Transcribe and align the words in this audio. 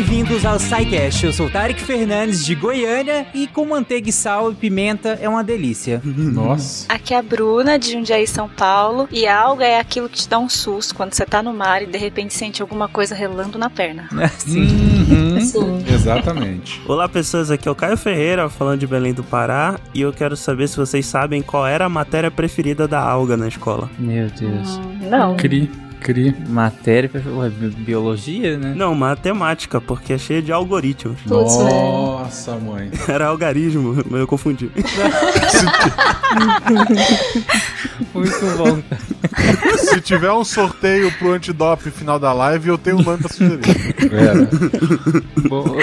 bem-vindos 0.00 0.46
ao 0.46 0.58
SciCast. 0.58 1.26
Eu 1.26 1.32
sou 1.32 1.46
o 1.46 1.50
Tarek 1.50 1.78
Fernandes 1.78 2.42
de 2.42 2.54
Goiânia 2.54 3.26
e 3.34 3.46
com 3.46 3.66
manteiga 3.66 4.08
e 4.08 4.12
sal 4.12 4.50
e 4.50 4.54
pimenta 4.54 5.18
é 5.20 5.28
uma 5.28 5.44
delícia. 5.44 6.00
Nossa. 6.08 6.86
Aqui 6.88 7.12
é 7.12 7.18
a 7.18 7.22
Bruna 7.22 7.78
de 7.78 7.92
Jundiaí, 7.92 8.26
São 8.26 8.48
Paulo. 8.48 9.06
E 9.12 9.28
alga 9.28 9.66
é 9.66 9.78
aquilo 9.78 10.08
que 10.08 10.16
te 10.16 10.26
dá 10.26 10.38
um 10.38 10.48
susto 10.48 10.94
quando 10.94 11.12
você 11.12 11.26
tá 11.26 11.42
no 11.42 11.52
mar 11.52 11.82
e 11.82 11.86
de 11.86 11.98
repente 11.98 12.32
sente 12.32 12.62
alguma 12.62 12.88
coisa 12.88 13.14
relando 13.14 13.58
na 13.58 13.68
perna. 13.68 14.08
Sim. 14.38 14.62
Uhum, 14.62 15.40
Sim. 15.44 15.84
Exatamente. 15.92 16.80
Olá 16.88 17.06
pessoas, 17.06 17.50
aqui 17.50 17.68
é 17.68 17.70
o 17.70 17.74
Caio 17.74 17.98
Ferreira 17.98 18.48
falando 18.48 18.80
de 18.80 18.86
Belém 18.86 19.12
do 19.12 19.22
Pará 19.22 19.78
e 19.92 20.00
eu 20.00 20.14
quero 20.14 20.34
saber 20.34 20.66
se 20.66 20.78
vocês 20.78 21.04
sabem 21.04 21.42
qual 21.42 21.66
era 21.66 21.84
a 21.84 21.90
matéria 21.90 22.30
preferida 22.30 22.88
da 22.88 23.00
alga 23.00 23.36
na 23.36 23.48
escola. 23.48 23.90
Meu 23.98 24.30
Deus. 24.30 24.78
Hum, 24.78 25.10
não. 25.10 25.36
Cri, 25.36 25.70
cri. 26.00 26.34
Matéria, 26.48 27.10
ué, 27.36 27.48
bi- 27.48 27.68
biologia, 27.70 28.56
né? 28.58 28.72
Não, 28.76 28.94
matemática, 28.94 29.80
porque 29.80 30.14
é 30.14 30.18
cheia 30.18 30.42
de 30.42 30.50
algoritmos. 30.52 31.18
Nossa, 31.26 32.56
mãe. 32.56 32.90
Era 33.06 33.26
algarismo, 33.26 34.02
mas 34.10 34.20
eu 34.20 34.26
confundi. 34.26 34.70
Muito 38.14 38.56
bom. 38.56 38.82
Se 39.78 40.00
tiver 40.00 40.32
um 40.32 40.44
sorteio 40.44 41.10
pro 41.12 41.32
antidoping 41.32 41.90
final 41.90 42.18
da 42.18 42.32
live, 42.32 42.68
eu 42.68 42.78
tenho 42.78 42.98
um 42.98 43.02
nome 43.02 43.18
pra 43.18 43.28
sugerir. 43.28 43.62
Era. 44.12 44.48
Bom, 45.48 45.64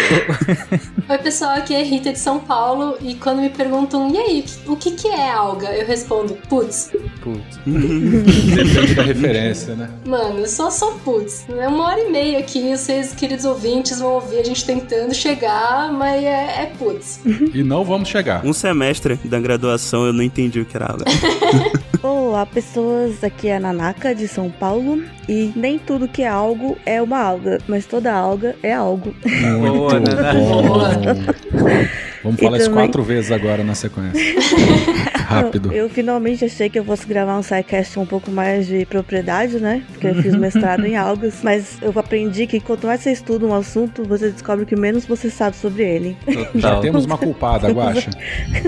Oi, 1.09 1.17
pessoal, 1.19 1.51
aqui 1.51 1.73
é 1.73 1.81
Rita 1.83 2.11
de 2.11 2.19
São 2.19 2.37
Paulo 2.37 2.97
e 2.99 3.15
quando 3.15 3.39
me 3.39 3.49
perguntam, 3.49 4.09
e 4.11 4.17
aí, 4.17 4.45
o 4.65 4.75
que, 4.75 4.91
que 4.91 5.07
é 5.07 5.31
alga? 5.31 5.69
Eu 5.69 5.87
respondo, 5.87 6.33
putz. 6.49 6.91
Putz. 7.21 7.57
Depende 7.65 8.93
da 8.93 9.03
referência, 9.03 9.73
né? 9.73 9.89
Mano, 10.05 10.39
eu 10.39 10.47
só 10.47 10.69
sou 10.69 10.99
putz. 11.05 11.45
É 11.47 11.65
uma 11.65 11.85
hora 11.85 12.01
e 12.01 12.11
meia 12.11 12.39
aqui, 12.39 12.75
vocês, 12.75 13.13
queridos 13.13 13.45
ouvintes, 13.45 13.99
vão 13.99 14.15
ouvir 14.15 14.39
a 14.39 14.43
gente 14.43 14.65
tentando 14.65 15.13
chegar, 15.13 15.93
mas 15.93 16.21
é, 16.21 16.63
é 16.63 16.73
putz. 16.77 17.21
E 17.25 17.63
não 17.63 17.85
vamos 17.85 18.09
chegar. 18.09 18.45
Um 18.45 18.51
semestre 18.51 19.15
da 19.23 19.39
graduação 19.39 20.05
eu 20.05 20.11
não 20.11 20.21
entendi 20.21 20.59
o 20.59 20.65
que 20.65 20.75
era 20.75 20.87
alga. 20.87 21.05
Olá, 22.03 22.45
pessoas. 22.45 23.23
Aqui 23.23 23.47
é 23.47 23.57
a 23.57 23.59
Nanaka 23.59 24.13
de 24.13 24.27
São 24.27 24.49
Paulo. 24.49 25.03
E 25.27 25.51
nem 25.55 25.77
tudo 25.77 26.07
que 26.07 26.21
é 26.21 26.27
algo 26.27 26.77
é 26.85 27.01
uma 27.01 27.19
alga, 27.19 27.59
mas 27.67 27.85
toda 27.85 28.13
alga 28.13 28.55
é 28.63 28.73
algo. 28.73 29.13
Muito 29.25 29.73
Boa, 29.73 29.99
bom. 29.99 30.96
Vamos 32.23 32.41
falar 32.41 32.57
isso 32.57 32.71
quatro 32.71 33.03
vezes 33.03 33.31
agora 33.31 33.63
na 33.63 33.75
sequência. 33.75 34.21
Rápido. 35.27 35.71
Eu, 35.71 35.83
eu 35.83 35.89
finalmente 35.89 36.43
achei 36.45 36.69
que 36.69 36.79
eu 36.79 36.85
fosse 36.85 37.05
gravar 37.05 37.37
um 37.37 37.43
sidecast 37.43 37.99
um 37.99 38.05
pouco 38.05 38.31
mais 38.31 38.65
de 38.65 38.85
propriedade, 38.85 39.59
né? 39.59 39.83
Porque 39.91 40.07
eu 40.07 40.15
fiz 40.15 40.35
mestrado 40.35 40.85
em 40.85 40.95
algas. 40.95 41.39
Mas 41.43 41.77
eu 41.81 41.93
aprendi 41.97 42.47
que 42.47 42.59
quanto 42.59 42.87
mais 42.87 43.01
você 43.01 43.11
estuda 43.11 43.45
um 43.45 43.53
assunto, 43.53 44.03
você 44.03 44.29
descobre 44.29 44.65
que 44.65 44.75
menos 44.75 45.05
você 45.05 45.29
sabe 45.29 45.55
sobre 45.55 45.83
ele. 45.83 46.17
Já 46.55 46.79
temos 46.79 47.05
uma 47.05 47.17
culpada, 47.17 47.69
Guaxa. 47.69 48.09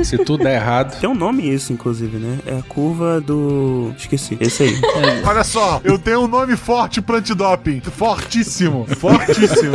Se 0.03 0.17
tudo 0.17 0.43
der 0.43 0.55
errado. 0.55 0.99
Tem 0.99 1.09
um 1.09 1.15
nome 1.15 1.49
isso, 1.49 1.71
inclusive, 1.71 2.17
né? 2.17 2.39
É 2.45 2.57
a 2.57 2.63
curva 2.63 3.21
do... 3.21 3.93
Esqueci. 3.97 4.37
Esse 4.39 4.63
aí. 4.63 4.81
Olha 5.25 5.43
só, 5.43 5.79
eu 5.83 5.97
tenho 5.97 6.21
um 6.21 6.27
nome 6.27 6.55
forte 6.55 7.01
pro 7.01 7.17
antidoping. 7.17 7.81
Fortíssimo. 7.81 8.85
Fortíssimo. 8.85 9.73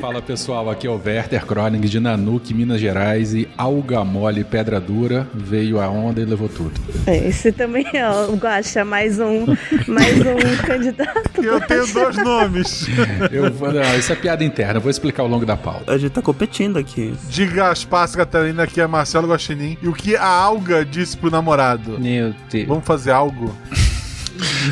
Fala 0.00 0.22
pessoal, 0.22 0.70
aqui 0.70 0.86
é 0.86 0.90
o 0.90 1.00
Werther 1.04 1.44
Kroning 1.44 1.80
de 1.80 1.98
Nanuque, 1.98 2.54
Minas 2.54 2.80
Gerais. 2.80 3.34
E 3.34 3.48
alga 3.56 4.04
mole, 4.04 4.44
pedra 4.44 4.80
dura, 4.80 5.26
veio 5.34 5.80
a 5.80 5.88
onda 5.88 6.20
e 6.20 6.24
levou 6.24 6.48
tudo. 6.48 6.72
É, 7.06 7.28
esse 7.28 7.52
também 7.52 7.86
é 7.92 8.08
o 8.08 8.34
Guaxa, 8.36 8.84
mais 8.84 9.18
um, 9.18 9.46
mais 9.86 10.18
um 10.20 10.56
candidato. 10.66 11.42
Eu 11.42 11.60
tenho 11.60 11.86
dois 11.86 12.16
nomes. 12.16 12.86
Eu, 13.30 13.50
não, 13.50 13.98
isso 13.98 14.12
é 14.12 14.16
piada 14.16 14.44
interna, 14.44 14.74
eu 14.74 14.80
vou 14.80 14.90
explicar 14.90 15.22
ao 15.22 15.28
longo 15.28 15.46
da 15.46 15.56
pauta. 15.56 15.92
A 15.92 15.98
gente 15.98 16.12
tá 16.12 16.22
competindo 16.22 16.78
aqui. 16.78 17.14
Diga 17.28 17.70
as 17.70 17.84
passas, 17.84 18.16
Catarina, 18.16 18.62
aqui 18.62 18.80
é 18.80 18.86
Marcelo 18.86 19.28
Guaxinim. 19.28 19.76
E 19.82 19.88
o 19.88 19.92
que 19.92 20.16
a 20.16 20.26
alga 20.26 20.84
disse 20.84 21.16
pro 21.16 21.30
namorado? 21.30 21.98
Meu 21.98 22.34
Deus. 22.50 22.68
Vamos 22.68 22.84
fazer 22.84 23.10
algo? 23.12 23.54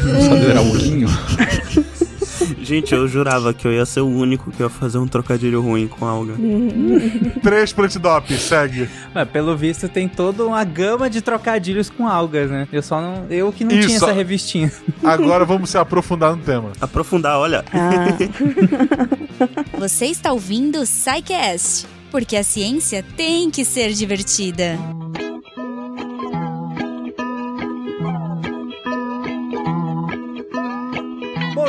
Vamos 0.02 0.26
fazer 0.26 0.56
alguinho. 0.56 1.08
Gente, 2.64 2.94
eu 2.94 3.06
jurava 3.06 3.52
que 3.52 3.66
eu 3.66 3.72
ia 3.72 3.84
ser 3.84 4.00
o 4.00 4.08
único 4.08 4.50
que 4.50 4.62
ia 4.62 4.70
fazer 4.70 4.98
um 4.98 5.06
trocadilho 5.06 5.60
ruim 5.60 5.86
com 5.86 6.06
alga. 6.06 6.34
Três 7.42 7.72
pro 7.72 7.84
antidoping, 7.84 8.38
segue. 8.38 8.88
Mas, 9.14 9.28
pelo 9.28 9.54
visto, 9.56 9.88
tem 9.88 10.08
toda 10.08 10.44
uma 10.46 10.64
gama 10.64 11.10
de 11.10 11.20
trocadilhos 11.20 11.90
com 11.90 12.08
algas, 12.08 12.50
né? 12.50 12.66
Eu 12.72 12.82
só 12.82 13.00
não. 13.00 13.26
Eu 13.28 13.52
que 13.52 13.64
não 13.64 13.70
tinha 13.70 13.84
Isso. 13.84 14.04
essa 14.04 14.12
revistinha. 14.12 14.72
Agora 15.04 15.44
vamos 15.44 15.70
se 15.70 15.76
aprofundar 15.76 16.34
no 16.34 16.42
tema. 16.42 16.72
Aprofundar, 16.80 17.38
olha. 17.38 17.64
Ah, 17.72 18.06
Você 19.78 20.06
está 20.06 20.32
ouvindo 20.32 20.80
o 20.80 20.86
SciCast, 20.86 21.86
porque 22.10 22.36
a 22.36 22.42
ciência 22.42 23.04
tem 23.16 23.50
que 23.50 23.64
ser 23.64 23.92
divertida. 23.92 24.78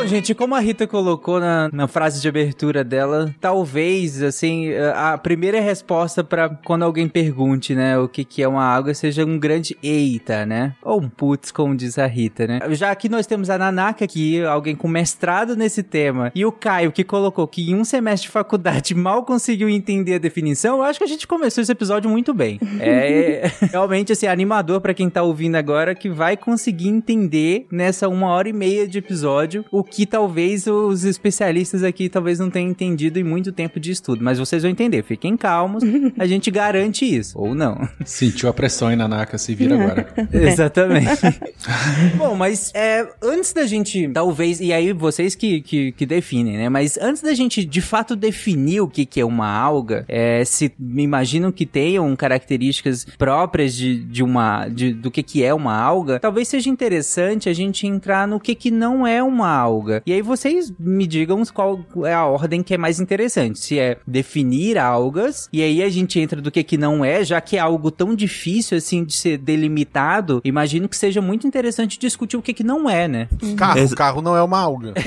Gente, 0.06 0.34
como 0.34 0.54
a 0.54 0.60
Rita 0.60 0.86
colocou 0.86 1.40
na, 1.40 1.68
na 1.72 1.88
frase 1.88 2.20
de 2.20 2.28
abertura 2.28 2.84
dela, 2.84 3.34
talvez, 3.40 4.22
assim, 4.22 4.70
a 4.94 5.18
primeira 5.18 5.60
resposta 5.60 6.22
pra 6.22 6.48
quando 6.48 6.84
alguém 6.84 7.08
pergunte, 7.08 7.74
né, 7.74 7.98
o 7.98 8.08
que, 8.08 8.24
que 8.24 8.40
é 8.40 8.46
uma 8.46 8.64
água 8.64 8.94
seja 8.94 9.24
um 9.24 9.36
grande 9.36 9.76
eita, 9.82 10.46
né? 10.46 10.74
Ou 10.82 11.00
um 11.00 11.08
putz, 11.08 11.50
como 11.50 11.74
diz 11.74 11.98
a 11.98 12.06
Rita, 12.06 12.46
né? 12.46 12.60
Já 12.70 12.94
que 12.94 13.08
nós 13.08 13.26
temos 13.26 13.50
a 13.50 13.58
Nanaka 13.58 14.04
aqui, 14.04 14.42
alguém 14.44 14.76
com 14.76 14.86
mestrado 14.86 15.56
nesse 15.56 15.82
tema, 15.82 16.30
e 16.34 16.44
o 16.44 16.52
Caio 16.52 16.92
que 16.92 17.02
colocou 17.02 17.46
que 17.48 17.70
em 17.70 17.74
um 17.74 17.84
semestre 17.84 18.28
de 18.28 18.32
faculdade 18.32 18.94
mal 18.96 19.24
conseguiu 19.24 19.68
entender 19.68 20.14
a 20.14 20.18
definição, 20.18 20.76
eu 20.76 20.82
acho 20.84 21.00
que 21.00 21.04
a 21.04 21.08
gente 21.08 21.26
começou 21.26 21.62
esse 21.62 21.72
episódio 21.72 22.08
muito 22.08 22.32
bem. 22.32 22.60
É 22.78 23.50
realmente, 23.72 24.12
assim, 24.12 24.26
animador 24.26 24.80
pra 24.80 24.94
quem 24.94 25.10
tá 25.10 25.22
ouvindo 25.22 25.56
agora 25.56 25.94
que 25.94 26.08
vai 26.08 26.36
conseguir 26.36 26.88
entender 26.88 27.66
nessa 27.72 28.08
uma 28.08 28.28
hora 28.28 28.48
e 28.48 28.52
meia 28.52 28.86
de 28.86 28.98
episódio 28.98 29.64
o 29.72 29.82
que 29.82 29.95
talvez 30.04 30.66
os 30.66 31.04
especialistas 31.04 31.82
aqui 31.82 32.08
talvez 32.08 32.38
não 32.38 32.50
tenham 32.50 32.70
entendido 32.70 33.18
em 33.18 33.24
muito 33.24 33.52
tempo 33.52 33.78
de 33.78 33.92
estudo. 33.92 34.22
Mas 34.22 34.38
vocês 34.38 34.62
vão 34.62 34.70
entender, 34.70 35.02
fiquem 35.04 35.36
calmos, 35.36 35.82
a 36.18 36.26
gente 36.26 36.50
garante 36.50 37.04
isso. 37.04 37.38
Ou 37.38 37.54
não. 37.54 37.88
Sentiu 38.04 38.48
a 38.48 38.52
pressão 38.52 38.88
aí, 38.88 38.96
Nanaka, 38.96 39.38
se 39.38 39.54
vira 39.54 39.80
agora. 39.80 40.08
Exatamente. 40.32 41.22
Bom, 42.18 42.34
mas 42.34 42.72
é, 42.74 43.06
antes 43.22 43.52
da 43.52 43.66
gente, 43.66 44.08
talvez, 44.08 44.60
e 44.60 44.72
aí 44.72 44.92
vocês 44.92 45.34
que, 45.34 45.60
que, 45.60 45.92
que 45.92 46.04
definem, 46.04 46.56
né? 46.56 46.68
Mas 46.68 46.98
antes 46.98 47.22
da 47.22 47.32
gente 47.32 47.64
de 47.64 47.80
fato 47.80 48.16
definir 48.16 48.80
o 48.80 48.88
que, 48.88 49.06
que 49.06 49.20
é 49.20 49.24
uma 49.24 49.48
alga, 49.48 50.04
é, 50.08 50.44
se 50.44 50.72
me 50.78 51.02
imaginam 51.02 51.52
que 51.52 51.64
tenham 51.64 52.14
características 52.16 53.06
próprias 53.16 53.74
de, 53.74 53.98
de 54.04 54.22
uma, 54.22 54.68
de, 54.68 54.92
do 54.92 55.10
que, 55.10 55.22
que 55.22 55.44
é 55.44 55.54
uma 55.54 55.76
alga, 55.76 56.18
talvez 56.18 56.48
seja 56.48 56.68
interessante 56.68 57.48
a 57.48 57.52
gente 57.52 57.86
entrar 57.86 58.26
no 58.26 58.40
que, 58.40 58.54
que 58.54 58.70
não 58.70 59.06
é 59.06 59.22
uma 59.22 59.48
alga. 59.48 59.85
E 60.06 60.12
aí 60.12 60.22
vocês 60.22 60.72
me 60.78 61.06
digam 61.06 61.42
qual 61.52 61.80
é 62.04 62.12
a 62.14 62.24
ordem 62.26 62.62
que 62.62 62.74
é 62.74 62.78
mais 62.78 63.00
interessante. 63.00 63.58
Se 63.58 63.78
é 63.78 63.98
definir 64.06 64.78
algas, 64.78 65.48
e 65.52 65.62
aí 65.62 65.82
a 65.82 65.88
gente 65.88 66.18
entra 66.18 66.40
do 66.40 66.50
que, 66.50 66.62
que 66.62 66.76
não 66.76 67.04
é, 67.04 67.24
já 67.24 67.40
que 67.40 67.56
é 67.56 67.60
algo 67.60 67.90
tão 67.90 68.14
difícil 68.14 68.76
assim 68.78 69.04
de 69.04 69.14
ser 69.14 69.38
delimitado, 69.38 70.40
imagino 70.44 70.88
que 70.88 70.96
seja 70.96 71.20
muito 71.20 71.46
interessante 71.46 71.98
discutir 71.98 72.36
o 72.36 72.42
que, 72.42 72.52
que 72.52 72.64
não 72.64 72.88
é, 72.88 73.06
né? 73.08 73.28
Carro, 73.56 73.78
Ex- 73.78 73.94
carro 73.94 74.22
não 74.22 74.36
é 74.36 74.42
uma 74.42 74.58
alga. 74.58 74.94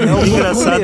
É 0.00 0.26
engraçado. 0.28 0.82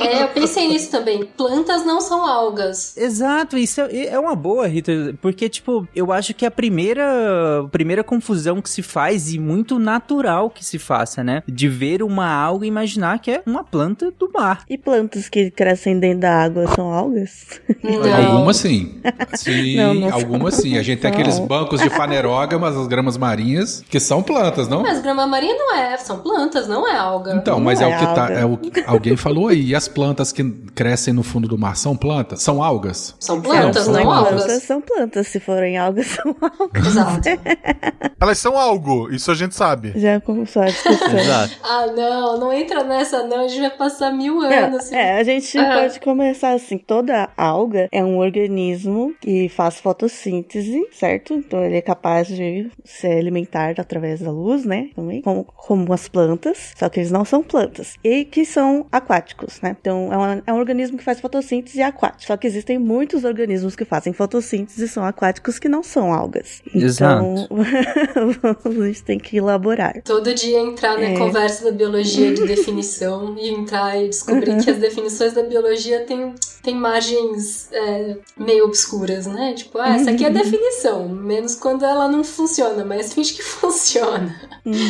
É, 0.00 0.22
eu 0.22 0.28
pensei 0.28 0.68
nisso 0.68 0.90
também. 0.90 1.24
Plantas 1.36 1.84
não 1.84 2.00
são 2.00 2.24
algas. 2.26 2.96
Exato, 2.96 3.56
isso 3.56 3.80
é, 3.80 4.06
é 4.08 4.18
uma 4.18 4.34
boa, 4.34 4.66
Rita, 4.66 5.14
porque, 5.20 5.48
tipo, 5.48 5.86
eu 5.94 6.12
acho 6.12 6.34
que 6.34 6.44
a 6.46 6.50
primeira, 6.50 7.66
primeira 7.72 8.02
confusão 8.04 8.60
que 8.60 8.70
se 8.70 8.82
faz, 8.82 9.32
e 9.32 9.38
muito 9.38 9.78
natural 9.78 10.50
que 10.50 10.64
se 10.64 10.78
faça, 10.78 11.22
né? 11.24 11.42
De 11.46 11.68
ver 11.68 12.02
uma 12.06 12.26
alga 12.28 12.64
e 12.64 12.68
imaginar 12.68 13.18
que 13.18 13.30
é 13.30 13.42
uma 13.46 13.64
planta 13.64 14.10
do 14.18 14.30
mar. 14.32 14.64
e 14.68 14.76
plantas 14.78 15.28
que 15.28 15.50
crescem 15.50 15.98
dentro 15.98 16.20
da 16.20 16.42
água 16.42 16.66
são 16.74 16.92
algas? 16.92 17.46
Não. 17.82 18.26
Algumas 18.32 18.56
sim. 18.56 19.00
Sim, 19.34 19.76
Não, 19.76 19.94
não 19.94 20.12
algumas 20.12 20.54
sim. 20.54 20.76
A 20.78 20.82
gente 20.82 21.00
tem 21.00 21.10
são. 21.12 21.20
aqueles 21.20 21.38
bancos 21.38 21.80
de 21.80 21.90
fanerógamas, 21.90 22.76
as 22.76 22.86
gramas 22.86 23.16
marinhas, 23.16 23.82
que 23.88 23.98
são 24.00 24.22
plantas, 24.22 24.68
não? 24.68 24.82
Mas 24.82 25.00
grama 25.00 25.26
marinha 25.26 25.54
não 25.54 25.74
é, 25.76 25.96
são 25.96 26.18
plantas, 26.18 26.66
não 26.68 26.86
é 26.88 26.96
alga. 26.96 27.34
Então, 27.34 27.58
Não 27.58 27.64
mas 27.64 27.80
é, 27.80 27.84
é 27.84 27.86
o 27.88 27.98
que 27.98 28.14
tá. 28.14 28.30
É 28.32 28.44
o, 28.44 28.58
alguém 28.86 29.16
falou 29.16 29.48
aí. 29.48 29.66
E 29.66 29.74
as 29.74 29.88
plantas 29.88 30.32
que 30.32 30.44
crescem 30.74 31.12
no 31.12 31.22
fundo 31.22 31.48
do 31.48 31.58
mar 31.58 31.76
são 31.76 31.96
plantas? 31.96 32.42
São 32.42 32.62
algas? 32.62 33.14
São 33.18 33.40
plantas, 33.40 33.84
são 33.84 33.92
não 33.94 34.02
plantas, 34.02 34.42
algas. 34.42 34.62
são 34.62 34.80
plantas. 34.80 35.26
Se 35.28 35.40
forem 35.40 35.76
algas, 35.76 36.06
são 36.06 36.36
algas. 36.40 36.86
Exato. 36.86 37.28
Elas 38.20 38.38
são 38.38 38.56
algo, 38.58 39.10
isso 39.12 39.30
a 39.30 39.34
gente 39.34 39.54
sabe. 39.54 39.92
Já 39.96 40.20
começou 40.20 40.62
a 40.62 40.66
discussão. 40.66 41.18
Exato. 41.18 41.52
Ah, 41.62 41.86
não, 41.96 42.38
não 42.38 42.52
entra 42.52 42.84
nessa 42.84 43.22
não, 43.26 43.40
a 43.44 43.48
gente 43.48 43.60
vai 43.60 43.70
passar 43.70 44.12
mil 44.12 44.40
anos. 44.42 44.92
É, 44.92 44.96
é, 45.16 45.20
a 45.20 45.24
gente 45.24 45.56
Ah. 45.58 45.80
pode 45.80 45.98
começar 46.00 46.52
assim. 46.52 46.78
Toda 46.78 47.28
alga 47.36 47.88
é 47.90 48.04
um 48.04 48.18
organismo 48.18 49.14
que 49.20 49.48
faz 49.48 49.80
fotossíntese, 49.80 50.86
certo? 50.92 51.34
Então 51.34 51.64
ele 51.64 51.76
é 51.76 51.82
capaz 51.82 52.28
de 52.28 52.70
se 52.84 53.06
alimentar 53.06 53.74
através 53.78 54.20
da 54.20 54.30
luz, 54.30 54.64
né? 54.64 54.90
Também, 54.94 55.22
como, 55.22 55.44
como 55.44 55.92
as 55.92 56.08
plantas, 56.08 56.72
só 56.76 56.88
que 56.88 57.00
eles 57.00 57.10
não 57.10 57.24
são 57.24 57.42
plantas. 57.42 57.94
E 58.04 58.24
que 58.24 58.44
são 58.44 58.86
aquáticos, 58.92 59.60
né? 59.62 59.76
Então 59.80 60.12
é, 60.12 60.16
uma- 60.16 60.42
é 60.46 60.52
um 60.52 60.58
organismo 60.58 60.98
que 60.98 61.04
faz 61.04 61.20
fotossíntese 61.20 61.82
aquático. 61.82 62.24
Só 62.24 62.36
que 62.36 62.46
existem 62.46 62.78
muitos 62.78 63.24
organismos 63.24 63.74
que 63.74 63.84
fazem 63.84 64.12
fotossíntese 64.12 64.84
e 64.84 64.88
são 64.88 65.04
aquáticos 65.04 65.58
que 65.58 65.68
não 65.68 65.82
são 65.82 66.12
algas. 66.12 66.62
Então 66.74 67.46
a 68.64 68.84
gente 68.86 69.02
tem 69.04 69.18
que 69.18 69.36
elaborar. 69.38 70.02
Todo 70.04 70.34
dia 70.34 70.58
entrar 70.60 70.96
na 70.98 71.04
É. 71.10 71.16
conversa 71.18 71.64
da 71.64 71.70
biologia 71.70 71.85
de 71.90 72.34
definição 72.46 73.36
e 73.38 73.48
entrar 73.50 73.96
e 74.02 74.08
descobrir 74.08 74.62
que 74.62 74.70
as 74.70 74.78
definições 74.78 75.32
da 75.32 75.42
biologia 75.42 76.00
têm, 76.00 76.34
têm 76.62 76.74
margens 76.74 77.68
é, 77.72 78.16
meio 78.36 78.64
obscuras, 78.64 79.26
né? 79.26 79.54
Tipo, 79.54 79.78
ah, 79.78 79.96
essa 79.96 80.10
aqui 80.10 80.24
é 80.24 80.28
a 80.28 80.30
definição, 80.30 81.08
menos 81.08 81.54
quando 81.54 81.84
ela 81.84 82.08
não 82.08 82.22
funciona, 82.24 82.84
mas 82.84 83.12
finge 83.12 83.34
que 83.34 83.42
funciona. 83.44 84.34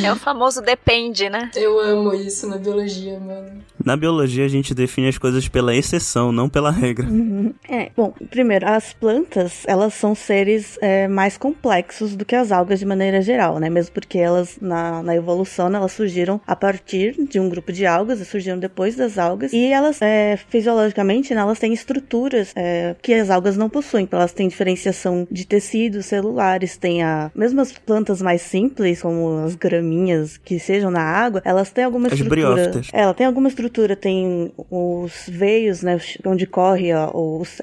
É 0.03 0.13
o 0.13 0.17
famoso 0.17 0.61
depende, 0.63 1.29
né? 1.29 1.51
Eu 1.55 1.79
amo 1.79 2.15
isso 2.15 2.49
na 2.49 2.57
biologia, 2.57 3.19
mano. 3.21 3.63
Na 3.85 3.97
biologia, 3.97 4.45
a 4.45 4.49
gente 4.49 4.75
define 4.75 5.09
as 5.09 5.19
coisas 5.19 5.47
pela 5.47 5.75
exceção, 5.75 6.33
não 6.33 6.49
pela 6.49 6.73
regra. 6.73 7.07
É, 7.69 7.91
bom, 7.97 8.13
primeiro, 8.31 8.67
as 8.69 8.93
plantas, 8.93 9.63
elas 9.65 9.95
são 9.95 10.13
seres 10.13 10.77
é, 10.81 11.07
mais 11.07 11.37
complexos 11.39 12.17
do 12.17 12.25
que 12.25 12.35
as 12.35 12.51
algas 12.51 12.81
de 12.81 12.85
maneira 12.85 13.23
geral, 13.23 13.61
né? 13.61 13.71
Mesmo 13.71 13.93
porque 13.93 14.19
elas, 14.19 14.59
na, 14.61 15.03
na 15.03 15.15
evolução, 15.15 15.69
elas 15.69 15.93
surgiram 15.93 16.41
a 16.47 16.57
partir 16.87 17.17
de 17.29 17.41
um 17.41 17.49
grupo 17.49 17.73
de 17.73 17.85
algas, 17.85 18.25
surgiram 18.29 18.59
depois 18.59 18.95
das 18.95 19.19
algas, 19.19 19.53
e 19.53 19.67
elas, 19.67 20.01
é, 20.01 20.39
fisiologicamente, 20.49 21.35
né, 21.35 21.41
elas 21.41 21.59
têm 21.59 21.73
estruturas 21.73 22.53
é, 22.55 22.95
que 23.03 23.13
as 23.13 23.29
algas 23.29 23.57
não 23.57 23.69
possuem, 23.69 24.05
então 24.05 24.21
elas 24.21 24.33
têm 24.33 24.47
diferenciação 24.47 25.27
de 25.29 25.45
tecidos 25.45 26.07
celulares, 26.07 26.77
tem 26.77 27.03
a... 27.03 27.31
Mesmo 27.35 27.61
as 27.61 27.73
plantas 27.73 28.23
mais 28.23 28.41
simples, 28.43 29.03
como 29.03 29.45
as 29.45 29.57
graminhas 29.57 30.37
que 30.37 30.61
sejam 30.61 30.91
na 30.91 31.01
água, 31.03 31.43
elas 31.45 31.71
têm 31.71 31.85
alguma 31.85 32.07
As 32.07 32.13
estrutura... 32.13 32.41
briófitas. 32.55 32.89
É, 32.93 33.01
ela 33.01 33.15
tem 33.15 33.27
alguma 33.27 33.49
estrutura, 33.49 33.97
tem 33.97 34.53
os 34.71 35.29
veios, 35.29 35.83
né, 35.83 35.99
onde 36.25 36.47
corre 36.47 36.93
a, 36.93 37.11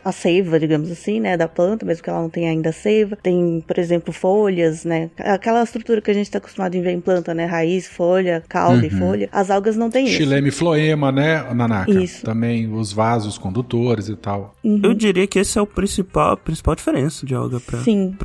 a 0.04 0.12
seiva, 0.12 0.60
digamos 0.60 0.92
assim, 0.92 1.22
né, 1.22 1.38
da 1.38 1.48
planta, 1.48 1.86
mesmo 1.86 2.04
que 2.04 2.10
ela 2.10 2.22
não 2.22 2.30
tenha 2.30 2.50
ainda 2.52 2.74
seiva. 2.74 3.16
Tem, 3.24 3.64
por 3.66 3.80
exemplo, 3.80 4.14
folhas, 4.14 4.84
né, 4.84 5.10
aquela 5.18 5.64
estrutura 5.64 6.02
que 6.02 6.12
a 6.12 6.14
gente 6.14 6.26
está 6.26 6.40
acostumado 6.40 6.76
em 6.76 6.82
ver 6.82 6.92
em 6.92 7.00
planta, 7.00 7.34
né, 7.34 7.46
raiz, 7.46 7.88
folha, 7.88 8.44
caule, 8.50 8.90
Uhum. 8.92 9.00
folha. 9.00 9.13
As 9.32 9.50
algas 9.50 9.76
não 9.76 9.90
têm 9.90 10.06
isso. 10.06 10.18
Xileme 10.18 10.52
floema, 10.52 11.12
né, 11.12 11.44
Nanaka? 11.54 11.92
Isso. 11.92 12.24
Também 12.24 12.72
os 12.74 12.92
vasos 12.92 13.38
condutores 13.38 14.10
e 14.10 14.16
tal. 14.16 14.56
Eu 14.64 14.94
diria 14.94 15.28
que 15.28 15.40
esse 15.40 15.58
é 15.58 15.62
o 15.62 15.68
principal, 15.68 16.34
a 16.34 16.38
principal 16.38 16.76
diferença 16.76 17.26
de 17.26 17.36
alga 17.36 17.60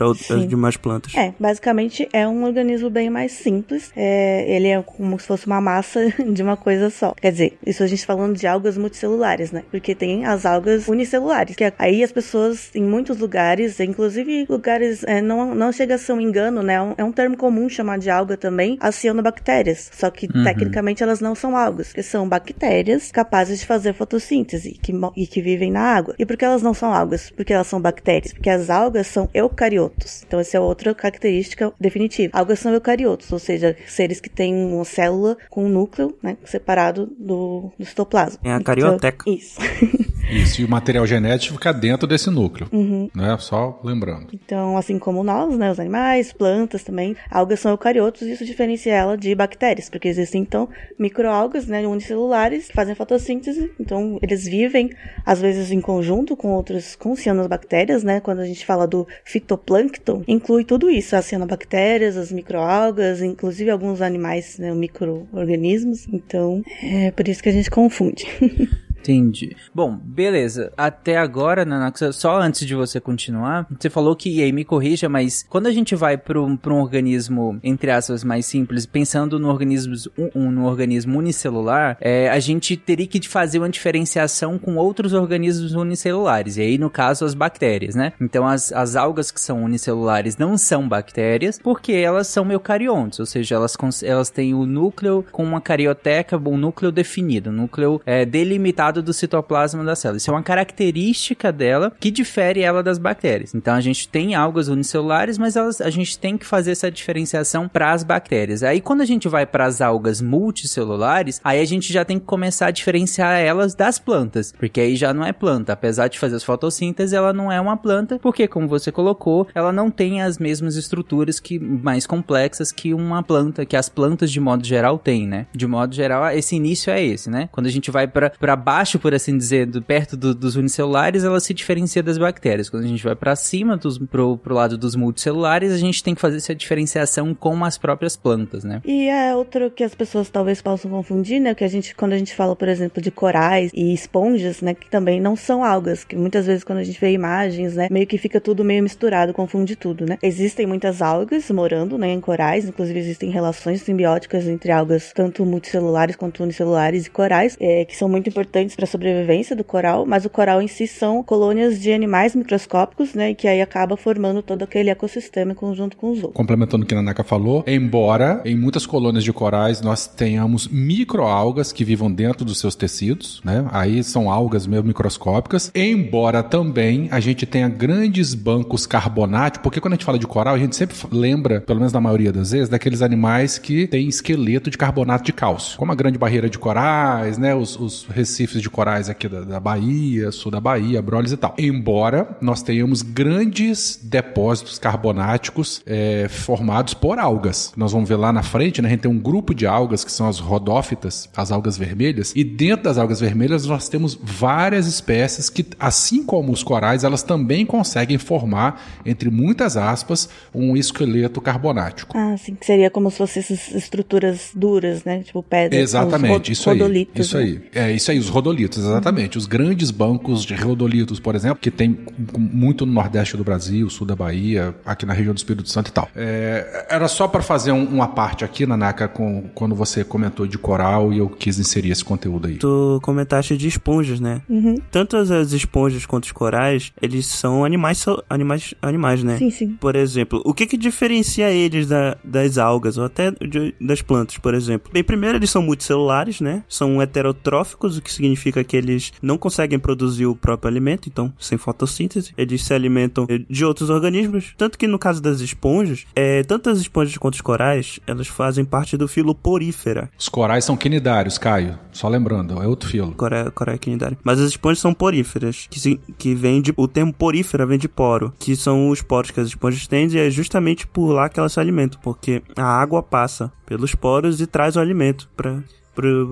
outras 0.08 0.40
sim. 0.42 0.46
demais 0.46 0.76
plantas. 0.76 1.14
É, 1.14 1.34
basicamente 1.38 2.08
é 2.12 2.26
um 2.26 2.44
organismo 2.44 2.90
bem 2.90 3.10
mais 3.10 3.32
simples. 3.32 3.90
É, 3.96 4.44
ele 4.48 4.68
é 4.68 4.82
como 4.82 5.18
se 5.18 5.26
fosse 5.26 5.46
uma 5.46 5.60
massa 5.60 6.12
de 6.32 6.42
uma 6.42 6.56
coisa 6.56 6.90
só. 6.90 7.14
Quer 7.14 7.32
dizer, 7.32 7.58
isso 7.66 7.82
a 7.82 7.86
gente 7.86 8.04
falando 8.06 8.36
de 8.36 8.46
algas 8.46 8.78
multicelulares, 8.78 9.52
né? 9.52 9.64
Porque 9.70 9.94
tem 9.94 10.24
as 10.24 10.46
algas 10.46 10.88
unicelulares. 10.88 11.56
Que 11.56 11.72
aí 11.78 12.02
as 12.02 12.12
pessoas, 12.12 12.70
em 12.74 12.82
muitos 12.82 13.18
lugares, 13.18 13.80
inclusive 13.80 14.46
lugares, 14.48 15.04
é, 15.04 15.20
não, 15.20 15.54
não 15.54 15.72
chega 15.72 15.96
a 15.96 15.98
ser 15.98 16.12
um 16.12 16.20
engano, 16.20 16.62
né? 16.62 16.74
É 16.74 16.82
um, 16.82 16.94
é 16.98 17.04
um 17.04 17.12
termo 17.12 17.36
comum 17.36 17.68
chamar 17.68 17.98
de 17.98 18.10
alga 18.10 18.36
também, 18.36 18.76
as 18.80 18.94
cianobactérias. 18.94 19.90
Só 19.92 20.10
que 20.10 20.28
Uhum. 20.34 20.44
Tecnicamente 20.68 21.02
elas 21.02 21.20
não 21.20 21.34
são 21.34 21.56
algas, 21.56 21.88
porque 21.88 22.02
são 22.02 22.28
bactérias 22.28 23.10
capazes 23.10 23.60
de 23.60 23.66
fazer 23.66 23.92
fotossíntese 23.94 24.72
que, 24.72 24.92
e 25.16 25.26
que 25.26 25.42
vivem 25.42 25.70
na 25.70 25.80
água. 25.80 26.14
E 26.18 26.26
por 26.26 26.36
que 26.36 26.44
elas 26.44 26.62
não 26.62 26.74
são 26.74 26.92
algas? 26.92 27.30
Porque 27.30 27.52
elas 27.52 27.66
são 27.66 27.80
bactérias. 27.80 28.32
Porque 28.32 28.50
as 28.50 28.70
algas 28.70 29.06
são 29.06 29.28
eucariotos. 29.34 30.22
Então, 30.26 30.38
essa 30.38 30.56
é 30.56 30.60
outra 30.60 30.94
característica 30.94 31.72
definitiva. 31.80 32.36
Algas 32.36 32.60
são 32.60 32.72
eucariotos, 32.72 33.30
ou 33.32 33.38
seja, 33.38 33.76
seres 33.86 34.20
que 34.20 34.28
têm 34.28 34.54
uma 34.54 34.84
célula 34.84 35.36
com 35.50 35.64
um 35.64 35.68
núcleo 35.68 36.16
né, 36.22 36.36
separado 36.44 37.06
do, 37.18 37.72
do 37.78 37.84
citoplasma. 37.84 38.38
É 38.44 38.52
a 38.52 38.62
carioteca. 38.62 39.24
Então, 39.26 39.34
isso. 39.34 39.58
Isso, 40.30 40.60
e 40.60 40.64
o 40.64 40.68
material 40.68 41.06
genético 41.06 41.54
fica 41.54 41.72
dentro 41.72 42.06
desse 42.06 42.30
núcleo, 42.30 42.68
Uhum. 42.72 43.08
né? 43.14 43.36
Só 43.38 43.80
lembrando. 43.82 44.28
Então, 44.32 44.76
assim 44.76 44.98
como 44.98 45.22
nós, 45.24 45.56
né, 45.56 45.70
os 45.70 45.80
animais, 45.80 46.32
plantas 46.32 46.82
também, 46.82 47.16
algas 47.30 47.60
são 47.60 47.70
eucariotos 47.70 48.22
e 48.22 48.32
isso 48.32 48.44
diferencia 48.44 48.92
ela 48.94 49.16
de 49.16 49.34
bactérias, 49.34 49.88
porque 49.88 50.08
existem 50.08 50.42
então 50.42 50.68
microalgas, 50.98 51.66
né, 51.66 51.86
unicelulares 51.86 52.68
que 52.68 52.74
fazem 52.74 52.94
fotossíntese. 52.94 53.70
Então, 53.80 54.18
eles 54.22 54.44
vivem 54.44 54.90
às 55.24 55.40
vezes 55.40 55.70
em 55.70 55.80
conjunto 55.80 56.36
com 56.36 56.48
outros 56.52 56.94
com 56.96 57.14
cianobactérias, 57.16 58.02
né? 58.04 58.20
Quando 58.20 58.40
a 58.40 58.44
gente 58.46 58.64
fala 58.66 58.86
do 58.86 59.06
fitoplâncton, 59.24 60.22
inclui 60.26 60.64
tudo 60.64 60.90
isso, 60.90 61.16
as 61.16 61.24
cianobactérias, 61.24 62.16
as 62.16 62.30
microalgas, 62.32 63.22
inclusive 63.22 63.70
alguns 63.70 64.00
animais, 64.02 64.58
né, 64.58 64.72
microorganismos. 64.74 66.06
Então, 66.12 66.62
é 66.82 67.10
por 67.10 67.26
isso 67.28 67.42
que 67.42 67.48
a 67.48 67.52
gente 67.52 67.70
confunde. 67.70 68.26
Entendi. 69.00 69.56
Bom, 69.74 69.96
beleza. 70.02 70.72
Até 70.76 71.16
agora, 71.16 71.64
Nanaxa, 71.64 72.12
só 72.12 72.40
antes 72.40 72.66
de 72.66 72.74
você 72.74 73.00
continuar, 73.00 73.66
você 73.78 73.88
falou 73.88 74.14
que, 74.14 74.28
e 74.28 74.42
aí 74.42 74.52
me 74.52 74.64
corrija, 74.64 75.08
mas 75.08 75.46
quando 75.48 75.66
a 75.66 75.72
gente 75.72 75.94
vai 75.94 76.18
para 76.18 76.40
um, 76.40 76.58
organismo, 76.66 77.58
entre 77.62 77.90
aspas, 77.90 78.24
mais 78.24 78.46
simples, 78.46 78.86
pensando 78.86 79.38
no 79.38 79.48
organismo, 79.48 79.94
um, 80.34 80.50
no 80.50 80.66
organismo 80.66 81.18
unicelular, 81.18 81.96
é, 82.00 82.28
a 82.28 82.38
gente 82.40 82.76
teria 82.76 83.06
que 83.06 83.26
fazer 83.26 83.58
uma 83.58 83.68
diferenciação 83.68 84.58
com 84.58 84.76
outros 84.76 85.12
organismos 85.12 85.74
unicelulares, 85.74 86.56
e 86.56 86.62
aí, 86.62 86.78
no 86.78 86.90
caso, 86.90 87.24
as 87.24 87.34
bactérias, 87.34 87.94
né? 87.94 88.12
Então, 88.20 88.46
as, 88.46 88.72
as 88.72 88.96
algas 88.96 89.30
que 89.30 89.40
são 89.40 89.62
unicelulares 89.64 90.36
não 90.36 90.58
são 90.58 90.88
bactérias, 90.88 91.58
porque 91.58 91.92
elas 91.92 92.26
são 92.26 92.50
eucariontes, 92.50 93.20
ou 93.20 93.26
seja, 93.26 93.54
elas, 93.54 93.76
elas 94.02 94.30
têm 94.30 94.54
o 94.54 94.66
núcleo 94.66 95.24
com 95.30 95.44
uma 95.44 95.60
carioteca, 95.60 96.36
um 96.36 96.56
núcleo 96.56 96.90
definido, 96.90 97.50
um 97.50 97.52
núcleo 97.52 98.00
é, 98.04 98.24
delimitado 98.24 98.87
do 98.90 99.12
citoplasma 99.12 99.84
da 99.84 99.94
célula. 99.94 100.18
Isso 100.18 100.30
é 100.30 100.34
uma 100.34 100.42
característica 100.42 101.52
dela 101.52 101.92
que 101.98 102.10
difere 102.10 102.60
ela 102.60 102.82
das 102.82 102.98
bactérias. 102.98 103.54
Então 103.54 103.74
a 103.74 103.80
gente 103.80 104.08
tem 104.08 104.34
algas 104.34 104.68
unicelulares, 104.68 105.38
mas 105.38 105.56
elas, 105.56 105.80
a 105.80 105.90
gente 105.90 106.18
tem 106.18 106.36
que 106.36 106.46
fazer 106.46 106.72
essa 106.72 106.90
diferenciação 106.90 107.68
para 107.68 107.92
as 107.92 108.02
bactérias. 108.02 108.62
Aí 108.62 108.80
quando 108.80 109.00
a 109.00 109.04
gente 109.06 109.28
vai 109.28 109.46
para 109.46 109.66
as 109.66 109.80
algas 109.80 110.20
multicelulares, 110.20 111.40
aí 111.44 111.60
a 111.60 111.64
gente 111.64 111.92
já 111.92 112.04
tem 112.04 112.18
que 112.18 112.26
começar 112.26 112.66
a 112.66 112.70
diferenciar 112.70 113.40
elas 113.40 113.74
das 113.74 113.98
plantas, 113.98 114.52
porque 114.52 114.80
aí 114.80 114.96
já 114.96 115.12
não 115.12 115.24
é 115.24 115.32
planta. 115.32 115.72
Apesar 115.72 116.08
de 116.08 116.18
fazer 116.18 116.36
as 116.36 116.44
fotossíntese, 116.44 117.14
ela 117.14 117.32
não 117.32 117.50
é 117.50 117.60
uma 117.60 117.76
planta, 117.76 118.18
porque 118.18 118.48
como 118.48 118.68
você 118.68 118.90
colocou, 118.90 119.46
ela 119.54 119.72
não 119.72 119.90
tem 119.90 120.22
as 120.22 120.38
mesmas 120.38 120.76
estruturas 120.76 121.40
que 121.40 121.58
mais 121.58 122.06
complexas 122.06 122.72
que 122.72 122.94
uma 122.94 123.22
planta, 123.22 123.64
que 123.64 123.76
as 123.76 123.88
plantas 123.88 124.30
de 124.30 124.40
modo 124.40 124.64
geral 124.64 124.98
têm, 124.98 125.26
né? 125.26 125.46
De 125.52 125.66
modo 125.66 125.94
geral, 125.94 126.28
esse 126.30 126.56
início 126.56 126.92
é 126.92 127.02
esse, 127.02 127.30
né? 127.30 127.48
Quando 127.52 127.66
a 127.66 127.70
gente 127.70 127.90
vai 127.90 128.06
para 128.06 128.56
baixo, 128.78 128.98
por 129.00 129.12
assim 129.12 129.36
dizer, 129.36 129.66
do, 129.66 129.82
perto 129.82 130.16
do- 130.16 130.32
dos 130.34 130.54
unicelulares, 130.54 131.24
ela 131.24 131.40
se 131.40 131.52
diferencia 131.52 132.00
das 132.00 132.16
bactérias. 132.16 132.70
Quando 132.70 132.84
a 132.84 132.86
gente 132.86 133.02
vai 133.02 133.16
para 133.16 133.34
cima, 133.34 133.76
dos, 133.76 133.98
pro, 133.98 134.38
pro 134.38 134.54
lado 134.54 134.78
dos 134.78 134.94
multicelulares, 134.94 135.72
a 135.72 135.76
gente 135.76 136.00
tem 136.02 136.14
que 136.14 136.20
fazer 136.20 136.36
essa 136.36 136.54
diferenciação 136.54 137.34
com 137.34 137.64
as 137.64 137.76
próprias 137.76 138.16
plantas, 138.16 138.62
né? 138.62 138.80
E 138.84 139.08
é 139.08 139.34
outro 139.34 139.68
que 139.70 139.82
as 139.82 139.96
pessoas 139.96 140.30
talvez 140.30 140.62
possam 140.62 140.88
confundir, 140.90 141.40
né? 141.40 141.56
Que 141.56 141.64
a 141.64 141.68
gente, 141.68 141.92
quando 141.92 142.12
a 142.12 142.18
gente 142.18 142.32
fala, 142.36 142.54
por 142.54 142.68
exemplo, 142.68 143.02
de 143.02 143.10
corais 143.10 143.72
e 143.74 143.92
esponjas, 143.92 144.60
né? 144.60 144.74
Que 144.74 144.88
também 144.88 145.20
não 145.20 145.34
são 145.34 145.64
algas, 145.64 146.04
que 146.04 146.14
muitas 146.14 146.46
vezes 146.46 146.62
quando 146.62 146.78
a 146.78 146.84
gente 146.84 147.00
vê 147.00 147.10
imagens, 147.10 147.74
né? 147.74 147.88
Meio 147.90 148.06
que 148.06 148.16
fica 148.16 148.40
tudo 148.40 148.64
meio 148.64 148.82
misturado, 148.84 149.32
confunde 149.32 149.74
tudo, 149.74 150.06
né? 150.06 150.18
Existem 150.22 150.66
muitas 150.66 151.02
algas 151.02 151.50
morando, 151.50 151.98
né? 151.98 152.12
Em 152.12 152.20
corais, 152.20 152.64
inclusive 152.68 152.98
existem 153.00 153.30
relações 153.30 153.82
simbióticas 153.82 154.46
entre 154.46 154.70
algas, 154.70 155.12
tanto 155.12 155.44
multicelulares 155.44 156.14
quanto 156.14 156.44
unicelulares 156.44 157.06
e 157.06 157.10
corais, 157.10 157.56
é, 157.58 157.84
que 157.84 157.96
são 157.96 158.08
muito 158.08 158.28
importantes 158.28 158.67
para 158.74 158.84
a 158.84 158.88
sobrevivência 158.88 159.54
do 159.54 159.64
coral, 159.64 160.06
mas 160.06 160.24
o 160.24 160.30
coral 160.30 160.60
em 160.62 160.68
si 160.68 160.86
são 160.86 161.22
colônias 161.22 161.80
de 161.80 161.92
animais 161.92 162.34
microscópicos, 162.34 163.14
né? 163.14 163.30
E 163.30 163.34
que 163.34 163.48
aí 163.48 163.60
acaba 163.60 163.96
formando 163.96 164.42
todo 164.42 164.62
aquele 164.62 164.90
ecossistema 164.90 165.52
em 165.52 165.54
conjunto 165.54 165.96
com 165.96 166.10
os 166.10 166.18
outros. 166.18 166.34
Complementando 166.34 166.84
o 166.84 166.86
que 166.86 166.94
a 166.94 166.96
Nanaka 166.96 167.24
falou, 167.24 167.64
embora 167.66 168.40
em 168.44 168.56
muitas 168.56 168.86
colônias 168.86 169.24
de 169.24 169.32
corais 169.32 169.80
nós 169.80 170.06
tenhamos 170.06 170.68
microalgas 170.68 171.72
que 171.72 171.84
vivam 171.84 172.10
dentro 172.10 172.44
dos 172.44 172.58
seus 172.58 172.74
tecidos, 172.74 173.40
né? 173.44 173.66
Aí 173.72 174.02
são 174.02 174.30
algas 174.30 174.66
meio 174.66 174.84
microscópicas, 174.84 175.70
embora 175.74 176.42
também 176.42 177.08
a 177.10 177.20
gente 177.20 177.46
tenha 177.46 177.68
grandes 177.68 178.34
bancos 178.34 178.86
carbonáticos, 178.86 179.62
porque 179.62 179.80
quando 179.80 179.94
a 179.94 179.96
gente 179.96 180.04
fala 180.04 180.18
de 180.18 180.26
coral, 180.26 180.54
a 180.54 180.58
gente 180.58 180.76
sempre 180.76 180.96
lembra, 181.10 181.60
pelo 181.60 181.78
menos 181.78 181.92
na 181.92 182.00
maioria 182.00 182.32
das 182.32 182.52
vezes, 182.52 182.68
daqueles 182.68 183.02
animais 183.02 183.58
que 183.58 183.86
têm 183.86 184.08
esqueleto 184.08 184.70
de 184.70 184.78
carbonato 184.78 185.24
de 185.24 185.32
cálcio, 185.32 185.78
como 185.78 185.92
a 185.92 185.94
grande 185.94 186.18
barreira 186.18 186.48
de 186.48 186.58
corais, 186.58 187.38
né? 187.38 187.54
Os, 187.54 187.78
os 187.78 188.06
recifes 188.06 188.57
de 188.60 188.70
corais 188.70 189.08
aqui 189.08 189.28
da, 189.28 189.40
da 189.42 189.60
Bahia, 189.60 190.30
sul 190.32 190.50
da 190.50 190.60
Bahia, 190.60 191.00
Brolis 191.00 191.32
e 191.32 191.36
tal. 191.36 191.54
Embora 191.58 192.36
nós 192.40 192.62
tenhamos 192.62 193.02
grandes 193.02 193.98
depósitos 194.02 194.78
carbonáticos 194.78 195.82
é, 195.86 196.26
formados 196.28 196.94
por 196.94 197.18
algas. 197.18 197.72
Nós 197.76 197.92
vamos 197.92 198.08
ver 198.08 198.16
lá 198.16 198.32
na 198.32 198.42
frente, 198.42 198.80
né, 198.82 198.88
a 198.88 198.90
gente 198.90 199.00
tem 199.02 199.10
um 199.10 199.18
grupo 199.18 199.54
de 199.54 199.66
algas 199.66 200.04
que 200.04 200.12
são 200.12 200.28
as 200.28 200.38
rodófitas, 200.38 201.28
as 201.36 201.52
algas 201.52 201.76
vermelhas, 201.76 202.32
e 202.34 202.44
dentro 202.44 202.84
das 202.84 202.98
algas 202.98 203.20
vermelhas 203.20 203.66
nós 203.66 203.88
temos 203.88 204.18
várias 204.20 204.86
espécies 204.86 205.50
que, 205.50 205.66
assim 205.78 206.24
como 206.24 206.52
os 206.52 206.62
corais, 206.62 207.04
elas 207.04 207.22
também 207.22 207.64
conseguem 207.64 208.18
formar, 208.18 209.00
entre 209.04 209.30
muitas 209.30 209.76
aspas, 209.76 210.28
um 210.54 210.76
esqueleto 210.76 211.40
carbonático. 211.40 212.16
Ah, 212.16 212.36
sim, 212.36 212.54
que 212.54 212.66
seria 212.66 212.90
como 212.90 213.10
se 213.10 213.18
fossem 213.18 213.40
essas 213.40 213.74
estruturas 213.74 214.50
duras, 214.54 215.04
né? 215.04 215.20
Tipo 215.20 215.42
pedras. 215.42 215.80
Exatamente, 215.80 216.52
isso 216.52 216.70
aí. 216.70 217.08
Isso 217.14 217.36
né? 217.36 217.42
aí. 217.42 217.60
É 217.74 217.92
isso 217.92 218.10
aí, 218.10 218.18
os 218.18 218.28
rodolitos, 218.48 218.78
exatamente. 218.78 219.36
Os 219.38 219.46
grandes 219.46 219.90
bancos 219.90 220.44
de 220.44 220.54
rodolitos, 220.54 221.20
por 221.20 221.34
exemplo, 221.34 221.58
que 221.60 221.70
tem 221.70 221.98
muito 222.36 222.84
no 222.86 222.92
Nordeste 222.92 223.36
do 223.36 223.44
Brasil, 223.44 223.88
sul 223.90 224.06
da 224.06 224.16
Bahia, 224.16 224.74
aqui 224.84 225.04
na 225.06 225.12
região 225.12 225.34
do 225.34 225.38
Espírito 225.38 225.68
Santo 225.68 225.88
e 225.88 225.92
tal. 225.92 226.08
É, 226.16 226.86
era 226.90 227.08
só 227.08 227.28
para 227.28 227.42
fazer 227.42 227.72
um- 227.72 227.84
uma 227.84 228.08
parte 228.08 228.44
aqui, 228.44 228.66
Nanaka, 228.66 229.06
com, 229.08 229.48
quando 229.54 229.74
você 229.74 230.02
comentou 230.04 230.46
de 230.46 230.58
coral 230.58 231.12
e 231.12 231.18
eu 231.18 231.28
quis 231.28 231.58
inserir 231.58 231.90
esse 231.90 232.04
conteúdo 232.04 232.48
aí. 232.48 232.54
Tu 232.56 232.98
comentaste 233.02 233.56
de 233.56 233.68
esponjas, 233.68 234.20
né? 234.20 234.42
Uhum. 234.48 234.76
Tanto 234.90 235.16
as- 235.16 235.30
as 235.30 235.52
esponjas 235.52 236.06
quanto 236.06 236.24
os 236.24 236.32
corais, 236.32 236.92
eles 237.00 237.26
são 237.26 237.64
animais, 237.64 238.04
animais, 238.28 238.74
animais, 238.80 239.22
né? 239.22 239.38
Sim, 239.38 239.50
sim. 239.50 239.76
Por 239.80 239.94
exemplo, 239.96 240.40
o 240.44 240.54
que 240.54 240.66
que 240.66 240.76
diferencia 240.76 241.50
eles 241.50 241.86
da- 241.86 242.16
das 242.24 242.58
algas 242.58 242.96
ou 242.98 243.04
até 243.04 243.30
de- 243.30 243.74
das 243.80 244.00
plantas, 244.02 244.38
por 244.38 244.54
exemplo? 244.54 244.90
Bem, 244.92 245.04
primeiro 245.04 245.36
eles 245.38 245.50
são 245.50 245.62
multicelulares, 245.62 246.40
né? 246.40 246.62
São 246.68 247.00
heterotróficos, 247.02 247.96
o 247.98 248.02
que 248.02 248.12
significa 248.12 248.37
que 248.42 248.76
eles 248.76 249.12
não 249.22 249.36
conseguem 249.38 249.78
produzir 249.78 250.26
o 250.26 250.36
próprio 250.36 250.68
alimento, 250.70 251.08
então 251.08 251.32
sem 251.38 251.56
fotossíntese, 251.58 252.32
eles 252.36 252.62
se 252.64 252.72
alimentam 252.74 253.26
eh, 253.28 253.40
de 253.48 253.64
outros 253.64 253.90
organismos. 253.90 254.54
Tanto 254.56 254.78
que 254.78 254.86
no 254.86 254.98
caso 254.98 255.20
das 255.22 255.40
esponjas, 255.40 256.04
é, 256.14 256.42
tanto 256.42 256.70
as 256.70 256.78
esponjas 256.78 257.16
quanto 257.16 257.34
os 257.34 257.40
corais, 257.40 258.00
elas 258.06 258.26
fazem 258.28 258.64
parte 258.64 258.96
do 258.96 259.08
filo 259.08 259.34
porífera. 259.34 260.10
Os 260.18 260.28
corais 260.28 260.64
são 260.64 260.76
quinidários, 260.76 261.38
Caio. 261.38 261.78
Só 261.92 262.08
lembrando, 262.08 262.62
é 262.62 262.66
outro 262.66 262.88
filo. 262.88 263.12
Coreia, 263.12 263.50
Coreia 263.50 263.78
quinidária. 263.78 264.16
Mas 264.22 264.40
as 264.40 264.50
esponjas 264.50 264.78
são 264.78 264.94
poríferas, 264.94 265.66
que, 265.70 265.80
se- 265.80 266.00
que 266.16 266.34
vem 266.34 266.60
de. 266.62 266.72
O 266.76 266.86
termo 266.86 267.12
porífera 267.12 267.66
vem 267.66 267.78
de 267.78 267.88
poro, 267.88 268.32
que 268.38 268.54
são 268.54 268.88
os 268.90 269.02
poros 269.02 269.30
que 269.30 269.40
as 269.40 269.48
esponjas 269.48 269.86
têm, 269.86 270.06
e 270.08 270.18
é 270.18 270.30
justamente 270.30 270.86
por 270.86 271.12
lá 271.12 271.28
que 271.28 271.40
elas 271.40 271.52
se 271.52 271.60
alimentam, 271.60 271.98
porque 272.02 272.42
a 272.56 272.62
água 272.64 273.02
passa 273.02 273.52
pelos 273.66 273.94
poros 273.94 274.40
e 274.40 274.46
traz 274.46 274.76
o 274.76 274.80
alimento 274.80 275.28
para 275.36 275.62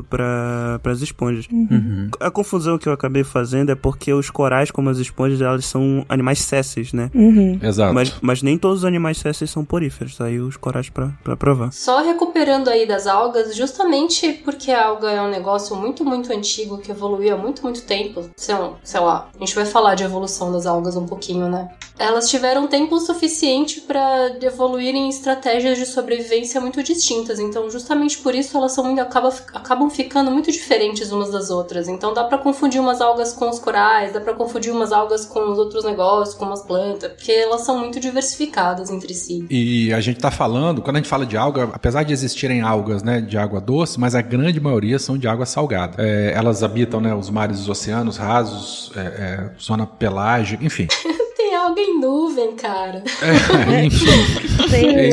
para 0.09 0.81
as 0.85 1.01
esponjas. 1.01 1.47
Uhum. 1.51 2.11
A 2.21 2.31
confusão 2.31 2.79
que 2.79 2.89
eu 2.89 2.93
acabei 2.93 3.25
fazendo 3.25 3.71
é 3.71 3.75
porque 3.75 4.13
os 4.13 4.31
corais, 4.31 4.71
como 4.71 4.89
as 4.89 4.99
esponjas, 4.99 5.41
elas 5.41 5.65
são 5.65 6.05
animais 6.09 6.41
césseis, 6.41 6.93
né? 6.93 7.11
Uhum. 7.15 7.59
Exato. 7.63 7.95
Mas, 7.95 8.15
mas 8.21 8.43
nem 8.43 8.57
todos 8.59 8.79
os 8.79 8.85
animais 8.85 9.19
césseis 9.19 9.51
são 9.51 9.65
poríferos. 9.65 10.21
Aí 10.21 10.39
os 10.39 10.57
corais 10.57 10.89
pra, 10.89 11.11
pra 11.23 11.37
provar. 11.37 11.73
Só 11.73 12.03
recuperando 12.03 12.69
aí 12.69 12.87
das 12.87 13.07
algas, 13.07 13.57
justamente 13.57 14.33
porque 14.45 14.71
a 14.71 14.87
alga 14.87 15.11
é 15.11 15.21
um 15.21 15.31
negócio 15.31 15.77
muito, 15.77 16.05
muito 16.05 16.33
antigo, 16.33 16.79
que 16.79 16.91
evoluiu 16.91 17.35
há 17.35 17.37
muito, 17.37 17.63
muito 17.63 17.83
tempo. 17.83 18.29
Sei 18.37 18.55
lá, 18.55 18.75
sei 18.83 19.01
lá, 19.01 19.29
a 19.35 19.39
gente 19.39 19.55
vai 19.55 19.65
falar 19.65 19.95
de 19.95 20.05
evolução 20.05 20.53
das 20.53 20.67
algas 20.67 20.97
um 20.97 21.07
pouquinho, 21.07 21.49
né? 21.49 21.69
Elas 21.99 22.29
tiveram 22.29 22.67
tempo 22.67 22.99
suficiente 23.01 23.81
para 23.81 24.37
evoluírem 24.43 25.09
estratégias 25.09 25.79
de 25.79 25.87
sobrevivência 25.87 26.61
muito 26.61 26.83
distintas. 26.83 27.39
Então, 27.39 27.71
justamente 27.71 28.19
por 28.19 28.35
isso, 28.35 28.57
elas 28.57 28.73
são 28.73 28.85
muito, 28.85 29.01
acaba, 29.01 29.31
acabam 29.57 29.89
ficando 29.91 30.31
muito 30.31 30.53
diferentes 30.53 31.11
umas 31.11 31.31
das 31.31 31.51
outras. 31.51 31.89
Então, 31.89 32.13
dá 32.13 32.25
pra 32.25 32.39
confundir 32.39 32.81
umas 32.81 33.01
algas 33.01 33.33
com 33.33 33.49
os 33.49 33.59
corais, 33.59 34.13
dá 34.13 34.21
pra 34.21 34.35
confundir 34.35 34.73
umas 34.73 34.93
algas 34.93 35.25
com 35.25 35.51
os 35.51 35.59
outros 35.59 35.85
negócios, 35.85 36.37
com 36.37 36.47
as 36.53 36.63
plantas, 36.63 37.13
porque 37.13 37.33
elas 37.33 37.63
são 37.63 37.79
muito 37.79 37.99
diversificadas 37.99 38.91
entre 38.91 39.15
si. 39.15 39.47
E 39.51 39.93
a 39.93 40.01
gente 40.01 40.21
tá 40.21 40.31
falando, 40.31 40.83
quando 40.83 40.97
a 40.97 40.99
gente 40.99 41.09
fala 41.09 41.27
de 41.27 41.37
alga, 41.37 41.71
apesar 41.73 42.03
de 42.03 42.13
existirem 42.13 42.61
algas 42.61 43.03
né, 43.03 43.21
de 43.21 43.39
água 43.39 43.61
doce, 43.61 43.99
mas 43.99 44.15
a 44.15 44.23
grande 44.23 44.61
maioria 44.61 44.99
são 44.99 45.17
de 45.17 45.27
água 45.27 45.47
salgada. 45.47 46.03
É, 46.03 46.33
elas 46.35 46.63
habitam 46.63 47.01
né, 47.01 47.15
os 47.15 47.31
mares 47.31 47.59
e 47.59 47.63
os 47.63 47.69
oceanos 47.69 48.17
rasos, 48.17 48.93
é, 48.97 49.01
é, 49.01 49.51
zona 49.61 49.87
pelágica, 49.87 50.65
enfim. 50.65 50.87
Alga 51.77 51.81
em 51.83 52.01
nuvem, 52.01 52.57
cara. 52.57 53.05
É, 53.21 53.85
enfim. 53.85 54.07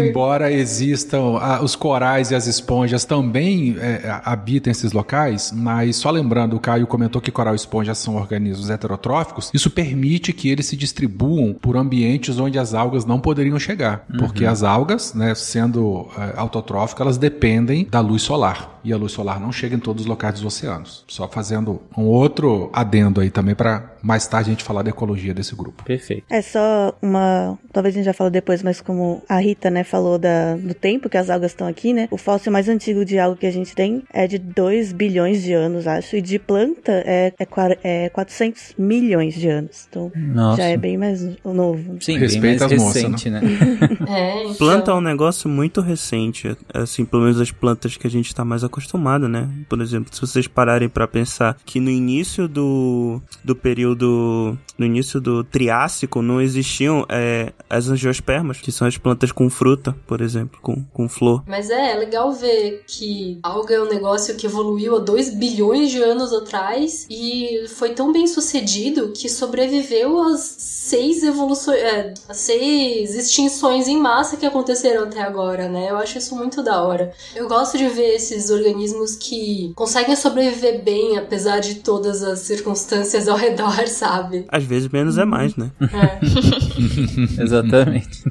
Embora 0.08 0.50
existam 0.50 1.38
ah, 1.40 1.60
os 1.62 1.76
corais 1.76 2.32
e 2.32 2.36
as 2.36 2.48
esponjas 2.48 3.04
também 3.04 3.76
é, 3.78 4.22
habitam 4.24 4.72
esses 4.72 4.94
locais, 4.94 5.52
mas 5.54 5.98
só 5.98 6.10
lembrando, 6.10 6.56
o 6.56 6.60
Caio 6.60 6.88
comentou 6.88 7.22
que 7.22 7.32
coral 7.32 7.54
e 7.54 7.58
esponja 7.58 7.94
são 7.94 8.16
organismos 8.16 8.70
heterotróficos, 8.70 9.52
isso 9.54 9.70
permite 9.70 10.32
que 10.32 10.50
eles 10.50 10.66
se 10.66 10.78
distribuam 10.78 11.54
por 11.54 11.76
ambientes 11.76 12.40
onde 12.40 12.58
as 12.58 12.74
algas 12.74 13.04
não 13.04 13.20
poderiam 13.20 13.60
chegar, 13.60 14.06
porque 14.18 14.46
as 14.46 14.64
algas, 14.64 15.14
né, 15.14 15.36
sendo 15.36 16.08
é, 16.18 16.34
autotróficas, 16.38 17.02
elas 17.02 17.18
dependem 17.18 17.86
da 17.90 18.00
luz 18.00 18.22
solar. 18.22 18.74
E 18.84 18.92
a 18.92 18.98
luz 18.98 19.14
solar 19.14 19.40
não 19.40 19.52
chega 19.52 19.76
em 19.76 19.80
todos 19.80 20.02
os 20.04 20.08
locais 20.08 20.36
dos 20.36 20.44
oceanos. 20.44 21.06
Só 21.08 21.26
fazendo 21.26 21.82
um 21.98 22.04
outro 22.04 22.70
adendo 22.74 23.22
aí 23.22 23.30
também 23.30 23.56
para 23.56 23.94
mais 24.02 24.28
tarde 24.28 24.50
a 24.50 24.54
gente 24.54 24.64
falar 24.64 24.82
da 24.82 24.90
ecologia 24.90 25.34
desse 25.34 25.56
grupo. 25.56 25.84
Perfeito. 25.86 26.26
É 26.30 26.42
só 26.54 26.96
uma. 27.02 27.58
Talvez 27.72 27.96
a 27.96 27.98
gente 27.98 28.06
já 28.06 28.14
fale 28.14 28.30
depois, 28.30 28.62
mas 28.62 28.80
como 28.80 29.24
a 29.28 29.40
Rita, 29.40 29.72
né, 29.72 29.84
falou 29.84 30.20
da, 30.20 30.56
do 30.56 30.74
tempo 30.76 31.10
que 31.10 31.18
as 31.18 31.30
algas 31.30 31.52
estão 31.52 31.68
aqui, 31.68 31.92
né? 31.92 32.08
O 32.12 32.18
fóssil 32.18 32.52
mais 32.52 32.70
antigo 32.70 33.04
de 33.04 33.18
alga 33.18 33.38
que 33.38 33.48
a 33.48 33.52
gente 33.52 33.74
tem 33.74 34.04
é 34.14 34.28
de 34.28 34.38
2 34.38 34.94
bilhões 34.94 35.42
de 35.42 35.54
anos, 35.54 35.88
acho. 35.88 36.16
E 36.16 36.22
de 36.22 36.38
planta 36.38 36.92
é, 36.92 37.34
é, 37.40 38.06
é 38.06 38.10
400 38.10 38.76
milhões 38.78 39.34
de 39.34 39.50
anos. 39.50 39.88
Então 39.90 40.12
Nossa. 40.16 40.62
já 40.62 40.68
é 40.68 40.78
bem 40.78 40.98
mais 40.98 41.24
novo. 41.44 41.98
Sim, 42.00 42.18
Respeita 42.20 42.68
bem 42.68 42.78
mais 42.78 42.88
moças, 42.88 43.04
recente, 43.04 43.30
né? 43.30 43.42
É, 44.08 44.44
então. 44.44 44.56
Planta 44.56 44.92
é 44.92 44.94
um 44.94 45.02
negócio 45.02 45.50
muito 45.50 45.82
recente, 45.82 46.56
assim, 46.74 47.04
pelo 47.06 47.24
menos 47.24 47.42
as 47.42 47.52
plantas 47.52 47.98
que 47.98 48.06
a 48.06 48.10
gente 48.10 48.34
tá 48.34 48.46
mais 48.46 48.64
acostumado, 48.64 49.28
né? 49.28 49.50
Por 49.68 49.82
exemplo, 49.82 50.14
se 50.14 50.22
vocês 50.22 50.48
pararem 50.48 50.88
pra 50.88 51.08
pensar 51.08 51.58
que 51.66 51.80
no 51.80 51.90
início 51.90 52.48
do, 52.48 53.22
do 53.44 53.56
período, 53.56 54.58
no 54.78 54.86
início 54.86 55.20
do 55.20 55.44
Triássico, 55.44 56.22
não 56.22 56.43
existiam 56.44 57.06
é, 57.10 57.52
as 57.70 57.88
angiospermas, 57.88 58.60
que 58.60 58.72
são 58.72 58.88
as 58.88 58.98
plantas 58.98 59.32
com 59.32 59.50
fruta, 59.50 59.96
por 60.06 60.22
exemplo, 60.22 60.60
com, 60.62 60.84
com 60.94 61.10
flor. 61.10 61.44
Mas 61.48 61.70
é, 61.70 61.92
é 61.92 61.96
legal 61.96 62.32
ver 62.32 62.84
que 62.88 63.40
alga 63.44 63.76
é 63.76 63.82
um 63.82 63.90
negócio 63.90 64.36
que 64.36 64.46
evoluiu 64.46 64.96
há 64.96 65.00
2 65.00 65.36
bilhões 65.36 65.92
de 65.92 66.02
anos 66.02 66.34
atrás 66.34 67.06
e 67.10 67.66
foi 67.68 67.90
tão 67.90 68.12
bem 68.12 68.28
sucedido 68.28 69.12
que 69.14 69.30
sobreviveu 69.30 70.22
às 70.22 70.42
seis 70.42 71.24
evoluções, 71.24 71.80
é, 71.80 72.14
às 72.28 72.38
seis 72.38 73.16
extinções 73.16 73.88
em 73.88 73.98
massa 73.98 74.38
que 74.38 74.46
aconteceram 74.46 75.04
até 75.04 75.22
agora, 75.22 75.68
né? 75.70 75.90
Eu 75.90 75.98
acho 75.98 76.18
isso 76.18 76.36
muito 76.36 76.62
da 76.62 76.84
hora. 76.84 77.12
Eu 77.36 77.48
gosto 77.48 77.78
de 77.78 77.88
ver 77.88 78.16
esses 78.16 78.50
organismos 78.50 79.16
que 79.16 79.72
conseguem 79.76 80.16
sobreviver 80.16 80.84
bem 80.84 81.18
apesar 81.18 81.60
de 81.60 81.76
todas 81.76 82.24
as 82.24 82.40
circunstâncias 82.40 83.28
ao 83.28 83.38
redor, 83.38 83.88
sabe? 83.88 84.46
Às 84.50 84.64
vezes 84.64 84.90
menos 84.90 85.18
é 85.18 85.26
mais, 85.26 85.56
né? 85.56 85.72
É. 85.82 86.33
Exatamente. 87.42 88.24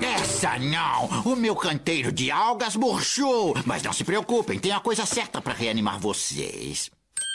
Essa 0.00 0.58
não! 0.58 1.32
O 1.32 1.36
meu 1.36 1.54
canteiro 1.56 2.12
de 2.12 2.30
algas 2.30 2.76
murchou! 2.76 3.54
Mas 3.64 3.82
não 3.82 3.92
se 3.92 4.04
preocupem, 4.04 4.58
tem 4.58 4.72
a 4.72 4.80
coisa 4.80 5.06
certa 5.06 5.40
para 5.40 5.54
reanimar 5.54 5.98
vocês. 5.98 6.90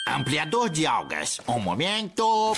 Ampliador 0.08 0.68
de 0.68 0.84
algas. 0.84 1.40
Um 1.46 1.60
momento. 1.60 2.56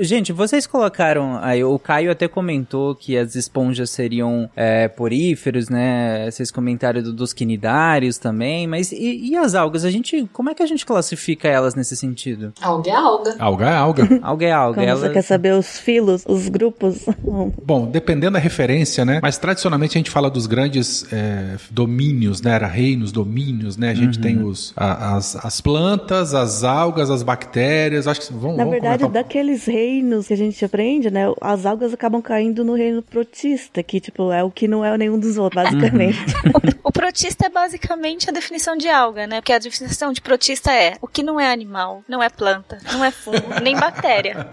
Gente, 0.00 0.32
vocês 0.32 0.66
colocaram 0.66 1.38
aí, 1.42 1.62
o 1.62 1.78
Caio 1.78 2.10
até 2.10 2.26
comentou 2.28 2.94
que 2.94 3.16
as 3.16 3.34
esponjas 3.34 3.90
seriam 3.90 4.50
é, 4.56 4.88
poríferos, 4.88 5.68
né? 5.68 6.30
Vocês 6.30 6.50
comentaram 6.50 7.02
do- 7.02 7.12
dos 7.12 7.32
quinidários 7.32 8.18
também, 8.18 8.66
mas 8.66 8.90
e, 8.92 9.30
e 9.30 9.36
as 9.36 9.54
algas? 9.54 9.84
A 9.84 9.90
gente, 9.90 10.28
como 10.32 10.50
é 10.50 10.54
que 10.54 10.62
a 10.62 10.66
gente 10.66 10.84
classifica 10.84 11.46
elas 11.48 11.74
nesse 11.74 11.96
sentido? 11.96 12.52
Alga 12.60 12.90
é 12.90 12.94
alga. 12.94 13.36
Alga 13.38 13.66
é 13.66 13.72
alga. 13.72 14.04
Alga 14.24 14.46
é 14.46 14.52
alga, 14.52 14.74
Como 14.80 14.88
ela... 14.88 15.00
você 15.00 15.10
quer 15.10 15.22
saber 15.22 15.52
os 15.54 15.78
filos, 15.78 16.24
os 16.26 16.48
grupos? 16.48 17.04
Bom, 17.64 17.86
dependendo 17.90 18.32
da 18.32 18.38
referência, 18.38 19.04
né? 19.04 19.20
Mas 19.22 19.38
tradicionalmente 19.38 19.96
a 19.96 19.98
gente 19.98 20.10
fala 20.10 20.30
dos 20.30 20.46
grandes 20.46 21.06
é, 21.12 21.56
domínios, 21.70 22.40
né? 22.42 22.52
Era 22.52 22.66
reinos, 22.66 23.12
domínios, 23.12 23.76
né? 23.76 23.90
A 23.90 23.94
gente 23.94 24.18
tem 24.18 24.42
os, 24.42 24.72
a- 24.76 25.16
as, 25.16 25.36
as 25.44 25.60
plantas, 25.60 26.34
as 26.34 26.64
algas, 26.64 27.10
as 27.10 27.22
bactérias. 27.22 28.08
Acho 28.08 28.20
que 28.22 28.32
vamos, 28.32 28.56
Na 28.56 28.64
vamos 28.64 28.72
verdade, 28.72 29.02
comentar 29.04 29.22
daqueles 29.22 29.64
reinos 29.66 29.83
que 30.26 30.32
a 30.32 30.36
gente 30.36 30.64
aprende, 30.64 31.10
né? 31.10 31.24
As 31.40 31.66
algas 31.66 31.92
acabam 31.92 32.20
caindo 32.22 32.64
no 32.64 32.74
reino 32.74 33.02
protista, 33.02 33.82
que, 33.82 34.00
tipo, 34.00 34.30
é 34.32 34.42
o 34.42 34.50
que 34.50 34.66
não 34.68 34.84
é 34.84 34.96
nenhum 34.96 35.18
dos 35.18 35.36
outros, 35.38 35.62
basicamente. 35.62 36.18
O 36.86 36.92
protista 36.92 37.46
é 37.46 37.48
basicamente 37.48 38.28
a 38.28 38.32
definição 38.32 38.76
de 38.76 38.88
alga, 38.88 39.26
né? 39.26 39.40
Porque 39.40 39.52
a 39.54 39.58
definição 39.58 40.12
de 40.12 40.20
protista 40.20 40.70
é 40.70 40.96
o 41.00 41.08
que 41.08 41.22
não 41.22 41.40
é 41.40 41.50
animal, 41.50 42.04
não 42.06 42.22
é 42.22 42.28
planta, 42.28 42.78
não 42.92 43.02
é 43.02 43.10
fungo, 43.10 43.42
nem 43.62 43.74
bactéria. 43.74 44.46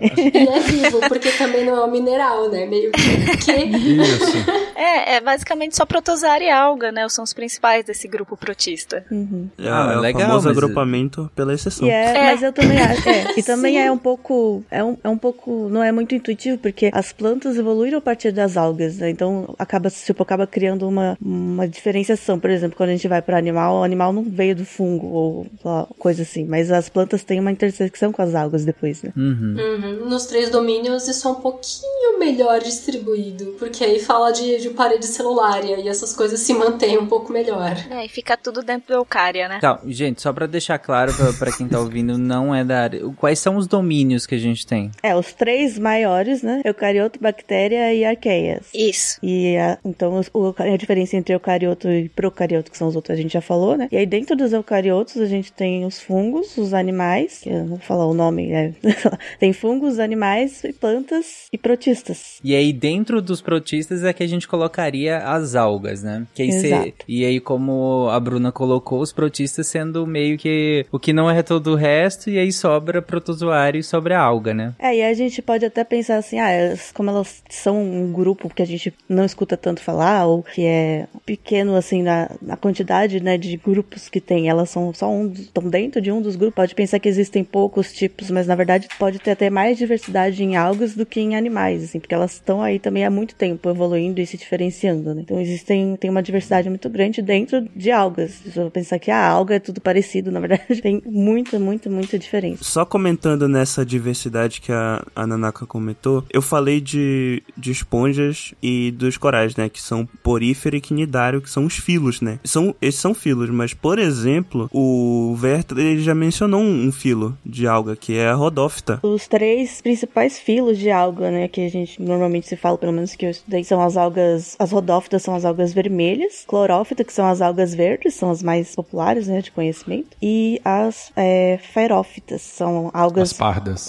E 0.00 0.48
é 0.48 0.60
vivo, 0.60 1.00
porque 1.08 1.30
também 1.32 1.64
não 1.64 1.76
é 1.76 1.84
um 1.84 1.90
mineral, 1.90 2.48
né? 2.48 2.64
Meio 2.64 2.92
que. 2.92 3.36
que... 3.44 3.52
Isso. 3.76 4.68
É, 4.80 5.16
é 5.16 5.20
basicamente 5.20 5.76
só 5.76 5.84
protozoário 5.84 6.46
e 6.46 6.50
alga, 6.50 6.92
né? 6.92 7.08
São 7.08 7.24
os 7.24 7.32
principais 7.32 7.84
desse 7.84 8.06
grupo 8.06 8.36
protista. 8.36 9.04
Uhum. 9.10 9.48
É, 9.58 9.68
Ah, 9.68 9.90
é 9.94 9.96
legal, 9.96 10.22
o 10.22 10.26
famoso 10.28 10.48
mas- 10.48 10.56
agrupamento 10.56 11.28
pela 11.34 11.52
exceção. 11.52 11.88
E 11.88 11.90
é, 11.90 12.16
É. 12.16 12.22
mas 12.30 12.42
eu 12.44 12.52
também 12.52 12.80
acho. 12.80 13.08
é, 13.08 13.24
e 13.36 13.42
também 13.42 13.74
Sim. 13.74 13.80
é 13.80 13.90
um 13.90 13.98
pouco. 13.98 14.47
É 14.70 14.82
um, 14.82 14.96
é 15.02 15.08
um 15.08 15.18
pouco. 15.18 15.68
Não 15.68 15.82
é 15.82 15.92
muito 15.92 16.14
intuitivo, 16.14 16.58
porque 16.58 16.90
as 16.92 17.12
plantas 17.12 17.56
evoluíram 17.56 17.98
a 17.98 18.00
partir 18.00 18.32
das 18.32 18.56
algas, 18.56 18.98
né? 18.98 19.10
Então 19.10 19.54
acaba, 19.58 19.90
tipo, 19.90 20.22
acaba 20.22 20.46
criando 20.46 20.86
uma, 20.88 21.16
uma 21.20 21.66
diferenciação. 21.66 22.38
Por 22.38 22.50
exemplo, 22.50 22.76
quando 22.76 22.90
a 22.90 22.92
gente 22.92 23.08
vai 23.08 23.22
para 23.22 23.38
animal, 23.38 23.80
o 23.80 23.82
animal 23.82 24.12
não 24.12 24.22
veio 24.22 24.56
do 24.56 24.64
fungo 24.64 25.06
ou 25.06 25.46
lá, 25.64 25.86
coisa 25.98 26.22
assim. 26.22 26.44
Mas 26.44 26.70
as 26.70 26.88
plantas 26.88 27.24
têm 27.24 27.40
uma 27.40 27.52
intersecção 27.52 28.12
com 28.12 28.22
as 28.22 28.34
algas 28.34 28.64
depois, 28.64 29.02
né? 29.02 29.12
Uhum. 29.16 29.56
Uhum. 29.58 30.08
Nos 30.08 30.26
três 30.26 30.50
domínios 30.50 31.08
isso 31.08 31.26
é 31.28 31.30
um 31.30 31.36
pouquinho 31.36 32.18
melhor 32.18 32.60
distribuído, 32.60 33.56
porque 33.58 33.84
aí 33.84 34.00
fala 34.00 34.32
de, 34.32 34.58
de 34.58 34.70
parede 34.70 35.06
celulária 35.06 35.78
e 35.80 35.88
essas 35.88 36.14
coisas 36.14 36.40
se 36.40 36.52
mantêm 36.52 36.98
um 36.98 37.06
pouco 37.06 37.32
melhor. 37.32 37.76
É, 37.90 38.04
e 38.04 38.08
fica 38.08 38.36
tudo 38.36 38.62
dentro 38.62 38.88
do 38.88 38.94
eucária, 38.94 39.48
né? 39.48 39.58
Tá, 39.60 39.80
gente, 39.86 40.20
só 40.20 40.32
pra 40.32 40.46
deixar 40.46 40.78
claro 40.78 41.12
pra, 41.14 41.32
pra 41.32 41.52
quem 41.52 41.68
tá 41.68 41.78
ouvindo, 41.78 42.18
não 42.18 42.54
é 42.54 42.64
da 42.64 42.82
área. 42.82 43.00
Quais 43.16 43.38
são 43.38 43.56
os 43.56 43.66
domínios 43.66 44.26
que 44.26 44.34
a 44.34 44.37
gente 44.38 44.66
tem? 44.66 44.90
É, 45.02 45.14
os 45.14 45.32
três 45.32 45.78
maiores, 45.78 46.42
né? 46.42 46.60
Eucarioto, 46.64 47.18
bactéria 47.20 47.92
e 47.94 48.04
arqueias. 48.04 48.66
Isso. 48.74 49.18
E 49.22 49.56
a, 49.56 49.78
então 49.84 50.20
o- 50.34 50.54
a 50.58 50.76
diferença 50.76 51.16
entre 51.16 51.34
eucarioto 51.34 51.88
e 51.88 52.08
procarioto, 52.08 52.70
que 52.70 52.78
são 52.78 52.88
os 52.88 52.96
outros, 52.96 53.16
a 53.18 53.20
gente 53.20 53.32
já 53.32 53.40
falou, 53.40 53.76
né? 53.76 53.88
E 53.90 53.96
aí 53.96 54.06
dentro 54.06 54.36
dos 54.36 54.52
eucariotos 54.52 55.16
a 55.18 55.26
gente 55.26 55.52
tem 55.52 55.84
os 55.84 56.00
fungos, 56.00 56.56
os 56.56 56.72
animais, 56.74 57.40
que 57.42 57.50
eu 57.50 57.58
não 57.60 57.66
vou 57.66 57.78
falar 57.78 58.06
o 58.06 58.14
nome, 58.14 58.46
né? 58.48 58.74
tem 59.38 59.52
fungos, 59.52 59.98
animais, 59.98 60.64
e 60.64 60.72
plantas 60.72 61.46
e 61.52 61.58
protistas. 61.58 62.38
E 62.42 62.54
aí, 62.54 62.72
dentro 62.72 63.20
dos 63.22 63.40
protistas 63.40 64.04
é 64.04 64.12
que 64.12 64.22
a 64.22 64.26
gente 64.26 64.46
colocaria 64.48 65.18
as 65.18 65.54
algas, 65.54 66.02
né? 66.02 66.26
Que 66.34 66.42
aí 66.42 66.52
cê- 66.52 66.66
Exato. 66.68 66.92
e 67.08 67.24
aí, 67.24 67.40
como 67.40 68.08
a 68.10 68.18
Bruna 68.20 68.52
colocou, 68.52 69.00
os 69.00 69.12
protistas 69.12 69.66
sendo 69.66 70.06
meio 70.06 70.36
que 70.38 70.84
o 70.92 70.98
que 70.98 71.12
não 71.12 71.30
é 71.30 71.42
todo 71.42 71.72
o 71.72 71.74
resto, 71.74 72.30
e 72.30 72.38
aí 72.38 72.52
sobra 72.52 73.00
protozoário 73.02 73.78
e 73.78 73.82
sobra 73.82 74.18
a 74.18 74.27
alga, 74.28 74.52
né? 74.54 74.74
É, 74.78 74.96
e 74.96 75.02
a 75.02 75.14
gente 75.14 75.40
pode 75.42 75.64
até 75.64 75.82
pensar 75.84 76.16
assim, 76.16 76.38
ah, 76.38 76.50
elas- 76.50 76.92
como 76.92 77.10
elas 77.10 77.42
são 77.48 77.82
um 77.82 78.12
grupo 78.12 78.48
que 78.48 78.62
a 78.62 78.66
gente 78.66 78.92
não 79.08 79.24
escuta 79.24 79.56
tanto 79.56 79.80
falar, 79.80 80.26
ou 80.26 80.42
que 80.42 80.64
é 80.64 81.06
pequeno, 81.24 81.74
assim, 81.74 82.02
na, 82.02 82.30
na 82.40 82.56
quantidade, 82.56 83.20
né, 83.22 83.36
de 83.38 83.56
grupos 83.56 84.08
que 84.08 84.20
tem, 84.20 84.48
elas 84.48 84.70
são 84.70 84.92
só 84.92 85.08
um, 85.10 85.30
estão 85.32 85.64
dentro 85.68 86.00
de 86.00 86.10
um 86.12 86.20
dos 86.20 86.36
grupos, 86.36 86.54
pode 86.56 86.74
pensar 86.74 86.98
que 86.98 87.08
existem 87.08 87.42
poucos 87.44 87.92
tipos, 87.92 88.30
mas 88.30 88.46
na 88.46 88.54
verdade 88.54 88.88
pode 88.98 89.18
ter 89.18 89.30
até 89.32 89.48
mais 89.50 89.78
diversidade 89.78 90.42
em 90.42 90.56
algas 90.56 90.94
do 90.94 91.06
que 91.06 91.20
em 91.20 91.36
animais, 91.36 91.84
assim, 91.84 92.00
porque 92.00 92.14
elas 92.14 92.34
estão 92.34 92.60
aí 92.62 92.78
também 92.78 93.04
há 93.04 93.10
muito 93.10 93.34
tempo 93.34 93.68
evoluindo 93.70 94.20
e 94.20 94.26
se 94.26 94.36
diferenciando, 94.36 95.14
né? 95.14 95.22
Então 95.24 95.40
existem, 95.40 95.96
tem 95.96 96.10
uma 96.10 96.22
diversidade 96.22 96.68
muito 96.68 96.88
grande 96.90 97.22
dentro 97.22 97.66
de 97.74 97.90
algas. 97.90 98.32
Se 98.32 98.58
eu 98.58 98.70
pensar 98.70 98.98
que 98.98 99.10
a 99.10 99.26
alga 99.26 99.54
é 99.56 99.58
tudo 99.58 99.80
parecido, 99.80 100.30
na 100.30 100.40
verdade 100.40 100.62
tem 100.82 101.02
muita, 101.06 101.58
muita, 101.58 101.88
muita 101.88 102.18
diferença. 102.18 102.64
Só 102.64 102.84
comentando 102.84 103.48
nessa 103.48 103.84
diversidade 103.86 104.17
que 104.60 104.72
a, 104.72 105.04
a 105.14 105.26
Nanaka 105.26 105.66
comentou, 105.66 106.24
eu 106.30 106.42
falei 106.42 106.80
de, 106.80 107.42
de 107.56 107.70
esponjas 107.70 108.54
e 108.62 108.90
dos 108.92 109.16
corais, 109.16 109.56
né? 109.56 109.68
Que 109.68 109.80
são 109.80 110.06
porífero 110.22 110.76
e 110.76 110.80
quinidário, 110.80 111.40
que 111.40 111.50
são 111.50 111.66
os 111.66 111.76
filos, 111.76 112.20
né? 112.20 112.38
São, 112.44 112.74
esses 112.80 113.00
são 113.00 113.14
filos, 113.14 113.50
mas, 113.50 113.74
por 113.74 113.98
exemplo, 113.98 114.68
o 114.72 115.36
Werther 115.40 115.78
ele 115.78 116.02
já 116.02 116.14
mencionou 116.14 116.60
um, 116.60 116.86
um 116.86 116.92
filo 116.92 117.36
de 117.44 117.66
alga, 117.66 117.96
que 117.96 118.16
é 118.16 118.28
a 118.28 118.34
rodófita. 118.34 119.00
Os 119.02 119.26
três 119.26 119.80
principais 119.80 120.38
filos 120.38 120.78
de 120.78 120.90
alga, 120.90 121.30
né, 121.30 121.48
que 121.48 121.60
a 121.60 121.68
gente 121.68 122.00
normalmente 122.00 122.48
se 122.48 122.56
fala, 122.56 122.78
pelo 122.78 122.92
menos 122.92 123.14
que 123.14 123.26
eu 123.26 123.30
estudei, 123.30 123.64
são 123.64 123.82
as 123.82 123.96
algas, 123.96 124.56
as 124.58 124.72
rodófitas 124.72 125.22
são 125.22 125.34
as 125.34 125.44
algas 125.44 125.72
vermelhas, 125.72 126.44
clorófita, 126.46 127.04
que 127.04 127.12
são 127.12 127.26
as 127.26 127.40
algas 127.40 127.74
verdes, 127.74 128.14
são 128.14 128.30
as 128.30 128.42
mais 128.42 128.74
populares, 128.74 129.26
né, 129.28 129.40
de 129.40 129.50
conhecimento, 129.50 130.16
e 130.22 130.60
as 130.64 131.10
é, 131.16 131.58
ferófitas, 131.72 132.42
são 132.42 132.90
algas 132.92 133.32
As 133.32 133.32
pardas. 133.32 133.88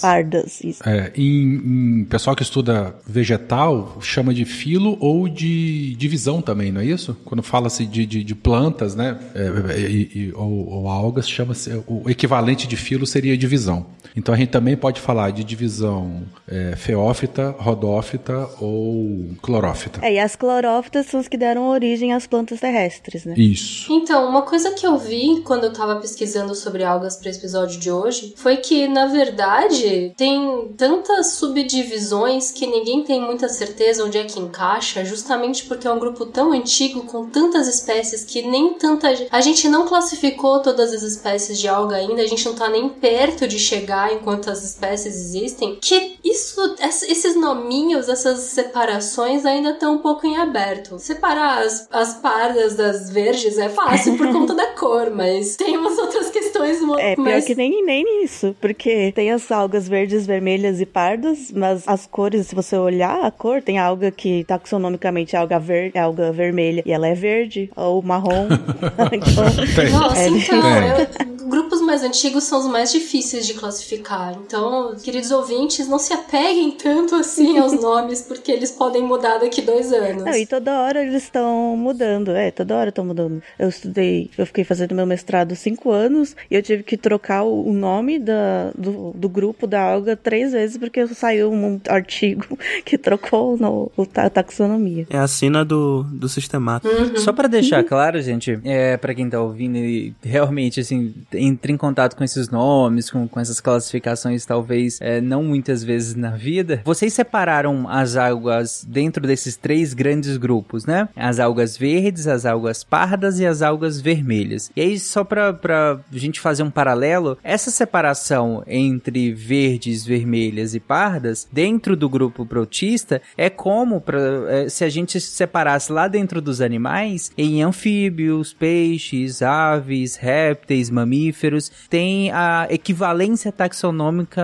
isso. 0.64 0.82
É, 0.88 1.12
em, 1.16 2.00
em 2.00 2.04
pessoal 2.04 2.34
que 2.36 2.42
estuda 2.42 2.94
vegetal, 3.06 3.98
chama 4.00 4.32
de 4.34 4.44
filo 4.44 4.96
ou 5.00 5.28
de 5.28 5.94
divisão 5.96 6.40
também, 6.42 6.72
não 6.72 6.80
é 6.80 6.84
isso? 6.86 7.16
Quando 7.24 7.42
fala-se 7.42 7.86
de, 7.86 8.04
de, 8.06 8.24
de 8.24 8.34
plantas, 8.34 8.94
né? 8.94 9.18
É, 9.34 9.78
e- 9.80 10.10
e- 10.14 10.32
ou, 10.34 10.68
ou 10.68 10.88
algas, 10.88 11.28
chama-se. 11.28 11.70
O 11.86 12.08
equivalente 12.10 12.66
de 12.66 12.76
filo 12.76 13.06
seria 13.06 13.36
divisão. 13.36 13.86
Então 14.16 14.34
a 14.34 14.38
gente 14.38 14.48
também 14.48 14.76
pode 14.76 15.00
falar 15.00 15.30
de 15.30 15.44
divisão 15.44 16.22
é, 16.48 16.74
feófita, 16.74 17.54
rodófita 17.58 18.48
ou 18.60 19.28
clorófita. 19.40 20.00
É, 20.04 20.14
e 20.14 20.18
as 20.18 20.34
clorófitas 20.34 21.06
são 21.06 21.20
as 21.20 21.28
que 21.28 21.36
deram 21.36 21.68
origem 21.68 22.12
às 22.12 22.26
plantas 22.26 22.58
terrestres, 22.58 23.24
né? 23.24 23.34
Isso. 23.36 23.92
Então, 23.92 24.28
uma 24.28 24.42
coisa 24.42 24.72
que 24.72 24.84
eu 24.84 24.98
vi 24.98 25.42
quando 25.44 25.64
eu 25.64 25.72
tava 25.72 25.96
pesquisando 26.00 26.54
sobre 26.56 26.82
algas 26.82 27.16
para 27.16 27.30
esse 27.30 27.38
episódio 27.38 27.78
de 27.78 27.88
hoje 27.90 28.34
foi 28.36 28.56
que, 28.56 28.88
na 28.88 29.06
verdade, 29.06 30.09
tem 30.16 30.72
tantas 30.76 31.34
subdivisões 31.34 32.50
que 32.50 32.66
ninguém 32.66 33.02
tem 33.02 33.20
muita 33.20 33.48
certeza 33.48 34.04
onde 34.04 34.18
é 34.18 34.24
que 34.24 34.38
encaixa, 34.38 35.04
justamente 35.04 35.64
porque 35.66 35.86
é 35.86 35.92
um 35.92 35.98
grupo 35.98 36.26
tão 36.26 36.52
antigo, 36.52 37.02
com 37.04 37.26
tantas 37.26 37.66
espécies, 37.68 38.24
que 38.24 38.42
nem 38.42 38.74
tanta. 38.74 39.08
A 39.30 39.40
gente 39.40 39.68
não 39.68 39.86
classificou 39.86 40.60
todas 40.60 40.92
as 40.92 41.02
espécies 41.02 41.58
de 41.58 41.68
alga 41.68 41.96
ainda, 41.96 42.22
a 42.22 42.26
gente 42.26 42.44
não 42.46 42.54
tá 42.54 42.68
nem 42.68 42.88
perto 42.88 43.46
de 43.46 43.58
chegar 43.58 44.12
em 44.12 44.18
quantas 44.18 44.64
espécies 44.64 45.14
existem, 45.16 45.78
que 45.80 46.16
isso, 46.24 46.76
ess- 46.80 47.02
esses 47.08 47.34
nominhos, 47.36 48.08
essas 48.08 48.38
separações 48.40 49.44
ainda 49.44 49.70
estão 49.70 49.94
um 49.94 49.98
pouco 49.98 50.26
em 50.26 50.36
aberto. 50.36 50.98
Separar 50.98 51.62
as, 51.64 51.86
as 51.90 52.14
pardas 52.14 52.74
das 52.74 53.10
verdes 53.10 53.58
é 53.58 53.68
fácil 53.68 54.16
por 54.16 54.28
conta 54.32 54.54
da 54.54 54.66
cor, 54.68 55.10
mas 55.10 55.56
tem 55.56 55.76
umas 55.76 55.98
outras 55.98 56.30
questões 56.30 56.78
É, 56.98 57.14
pior 57.14 57.24
mais 57.24 57.44
que 57.44 57.54
nem, 57.54 57.84
nem 57.84 58.24
isso, 58.24 58.54
porque 58.60 59.12
tem 59.12 59.30
as 59.30 59.50
algas 59.50 59.88
verdes, 59.90 60.26
vermelhas 60.26 60.80
e 60.80 60.86
pardas, 60.86 61.50
mas 61.52 61.82
as 61.86 62.06
cores, 62.06 62.46
se 62.46 62.54
você 62.54 62.76
olhar 62.76 63.24
a 63.24 63.30
cor, 63.30 63.60
tem 63.62 63.78
alga 63.78 64.10
que 64.10 64.44
taxonomicamente 64.44 65.34
é 65.36 65.38
alga, 65.38 65.58
ver, 65.58 65.90
é 65.94 66.00
alga 66.00 66.32
vermelha 66.32 66.82
e 66.86 66.92
ela 66.92 67.06
é 67.08 67.14
verde, 67.14 67.70
ou 67.76 68.00
marrom. 68.02 68.46
então, 69.12 69.74
Tem. 69.74 69.90
Nossa, 69.90 70.18
É, 70.18 70.28
então, 70.28 70.60
eu- 70.98 71.40
grupos 71.50 71.80
mais 71.80 72.02
antigos 72.04 72.44
são 72.44 72.60
os 72.60 72.66
mais 72.66 72.92
difíceis 72.92 73.44
de 73.46 73.54
classificar. 73.54 74.38
Então, 74.46 74.94
queridos 75.02 75.32
ouvintes, 75.32 75.88
não 75.88 75.98
se 75.98 76.12
apeguem 76.12 76.70
tanto 76.70 77.16
assim 77.16 77.58
aos 77.58 77.72
nomes, 77.72 78.22
porque 78.22 78.52
eles 78.52 78.70
podem 78.70 79.02
mudar 79.02 79.38
daqui 79.38 79.60
dois 79.60 79.92
anos. 79.92 80.22
Não, 80.24 80.34
e 80.34 80.46
toda 80.46 80.80
hora 80.80 81.02
eles 81.02 81.24
estão 81.24 81.76
mudando, 81.76 82.30
é, 82.30 82.50
toda 82.52 82.76
hora 82.76 82.90
estão 82.90 83.04
mudando. 83.04 83.42
Eu 83.58 83.68
estudei, 83.68 84.30
eu 84.38 84.46
fiquei 84.46 84.62
fazendo 84.62 84.94
meu 84.94 85.06
mestrado 85.06 85.56
cinco 85.56 85.90
anos 85.90 86.36
e 86.48 86.54
eu 86.54 86.62
tive 86.62 86.84
que 86.84 86.96
trocar 86.96 87.42
o, 87.42 87.68
o 87.68 87.72
nome 87.72 88.18
da, 88.20 88.70
do, 88.76 89.10
do 89.14 89.28
grupo 89.28 89.66
da 89.66 89.79
alga 89.80 90.16
três 90.16 90.52
vezes 90.52 90.76
porque 90.78 91.06
saiu 91.08 91.52
um 91.52 91.80
artigo 91.88 92.58
que 92.84 92.96
trocou 92.98 93.56
no, 93.56 93.90
o, 93.96 94.06
ta- 94.06 94.24
a 94.26 94.30
taxonomia. 94.30 95.06
É 95.10 95.18
a 95.18 95.26
sina 95.28 95.64
do, 95.64 96.02
do 96.04 96.28
sistemato. 96.28 96.88
Só 97.18 97.32
pra 97.32 97.48
deixar 97.48 97.82
claro, 97.84 98.20
gente, 98.20 98.58
é 98.64 98.96
para 98.96 99.14
quem 99.14 99.28
tá 99.28 99.40
ouvindo 99.40 99.76
e 99.76 100.14
realmente 100.22 100.80
assim 100.80 101.14
entre 101.32 101.72
em 101.72 101.76
contato 101.76 102.16
com 102.16 102.24
esses 102.24 102.48
nomes, 102.48 103.10
com, 103.10 103.26
com 103.28 103.40
essas 103.40 103.60
classificações, 103.60 104.44
talvez 104.44 104.98
é, 105.00 105.20
não 105.20 105.42
muitas 105.42 105.82
vezes 105.82 106.14
na 106.14 106.30
vida. 106.30 106.82
Vocês 106.84 107.12
separaram 107.12 107.88
as 107.88 108.16
algas 108.16 108.84
dentro 108.88 109.26
desses 109.26 109.56
três 109.56 109.94
grandes 109.94 110.36
grupos, 110.36 110.84
né? 110.86 111.08
As 111.16 111.38
algas 111.38 111.76
verdes, 111.76 112.26
as 112.26 112.44
algas 112.46 112.84
pardas 112.84 113.38
e 113.38 113.46
as 113.46 113.62
algas 113.62 114.00
vermelhas. 114.00 114.70
E 114.76 114.80
aí 114.80 114.98
só 114.98 115.24
pra, 115.24 115.52
pra 115.52 115.98
gente 116.12 116.40
fazer 116.40 116.62
um 116.62 116.70
paralelo, 116.70 117.38
essa 117.42 117.70
separação 117.70 118.62
entre 118.66 119.32
verdes, 119.70 120.04
vermelhas 120.04 120.74
e 120.74 120.80
pardas 120.80 121.46
dentro 121.52 121.96
do 121.96 122.08
grupo 122.08 122.44
protista 122.44 123.20
é 123.36 123.48
como 123.48 124.00
pra, 124.00 124.18
é, 124.48 124.68
se 124.68 124.84
a 124.84 124.88
gente 124.88 125.20
separasse 125.20 125.92
lá 125.92 126.08
dentro 126.08 126.40
dos 126.40 126.60
animais 126.60 127.30
em 127.36 127.62
anfíbios, 127.62 128.52
peixes, 128.52 129.42
aves, 129.42 130.16
répteis, 130.16 130.90
mamíferos 130.90 131.70
têm 131.88 132.30
a 132.32 132.66
equivalência 132.70 133.52
taxonômica 133.52 134.42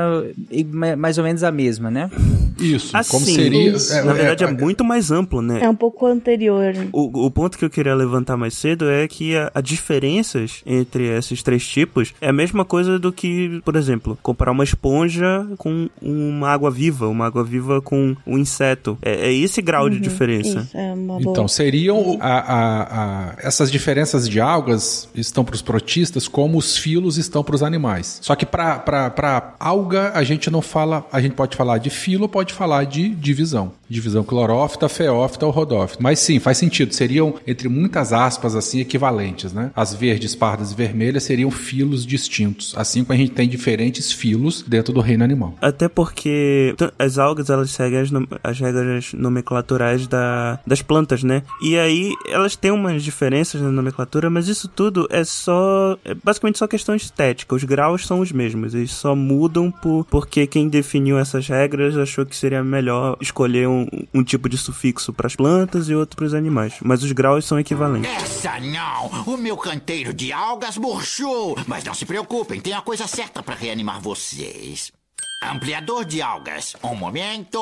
e 0.51 0.65
ma- 0.65 0.97
mais 0.97 1.19
ou 1.19 1.25
menos 1.25 1.43
a 1.43 1.51
mesma, 1.51 1.91
né? 1.91 2.11
Isso, 2.59 2.93
como 3.09 3.23
Assim, 3.25 3.35
seria. 3.35 3.73
Na 4.05 4.12
verdade 4.15 4.45
é 4.45 4.51
muito 4.51 4.83
mais 4.85 5.11
amplo, 5.11 5.43
né? 5.43 5.61
É 5.62 5.69
um 5.69 5.75
pouco 5.75 6.07
anterior. 6.07 6.73
O, 6.93 7.27
o 7.27 7.31
ponto 7.31 7.59
que 7.59 7.65
eu 7.65 7.71
queria 7.71 7.95
levantar 7.95 8.37
mais 8.37 8.55
cedo 8.55 8.89
é 8.89 9.07
que 9.07 9.37
a, 9.37 9.51
a 9.55 9.61
diferenças 9.61 10.62
entre 10.65 11.05
esses 11.17 11.43
três 11.43 11.67
tipos 11.67 12.15
é 12.21 12.29
a 12.29 12.33
mesma 12.33 12.65
coisa 12.65 12.99
do 12.99 13.12
que, 13.12 13.61
por 13.65 13.77
exemplo, 13.77 14.19
comparar 14.23 14.53
uma 14.53 14.65
esponja 14.65 15.15
com 15.59 15.88
uma 16.00 16.48
água 16.50 16.70
viva, 16.70 17.09
uma 17.09 17.26
água 17.26 17.42
viva 17.44 17.81
com 17.81 18.14
um 18.26 18.38
inseto. 18.38 18.98
É, 19.02 19.29
é 19.29 19.33
esse 19.33 19.61
grau 19.62 19.88
de 19.88 19.98
diferença. 20.00 20.61
Isso, 20.61 20.76
é 20.76 20.92
uma 20.92 21.18
boa. 21.18 21.31
Então, 21.33 21.48
seriam. 21.48 22.18
a- 22.20 22.38
a- 22.38 22.83
a- 23.31 23.35
essas 23.38 23.70
diferenças 23.70 24.29
de 24.29 24.40
algas 24.40 25.09
estão 25.14 25.44
para 25.44 25.55
os 25.55 25.62
protistas 25.62 26.26
como 26.29 26.59
os 26.59 26.76
filos 26.76 27.16
estão 27.18 27.42
para 27.44 27.55
os 27.55 27.62
animais. 27.62 28.18
Só 28.22 28.35
que 28.35 28.46
para 28.46 29.55
alga, 29.59 30.12
a 30.14 30.22
gente 30.24 30.50
não 30.50 30.62
fala. 30.62 31.07
A 31.12 31.20
gente 31.20 31.35
pode 31.35 31.57
falar 31.57 31.79
de 31.79 31.90
filo, 31.90 32.29
pode 32.29 32.52
falar 32.52 32.85
de 32.85 33.09
divisão. 33.09 33.72
Divisão 33.88 34.24
clorófita, 34.24 34.88
feófita 34.88 35.46
ou 35.46 35.52
rodófita. 35.52 36.02
Mas 36.02 36.18
sim, 36.18 36.38
faz 36.40 36.59
sentido. 36.59 36.92
Seriam, 36.92 37.35
entre 37.46 37.68
muitas 37.68 38.12
aspas, 38.12 38.55
assim, 38.57 38.81
equivalentes, 38.81 39.52
né? 39.52 39.70
As 39.76 39.94
verdes, 39.94 40.35
pardas 40.35 40.72
e 40.72 40.74
vermelhas 40.74 41.22
seriam 41.22 41.50
filos 41.50 42.05
distintos. 42.05 42.74
Assim 42.76 43.05
como 43.05 43.14
a 43.14 43.16
gente 43.16 43.33
tem 43.33 43.48
diferentes 43.48 44.11
filos 44.11 44.64
dentro 44.66 44.92
do 44.92 45.00
reino 45.07 45.25
animal. 45.25 45.55
Até 45.61 45.88
porque 45.88 46.75
as 46.99 47.19
algas 47.19 47.49
elas 47.49 47.71
seguem 47.71 48.01
as, 48.01 48.11
as 48.42 48.61
regras 48.61 49.12
nomenclaturais 49.14 50.07
da, 50.07 50.59
das 50.66 50.83
plantas, 50.83 51.23
né? 51.23 51.42
E 51.62 51.79
aí 51.79 52.12
elas 52.29 52.57
têm 52.57 52.71
umas 52.71 53.03
diferenças 53.03 53.61
na 53.61 53.71
nomenclatura, 53.71 54.29
mas 54.29 54.49
isso 54.49 54.69
tudo 54.69 55.07
é 55.11 55.25
só. 55.25 55.97
É 56.05 56.14
basicamente 56.14 56.59
só 56.59 56.66
questão 56.66 56.95
estética. 56.95 57.55
Os 57.55 57.64
graus 57.64 58.07
são 58.07 58.21
os 58.21 58.33
mesmos, 58.33 58.75
eles 58.75 58.90
só 58.90 59.14
mudam 59.14 59.71
por, 59.71 60.05
porque 60.07 60.47
quem 60.47 60.69
definiu 60.69 61.19
essas 61.19 61.47
regras 61.49 61.97
achou 61.97 62.27
que 62.27 62.37
seria 62.37 62.62
melhor 62.62 63.16
escolher 63.21 63.69
um, 63.69 63.87
um 64.12 64.25
tipo 64.25 64.49
de 64.49 64.59
sufixo 64.59 65.12
para 65.12 65.27
as 65.27 65.37
plantas 65.37 65.88
e 65.88 65.95
outro 65.95 66.16
para 66.16 66.27
os 66.27 66.35
animais. 66.35 66.75
Mas 66.83 67.03
os 67.03 67.12
graus 67.12 67.45
são 67.45 67.59
equivalentes. 67.59 68.11
Essa 68.11 68.59
não! 68.61 69.07
O 69.27 69.37
meu 69.37 69.57
canteiro 69.57 70.12
de 70.12 70.33
algas 70.33 70.77
murchou! 70.77 71.57
Mas 71.66 71.85
não 71.85 71.95
se 71.95 72.05
preocupem, 72.05 72.61
tem 72.61 72.73
a 72.73 72.81
coisa 72.81 73.07
certa 73.07 73.42
para 73.42 73.55
reanimar 73.55 74.01
vocês. 74.01 74.95
Ampliador 75.42 76.07
de 76.07 76.22
algas. 76.22 76.75
Um 76.83 76.94
momento. 76.94 77.61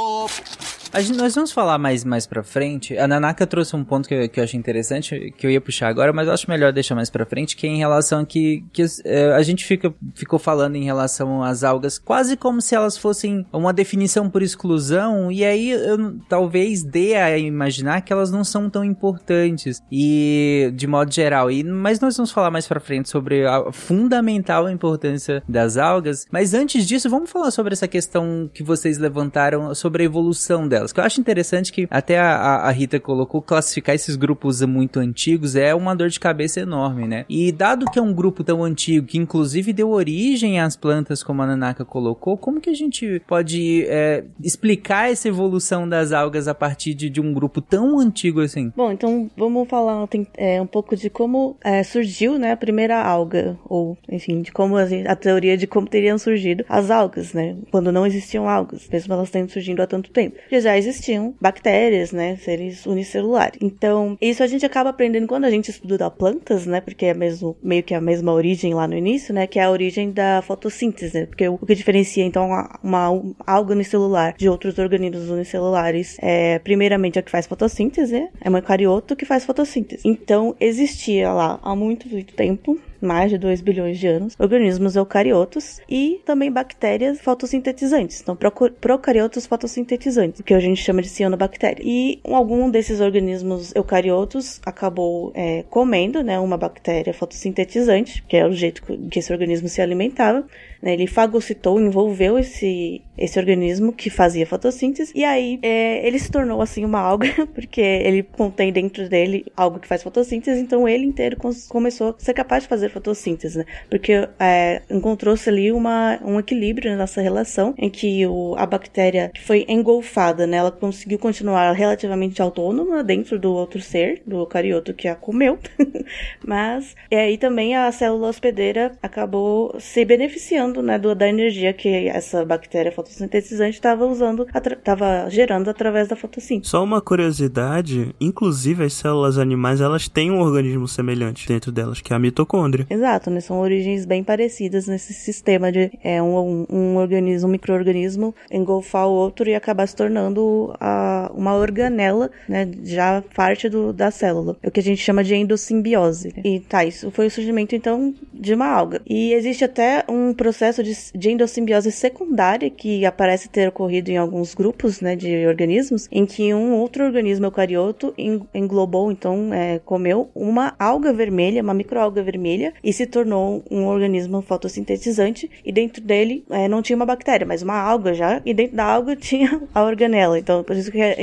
Gente- 0.97 1.19
nós 1.19 1.35
vamos 1.35 1.51
falar 1.51 1.77
mais, 1.77 2.05
mais 2.05 2.25
pra 2.25 2.45
frente. 2.45 2.97
A 2.97 3.09
Nanaka 3.09 3.45
trouxe 3.49 3.75
um 3.75 3.83
ponto 3.83 4.09
que 4.09 4.15
eu, 4.15 4.29
que 4.29 4.39
eu 4.39 4.45
achei 4.45 4.59
interessante, 4.59 5.35
que 5.37 5.45
eu 5.45 5.51
ia 5.51 5.61
puxar 5.61 5.89
agora, 5.89 6.13
mas 6.13 6.29
eu 6.29 6.33
acho 6.35 6.49
melhor 6.49 6.73
deixar 6.73 6.95
mais 6.95 7.11
pra 7.11 7.27
frente, 7.27 7.57
que 7.57 7.67
é 7.67 7.71
em 7.71 7.77
relação 7.79 8.25
que, 8.25 8.65
que 8.73 8.85
eh, 9.05 9.33
a 9.35 9.43
gente 9.43 9.65
fica, 9.65 9.93
ficou 10.15 10.39
falando 10.39 10.77
em 10.77 10.85
relação 10.85 11.43
às 11.43 11.65
algas, 11.65 11.99
quase 11.99 12.37
como 12.37 12.63
se 12.63 12.77
elas 12.77 12.97
fossem 12.97 13.45
uma 13.53 13.73
definição 13.73 14.31
por 14.31 14.41
exclusão, 14.41 15.33
e 15.33 15.45
aí 15.45 15.71
eu, 15.71 16.17
talvez 16.29 16.85
dê 16.85 17.17
a 17.17 17.37
imaginar 17.37 18.03
que 18.03 18.13
elas 18.13 18.31
não 18.31 18.45
são 18.45 18.71
tão 18.71 18.85
importantes, 18.85 19.83
e 19.91 20.71
de 20.77 20.87
modo 20.87 21.13
geral. 21.13 21.51
E, 21.51 21.65
mas 21.65 21.99
nós 21.99 22.17
vamos 22.17 22.31
falar 22.31 22.53
mais 22.53 22.69
pra 22.69 22.79
frente 22.79 23.09
sobre 23.09 23.45
a 23.45 23.73
fundamental 23.73 24.71
importância 24.71 25.43
das 25.49 25.77
algas, 25.77 26.25
mas 26.31 26.55
antes 26.55 26.87
disso, 26.87 27.11
vamos 27.11 27.29
falar 27.29 27.51
sobre 27.51 27.64
essa 27.73 27.89
questão 27.89 28.51
que 28.53 28.63
vocês 28.63 28.99
levantaram 28.99 29.75
sobre 29.75 30.03
a 30.03 30.07
evolução 30.07 30.67
delas. 30.69 30.93
Que 30.93 31.01
eu 31.01 31.05
acho 31.05 31.21
interessante 31.21 31.73
que 31.73 31.87
até 31.91 32.19
a, 32.19 32.35
a- 32.67 32.71
Rita 32.71 32.99
colocou 32.99 33.41
classificar 33.41 33.95
esses 33.95 34.17
grupos 34.17 34.61
muito 34.63 34.99
antigos 34.99 35.55
é 35.57 35.75
uma 35.75 35.95
dor 35.95 36.09
de 36.09 36.19
cabeça 36.19 36.61
enorme, 36.61 37.07
né? 37.07 37.25
E 37.29 37.53
dado 37.53 37.87
que 37.91 37.99
é 37.99 38.03
um 38.03 38.13
grupo 38.13 38.43
tão 38.43 38.65
antigo, 38.65 39.07
que 39.07 39.17
inclusive 39.19 39.73
deu 39.73 39.91
origem 39.91 40.59
às 40.61 40.77
plantas, 40.77 41.23
como 41.23 41.41
a 41.43 41.47
Nanaka 41.47 41.85
colocou, 41.85 42.37
como 42.37 42.61
que 42.61 42.69
a 42.71 42.75
gente 42.75 43.23
pode 43.29 43.85
é, 43.87 44.25
explicar 44.43 45.11
essa 45.11 45.29
evolução 45.29 45.89
das 45.89 46.13
algas 46.13 46.49
a 46.49 46.55
partir 46.55 46.95
de, 46.95 47.09
de 47.09 47.21
um 47.21 47.33
grupo 47.33 47.61
tão 47.61 47.99
antigo 48.01 48.41
assim? 48.41 48.73
Bom, 48.77 48.91
então 48.93 49.31
vamos 49.37 49.69
falar 49.69 50.09
é, 50.37 50.61
um 50.61 50.67
pouco 50.67 50.97
de 50.97 51.09
como 51.09 51.57
é, 51.63 51.83
surgiu 51.83 52.39
né, 52.39 52.53
a 52.53 52.57
primeira 52.57 53.01
alga, 53.03 53.57
ou 53.67 53.97
enfim, 54.11 54.43
de 54.43 54.51
como 54.51 54.77
a, 54.77 54.83
a 55.07 55.17
teoria 55.17 55.57
de 55.57 55.67
como 55.67 55.87
teriam 55.87 56.19
surgido 56.19 56.65
as 56.69 56.91
algas, 56.91 57.33
né? 57.33 57.54
Quando 57.71 57.93
não 57.93 58.07
existiam 58.07 58.49
algas, 58.49 58.89
mesmo 58.89 59.13
elas 59.13 59.31
tendo 59.31 59.51
surgido 59.51 59.83
há 59.83 59.87
tanto 59.87 60.11
tempo. 60.11 60.37
Porque 60.37 60.61
já 60.61 60.77
existiam 60.77 61.35
bactérias, 61.41 62.13
né? 62.13 62.37
Seres 62.37 62.87
unicelulares. 62.87 63.59
Então, 63.61 64.17
isso 64.21 64.43
a 64.43 64.47
gente 64.47 64.65
acaba 64.65 64.91
aprendendo 64.91 65.27
quando 65.27 65.45
a 65.45 65.51
gente 65.51 65.71
estuda 65.71 66.11
plantas, 66.11 66.67
né? 66.67 66.81
Porque 66.81 67.07
é 67.07 67.15
mesmo, 67.15 67.57
meio 67.63 67.83
que 67.83 67.95
a 67.95 68.01
mesma 68.01 68.33
origem 68.33 68.75
lá 68.75 68.87
no 68.87 68.97
início, 68.97 69.35
né? 69.35 69.47
Que 69.47 69.59
é 69.59 69.65
a 69.65 69.71
origem 69.71 70.11
da 70.11 70.43
fotossíntese, 70.43 71.21
né? 71.21 71.27
Porque 71.27 71.49
o, 71.49 71.59
que 71.59 71.75
diferencia, 71.75 72.25
então, 72.25 72.49
uma, 72.83 73.23
alga 73.47 73.73
unicelular 73.73 74.35
de 74.37 74.49
outros 74.49 74.79
organismos 74.79 75.29
unicelulares 75.29 76.17
é, 76.21 76.59
primeiramente, 76.59 77.19
o 77.19 77.23
que 77.23 77.31
faz 77.31 77.47
fotossíntese, 77.47 78.29
é 78.41 78.51
um 78.51 78.57
eucarioto 78.57 79.17
que 79.17 79.25
faz 79.25 79.45
fotossíntese. 79.45 80.07
Então, 80.07 80.55
existia 80.61 81.33
lá 81.33 81.59
há 81.63 81.75
muito, 81.75 82.09
muito 82.09 82.35
tempo 82.35 82.79
mais 83.05 83.31
de 83.31 83.39
2 83.39 83.61
bilhões 83.61 83.99
de 83.99 84.07
anos, 84.07 84.35
organismos 84.39 84.97
eucariotos 84.97 85.81
e 85.89 86.21
também 86.25 86.51
bactérias 86.51 87.21
fotossintetizantes. 87.21 88.21
Então, 88.21 88.37
procariotos 88.81 89.47
fotossintetizantes, 89.47 90.43
que 90.43 90.55
a 90.55 90.61
gente 90.61 90.83
chama 90.83 91.03
de 91.03 91.09
cianobactéria. 91.09 91.83
E 91.85 92.21
algum 92.25 92.71
desses 92.71 93.01
organismos 93.01 93.75
eucariotos 93.75 94.61
acabou 94.65 95.33
é, 95.35 95.65
comendo 95.71 96.23
né, 96.23 96.39
uma 96.39 96.57
bactéria 96.57 97.15
fotossintetizante, 97.15 98.23
que 98.27 98.37
é 98.37 98.47
o 98.47 98.53
jeito 98.53 98.83
que 98.83 99.15
que 99.15 99.19
esse 99.19 99.33
organismo 99.33 99.69
se 99.69 99.81
alimentava. 99.81 100.45
né, 100.83 100.93
ele 100.93 101.07
fagocitou, 101.07 101.81
envolveu 101.81 102.39
esse, 102.39 103.01
esse 103.17 103.39
organismo 103.39 103.93
que 103.93 104.11
fazia 104.11 104.47
fotossíntese, 104.47 105.13
e 105.15 105.25
aí 105.25 105.59
é, 105.63 106.07
ele 106.07 106.19
se 106.19 106.31
tornou 106.31 106.61
assim 106.61 106.85
uma 106.85 107.01
alga, 107.01 107.29
porque 107.55 107.81
ele 107.81 108.23
contém 108.23 108.73
dentro 108.73 109.09
dele 109.09 109.47
algo 109.57 109.79
que 109.79 109.89
faz 109.89 110.03
fotossíntese, 110.03 110.61
então 110.61 110.89
ele 110.89 111.05
inteiro 111.05 111.37
começou 111.69 112.11
a 112.11 112.15
ser 112.19 112.35
capaz 112.35 112.65
de 112.65 112.69
fazer 112.69 112.89
fotossíntese, 112.91 113.59
né? 113.59 113.65
Porque 113.89 114.29
é, 114.39 114.83
encontrou-se 114.91 115.49
ali 115.49 115.73
uma, 115.73 116.19
um 116.25 116.39
equilíbrio 116.39 116.97
nessa 116.97 117.21
relação 117.21 117.75
em 117.79 117.91
que 117.91 118.27
o, 118.27 118.55
a 118.57 118.67
bactéria 118.67 119.31
que 119.33 119.43
foi 119.43 119.65
engolfada, 119.69 120.47
né? 120.47 120.57
Ela 120.57 120.71
conseguiu 120.71 121.19
continuar 121.19 121.73
relativamente 121.73 122.41
autônoma 122.43 123.03
dentro 123.03 123.39
do 123.39 123.53
outro 123.53 123.81
ser, 123.81 124.23
do 124.27 124.39
eucarioto 124.41 124.95
que 124.95 125.09
a 125.09 125.15
comeu, 125.15 125.59
mas 126.45 126.95
e 127.11 127.17
aí 127.17 127.39
também 127.39 127.77
a 127.77 127.91
célula 127.93 128.29
hospedeira 128.29 128.93
acabou 129.03 129.79
se 129.79 130.05
beneficiando, 130.05 130.83
né, 130.83 130.99
do, 130.99 131.15
da 131.15 131.29
energia 131.29 131.73
que 131.73 132.09
essa 132.09 132.45
bactéria 132.45 132.93
fotossintetizante 133.05 133.77
estava 133.77 134.07
usando, 134.07 134.47
estava 134.55 135.29
gerando 135.29 135.69
através 135.69 136.09
da 136.09 136.17
fotossíntese. 136.17 136.71
Só 136.71 136.83
uma 136.83 137.01
curiosidade, 137.01 138.15
inclusive 138.21 138.85
as 138.85 138.95
células 138.95 139.39
animais, 139.39 139.81
elas 139.81 140.09
têm 140.09 140.31
um 140.31 140.41
organismo 140.41 140.89
semelhante 140.89 141.47
dentro 141.47 141.71
delas, 141.71 142.01
que 142.01 142.13
é 142.13 142.17
a 142.17 142.19
mitocôndria. 142.19 142.87
Exato, 142.89 143.31
né? 143.31 143.41
São 143.41 143.61
origens 143.61 144.05
bem 144.07 144.25
parecidas 144.25 144.87
nesse 144.87 145.13
sistema 145.13 145.71
de 145.71 145.91
é, 146.03 146.23
um, 146.23 146.67
um, 146.71 146.97
organismo, 146.97 147.49
um 147.49 147.53
microorganismo 147.53 148.35
engolfar 148.51 149.07
o 149.07 149.13
outro 149.13 149.49
e 149.49 149.55
acabar 149.55 149.87
se 149.87 149.95
tornando 149.95 150.75
a, 150.81 151.31
uma 151.35 151.55
organela, 151.55 152.31
né? 152.49 152.69
Já 152.83 153.23
parte 153.35 153.69
do, 153.69 153.93
da 153.93 154.11
célula. 154.11 154.57
É 154.63 154.69
o 154.69 154.71
que 154.71 154.81
a 154.81 154.83
gente 154.83 155.03
chama 155.03 155.23
de 155.23 155.35
endossimbiose. 155.35 156.29
né? 156.29 156.43
E 156.45 156.61
tá, 156.61 156.85
isso 156.85 157.11
foi 157.11 157.27
o 157.27 157.31
surgimento, 157.31 157.75
então, 157.75 158.15
de 158.33 158.55
uma 158.55 158.67
alga. 158.67 159.03
E 159.07 159.33
existe 159.33 159.65
até 159.65 160.05
um 160.09 160.33
processo 160.33 160.83
de, 160.83 160.95
de 161.15 161.31
endossimbiose 161.31 161.91
secundária 161.93 162.71
que 162.71 162.94
aparece 163.05 163.49
ter 163.49 163.69
ocorrido 163.69 164.11
em 164.11 164.19
alguns 164.19 164.55
grupos, 164.55 165.01
né? 165.01 165.17
De 165.17 165.47
organismos, 165.47 166.07
em 166.13 166.27
que 166.27 166.53
um 166.53 166.75
outro 166.75 167.05
organismo 167.05 167.47
eucarioto 167.47 168.13
en- 168.19 168.43
englobou, 168.55 169.11
então, 169.11 169.53
é, 169.55 169.79
comeu 169.79 170.29
uma 170.35 170.75
alga 170.79 171.13
vermelha, 171.13 171.63
uma 171.63 171.73
microalga 171.73 172.23
vermelha, 172.23 172.75
e 172.83 172.93
se 172.93 173.07
tornou 173.07 173.63
um 173.71 173.87
organismo 173.87 174.43
fotossintetizante, 174.43 175.51
e 175.65 175.73
dentro 175.73 176.03
dele 176.03 176.45
é, 176.51 176.69
não 176.69 176.83
tinha 176.83 176.97
uma 176.97 177.07
bactéria, 177.07 177.47
mas 177.47 177.63
uma 177.63 177.79
alga 177.79 178.13
já, 178.13 178.43
e 178.45 178.53
dentro 178.53 178.77
da 178.77 178.85
alga 178.85 179.17
tinha 179.17 179.63
a 179.75 179.83
organela. 179.83 180.39
Então, 180.39 180.63
por 180.63 180.77
isso 180.77 180.91
que 180.93 181.01
é 181.01 181.17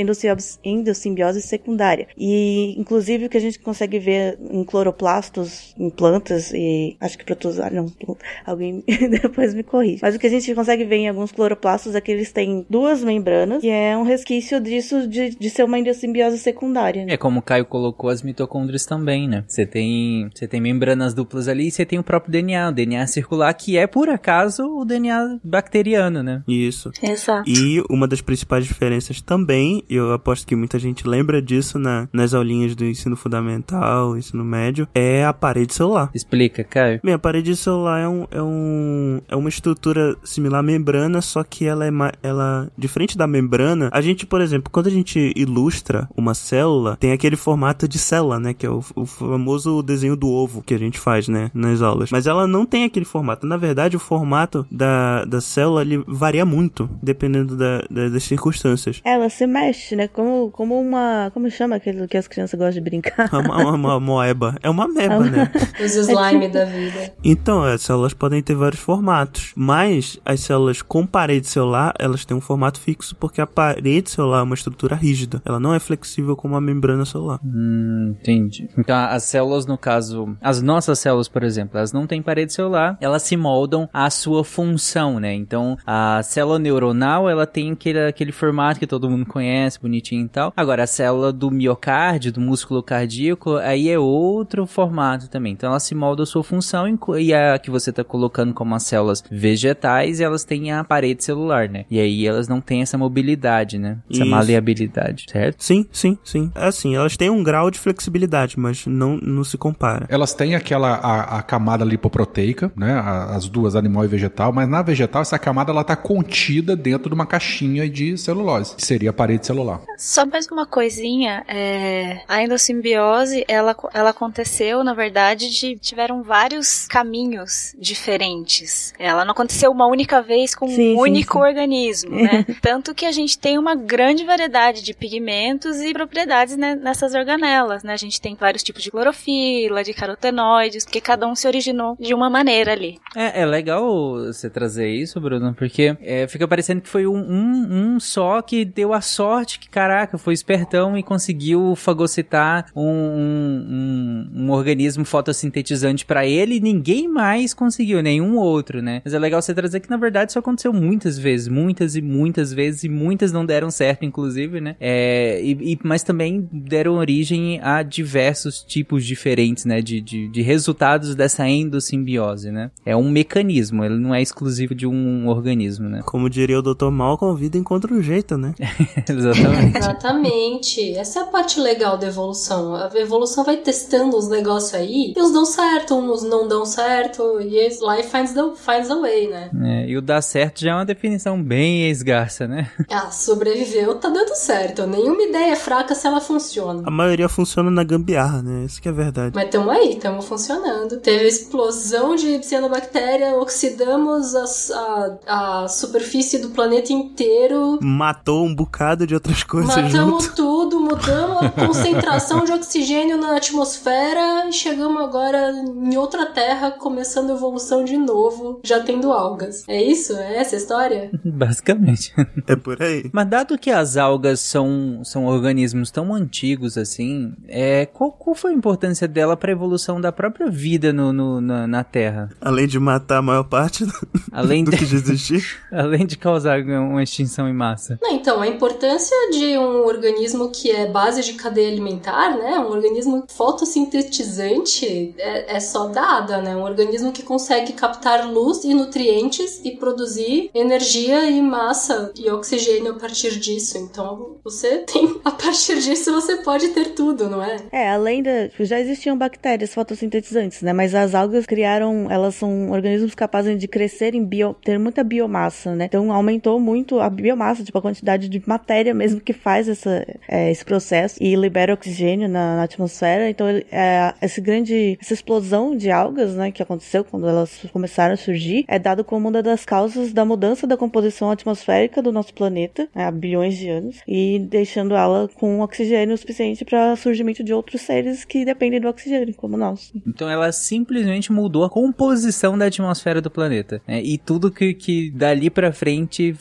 endossimbiose, 0.64 1.42
secundária. 1.42 2.08
E, 2.16 2.74
inclusive, 2.78 3.26
o 3.26 3.28
que 3.28 3.36
a 3.36 3.40
gente 3.40 3.58
consegue 3.58 3.98
ver 3.98 4.38
em 4.50 4.64
cloroplastos, 4.64 5.74
em 5.78 5.90
plantas, 5.90 6.52
e 6.52 6.96
acho 7.00 7.18
que 7.18 7.24
protozoários, 7.24 7.92
não, 8.06 8.16
alguém 8.44 8.82
depois 9.10 9.54
me 9.54 9.62
corrige. 9.62 10.00
Mas 10.02 10.14
o 10.14 10.18
que 10.18 10.26
a 10.26 10.30
gente 10.30 10.54
consegue 10.54 10.84
ver 10.84 10.96
em 10.96 11.08
alguns 11.08 11.30
cloroplastos 11.32 11.61
é 11.68 12.00
que 12.00 12.10
eles 12.10 12.32
têm 12.32 12.66
duas 12.68 13.02
membranas, 13.02 13.62
e 13.62 13.68
é 13.68 13.96
um 13.96 14.02
resquício 14.02 14.60
disso 14.60 15.06
de, 15.06 15.30
de 15.30 15.50
ser 15.50 15.64
uma 15.64 15.78
endossimbiose 15.78 16.38
secundária. 16.38 17.04
né? 17.04 17.14
É 17.14 17.16
como 17.16 17.40
o 17.40 17.42
Caio 17.42 17.64
colocou 17.64 18.10
as 18.10 18.22
mitocôndrias 18.22 18.84
também, 18.84 19.28
né? 19.28 19.44
Você 19.46 19.66
tem, 19.66 20.28
você 20.34 20.46
tem 20.46 20.60
membranas 20.60 21.14
duplas 21.14 21.48
ali, 21.48 21.68
e 21.68 21.70
você 21.70 21.84
tem 21.84 21.98
o 21.98 22.02
próprio 22.02 22.32
DNA, 22.32 22.68
o 22.68 22.72
DNA 22.72 23.06
circular, 23.06 23.52
que 23.54 23.76
é, 23.76 23.86
por 23.86 24.08
acaso, 24.08 24.64
o 24.64 24.84
DNA 24.84 25.38
bacteriano, 25.42 26.22
né? 26.22 26.42
Isso. 26.46 26.90
Exato. 27.02 27.48
E 27.48 27.82
uma 27.90 28.08
das 28.08 28.20
principais 28.20 28.64
diferenças 28.66 29.20
também, 29.20 29.82
e 29.88 29.94
eu 29.94 30.12
aposto 30.12 30.46
que 30.46 30.56
muita 30.56 30.78
gente 30.78 31.06
lembra 31.06 31.40
disso 31.40 31.78
na, 31.78 32.08
nas 32.12 32.34
aulinhas 32.34 32.74
do 32.74 32.84
ensino 32.84 33.16
fundamental, 33.16 34.16
ensino 34.16 34.44
médio, 34.44 34.88
é 34.94 35.24
a 35.24 35.32
parede 35.32 35.74
celular. 35.74 36.10
Explica, 36.14 36.64
Caio. 36.64 37.00
Bem, 37.02 37.14
a 37.14 37.18
parede 37.18 37.54
celular 37.56 38.00
é, 38.00 38.08
um, 38.08 38.26
é, 38.30 38.42
um, 38.42 39.20
é 39.28 39.36
uma 39.36 39.48
estrutura 39.48 40.16
similar 40.24 40.60
à 40.60 40.62
membrana, 40.62 41.20
só 41.20 41.42
que 41.42 41.51
ela 41.64 41.86
é 41.86 41.90
ela 42.22 42.70
diferente 42.76 43.16
da 43.16 43.26
membrana. 43.26 43.88
A 43.92 44.00
gente, 44.00 44.24
por 44.26 44.40
exemplo, 44.40 44.70
quando 44.70 44.86
a 44.86 44.90
gente 44.90 45.32
ilustra 45.36 46.08
uma 46.16 46.34
célula, 46.34 46.96
tem 46.98 47.12
aquele 47.12 47.36
formato 47.36 47.86
de 47.86 47.98
célula, 47.98 48.38
né, 48.38 48.54
que 48.54 48.64
é 48.66 48.70
o, 48.70 48.82
o 48.96 49.06
famoso 49.06 49.82
desenho 49.82 50.16
do 50.16 50.28
ovo 50.28 50.62
que 50.62 50.74
a 50.74 50.78
gente 50.78 50.98
faz, 50.98 51.28
né, 51.28 51.50
nas 51.54 51.82
aulas. 51.82 52.10
Mas 52.10 52.26
ela 52.26 52.46
não 52.46 52.64
tem 52.64 52.84
aquele 52.84 53.04
formato. 53.04 53.46
Na 53.46 53.56
verdade, 53.56 53.96
o 53.96 54.00
formato 54.00 54.66
da, 54.70 55.24
da 55.24 55.40
célula 55.40 55.82
ele 55.82 56.02
varia 56.06 56.44
muito, 56.44 56.88
dependendo 57.02 57.56
da, 57.56 57.82
da- 57.90 58.08
das 58.08 58.22
circunstâncias. 58.24 59.00
Ela 59.04 59.28
se 59.28 59.46
mexe, 59.46 59.94
né? 59.96 60.08
Como, 60.08 60.50
como 60.50 60.80
uma. 60.80 61.30
Como 61.34 61.50
chama 61.50 61.76
aquilo 61.76 62.06
que 62.08 62.16
as 62.16 62.26
crianças 62.28 62.58
gostam 62.58 62.74
de 62.74 62.80
brincar? 62.80 63.28
É 63.32 63.36
uma, 63.36 63.56
uma, 63.56 63.74
uma 63.74 64.00
moeba. 64.00 64.56
É 64.62 64.70
uma 64.70 64.84
ameba, 64.84 65.20
né? 65.20 65.50
Os 65.82 65.94
slime 65.94 66.48
da 66.48 66.64
vida. 66.64 67.12
Então, 67.24 67.62
as 67.62 67.82
células 67.82 68.12
podem 68.14 68.42
ter 68.42 68.54
vários 68.54 68.80
formatos, 68.80 69.52
mas 69.56 70.18
as 70.24 70.40
células 70.40 70.82
com 70.82 71.06
parede 71.06 71.41
celular, 71.48 71.94
elas 71.98 72.24
têm 72.24 72.36
um 72.36 72.40
formato 72.40 72.80
fixo 72.80 73.14
porque 73.16 73.40
a 73.40 73.46
parede 73.46 74.10
celular 74.10 74.40
é 74.40 74.42
uma 74.42 74.54
estrutura 74.54 74.94
rígida. 74.94 75.42
Ela 75.44 75.60
não 75.60 75.74
é 75.74 75.78
flexível 75.78 76.36
como 76.36 76.56
a 76.56 76.60
membrana 76.60 77.04
celular. 77.04 77.40
Hum, 77.44 78.14
entendi. 78.20 78.68
Então, 78.76 78.96
as 78.96 79.24
células, 79.24 79.66
no 79.66 79.78
caso, 79.78 80.36
as 80.40 80.62
nossas 80.62 80.98
células, 80.98 81.28
por 81.28 81.42
exemplo, 81.42 81.78
elas 81.78 81.92
não 81.92 82.06
têm 82.06 82.22
parede 82.22 82.52
celular, 82.52 82.96
elas 83.00 83.22
se 83.22 83.36
moldam 83.36 83.88
à 83.92 84.10
sua 84.10 84.44
função, 84.44 85.18
né? 85.18 85.34
Então, 85.34 85.76
a 85.86 86.22
célula 86.22 86.58
neuronal, 86.58 87.28
ela 87.28 87.46
tem 87.46 87.72
aquele, 87.72 88.06
aquele 88.06 88.32
formato 88.32 88.78
que 88.78 88.86
todo 88.86 89.10
mundo 89.10 89.26
conhece, 89.26 89.80
bonitinho 89.80 90.26
e 90.26 90.28
tal. 90.28 90.52
Agora, 90.56 90.84
a 90.84 90.86
célula 90.86 91.32
do 91.32 91.50
miocárdio, 91.50 92.32
do 92.32 92.40
músculo 92.40 92.82
cardíaco, 92.82 93.56
aí 93.56 93.88
é 93.88 93.98
outro 93.98 94.66
formato 94.66 95.28
também. 95.28 95.52
Então, 95.52 95.70
ela 95.70 95.80
se 95.80 95.94
molda 95.94 96.22
à 96.22 96.26
sua 96.26 96.42
função 96.42 96.86
e 97.18 97.34
a 97.34 97.58
que 97.58 97.70
você 97.70 97.92
tá 97.92 98.04
colocando 98.04 98.54
como 98.54 98.74
as 98.74 98.84
células 98.84 99.22
vegetais, 99.30 100.20
elas 100.20 100.44
têm 100.44 100.72
a 100.72 100.84
parede 100.84 101.24
celular, 101.24 101.31
né? 101.70 101.84
E 101.90 101.98
aí 102.00 102.26
elas 102.26 102.48
não 102.48 102.60
têm 102.60 102.82
essa 102.82 102.96
mobilidade, 102.98 103.78
né? 103.78 103.98
Essa 104.10 104.22
Isso. 104.22 104.30
maleabilidade, 104.30 105.26
certo? 105.30 105.62
Sim, 105.62 105.86
sim, 105.92 106.18
sim. 106.24 106.50
É 106.54 106.66
assim, 106.66 106.94
elas 106.94 107.16
têm 107.16 107.30
um 107.30 107.42
grau 107.42 107.70
de 107.70 107.78
flexibilidade, 107.78 108.58
mas 108.58 108.86
não, 108.86 109.16
não 109.16 109.44
se 109.44 109.56
compara. 109.58 110.06
Elas 110.08 110.34
têm 110.34 110.54
aquela 110.54 110.94
a, 110.94 111.38
a 111.38 111.42
camada 111.42 111.84
lipoproteica, 111.84 112.72
né? 112.76 112.92
a- 112.94 113.34
As 113.36 113.48
duas, 113.48 113.74
animal 113.76 114.04
e 114.04 114.08
vegetal, 114.08 114.52
mas 114.52 114.68
na 114.68 114.82
vegetal 114.82 115.22
essa 115.22 115.38
camada 115.38 115.70
ela 115.72 115.84
tá 115.84 115.96
contida 115.96 116.76
dentro 116.76 117.08
de 117.08 117.14
uma 117.14 117.26
caixinha 117.26 117.88
de 117.88 118.16
celulose, 118.18 118.74
que 118.76 118.84
seria 118.84 119.10
a 119.10 119.12
parede 119.12 119.46
celular. 119.46 119.80
Só 119.98 120.26
mais 120.26 120.46
uma 120.48 120.66
coisinha, 120.66 121.44
é, 121.48 122.20
a 122.28 122.42
endossimbiose, 122.42 123.44
ela, 123.48 123.74
ela 123.94 124.10
aconteceu, 124.10 124.82
na 124.84 124.94
verdade, 124.94 125.50
de, 125.50 125.76
tiveram 125.76 126.22
vários 126.22 126.86
caminhos 126.88 127.74
diferentes. 127.78 128.92
Ela 128.98 129.24
não 129.24 129.32
aconteceu 129.32 129.70
uma 129.70 129.86
única 129.86 130.20
vez 130.22 130.54
com 130.54 130.66
Sim, 130.66 130.72
um 130.72 130.76
sim, 130.94 130.96
único 130.96 131.21
sim. 131.24 131.38
organismo, 131.38 132.16
né? 132.16 132.44
Tanto 132.60 132.94
que 132.94 133.06
a 133.06 133.12
gente 133.12 133.38
tem 133.38 133.58
uma 133.58 133.74
grande 133.74 134.24
variedade 134.24 134.82
de 134.82 134.94
pigmentos 134.94 135.80
e 135.80 135.92
propriedades 135.92 136.56
né, 136.56 136.74
nessas 136.74 137.14
organelas, 137.14 137.82
né? 137.82 137.92
A 137.92 137.96
gente 137.96 138.20
tem 138.20 138.34
vários 138.34 138.62
tipos 138.62 138.82
de 138.82 138.90
clorofila, 138.90 139.82
de 139.82 139.92
carotenoides, 139.92 140.84
porque 140.84 141.00
cada 141.00 141.26
um 141.26 141.34
se 141.34 141.46
originou 141.46 141.96
de 141.98 142.14
uma 142.14 142.30
maneira 142.30 142.72
ali. 142.72 142.98
É, 143.14 143.42
é 143.42 143.46
legal 143.46 144.16
você 144.16 144.48
trazer 144.48 144.88
isso, 144.88 145.20
Bruno, 145.20 145.54
porque 145.54 145.96
é, 146.00 146.26
fica 146.26 146.46
parecendo 146.46 146.80
que 146.80 146.88
foi 146.88 147.06
um, 147.06 147.16
um, 147.16 147.94
um 147.94 148.00
só 148.00 148.42
que 148.42 148.64
deu 148.64 148.92
a 148.92 149.00
sorte 149.00 149.58
que, 149.58 149.68
caraca, 149.68 150.18
foi 150.18 150.34
espertão 150.34 150.96
e 150.96 151.02
conseguiu 151.02 151.74
fagocitar 151.76 152.66
um, 152.74 152.82
um, 152.84 154.30
um, 154.34 154.50
organismo 154.50 155.04
fotossintetizante 155.04 156.04
pra 156.04 156.26
ele 156.26 156.56
e 156.56 156.60
ninguém 156.60 157.08
mais 157.08 157.54
conseguiu, 157.54 158.02
nenhum 158.02 158.36
outro, 158.36 158.82
né? 158.82 159.02
Mas 159.04 159.14
é 159.14 159.18
legal 159.18 159.40
você 159.40 159.54
trazer 159.54 159.80
que, 159.80 159.90
na 159.90 159.96
verdade, 159.96 160.30
isso 160.30 160.38
aconteceu 160.38 160.72
muitas 161.02 161.18
vezes, 161.18 161.48
muitas 161.48 161.96
e 161.96 162.02
muitas 162.02 162.52
vezes, 162.52 162.84
e 162.84 162.88
muitas 162.88 163.32
não 163.32 163.44
deram 163.44 163.70
certo, 163.70 164.04
inclusive, 164.04 164.60
né? 164.60 164.76
É, 164.80 165.40
e, 165.42 165.72
e- 165.72 165.78
mas 165.82 166.02
também 166.02 166.48
deram 166.52 166.94
origem 166.94 167.58
a 167.60 167.82
diversos 167.82 168.62
tipos 168.62 169.04
diferentes, 169.04 169.64
né? 169.64 169.80
De, 169.80 170.00
de, 170.00 170.28
de 170.28 170.42
resultados 170.42 171.14
dessa 171.16 171.48
endossimbiose, 171.48 172.50
né? 172.52 172.70
É 172.86 172.96
um 172.96 173.10
mecanismo, 173.10 173.84
ele 173.84 173.98
não 173.98 174.14
é 174.14 174.22
exclusivo 174.22 174.74
de 174.74 174.86
um 174.86 175.26
organismo, 175.28 175.88
né? 175.88 176.02
Como 176.04 176.30
diria 176.30 176.58
o 176.58 176.62
Dr. 176.62 176.90
Malcolm, 176.90 177.34
a 177.34 177.38
vida 177.38 177.58
encontra 177.58 177.92
um 177.92 178.00
jeito, 178.02 178.36
né? 178.38 178.54
Exatamente. 179.08 179.78
Exatamente. 179.78 180.94
Essa 180.96 181.20
é 181.20 181.22
a 181.22 181.26
parte 181.26 181.58
legal 181.58 181.98
da 181.98 182.06
evolução. 182.06 182.74
A 182.76 182.90
evolução 182.94 183.44
vai 183.44 183.56
testando 183.56 184.16
uns 184.16 184.28
negócios 184.28 184.74
aí, 184.74 185.12
e 185.16 185.20
uns 185.20 185.32
dão 185.32 185.44
certo, 185.44 185.94
uns 185.96 186.22
não 186.22 186.46
dão 186.46 186.64
certo, 186.64 187.40
e 187.40 187.56
esse 187.56 187.80
life 187.84 188.08
finds, 188.10 188.32
the, 188.32 188.42
finds 188.56 188.90
a 188.90 189.00
way, 189.00 189.28
né? 189.28 189.50
É, 189.62 189.88
e 189.88 189.96
o 189.96 190.02
dar 190.02 190.22
certo 190.22 190.60
já 190.60 190.70
é 190.70 190.74
uma 190.74 190.84
definição 190.94 191.42
bem 191.42 191.88
esgarça, 191.90 192.46
né? 192.46 192.70
Ah, 192.90 193.10
sobreviveu, 193.10 193.94
tá 193.96 194.08
dando 194.08 194.34
certo. 194.34 194.86
Nenhuma 194.86 195.22
ideia 195.22 195.52
é 195.52 195.56
fraca 195.56 195.94
se 195.94 196.06
ela 196.06 196.20
funciona. 196.20 196.82
A 196.86 196.90
maioria 196.90 197.28
funciona 197.28 197.70
na 197.70 197.82
gambiarra, 197.82 198.42
né? 198.42 198.64
Isso 198.66 198.80
que 198.82 198.88
é 198.88 198.92
verdade. 198.92 199.32
Mas 199.34 199.48
tamo 199.50 199.70
aí, 199.70 199.96
tamo 199.96 200.20
funcionando. 200.22 200.98
Teve 200.98 201.26
explosão 201.26 202.14
de 202.14 202.42
cianobactéria, 202.44 203.34
oxidamos 203.36 204.34
as- 204.34 204.70
a, 204.70 205.18
a 205.64 205.68
superfície 205.68 206.38
do 206.38 206.50
planeta 206.50 206.92
inteiro. 206.92 207.78
Matou 207.82 208.44
um 208.44 208.54
bocado 208.54 209.06
de 209.06 209.14
outras 209.14 209.42
coisas 209.42 209.74
Matamos 209.74 210.24
junto. 210.24 210.36
tudo, 210.36 210.80
mudamos 210.80 211.42
a 211.42 211.48
concentração 211.50 212.44
de 212.44 212.52
oxigênio 212.52 213.16
na 213.16 213.36
atmosfera 213.36 214.48
e 214.48 214.52
chegamos 214.52 215.02
agora 215.02 215.50
em 215.52 215.96
outra 215.96 216.26
terra, 216.26 216.70
começando 216.72 217.30
a 217.30 217.34
evolução 217.34 217.84
de 217.84 217.96
novo, 217.96 218.60
já 218.62 218.80
tendo 218.80 219.10
algas. 219.12 219.64
É 219.66 219.82
isso? 219.82 220.14
É 220.16 220.38
essa 220.38 220.56
a 220.56 220.58
história? 220.58 220.81
Basicamente. 221.24 222.12
É 222.46 222.56
por 222.56 222.82
aí. 222.82 223.08
Mas 223.12 223.28
dado 223.28 223.58
que 223.58 223.70
as 223.70 223.96
algas 223.96 224.40
são, 224.40 225.00
são 225.04 225.26
organismos 225.26 225.90
tão 225.90 226.14
antigos 226.14 226.76
assim, 226.78 227.32
é, 227.48 227.86
qual, 227.86 228.12
qual 228.12 228.34
foi 228.34 228.50
a 228.52 228.54
importância 228.54 229.06
dela 229.06 229.36
para 229.36 229.50
a 229.50 229.52
evolução 229.52 230.00
da 230.00 230.10
própria 230.12 230.50
vida 230.50 230.92
no, 230.92 231.12
no- 231.12 231.40
na, 231.40 231.66
na 231.66 231.84
Terra? 231.84 232.30
Além 232.40 232.66
de 232.66 232.78
matar 232.78 233.18
a 233.18 233.22
maior 233.22 233.44
parte 233.44 233.84
do, 233.84 233.92
Além 234.30 234.64
do 234.64 234.70
de, 234.70 234.76
que 234.78 235.42
além 235.72 236.06
de 236.06 236.16
causar 236.16 236.60
uma 236.62 237.02
extinção 237.02 237.48
em 237.48 237.52
massa. 237.52 237.98
Não, 238.02 238.12
então, 238.14 238.40
a 238.40 238.46
importância 238.48 239.16
de 239.32 239.56
um 239.58 239.84
organismo 239.84 240.50
que 240.50 240.70
é 240.70 240.90
base 240.90 241.22
de 241.22 241.34
cadeia 241.34 241.68
alimentar, 241.68 242.36
né? 242.36 242.58
Um 242.58 242.70
organismo 242.70 243.24
fotossintetizante 243.28 245.14
é, 245.18 245.56
é 245.56 245.60
só 245.60 245.88
dada, 245.88 246.40
né? 246.40 246.56
Um 246.56 246.62
organismo 246.62 247.12
que 247.12 247.22
consegue 247.22 247.72
captar 247.72 248.30
luz 248.30 248.64
e 248.64 248.74
nutrientes 248.74 249.60
e 249.64 249.72
produzir 249.72 250.50
energia 250.54 250.71
e 250.78 251.42
massa 251.42 252.12
e 252.16 252.30
oxigênio 252.30 252.92
a 252.92 252.98
partir 252.98 253.38
disso. 253.38 253.78
Então, 253.78 254.38
você 254.44 254.78
tem, 254.78 255.20
a 255.24 255.30
partir 255.30 255.78
disso, 255.80 256.12
você 256.12 256.36
pode 256.38 256.68
ter 256.68 256.94
tudo, 256.94 257.28
não 257.28 257.42
é? 257.42 257.56
É, 257.70 257.90
além 257.90 258.22
da. 258.22 258.48
tipo, 258.48 258.64
Já 258.64 258.80
existiam 258.80 259.16
bactérias 259.16 259.74
fotossintetizantes, 259.74 260.62
né? 260.62 260.72
Mas 260.72 260.94
as 260.94 261.14
algas 261.14 261.46
criaram. 261.46 262.10
Elas 262.10 262.34
são 262.34 262.70
organismos 262.70 263.14
capazes 263.14 263.58
de 263.58 263.68
crescer 263.68 264.14
em 264.14 264.24
bio, 264.24 264.54
ter 264.54 264.78
muita 264.78 265.04
biomassa, 265.04 265.74
né? 265.74 265.84
Então 265.84 266.12
aumentou 266.12 266.58
muito 266.58 267.00
a 267.00 267.10
biomassa, 267.10 267.64
tipo, 267.64 267.78
a 267.78 267.82
quantidade 267.82 268.28
de 268.28 268.42
matéria 268.46 268.94
mesmo 268.94 269.20
que 269.20 269.32
faz 269.32 269.68
essa, 269.68 270.04
é, 270.28 270.50
esse 270.50 270.64
processo 270.64 271.16
e 271.20 271.34
libera 271.34 271.74
oxigênio 271.74 272.28
na, 272.28 272.56
na 272.56 272.62
atmosfera. 272.62 273.28
Então, 273.28 273.46
é, 273.48 274.14
esse 274.22 274.40
grande. 274.40 274.98
Essa 275.00 275.14
explosão 275.14 275.76
de 275.76 275.90
algas, 275.90 276.34
né? 276.34 276.50
Que 276.50 276.62
aconteceu 276.62 277.04
quando 277.04 277.28
elas 277.28 277.60
começaram 277.72 278.14
a 278.14 278.16
surgir, 278.16 278.64
é 278.68 278.78
dado 278.78 279.04
como 279.04 279.28
uma 279.28 279.42
das 279.42 279.64
causas 279.64 280.12
da 280.12 280.24
mudança 280.24 280.61
da 280.66 280.76
composição 280.76 281.30
atmosférica 281.30 282.02
do 282.02 282.12
nosso 282.12 282.32
planeta, 282.34 282.88
né, 282.94 283.06
há 283.06 283.10
bilhões 283.10 283.56
de 283.56 283.68
anos, 283.68 283.96
e 284.06 284.38
deixando 284.38 284.94
ela 284.94 285.28
com 285.34 285.60
oxigênio 285.60 286.16
suficiente 286.16 286.64
para 286.64 286.96
surgimento 286.96 287.42
de 287.44 287.52
outros 287.52 287.80
seres 287.82 288.24
que 288.24 288.44
dependem 288.44 288.80
do 288.80 288.88
oxigênio, 288.88 289.34
como 289.34 289.56
nós. 289.56 289.92
Então 290.06 290.28
ela 290.28 290.50
simplesmente 290.52 291.32
mudou 291.32 291.64
a 291.64 291.70
composição 291.70 292.56
da 292.56 292.66
atmosfera 292.66 293.20
do 293.20 293.30
planeta. 293.30 293.80
né? 293.86 294.02
E 294.02 294.18
tudo 294.18 294.50
que, 294.50 294.74
que 294.74 295.10
dali 295.10 295.50
pra 295.50 295.72
frente 295.72 296.34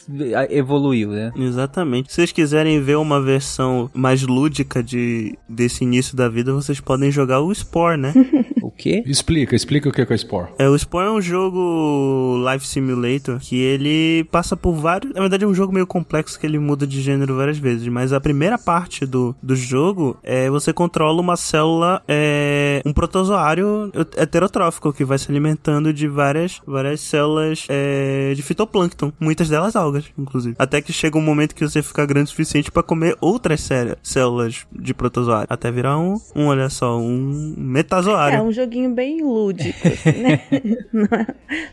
evoluiu, 0.49 1.09
né? 1.09 1.31
Exatamente. 1.35 2.09
Se 2.09 2.15
vocês 2.15 2.31
quiserem 2.31 2.81
ver 2.81 2.97
uma 2.97 3.21
versão 3.21 3.89
mais 3.93 4.21
lúdica 4.23 4.81
de, 4.83 5.37
desse 5.47 5.83
início 5.83 6.15
da 6.15 6.27
vida, 6.29 6.53
vocês 6.53 6.79
podem 6.79 7.11
jogar 7.11 7.41
o 7.41 7.53
Spore, 7.53 7.97
né? 7.97 8.13
O 8.61 8.69
quê? 8.69 9.03
Explica, 9.05 9.55
explica 9.55 9.89
o 9.89 9.91
que 9.91 10.01
é 10.01 10.05
o 10.09 10.17
Spore. 10.17 10.49
É, 10.57 10.69
o 10.69 10.77
Spore 10.77 11.07
é 11.07 11.11
um 11.11 11.21
jogo 11.21 12.37
Life 12.51 12.65
Simulator 12.65 13.39
que 13.39 13.57
ele 13.59 13.89
passa 14.31 14.55
por 14.55 14.73
vários. 14.73 15.13
Na 15.13 15.21
verdade, 15.21 15.43
é 15.43 15.47
um 15.47 15.53
jogo 15.53 15.73
meio 15.73 15.87
complexo 15.87 16.39
que 16.39 16.45
ele 16.45 16.59
muda 16.59 16.85
de 16.85 17.01
gênero 17.01 17.35
várias 17.35 17.57
vezes. 17.57 17.87
Mas 17.87 18.13
a 18.13 18.19
primeira 18.19 18.57
parte 18.57 19.05
do, 19.05 19.35
do 19.41 19.55
jogo 19.55 20.17
é 20.23 20.49
você 20.49 20.73
controla 20.73 21.21
uma 21.21 21.35
célula, 21.35 22.01
é, 22.07 22.81
um 22.85 22.93
protozoário 22.93 23.91
heterotrófico 24.17 24.93
que 24.93 25.05
vai 25.05 25.17
se 25.17 25.29
alimentando 25.29 25.93
de 25.93 26.07
várias, 26.07 26.61
várias 26.65 27.01
células 27.01 27.65
é, 27.69 28.33
de 28.35 28.41
fitoplâncton. 28.41 29.11
Muitas 29.19 29.49
delas 29.49 29.75
algas, 29.75 30.05
inclusive. 30.17 30.55
Até 30.57 30.81
que 30.81 30.93
chega 30.93 31.17
um 31.17 31.21
momento 31.21 31.55
que 31.55 31.67
você 31.67 31.81
fica 31.81 32.05
grande 32.05 32.25
o 32.25 32.29
suficiente 32.29 32.71
para 32.71 32.83
comer 32.83 33.17
outras 33.21 33.67
células 34.03 34.65
de 34.71 34.93
protozoário. 34.93 35.47
Até 35.49 35.71
virar 35.71 35.97
um, 35.97 36.19
um 36.35 36.45
olha 36.47 36.69
só, 36.69 36.97
um 36.97 37.53
metazoário. 37.57 38.37
É 38.37 38.41
um 38.41 38.51
joguinho 38.51 38.91
bem 38.93 39.21
lúdico, 39.23 39.87
assim, 39.87 40.21
né? 40.21 40.41
não, 40.91 41.05
é, 41.05 41.27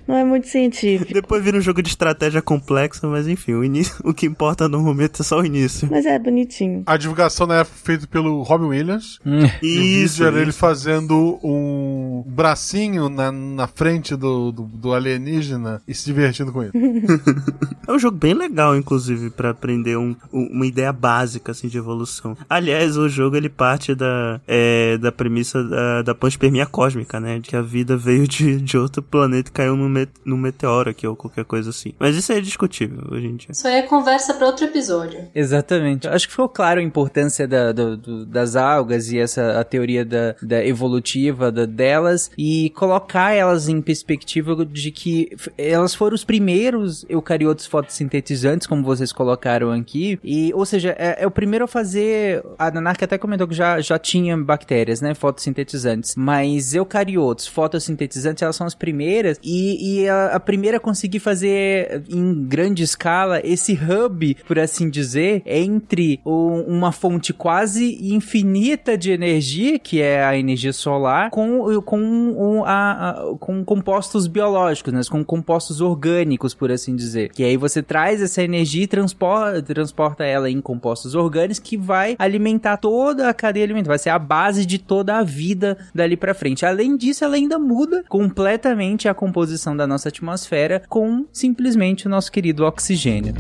não 0.07 0.17
é 0.17 0.25
muito 0.25 0.49
científico. 0.49 1.13
Depois 1.13 1.43
vira 1.43 1.57
um 1.57 1.61
jogo 1.61 1.83
de 1.83 1.89
estratégia 1.89 2.28
complexa, 2.43 3.07
mas 3.07 3.27
enfim, 3.27 3.55
o, 3.55 3.65
início, 3.65 3.95
o 4.05 4.15
que 4.15 4.27
importa 4.27 4.69
no 4.69 4.81
momento 4.81 5.23
é 5.23 5.25
só 5.25 5.41
o 5.41 5.45
início. 5.45 5.89
Mas 5.91 6.07
é 6.07 6.19
bonitinho. 6.19 6.83
A 6.87 6.97
divulgação 6.97 7.47
na 7.47 7.61
época 7.61 7.77
feita 7.83 8.07
pelo 8.07 8.43
Robin 8.43 8.67
Williams. 8.67 9.19
Hum. 9.25 9.41
E 9.63 10.03
isso, 10.03 10.25
era 10.25 10.41
ele 10.41 10.53
fazendo 10.53 11.39
um 11.43 12.25
bracinho 12.27 13.09
na, 13.09 13.33
na 13.33 13.67
frente 13.67 14.17
do, 14.17 14.53
do, 14.53 14.63
do 14.65 14.93
alienígena 14.93 15.83
e 15.87 15.95
se 15.95 16.05
divertindo 16.05 16.53
com 16.53 16.63
ele. 16.63 16.73
é 17.87 17.93
um 17.93 17.99
jogo 17.99 18.17
bem 18.17 18.35
legal, 18.35 18.77
inclusive, 18.77 19.31
para 19.31 19.51
aprender 19.51 19.97
um, 19.97 20.15
uma 20.33 20.67
ideia 20.67 20.93
básica 20.93 21.53
assim 21.53 21.69
de 21.69 21.79
evolução. 21.79 22.37
Aliás, 22.49 22.97
o 22.97 23.09
jogo 23.09 23.37
ele 23.37 23.49
parte 23.49 23.95
da, 23.95 24.41
é, 24.47 24.99
da 24.99 25.11
premissa 25.11 25.63
da, 25.63 26.03
da 26.03 26.15
panspermia 26.15 26.67
cósmica, 26.67 27.21
né? 27.21 27.39
De 27.39 27.49
que 27.49 27.57
a 27.57 27.63
vida 27.63 27.97
veio 27.97 28.27
de, 28.27 28.61
de 28.61 28.77
outro 28.77 29.03
planeta 29.03 29.51
e 29.51 29.53
caiu 29.53 29.77
num, 29.77 29.89
met, 29.89 30.11
num 30.25 30.37
meteoro 30.37 30.91
aqui 30.91 31.07
ou 31.07 31.17
qualquer 31.17 31.45
coisa 31.45 31.71
assim. 31.71 31.93
Mas 31.99 32.17
isso 32.19 32.33
é 32.33 32.41
discutível 32.41 33.05
hoje 33.11 33.27
em 33.27 33.37
dia. 33.37 33.49
Isso 33.51 33.67
aí 33.67 33.77
é 33.77 33.83
conversa 33.83 34.35
para 34.35 34.47
outro 34.47 34.65
episódio. 34.65 35.29
Exatamente. 35.35 36.09
Acho 36.09 36.27
que 36.27 36.33
ficou 36.33 36.49
claro 36.49 36.81
a 36.81 36.83
importância 36.83 37.47
da, 37.47 37.73
do, 37.73 37.97
do, 37.97 38.27
das 38.27 38.57
algas 38.57 39.11
e 39.11 39.19
essa 39.19 39.59
a 39.59 39.65
teoria 39.65 40.05
da, 40.05 40.35
da 40.43 40.65
evolutiva 40.65 41.51
da, 41.51 41.65
delas 41.65 42.31
e 42.37 42.71
colocar 42.71 43.33
elas 43.33 43.69
em 43.69 43.81
perspectiva 43.81 44.65
de 44.65 44.91
que 44.91 45.31
elas 45.57 45.95
foram 45.95 46.15
os 46.15 46.25
primeiros 46.25 47.05
eucariotos 47.09 47.67
fotossintetizantes, 47.67 48.67
como 48.67 48.83
vocês 48.83 49.13
colocaram 49.13 49.71
aqui, 49.71 50.19
e, 50.23 50.53
ou 50.55 50.65
seja, 50.65 50.95
é, 50.99 51.23
é 51.23 51.27
o 51.27 51.31
primeiro 51.31 51.65
a 51.65 51.69
fazer, 51.69 52.43
a 52.59 52.71
Nanark 52.71 53.03
até 53.03 53.19
comentou 53.19 53.47
que 53.47 53.55
já, 53.55 53.81
já 53.81 53.99
tinha 53.99 54.37
bactérias, 54.37 55.01
né, 55.01 55.15
fotossintetizantes, 55.15 56.15
mas 56.17 56.75
eucariotos 56.75 57.47
fotossintetizantes, 57.47 58.43
elas 58.43 58.57
são 58.57 58.67
as 58.67 58.75
primeiras, 58.75 59.39
e, 59.43 60.03
e 60.03 60.09
a, 60.09 60.37
a 60.37 60.41
primeira 60.41 60.79
a 60.79 60.81
conseguir 60.81 61.19
fazer 61.19 61.98
em 62.09 62.45
grande 62.45 62.83
escala 62.83 63.41
esse 63.45 63.73
hub, 63.73 64.37
por 64.47 64.59
assim 64.59 64.89
dizer, 64.91 65.43
entre 65.45 66.21
uma 66.25 66.93
fonte 66.93 67.33
quase 67.33 67.99
infinita 68.15 68.97
de 68.97 69.11
energia, 69.11 69.79
que 69.79 70.01
é 70.01 70.25
a 70.25 70.37
energia 70.37 70.73
solar, 70.73 71.31
com, 71.31 71.81
com, 71.83 72.63
a, 72.67 73.11
a, 73.11 73.35
com 73.39 73.65
compostos 73.65 74.27
biológicos, 74.27 74.93
né, 74.93 75.01
com 75.11 75.25
compostos 75.25 75.81
orgânicos, 75.81 76.55
por 76.55 76.71
assim 76.71 76.95
dizer. 76.95 77.31
Que 77.31 77.45
aí 77.45 77.57
você 77.57 77.83
traz 77.83 78.21
essa 78.21 78.43
energia 78.43 78.85
e 78.85 78.87
transporta, 78.87 79.63
transporta 79.63 80.25
ela 80.25 80.51
em 80.51 80.61
compostos 80.61 81.15
orgânicos 81.15 81.59
que 81.59 81.77
vai 81.77 82.17
alimentar 82.19 82.77
toda 82.77 83.29
a 83.29 83.35
cadeia 83.35 83.65
alimentar, 83.65 83.89
vai 83.89 83.99
ser 83.99 84.11
a 84.11 84.19
base 84.19 84.67
de 84.67 84.79
toda 84.79 85.17
a 85.17 85.23
vida 85.23 85.79
dali 85.95 86.17
para 86.17 86.35
frente. 86.35 86.67
Além 86.67 86.97
disso, 86.97 87.25
ela 87.25 87.37
ainda 87.37 87.59
muda 87.59 88.05
completamente 88.09 89.09
a 89.09 89.15
composição 89.15 89.77
da 89.77 89.87
nossa 89.87 90.09
atmosfera 90.09 90.83
com 90.89 91.27
simplesmente 91.33 91.88
o 92.07 92.09
nosso 92.09 92.31
querido 92.31 92.65
oxigênio. 92.65 93.35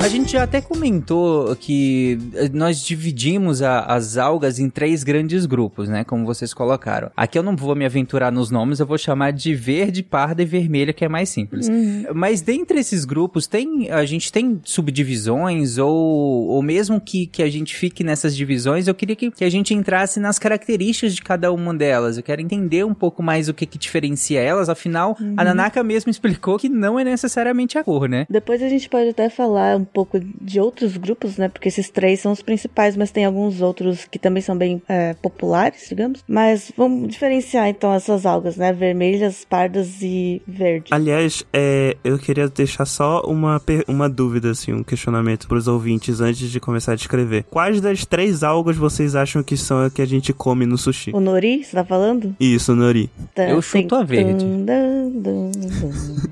A 0.00 0.08
gente 0.08 0.32
já 0.32 0.44
até 0.44 0.62
comentou 0.62 1.54
que 1.56 2.18
nós 2.54 2.82
dividimos 2.82 3.60
a, 3.60 3.80
as 3.80 4.16
algas 4.16 4.58
em 4.58 4.70
três 4.70 5.04
grandes 5.04 5.44
grupos, 5.44 5.90
né? 5.90 6.04
Como 6.04 6.24
vocês 6.24 6.54
colocaram. 6.54 7.10
Aqui 7.14 7.38
eu 7.38 7.42
não 7.42 7.54
vou 7.54 7.76
me 7.76 7.84
aventurar 7.84 8.32
nos 8.32 8.50
nomes, 8.50 8.80
eu 8.80 8.86
vou 8.86 8.96
chamar 8.96 9.30
de 9.30 9.54
verde, 9.54 10.02
parda 10.02 10.40
e 10.40 10.46
vermelha, 10.46 10.94
que 10.94 11.04
é 11.04 11.08
mais 11.08 11.28
simples. 11.28 11.68
Uhum. 11.68 12.06
Mas 12.14 12.40
dentre 12.40 12.80
esses 12.80 13.04
grupos, 13.04 13.46
tem 13.46 13.90
a 13.90 14.02
gente 14.06 14.32
tem 14.32 14.58
subdivisões 14.64 15.76
ou, 15.76 15.92
ou 15.92 16.62
mesmo 16.62 16.98
que, 16.98 17.26
que 17.26 17.42
a 17.42 17.50
gente 17.50 17.76
fique 17.76 18.02
nessas 18.02 18.34
divisões, 18.34 18.88
eu 18.88 18.94
queria 18.94 19.14
que, 19.14 19.30
que 19.30 19.44
a 19.44 19.50
gente 19.50 19.74
entrasse 19.74 20.18
nas 20.18 20.38
características 20.38 21.14
de 21.14 21.20
cada 21.20 21.52
uma 21.52 21.74
delas. 21.74 22.16
Eu 22.16 22.22
quero 22.22 22.40
entender 22.40 22.86
um 22.86 22.94
pouco 22.94 23.22
mais 23.22 23.50
o 23.50 23.54
que, 23.54 23.66
que 23.66 23.76
diferencia 23.76 24.40
elas. 24.40 24.70
Afinal, 24.70 25.14
uhum. 25.20 25.34
a 25.36 25.44
Nanaka 25.44 25.84
mesmo 25.84 26.10
explicou 26.10 26.58
que 26.58 26.70
não 26.70 26.98
é 26.98 27.04
necessariamente 27.04 27.76
a 27.76 27.84
cor, 27.84 28.08
né? 28.08 28.26
Depois 28.30 28.62
a 28.62 28.68
gente 28.68 28.88
pode 28.88 29.10
até 29.10 29.28
falar 29.28 29.76
um 29.76 29.89
pouco 29.92 30.20
de 30.20 30.60
outros 30.60 30.96
grupos, 30.96 31.36
né? 31.36 31.48
Porque 31.48 31.68
esses 31.68 31.88
três 31.90 32.20
são 32.20 32.32
os 32.32 32.42
principais, 32.42 32.96
mas 32.96 33.10
tem 33.10 33.24
alguns 33.24 33.60
outros 33.60 34.06
que 34.10 34.18
também 34.18 34.42
são 34.42 34.56
bem 34.56 34.82
é, 34.88 35.14
populares, 35.14 35.86
digamos. 35.88 36.24
Mas 36.26 36.72
vamos 36.76 37.08
diferenciar 37.08 37.68
então 37.68 37.92
essas 37.92 38.26
algas, 38.26 38.56
né? 38.56 38.72
Vermelhas, 38.72 39.44
pardas 39.44 40.02
e 40.02 40.42
verdes. 40.46 40.92
Aliás, 40.92 41.44
é, 41.52 41.96
eu 42.04 42.18
queria 42.18 42.48
deixar 42.48 42.84
só 42.84 43.22
uma, 43.22 43.60
uma 43.86 44.08
dúvida, 44.08 44.50
assim, 44.50 44.72
um 44.72 44.82
questionamento 44.82 45.46
para 45.48 45.58
os 45.58 45.68
ouvintes 45.68 46.20
antes 46.20 46.50
de 46.50 46.60
começar 46.60 46.92
a 46.92 46.96
descrever. 46.96 47.44
Quais 47.50 47.80
das 47.80 48.04
três 48.04 48.42
algas 48.42 48.76
vocês 48.76 49.14
acham 49.14 49.42
que 49.42 49.56
são 49.56 49.84
a 49.84 49.90
que 49.90 50.02
a 50.02 50.06
gente 50.06 50.32
come 50.32 50.66
no 50.66 50.78
sushi? 50.78 51.10
O 51.14 51.20
nori, 51.20 51.64
você 51.64 51.72
tá 51.76 51.84
falando? 51.84 52.34
Isso, 52.38 52.72
o 52.72 52.76
nori. 52.76 53.10
Tá, 53.34 53.48
eu 53.48 53.60
chuto 53.60 53.94
a 53.94 54.02
verde. 54.02 54.44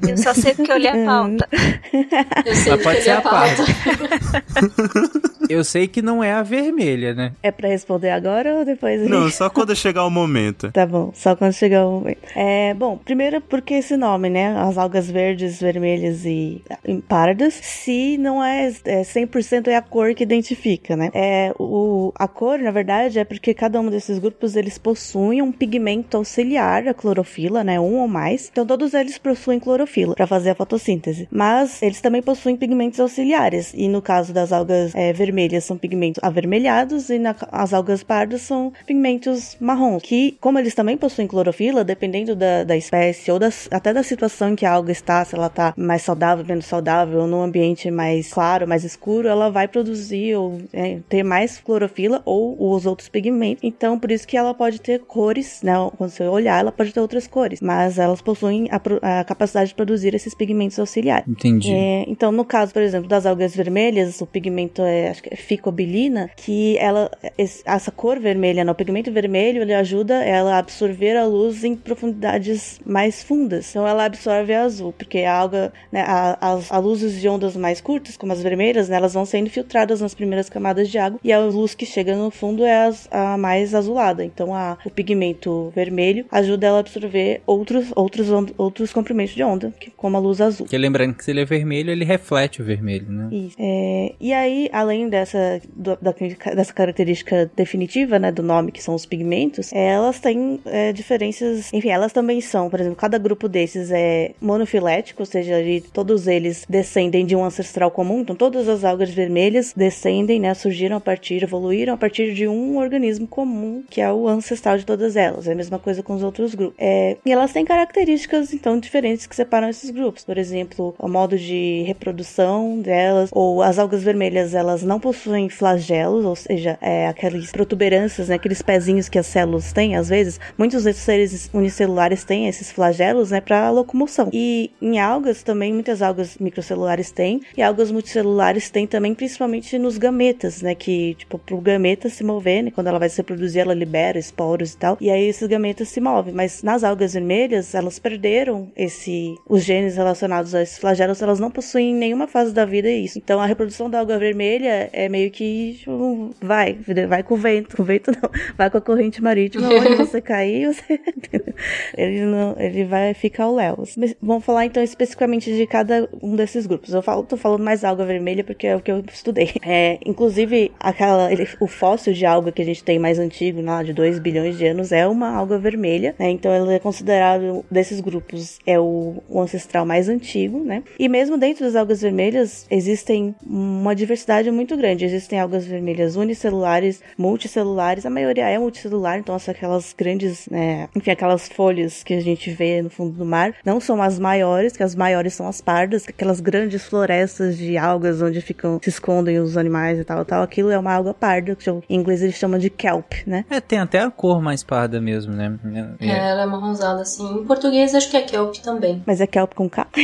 eu 0.08 0.16
só 0.16 0.34
sei 0.34 0.54
porque 0.54 0.72
eu 0.72 0.78
li 0.78 0.88
a 0.88 1.04
pauta. 1.04 1.48
eu 2.46 2.54
sei 2.54 2.72
Mas 2.72 2.82
pode 2.82 3.02
ser 3.02 3.10
a 3.10 3.20
pauta. 3.20 3.47
Eu 5.48 5.64
sei 5.64 5.88
que 5.88 6.02
não 6.02 6.22
é 6.22 6.32
a 6.32 6.42
vermelha, 6.42 7.14
né? 7.14 7.32
É 7.42 7.50
pra 7.50 7.68
responder 7.68 8.10
agora 8.10 8.56
ou 8.56 8.64
depois? 8.64 9.08
Não, 9.08 9.30
só 9.30 9.48
quando 9.48 9.74
chegar 9.74 10.04
o 10.04 10.10
momento. 10.10 10.70
Tá 10.72 10.84
bom, 10.84 11.10
só 11.14 11.34
quando 11.34 11.54
chegar 11.54 11.86
o 11.86 11.92
momento. 11.92 12.18
É, 12.36 12.74
bom, 12.74 12.98
primeiro 12.98 13.40
porque 13.40 13.74
esse 13.74 13.96
nome, 13.96 14.28
né? 14.28 14.54
As 14.58 14.76
algas 14.76 15.10
verdes, 15.10 15.58
vermelhas 15.60 16.26
e 16.26 16.62
pardas, 17.08 17.54
se 17.54 18.18
não 18.18 18.44
é, 18.44 18.68
é 18.84 19.02
100% 19.02 19.68
é 19.68 19.76
a 19.76 19.82
cor 19.82 20.14
que 20.14 20.22
identifica, 20.22 20.96
né? 20.96 21.10
É, 21.14 21.54
o, 21.58 22.12
a 22.14 22.28
cor, 22.28 22.58
na 22.58 22.70
verdade, 22.70 23.18
é 23.18 23.24
porque 23.24 23.54
cada 23.54 23.80
um 23.80 23.88
desses 23.88 24.18
grupos, 24.18 24.54
eles 24.54 24.76
possuem 24.76 25.40
um 25.40 25.50
pigmento 25.50 26.16
auxiliar 26.16 26.86
a 26.86 26.92
clorofila, 26.92 27.64
né? 27.64 27.80
Um 27.80 28.00
ou 28.00 28.08
mais. 28.08 28.48
Então 28.52 28.66
todos 28.66 28.92
eles 28.92 29.16
possuem 29.16 29.58
clorofila 29.58 30.14
para 30.14 30.26
fazer 30.26 30.50
a 30.50 30.54
fotossíntese. 30.54 31.26
Mas 31.30 31.80
eles 31.80 32.00
também 32.00 32.20
possuem 32.20 32.56
pigmentos 32.56 33.00
auxiliares. 33.00 33.37
E 33.74 33.88
no 33.88 34.02
caso 34.02 34.32
das 34.32 34.52
algas 34.52 34.94
é, 34.94 35.12
vermelhas 35.12 35.64
são 35.64 35.76
pigmentos 35.76 36.22
avermelhados 36.22 37.08
e 37.10 37.18
na, 37.18 37.34
as 37.52 37.72
algas 37.72 38.02
pardas 38.02 38.42
são 38.42 38.72
pigmentos 38.86 39.56
marrons. 39.60 40.02
Que, 40.02 40.36
como 40.40 40.58
eles 40.58 40.74
também 40.74 40.96
possuem 40.96 41.28
clorofila, 41.28 41.84
dependendo 41.84 42.34
da, 42.34 42.64
da 42.64 42.76
espécie 42.76 43.30
ou 43.30 43.38
das, 43.38 43.68
até 43.70 43.92
da 43.92 44.02
situação 44.02 44.50
em 44.50 44.56
que 44.56 44.66
a 44.66 44.72
alga 44.72 44.92
está, 44.92 45.24
se 45.24 45.34
ela 45.34 45.46
está 45.46 45.72
mais 45.76 46.02
saudável, 46.02 46.44
menos 46.44 46.66
saudável, 46.66 47.20
ou 47.20 47.26
num 47.26 47.42
ambiente 47.42 47.90
mais 47.90 48.32
claro, 48.32 48.66
mais 48.66 48.84
escuro, 48.84 49.28
ela 49.28 49.50
vai 49.50 49.68
produzir 49.68 50.34
ou 50.36 50.60
é, 50.72 50.98
ter 51.08 51.22
mais 51.22 51.58
clorofila 51.58 52.22
ou 52.24 52.56
os 52.74 52.86
outros 52.86 53.08
pigmentos. 53.08 53.62
Então, 53.62 53.98
por 53.98 54.10
isso 54.10 54.26
que 54.26 54.36
ela 54.36 54.54
pode 54.54 54.80
ter 54.80 55.00
cores, 55.00 55.60
né? 55.62 55.74
Quando 55.96 56.10
você 56.10 56.24
olhar, 56.24 56.60
ela 56.60 56.72
pode 56.72 56.92
ter 56.92 57.00
outras 57.00 57.26
cores, 57.26 57.60
mas 57.60 57.98
elas 57.98 58.20
possuem 58.20 58.68
a, 58.70 59.20
a 59.20 59.24
capacidade 59.24 59.70
de 59.70 59.74
produzir 59.74 60.14
esses 60.14 60.34
pigmentos 60.34 60.78
auxiliares. 60.78 61.28
Entendi. 61.28 61.72
É, 61.72 62.04
então, 62.08 62.32
no 62.32 62.44
caso, 62.44 62.72
por 62.72 62.82
exemplo, 62.82 63.08
das 63.08 63.26
algas 63.28 63.54
vermelhas, 63.54 64.20
o 64.20 64.26
pigmento 64.26 64.82
é, 64.82 65.08
acho 65.10 65.22
que 65.22 65.32
é 65.32 65.36
ficobilina, 65.36 66.30
que 66.36 66.76
ela, 66.78 67.10
essa 67.36 67.90
cor 67.90 68.18
vermelha, 68.18 68.64
no 68.64 68.74
pigmento 68.74 69.12
vermelho, 69.12 69.62
ele 69.62 69.74
ajuda 69.74 70.22
ela 70.24 70.54
a 70.54 70.58
absorver 70.58 71.16
a 71.16 71.24
luz 71.24 71.64
em 71.64 71.74
profundidades 71.74 72.80
mais 72.84 73.22
fundas. 73.22 73.70
Então 73.70 73.86
ela 73.86 74.04
absorve 74.04 74.52
a 74.52 74.62
azul, 74.62 74.92
porque 74.92 75.20
a 75.20 75.34
alga, 75.34 75.72
né, 75.92 76.02
a, 76.06 76.52
as, 76.52 76.70
a 76.70 76.78
luzes 76.78 77.20
de 77.20 77.28
ondas 77.28 77.56
mais 77.56 77.80
curtas, 77.80 78.16
como 78.16 78.32
as 78.32 78.42
vermelhas, 78.42 78.88
né, 78.88 78.96
elas 78.96 79.14
vão 79.14 79.24
sendo 79.24 79.50
filtradas 79.50 80.00
nas 80.00 80.14
primeiras 80.14 80.48
camadas 80.48 80.88
de 80.88 80.98
água, 80.98 81.20
e 81.22 81.32
a 81.32 81.40
luz 81.40 81.74
que 81.74 81.86
chega 81.86 82.16
no 82.16 82.30
fundo 82.30 82.64
é 82.64 82.86
as, 82.86 83.08
a 83.10 83.36
mais 83.36 83.74
azulada. 83.74 84.24
Então 84.24 84.54
a, 84.54 84.78
o 84.84 84.90
pigmento 84.90 85.72
vermelho 85.74 86.26
ajuda 86.30 86.66
ela 86.66 86.76
a 86.78 86.80
absorver 86.80 87.42
outros, 87.46 87.92
outros, 87.94 88.28
outros 88.56 88.92
comprimentos 88.92 89.34
de 89.34 89.42
onda, 89.42 89.72
como 89.96 90.16
a 90.16 90.20
luz 90.20 90.40
azul. 90.40 90.66
Que 90.66 90.78
lembrando 90.78 91.14
que 91.14 91.24
se 91.24 91.30
ele 91.30 91.40
é 91.40 91.44
vermelho, 91.44 91.90
ele 91.90 92.04
reflete 92.04 92.62
o 92.62 92.64
vermelho, 92.64 93.10
né? 93.10 93.17
Isso. 93.30 93.56
É, 93.58 94.12
e 94.20 94.32
aí, 94.32 94.68
além 94.72 95.04
de, 95.04 95.10
dessa, 95.10 95.60
do- 95.74 95.98
da- 96.00 96.14
dessa 96.54 96.72
característica 96.72 97.50
definitiva, 97.56 98.18
né, 98.18 98.30
do 98.32 98.42
nome, 98.42 98.72
que 98.72 98.82
são 98.82 98.94
os 98.94 99.04
pigmentos, 99.06 99.72
elas 99.72 100.20
têm 100.20 100.60
é, 100.66 100.92
diferenças. 100.92 101.72
Enfim, 101.72 101.88
elas 101.90 102.12
também 102.12 102.40
são, 102.40 102.68
por 102.70 102.80
exemplo, 102.80 102.96
cada 102.96 103.18
grupo 103.18 103.48
desses 103.48 103.90
é 103.90 104.32
monofilético, 104.40 105.22
ou 105.22 105.26
seja, 105.26 105.56
ali, 105.56 105.80
todos 105.80 106.26
eles 106.26 106.64
descendem 106.68 107.24
de 107.24 107.34
um 107.34 107.44
ancestral 107.44 107.90
comum. 107.90 108.20
Então, 108.20 108.36
todas 108.36 108.68
as 108.68 108.84
algas 108.84 109.10
vermelhas 109.10 109.72
descendem, 109.76 110.40
né, 110.40 110.54
surgiram 110.54 110.96
a 110.96 111.00
partir, 111.00 111.42
evoluíram 111.42 111.94
a 111.94 111.96
partir 111.96 112.34
de 112.34 112.46
um 112.46 112.76
organismo 112.78 113.26
comum, 113.26 113.82
que 113.88 114.00
é 114.00 114.12
o 114.12 114.28
ancestral 114.28 114.76
de 114.78 114.84
todas 114.86 115.16
elas. 115.16 115.46
É 115.48 115.52
a 115.52 115.54
mesma 115.56 115.78
coisa 115.78 116.02
com 116.02 116.14
os 116.14 116.22
outros 116.22 116.54
grupos. 116.54 116.76
É, 116.78 117.16
e 117.24 117.32
elas 117.32 117.52
têm 117.52 117.64
características, 117.64 118.52
então, 118.52 118.78
diferentes 118.78 119.26
que 119.26 119.34
separam 119.34 119.68
esses 119.68 119.90
grupos. 119.90 120.24
Por 120.24 120.36
exemplo, 120.38 120.94
o 120.98 121.08
modo 121.08 121.36
de 121.38 121.82
reprodução 121.86 122.80
delas, 122.80 123.07
ou 123.32 123.62
as 123.62 123.78
algas 123.78 124.02
vermelhas, 124.02 124.54
elas 124.54 124.82
não 124.82 125.00
possuem 125.00 125.48
flagelos, 125.48 126.24
ou 126.24 126.36
seja, 126.36 126.78
é, 126.80 127.06
aquelas 127.06 127.50
protuberâncias, 127.50 128.28
né, 128.28 128.34
aqueles 128.34 128.62
pezinhos 128.62 129.08
que 129.08 129.18
as 129.18 129.26
células 129.26 129.72
têm, 129.72 129.96
às 129.96 130.08
vezes. 130.08 130.40
Muitos 130.56 130.84
desses 130.84 131.02
seres 131.02 131.50
unicelulares 131.52 132.24
têm 132.24 132.48
esses 132.48 132.70
flagelos, 132.70 133.30
né, 133.30 133.40
para 133.40 133.70
locomoção. 133.70 134.28
E 134.32 134.70
em 134.80 134.98
algas 134.98 135.42
também, 135.42 135.72
muitas 135.72 136.02
algas 136.02 136.36
microcelulares 136.38 137.10
têm, 137.10 137.40
e 137.56 137.62
algas 137.62 137.90
multicelulares 137.90 138.70
têm 138.70 138.86
também, 138.86 139.14
principalmente 139.14 139.78
nos 139.78 139.98
gametas, 139.98 140.62
né, 140.62 140.74
que, 140.74 141.14
tipo, 141.14 141.38
pro 141.38 141.60
gameta 141.60 142.08
se 142.08 142.24
mover, 142.24 142.62
né, 142.64 142.70
quando 142.70 142.88
ela 142.88 142.98
vai 142.98 143.08
se 143.08 143.18
reproduzir, 143.18 143.62
ela 143.62 143.74
libera 143.74 144.18
esporos 144.18 144.72
e 144.72 144.76
tal, 144.76 144.96
e 145.00 145.10
aí 145.10 145.28
esses 145.28 145.46
gametas 145.48 145.88
se 145.88 146.00
movem. 146.00 146.34
Mas 146.34 146.62
nas 146.62 146.84
algas 146.84 147.14
vermelhas, 147.14 147.74
elas 147.74 147.98
perderam 147.98 148.70
esse, 148.76 149.34
os 149.48 149.62
genes 149.64 149.96
relacionados 149.96 150.54
a 150.54 150.62
esses 150.62 150.78
flagelos, 150.78 151.22
elas 151.22 151.40
não 151.40 151.50
possuem 151.50 151.90
em 151.90 151.94
nenhuma 151.94 152.26
fase 152.26 152.52
da 152.52 152.64
vida 152.64 152.88
isso. 152.98 153.18
Então 153.18 153.40
a 153.40 153.46
reprodução 153.46 153.88
da 153.88 154.00
alga 154.00 154.18
vermelha 154.18 154.88
é 154.92 155.08
meio 155.08 155.30
que, 155.30 155.76
tipo, 155.78 156.30
vai, 156.40 156.78
vai 157.08 157.22
com 157.22 157.34
o 157.34 157.36
vento, 157.36 157.76
com 157.76 157.82
o 157.82 157.86
vento 157.86 158.10
não, 158.10 158.30
vai 158.56 158.70
com 158.70 158.78
a 158.78 158.80
corrente 158.80 159.22
marítima, 159.22 159.68
onde 159.72 159.94
você 159.96 160.20
cair, 160.20 160.66
você... 160.74 161.00
ele, 161.96 162.22
não, 162.22 162.56
ele 162.58 162.84
vai 162.84 163.14
ficar 163.14 163.48
o 163.48 163.54
Léo. 163.56 163.82
Mas 163.96 164.14
Vamos 164.20 164.44
falar 164.44 164.66
então 164.66 164.82
especificamente 164.82 165.54
de 165.54 165.66
cada 165.66 166.08
um 166.22 166.34
desses 166.36 166.66
grupos. 166.66 166.92
Eu 166.92 167.02
falo, 167.02 167.22
tô 167.22 167.36
falando 167.36 167.62
mais 167.62 167.84
alga 167.84 168.04
vermelha 168.04 168.44
porque 168.44 168.66
é 168.66 168.76
o 168.76 168.80
que 168.80 168.90
eu 168.90 169.02
estudei. 169.12 169.48
É, 169.70 169.98
inclusive, 170.06 170.72
aquela, 170.80 171.30
ele- 171.30 171.46
o 171.60 171.66
fóssil 171.66 172.12
de 172.14 172.24
alga 172.24 172.50
que 172.50 172.62
a 172.62 172.64
gente 172.64 172.82
tem 172.82 172.98
mais 172.98 173.18
antigo, 173.18 173.60
lá 173.60 173.82
de 173.82 173.92
2 173.92 174.18
bilhões 174.18 174.56
de 174.56 174.66
anos, 174.66 174.92
é 174.92 175.06
uma 175.06 175.30
alga 175.34 175.58
vermelha, 175.58 176.14
né? 176.18 176.30
Então 176.30 176.54
ele 176.54 176.74
é 176.74 176.78
considerado, 176.78 177.64
desses 177.70 178.00
grupos, 178.00 178.58
é 178.66 178.78
o, 178.80 179.22
o 179.28 179.40
ancestral 179.40 179.84
mais 179.84 180.08
antigo, 180.08 180.60
né? 180.64 180.82
E 180.98 181.08
mesmo 181.08 181.36
dentro 181.36 181.64
das 181.64 181.76
algas 181.76 182.00
vermelhas, 182.00 182.66
existem 182.78 183.34
uma 183.44 183.94
diversidade 183.94 184.50
muito 184.50 184.76
grande. 184.76 185.04
Existem 185.04 185.40
algas 185.40 185.66
vermelhas 185.66 186.16
unicelulares, 186.16 187.00
multicelulares, 187.16 188.06
a 188.06 188.10
maioria 188.10 188.48
é 188.48 188.58
multicelular, 188.58 189.18
então 189.18 189.38
são 189.38 189.52
aquelas 189.52 189.94
grandes, 189.96 190.48
né? 190.50 190.88
Enfim, 190.94 191.10
aquelas 191.10 191.48
folhas 191.48 192.02
que 192.02 192.14
a 192.14 192.20
gente 192.20 192.50
vê 192.50 192.80
no 192.80 192.90
fundo 192.90 193.12
do 193.12 193.24
mar, 193.24 193.54
não 193.64 193.80
são 193.80 194.00
as 194.00 194.18
maiores, 194.18 194.76
que 194.76 194.82
as 194.82 194.94
maiores 194.94 195.34
são 195.34 195.48
as 195.48 195.60
pardas, 195.60 196.04
aquelas 196.08 196.40
grandes 196.40 196.84
florestas 196.86 197.56
de 197.56 197.76
algas 197.76 198.22
onde 198.22 198.40
ficam, 198.40 198.78
se 198.82 198.88
escondem 198.88 199.38
os 199.38 199.56
animais 199.56 199.98
e 199.98 200.04
tal, 200.04 200.24
tal. 200.24 200.42
Aquilo 200.42 200.70
é 200.70 200.78
uma 200.78 200.92
alga 200.92 201.12
parda, 201.12 201.54
que 201.56 201.68
em 201.70 201.82
inglês 201.90 202.22
eles 202.22 202.36
chamam 202.36 202.58
de 202.58 202.70
kelp, 202.70 203.12
né? 203.26 203.44
É, 203.50 203.60
tem 203.60 203.78
até 203.78 204.00
a 204.00 204.10
cor 204.10 204.40
mais 204.40 204.62
parda 204.62 205.00
mesmo, 205.00 205.32
né? 205.32 205.58
É, 206.00 206.08
ela 206.08 206.42
é 206.42 206.46
marronzada 206.46 207.02
assim. 207.02 207.40
Em 207.40 207.44
português 207.44 207.94
acho 207.94 208.10
que 208.10 208.16
é 208.16 208.22
kelp 208.22 208.54
também. 208.56 209.02
Mas 209.06 209.20
é 209.20 209.26
kelp 209.26 209.54
com 209.54 209.68
K? 209.68 209.86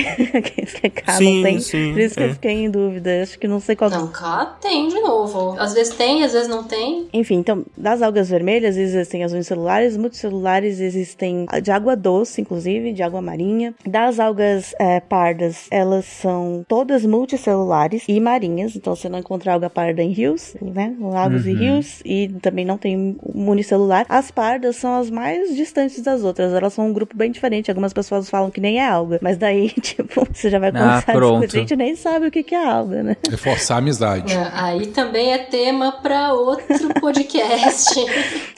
Que 0.45 0.87
é 0.87 0.91
K 0.91 1.13
Sim, 1.15 1.37
não 1.37 1.43
tem. 1.43 1.61
sim, 1.61 1.93
Por 1.93 2.01
isso 2.01 2.15
que 2.15 2.23
é. 2.23 2.27
eu 2.27 2.33
fiquei 2.35 2.64
em 2.65 2.71
dúvida. 2.71 3.23
Acho 3.23 3.39
que 3.39 3.47
não 3.47 3.61
sei 3.61 3.77
qual. 3.77 3.91
Não, 3.91 4.09
cá 4.09 4.57
tem 4.61 4.89
de 4.89 5.01
novo. 5.01 5.57
Às 5.59 5.75
vezes 5.75 5.95
tem, 5.95 6.23
às 6.23 6.33
vezes 6.33 6.49
não 6.49 6.65
tem. 6.65 7.09
Enfim, 7.13 7.37
então, 7.37 7.65
das 7.77 8.03
algas 8.03 8.29
vermelhas 8.29 8.77
existem 8.77 9.25
as 9.25 9.33
unicelulares, 9.33 9.97
multicelulares, 9.97 10.81
existem 10.81 11.47
de 11.63 11.71
água 11.71 11.97
doce, 11.97 12.41
inclusive, 12.41 12.93
de 12.93 13.03
água 13.03 13.21
marinha. 13.21 13.75
Das 13.87 14.19
algas 14.19 14.75
é, 14.79 15.01
pardas, 15.01 15.67
elas 15.71 16.05
são 16.05 16.65
todas 16.67 17.05
multicelulares 17.05 18.05
e 18.09 18.21
marinhas, 18.21 18.77
então 18.77 18.95
você 18.95 19.09
não 19.09 19.19
encontra 19.19 19.53
alga 19.53 19.69
parda 19.69 20.03
em 20.03 20.11
rios, 20.11 20.57
né? 20.61 20.95
Lagos 21.01 21.47
e 21.47 21.53
rios, 21.53 22.01
e 22.05 22.29
também 22.41 22.65
não 22.65 22.79
tem 22.79 23.17
unicelular. 23.23 24.07
As 24.09 24.31
pardas 24.31 24.77
são 24.77 24.95
as 24.99 25.11
mais 25.11 25.55
distantes 25.55 26.01
das 26.01 26.23
outras, 26.23 26.53
elas 26.53 26.73
são 26.73 26.89
um 26.89 26.93
grupo 26.93 27.17
bem 27.17 27.31
diferente. 27.31 27.71
Algumas 27.71 27.93
pessoas 27.93 28.29
falam 28.29 28.51
que 28.51 28.61
nem 28.61 28.79
é 28.79 28.89
alga, 28.89 29.19
mas 29.23 29.37
daí, 29.37 29.71
tipo, 29.81 30.27
você 30.33 30.51
já 30.51 30.59
vai 30.59 30.73
começar 30.73 31.13
a 31.13 31.15
pronto. 31.15 31.41
discutir, 31.41 31.57
a 31.57 31.61
gente 31.61 31.77
nem 31.77 31.97
sabe 31.97 32.27
o 32.27 32.31
que 32.31 32.43
que 32.43 32.54
é 32.55 32.65
alga, 32.65 33.03
né? 33.03 33.17
Reforçar 33.29 33.77
a 33.77 33.79
amizade. 33.79 34.33
É, 34.33 34.51
aí 34.53 34.87
também 34.87 35.33
é 35.33 35.39
tema 35.39 35.93
pra 35.93 36.33
outro 36.33 36.89
podcast. 37.01 37.95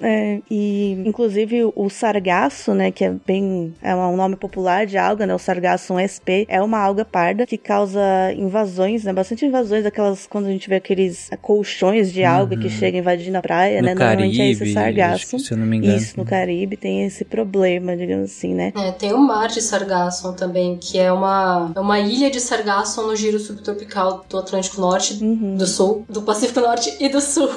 É, 0.00 0.40
e 0.50 0.92
inclusive 1.06 1.70
o 1.74 1.88
sargaço, 1.88 2.74
né, 2.74 2.90
que 2.90 3.04
é 3.04 3.14
bem 3.26 3.74
é 3.82 3.94
um 3.94 4.16
nome 4.16 4.36
popular 4.36 4.86
de 4.86 4.98
alga, 4.98 5.26
né, 5.26 5.34
o 5.34 5.38
sargassum 5.38 5.98
sp 6.00 6.46
é 6.48 6.60
uma 6.62 6.78
alga 6.78 7.04
parda 7.04 7.46
que 7.46 7.56
causa 7.56 8.00
invasões, 8.36 9.04
né, 9.04 9.12
bastante 9.12 9.44
invasões 9.44 9.84
daquelas 9.84 10.26
quando 10.26 10.46
a 10.46 10.50
gente 10.50 10.68
vê 10.68 10.76
aqueles 10.76 11.30
colchões 11.40 12.12
de 12.12 12.24
alga 12.24 12.56
que 12.56 12.68
chegam 12.68 13.00
invadindo 13.00 13.38
a 13.38 13.42
praia, 13.42 13.80
No 13.80 13.86
né, 13.86 13.94
normalmente 13.94 14.40
é 14.40 14.50
esse 14.50 14.74
Caribe, 14.74 15.26
que, 15.26 15.38
se 15.38 15.52
eu 15.52 15.58
não 15.58 15.66
me 15.66 15.76
engano. 15.78 15.96
Isso, 15.96 16.18
no 16.18 16.24
Caribe 16.24 16.76
tem 16.76 17.04
esse 17.04 17.24
problema, 17.24 17.96
digamos 17.96 18.30
assim, 18.30 18.54
né? 18.54 18.72
É, 18.76 18.92
tem 18.92 19.12
o 19.12 19.18
mar 19.18 19.48
de 19.48 19.62
Sargassum 19.62 20.32
também, 20.32 20.76
que 20.76 20.98
é 20.98 21.10
uma, 21.10 21.72
é 21.74 21.80
uma 21.80 21.98
ilha 21.98 22.30
de 22.30 22.40
Sargassum 22.40 23.06
no 23.06 23.16
giro 23.16 23.38
subtropical 23.38 23.85
do 24.28 24.38
Atlântico 24.38 24.80
Norte, 24.80 25.14
do 25.14 25.66
Sul, 25.66 26.04
do 26.08 26.22
Pacífico 26.22 26.60
Norte 26.60 26.96
e 27.00 27.08
do 27.08 27.20
Sul. 27.20 27.48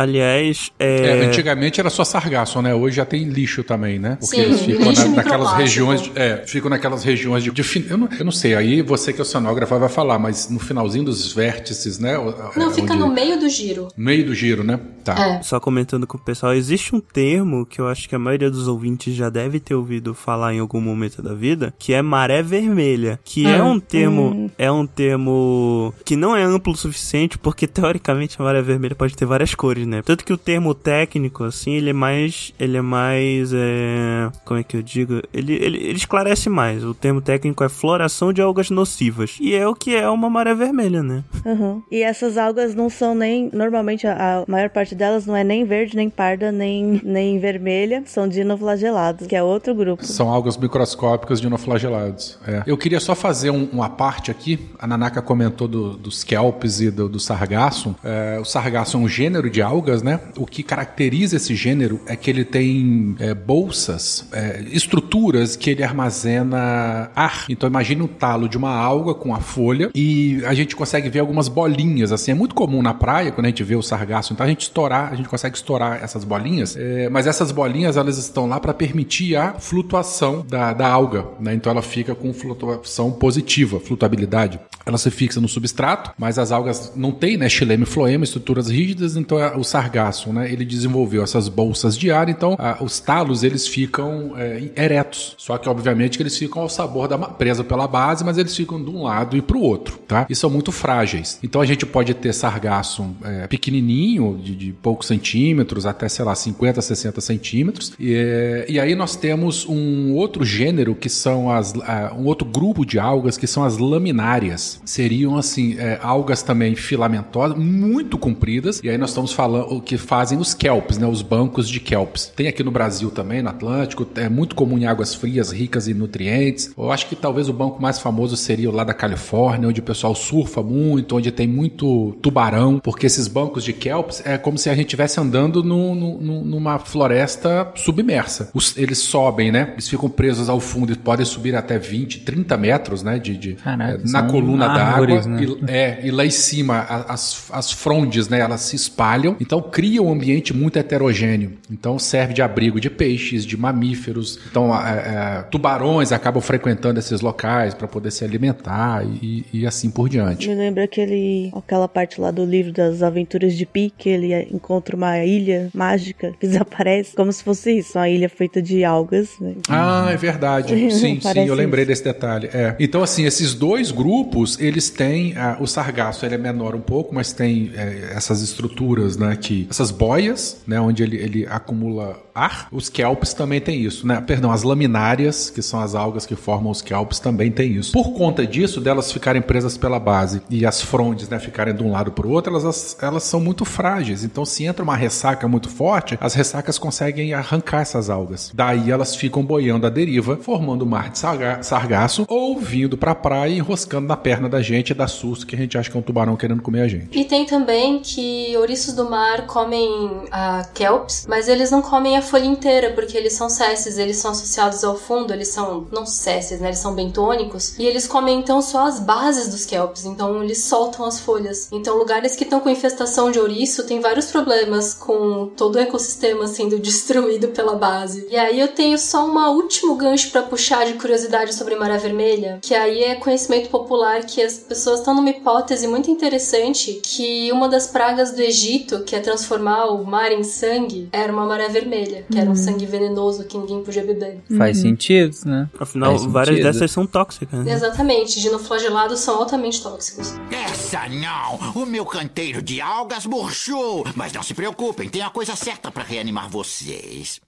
Aliás, 0.00 0.70
É, 0.78 1.06
é, 1.22 1.24
antigamente 1.26 1.80
era 1.80 1.88
só 1.88 2.04
sargaço, 2.04 2.60
né? 2.60 2.74
Hoje 2.74 2.96
já 2.96 3.04
tem 3.06 3.24
lixo 3.24 3.64
também, 3.64 3.98
né? 3.98 4.18
Porque 4.20 4.36
Sim, 4.36 4.42
eles 4.42 4.60
ficam 4.60 4.90
lixo 4.90 5.08
na- 5.08 5.16
naquelas 5.16 5.52
regiões. 5.54 6.02
de- 6.02 6.12
é, 6.14 6.44
ficam 6.46 6.68
naquelas 6.68 7.02
regiões 7.02 7.42
de. 7.42 7.50
de 7.50 7.62
fin- 7.62 7.86
eu, 7.88 7.96
não, 7.96 8.08
eu 8.18 8.24
não 8.26 8.30
sei, 8.32 8.54
aí 8.54 8.82
você 8.82 9.10
que 9.12 9.20
é 9.20 9.22
oceanógrafa 9.22 9.78
vai 9.78 9.88
falar, 9.88 10.18
mas 10.18 10.50
no 10.50 10.58
finalzinho 10.60 11.04
dos 11.06 11.32
vértices, 11.32 11.98
né? 11.98 12.18
o- 12.18 12.34
Não, 12.56 12.70
é, 12.70 12.74
fica 12.74 12.92
onde- 12.92 13.02
no 13.02 13.08
meio 13.12 13.40
do 13.40 13.48
giro. 13.48 13.88
meio 13.96 14.26
do 14.26 14.34
giro, 14.34 14.62
né? 14.62 14.78
Tá. 15.02 15.14
É. 15.38 15.42
Só 15.42 15.58
comentando 15.58 16.06
com 16.06 16.18
o 16.18 16.20
pessoal, 16.20 16.52
existe 16.52 16.94
um 16.94 17.00
termo 17.00 17.64
que 17.64 17.80
eu 17.80 17.88
acho 17.88 18.06
que 18.08 18.14
a 18.14 18.18
maioria 18.18 18.50
dos 18.50 18.68
ouvintes 18.68 19.14
já 19.14 19.30
deve 19.30 19.58
ter 19.60 19.74
ouvido 19.74 20.12
falar 20.12 20.52
em 20.52 20.58
algum 20.58 20.80
momento 20.80 21.22
da 21.22 21.32
vida, 21.32 21.72
que 21.78 21.94
é 21.94 22.02
maré 22.02 22.42
vermelha, 22.42 23.18
que 23.24 23.46
é 23.46 23.62
um 23.62 23.78
termo, 23.80 24.50
é 24.58 24.70
um 24.70 24.86
termo 24.86 25.94
que 26.04 26.16
não 26.16 26.36
é 26.36 26.42
amplo 26.42 26.72
o 26.72 26.76
suficiente, 26.76 27.38
porque 27.38 27.66
teoricamente 27.66 28.36
a 28.38 28.44
maré 28.44 28.60
vermelha 28.60 28.94
pode 28.94 29.16
ter 29.16 29.24
várias 29.24 29.54
cores, 29.54 29.85
né? 29.86 30.02
Tanto 30.04 30.24
que 30.24 30.32
o 30.32 30.36
termo 30.36 30.74
técnico, 30.74 31.44
assim, 31.44 31.72
ele 31.72 31.90
é 31.90 31.92
mais, 31.92 32.52
ele 32.58 32.76
é 32.76 32.80
mais, 32.82 33.52
é, 33.54 34.30
como 34.44 34.60
é 34.60 34.62
que 34.62 34.76
eu 34.76 34.82
digo? 34.82 35.22
Ele, 35.32 35.54
ele, 35.54 35.78
ele 35.78 35.96
esclarece 35.96 36.48
mais. 36.48 36.84
O 36.84 36.92
termo 36.94 37.20
técnico 37.20 37.62
é 37.64 37.68
floração 37.68 38.32
de 38.32 38.40
algas 38.42 38.70
nocivas, 38.70 39.36
e 39.40 39.54
é 39.54 39.66
o 39.66 39.74
que 39.74 39.94
é 39.94 40.08
uma 40.08 40.28
maré 40.30 40.54
vermelha, 40.54 41.02
né? 41.02 41.24
Uhum. 41.44 41.82
E 41.90 42.02
essas 42.02 42.36
algas 42.36 42.74
não 42.74 42.88
são 42.90 43.14
nem. 43.14 43.50
Normalmente 43.52 44.06
a, 44.06 44.40
a 44.40 44.44
maior 44.50 44.68
parte 44.70 44.94
delas 44.94 45.26
não 45.26 45.36
é 45.36 45.44
nem 45.44 45.64
verde, 45.64 45.96
nem 45.96 46.10
parda, 46.10 46.50
nem, 46.50 47.00
nem 47.04 47.38
vermelha. 47.38 48.02
São 48.06 48.26
dinoflagelados, 48.28 49.26
que 49.26 49.36
é 49.36 49.42
outro 49.42 49.74
grupo. 49.74 50.04
São 50.04 50.28
algas 50.28 50.56
microscópicas 50.56 51.40
dinoflagelados. 51.40 52.38
É. 52.46 52.62
Eu 52.66 52.76
queria 52.76 53.00
só 53.00 53.14
fazer 53.14 53.50
um, 53.50 53.68
uma 53.72 53.88
parte 53.88 54.30
aqui. 54.30 54.58
A 54.78 54.86
Nanaka 54.86 55.20
comentou 55.22 55.68
do- 55.68 55.96
dos 55.96 56.24
kelps 56.24 56.80
e 56.80 56.90
do, 56.90 57.08
do 57.08 57.20
sargassum. 57.20 57.94
É, 58.02 58.38
o 58.40 58.44
sargassum 58.44 59.02
é 59.02 59.04
um 59.04 59.08
gênero 59.08 59.50
de 59.50 59.60
algas, 59.62 59.75
né? 60.02 60.20
O 60.36 60.46
que 60.46 60.62
caracteriza 60.62 61.36
esse 61.36 61.54
gênero 61.54 62.00
é 62.06 62.16
que 62.16 62.30
ele 62.30 62.44
tem 62.44 63.14
é, 63.18 63.34
bolsas, 63.34 64.26
é, 64.32 64.62
estruturas 64.72 65.56
que 65.56 65.70
ele 65.70 65.82
armazena 65.82 67.10
ar. 67.14 67.44
Então 67.48 67.68
imagine 67.68 68.02
um 68.02 68.06
talo 68.06 68.48
de 68.48 68.56
uma 68.56 68.70
alga 68.74 69.14
com 69.14 69.34
a 69.34 69.40
folha 69.40 69.90
e 69.94 70.42
a 70.46 70.54
gente 70.54 70.74
consegue 70.76 71.08
ver 71.08 71.20
algumas 71.20 71.48
bolinhas, 71.48 72.12
assim. 72.12 72.30
É 72.30 72.34
muito 72.34 72.54
comum 72.54 72.82
na 72.82 72.94
praia, 72.94 73.30
quando 73.32 73.46
a 73.46 73.48
gente 73.48 73.62
vê 73.62 73.74
o 73.76 73.82
sargassum, 73.82 74.34
então 74.34 74.44
a 74.44 74.48
gente 74.48 74.62
estourar, 74.62 75.12
a 75.12 75.16
gente 75.16 75.28
consegue 75.28 75.56
estourar 75.56 76.02
essas 76.02 76.24
bolinhas, 76.24 76.76
é, 76.76 77.08
mas 77.08 77.26
essas 77.26 77.50
bolinhas, 77.52 77.96
elas 77.96 78.18
estão 78.18 78.46
lá 78.46 78.58
para 78.60 78.74
permitir 78.74 79.36
a 79.36 79.54
flutuação 79.54 80.44
da, 80.48 80.72
da 80.72 80.88
alga, 80.88 81.26
né? 81.40 81.54
Então 81.54 81.70
ela 81.70 81.82
fica 81.82 82.14
com 82.14 82.32
flutuação 82.32 83.10
positiva, 83.12 83.80
flutuabilidade. 83.80 84.58
Ela 84.84 84.98
se 84.98 85.10
fixa 85.10 85.40
no 85.40 85.48
substrato, 85.48 86.12
mas 86.18 86.38
as 86.38 86.52
algas 86.52 86.92
não 86.94 87.10
têm, 87.10 87.36
né, 87.36 87.48
xilema 87.48 87.82
e 87.82 87.86
floema, 87.86 88.24
estruturas 88.24 88.68
rígidas, 88.68 89.16
então 89.16 89.38
a- 89.38 89.56
o 89.56 89.64
sargaço, 89.66 90.32
né, 90.32 90.50
ele 90.50 90.64
desenvolveu 90.64 91.22
essas 91.22 91.48
bolsas 91.48 91.96
de 91.96 92.10
ar, 92.10 92.28
então 92.28 92.56
ah, 92.58 92.78
os 92.80 93.00
talos 93.00 93.42
eles 93.42 93.66
ficam 93.66 94.32
é, 94.36 94.70
eretos. 94.76 95.34
Só 95.38 95.58
que 95.58 95.68
obviamente 95.68 96.16
que 96.16 96.22
eles 96.22 96.36
ficam 96.36 96.62
ao 96.62 96.68
sabor 96.68 97.08
da 97.08 97.18
presa 97.18 97.64
pela 97.64 97.86
base, 97.86 98.24
mas 98.24 98.38
eles 98.38 98.54
ficam 98.56 98.82
de 98.82 98.90
um 98.90 99.02
lado 99.02 99.36
e 99.36 99.42
para 99.42 99.56
o 99.56 99.60
outro, 99.60 99.98
tá? 100.06 100.26
E 100.28 100.34
são 100.34 100.48
muito 100.50 100.70
frágeis. 100.72 101.38
Então 101.42 101.60
a 101.60 101.66
gente 101.66 101.84
pode 101.84 102.14
ter 102.14 102.32
sargaço 102.32 103.06
é, 103.24 103.46
pequenininho, 103.46 104.38
de, 104.42 104.54
de, 104.54 104.72
poucos 104.72 105.06
centímetros, 105.06 105.86
até 105.86 106.08
sei 106.08 106.24
lá 106.24 106.34
50, 106.34 106.80
60 106.80 107.20
centímetros. 107.20 107.92
E, 107.98 108.14
é, 108.14 108.66
e 108.68 108.80
aí 108.80 108.94
nós 108.94 109.16
temos 109.16 109.66
um 109.66 110.14
outro 110.14 110.44
gênero 110.44 110.94
que 110.94 111.08
são 111.08 111.50
as 111.50 111.74
um 112.16 112.24
outro 112.24 112.46
grupo 112.46 112.84
de 112.84 112.98
algas 112.98 113.36
que 113.36 113.46
são 113.46 113.64
as 113.64 113.78
laminárias. 113.78 114.80
Seriam 114.84 115.36
assim 115.36 115.76
algas 116.00 116.42
também 116.42 116.74
filamentosas, 116.74 117.56
muito 117.56 118.18
compridas. 118.18 118.80
E 118.82 118.88
aí 118.88 118.98
nós 118.98 119.10
estamos 119.10 119.32
falando 119.32 119.45
o 119.46 119.80
que 119.80 119.96
fazem 119.96 120.38
os 120.38 120.54
kelps, 120.54 120.98
né? 120.98 121.06
Os 121.06 121.22
bancos 121.22 121.68
de 121.68 121.80
kelps. 121.80 122.32
Tem 122.34 122.48
aqui 122.48 122.62
no 122.62 122.70
Brasil 122.70 123.10
também, 123.10 123.42
no 123.42 123.50
Atlântico. 123.50 124.06
É 124.16 124.28
muito 124.28 124.54
comum 124.54 124.78
em 124.78 124.86
águas 124.86 125.14
frias, 125.14 125.50
ricas 125.50 125.88
em 125.88 125.94
nutrientes. 125.94 126.72
Eu 126.76 126.90
acho 126.90 127.06
que 127.08 127.16
talvez 127.16 127.48
o 127.48 127.52
banco 127.52 127.80
mais 127.80 127.98
famoso 127.98 128.36
seria 128.36 128.70
o 128.70 128.74
lá 128.74 128.84
da 128.84 128.94
Califórnia, 128.94 129.68
onde 129.68 129.80
o 129.80 129.82
pessoal 129.82 130.14
surfa 130.14 130.62
muito, 130.62 131.16
onde 131.16 131.30
tem 131.30 131.46
muito 131.46 132.16
tubarão, 132.22 132.78
porque 132.78 133.06
esses 133.06 133.28
bancos 133.28 133.64
de 133.64 133.72
kelps 133.72 134.22
é 134.24 134.36
como 134.36 134.58
se 134.58 134.68
a 134.68 134.74
gente 134.74 134.86
estivesse 134.86 135.18
andando 135.20 135.62
no, 135.62 135.94
no, 135.94 136.44
numa 136.44 136.78
floresta 136.78 137.72
submersa. 137.74 138.50
Os, 138.54 138.76
eles 138.76 138.98
sobem, 138.98 139.50
né? 139.50 139.70
Eles 139.72 139.88
ficam 139.88 140.08
presos 140.08 140.48
ao 140.48 140.60
fundo 140.60 140.92
e 140.92 140.96
podem 140.96 141.24
subir 141.24 141.54
até 141.54 141.78
20, 141.78 142.20
30 142.20 142.56
metros, 142.56 143.02
né? 143.02 143.18
De, 143.18 143.36
de 143.36 143.54
Caraca, 143.54 144.02
é, 144.04 144.10
na 144.10 144.22
coluna 144.24 144.68
d'água. 144.68 145.22
Né? 145.22 145.42
E, 145.42 145.70
é, 145.70 146.00
e 146.04 146.10
lá 146.10 146.24
em 146.24 146.30
cima 146.30 146.80
as, 146.80 147.48
as 147.50 147.72
frondes, 147.72 148.28
né? 148.28 148.40
Elas 148.40 148.62
se 148.62 148.76
espalham, 148.76 149.35
então 149.40 149.60
cria 149.60 150.02
um 150.02 150.12
ambiente 150.12 150.54
muito 150.54 150.78
heterogêneo. 150.78 151.52
Então 151.70 151.98
serve 151.98 152.34
de 152.34 152.42
abrigo 152.42 152.80
de 152.80 152.90
peixes, 152.90 153.44
de 153.44 153.56
mamíferos. 153.56 154.38
Então 154.50 154.74
é, 154.74 154.90
é, 154.90 155.42
tubarões 155.50 156.12
acabam 156.12 156.42
frequentando 156.42 156.98
esses 156.98 157.20
locais 157.20 157.74
para 157.74 157.88
poder 157.88 158.10
se 158.10 158.24
alimentar 158.24 159.04
e, 159.04 159.44
e, 159.52 159.66
assim 159.66 159.90
por 159.90 160.08
diante. 160.08 160.48
Me 160.48 160.54
lembra 160.54 160.84
aquele, 160.84 161.50
aquela 161.54 161.88
parte 161.88 162.20
lá 162.20 162.30
do 162.30 162.44
livro 162.44 162.72
das 162.72 163.02
aventuras 163.02 163.54
de 163.54 163.66
Pi, 163.66 163.92
que 163.96 164.08
ele 164.08 164.34
encontra 164.52 164.96
uma 164.96 165.24
ilha 165.24 165.68
mágica 165.74 166.32
que 166.38 166.46
desaparece, 166.46 167.14
como 167.14 167.32
se 167.32 167.42
fosse 167.42 167.78
isso, 167.78 167.98
uma 167.98 168.08
ilha 168.08 168.28
feita 168.28 168.60
de 168.62 168.84
algas. 168.84 169.30
Né? 169.40 169.54
Ah, 169.68 170.08
é 170.10 170.16
verdade. 170.16 170.74
Sim, 170.96 171.20
sim, 171.20 171.46
eu 171.46 171.54
lembrei 171.54 171.82
isso. 171.82 171.90
desse 171.90 172.04
detalhe. 172.04 172.48
É. 172.52 172.74
Então, 172.78 173.02
assim, 173.02 173.24
esses 173.24 173.54
dois 173.54 173.90
grupos, 173.90 174.58
eles 174.60 174.90
têm. 174.90 175.34
Ah, 175.36 175.56
o 175.60 175.66
sargaço 175.66 176.24
ele 176.24 176.34
é 176.34 176.38
menor 176.38 176.74
um 176.74 176.80
pouco, 176.80 177.14
mas 177.14 177.32
tem 177.32 177.70
é, 177.74 178.12
essas 178.14 178.42
estruturas, 178.42 179.16
né? 179.16 179.25
Que, 179.34 179.66
essas 179.70 179.90
boias, 179.90 180.58
né? 180.66 180.78
Onde 180.80 181.02
ele, 181.02 181.16
ele 181.16 181.46
acumula 181.46 182.16
ar. 182.36 182.68
Os 182.70 182.88
kelps 182.88 183.32
também 183.32 183.60
tem 183.60 183.80
isso, 183.80 184.06
né? 184.06 184.20
Perdão, 184.20 184.52
as 184.52 184.62
laminárias, 184.62 185.50
que 185.50 185.62
são 185.62 185.80
as 185.80 185.94
algas 185.94 186.26
que 186.26 186.36
formam 186.36 186.70
os 186.70 186.82
kelps, 186.82 187.18
também 187.18 187.50
tem 187.50 187.72
isso. 187.72 187.92
Por 187.92 188.12
conta 188.12 188.46
disso, 188.46 188.80
delas 188.80 189.10
ficarem 189.10 189.40
presas 189.40 189.76
pela 189.76 189.98
base 189.98 190.42
e 190.50 190.66
as 190.66 190.80
frondes, 190.80 191.28
né, 191.28 191.38
ficarem 191.38 191.74
de 191.74 191.82
um 191.82 191.90
lado 191.90 192.12
para 192.12 192.26
o 192.26 192.30
outro, 192.30 192.52
elas, 192.52 192.96
elas 193.00 193.22
são 193.22 193.40
muito 193.40 193.64
frágeis. 193.64 194.24
Então, 194.24 194.44
se 194.44 194.64
entra 194.64 194.82
uma 194.82 194.96
ressaca 194.96 195.48
muito 195.48 195.68
forte, 195.68 196.18
as 196.20 196.34
ressacas 196.34 196.78
conseguem 196.78 197.32
arrancar 197.32 197.80
essas 197.80 198.10
algas. 198.10 198.50
Daí 198.54 198.90
elas 198.90 199.16
ficam 199.16 199.44
boiando 199.44 199.86
à 199.86 199.90
deriva, 199.90 200.36
formando 200.36 200.84
um 200.84 200.88
mar 200.88 201.10
de 201.10 201.18
sargaço 201.18 202.24
ou 202.28 202.58
vindo 202.58 202.96
para 202.96 203.12
a 203.12 203.14
praia 203.14 203.50
e 203.52 203.58
enroscando 203.58 204.06
na 204.06 204.16
perna 204.16 204.48
da 204.48 204.60
gente 204.60 204.90
e 204.90 204.94
dá 204.94 205.06
susto 205.06 205.46
que 205.46 205.54
a 205.54 205.58
gente 205.58 205.78
acha 205.78 205.90
que 205.90 205.96
é 205.96 206.00
um 206.00 206.02
tubarão 206.02 206.36
querendo 206.36 206.62
comer 206.62 206.82
a 206.82 206.88
gente. 206.88 207.18
E 207.18 207.24
tem 207.24 207.46
também 207.46 208.00
que 208.00 208.56
ouriços 208.56 208.94
do 208.94 209.08
mar 209.08 209.46
comem 209.46 210.22
a 210.30 210.62
uh, 210.62 210.72
kelps, 210.74 211.26
mas 211.28 211.48
eles 211.48 211.70
não 211.70 211.80
comem 211.80 212.16
a 212.16 212.22
folha 212.26 212.44
inteira, 212.44 212.92
porque 212.92 213.16
eles 213.16 213.32
são 213.32 213.48
cesses, 213.48 213.98
eles 213.98 214.16
são 214.16 214.32
associados 214.32 214.84
ao 214.84 214.96
fundo, 214.96 215.32
eles 215.32 215.48
são, 215.48 215.86
não 215.90 216.04
cesses, 216.04 216.60
né? 216.60 216.68
Eles 216.68 216.78
são 216.78 216.94
bentônicos. 216.94 217.78
E 217.78 217.86
eles 217.86 218.06
comem 218.06 218.38
então 218.38 218.60
só 218.60 218.86
as 218.86 219.00
bases 219.00 219.48
dos 219.48 219.64
kelps, 219.64 220.04
então 220.04 220.42
eles 220.42 220.64
soltam 220.64 221.04
as 221.04 221.20
folhas. 221.20 221.68
Então, 221.72 221.96
lugares 221.96 222.36
que 222.36 222.44
estão 222.44 222.60
com 222.60 222.68
infestação 222.68 223.30
de 223.30 223.38
ouriço 223.38 223.86
tem 223.86 224.00
vários 224.00 224.26
problemas 224.26 224.94
com 224.94 225.50
todo 225.56 225.76
o 225.76 225.80
ecossistema 225.80 226.46
sendo 226.46 226.78
destruído 226.80 227.48
pela 227.48 227.76
base. 227.76 228.26
E 228.30 228.36
aí 228.36 228.60
eu 228.60 228.68
tenho 228.68 228.98
só 228.98 229.26
um 229.26 229.36
último 229.54 229.94
gancho 229.94 230.30
para 230.30 230.42
puxar 230.42 230.84
de 230.86 230.94
curiosidade 230.94 231.54
sobre 231.54 231.76
Maré 231.76 231.98
Vermelha, 231.98 232.58
que 232.62 232.74
aí 232.74 233.04
é 233.04 233.14
conhecimento 233.14 233.70
popular 233.70 234.24
que 234.24 234.42
as 234.42 234.54
pessoas 234.54 235.00
estão 235.00 235.14
numa 235.14 235.30
hipótese 235.30 235.86
muito 235.86 236.10
interessante 236.10 237.00
que 237.02 237.50
uma 237.52 237.68
das 237.68 237.86
pragas 237.86 238.32
do 238.32 238.40
Egito, 238.40 239.04
que 239.04 239.14
é 239.14 239.20
transformar 239.20 239.86
o 239.86 240.04
mar 240.04 240.32
em 240.32 240.42
sangue, 240.42 241.08
era 241.12 241.32
uma 241.32 241.46
maré 241.46 241.68
vermelha 241.68 242.15
que 242.22 242.38
era 242.38 242.46
um 242.46 242.50
uhum. 242.50 242.56
sangue 242.56 242.86
venenoso 242.86 243.44
que 243.44 243.56
ninguém 243.56 243.82
podia 243.82 244.04
beber. 244.04 244.40
Faz 244.56 244.78
uhum. 244.78 244.82
sentido, 244.82 245.36
né? 245.44 245.68
Afinal, 245.78 246.12
Faz 246.12 246.24
várias 246.24 246.56
sentido. 246.56 246.72
dessas 246.72 246.90
são 246.90 247.06
tóxicas. 247.06 247.64
Né? 247.64 247.72
Exatamente, 247.72 248.40
dinoflagelados 248.40 249.20
são 249.20 249.36
altamente 249.36 249.82
tóxicos. 249.82 250.34
Essa 250.50 251.08
não! 251.08 251.82
O 251.82 251.86
meu 251.86 252.04
canteiro 252.04 252.62
de 252.62 252.80
algas 252.80 253.26
murchou! 253.26 254.04
Mas 254.14 254.32
não 254.32 254.42
se 254.42 254.54
preocupem, 254.54 255.08
tem 255.08 255.22
a 255.22 255.30
coisa 255.30 255.54
certa 255.56 255.90
para 255.90 256.04
reanimar 256.04 256.48
vocês. 256.48 257.40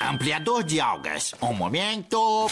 Ampliador 0.00 0.62
de 0.62 0.78
algas. 0.78 1.34
Um 1.40 1.54
momento. 1.54 2.50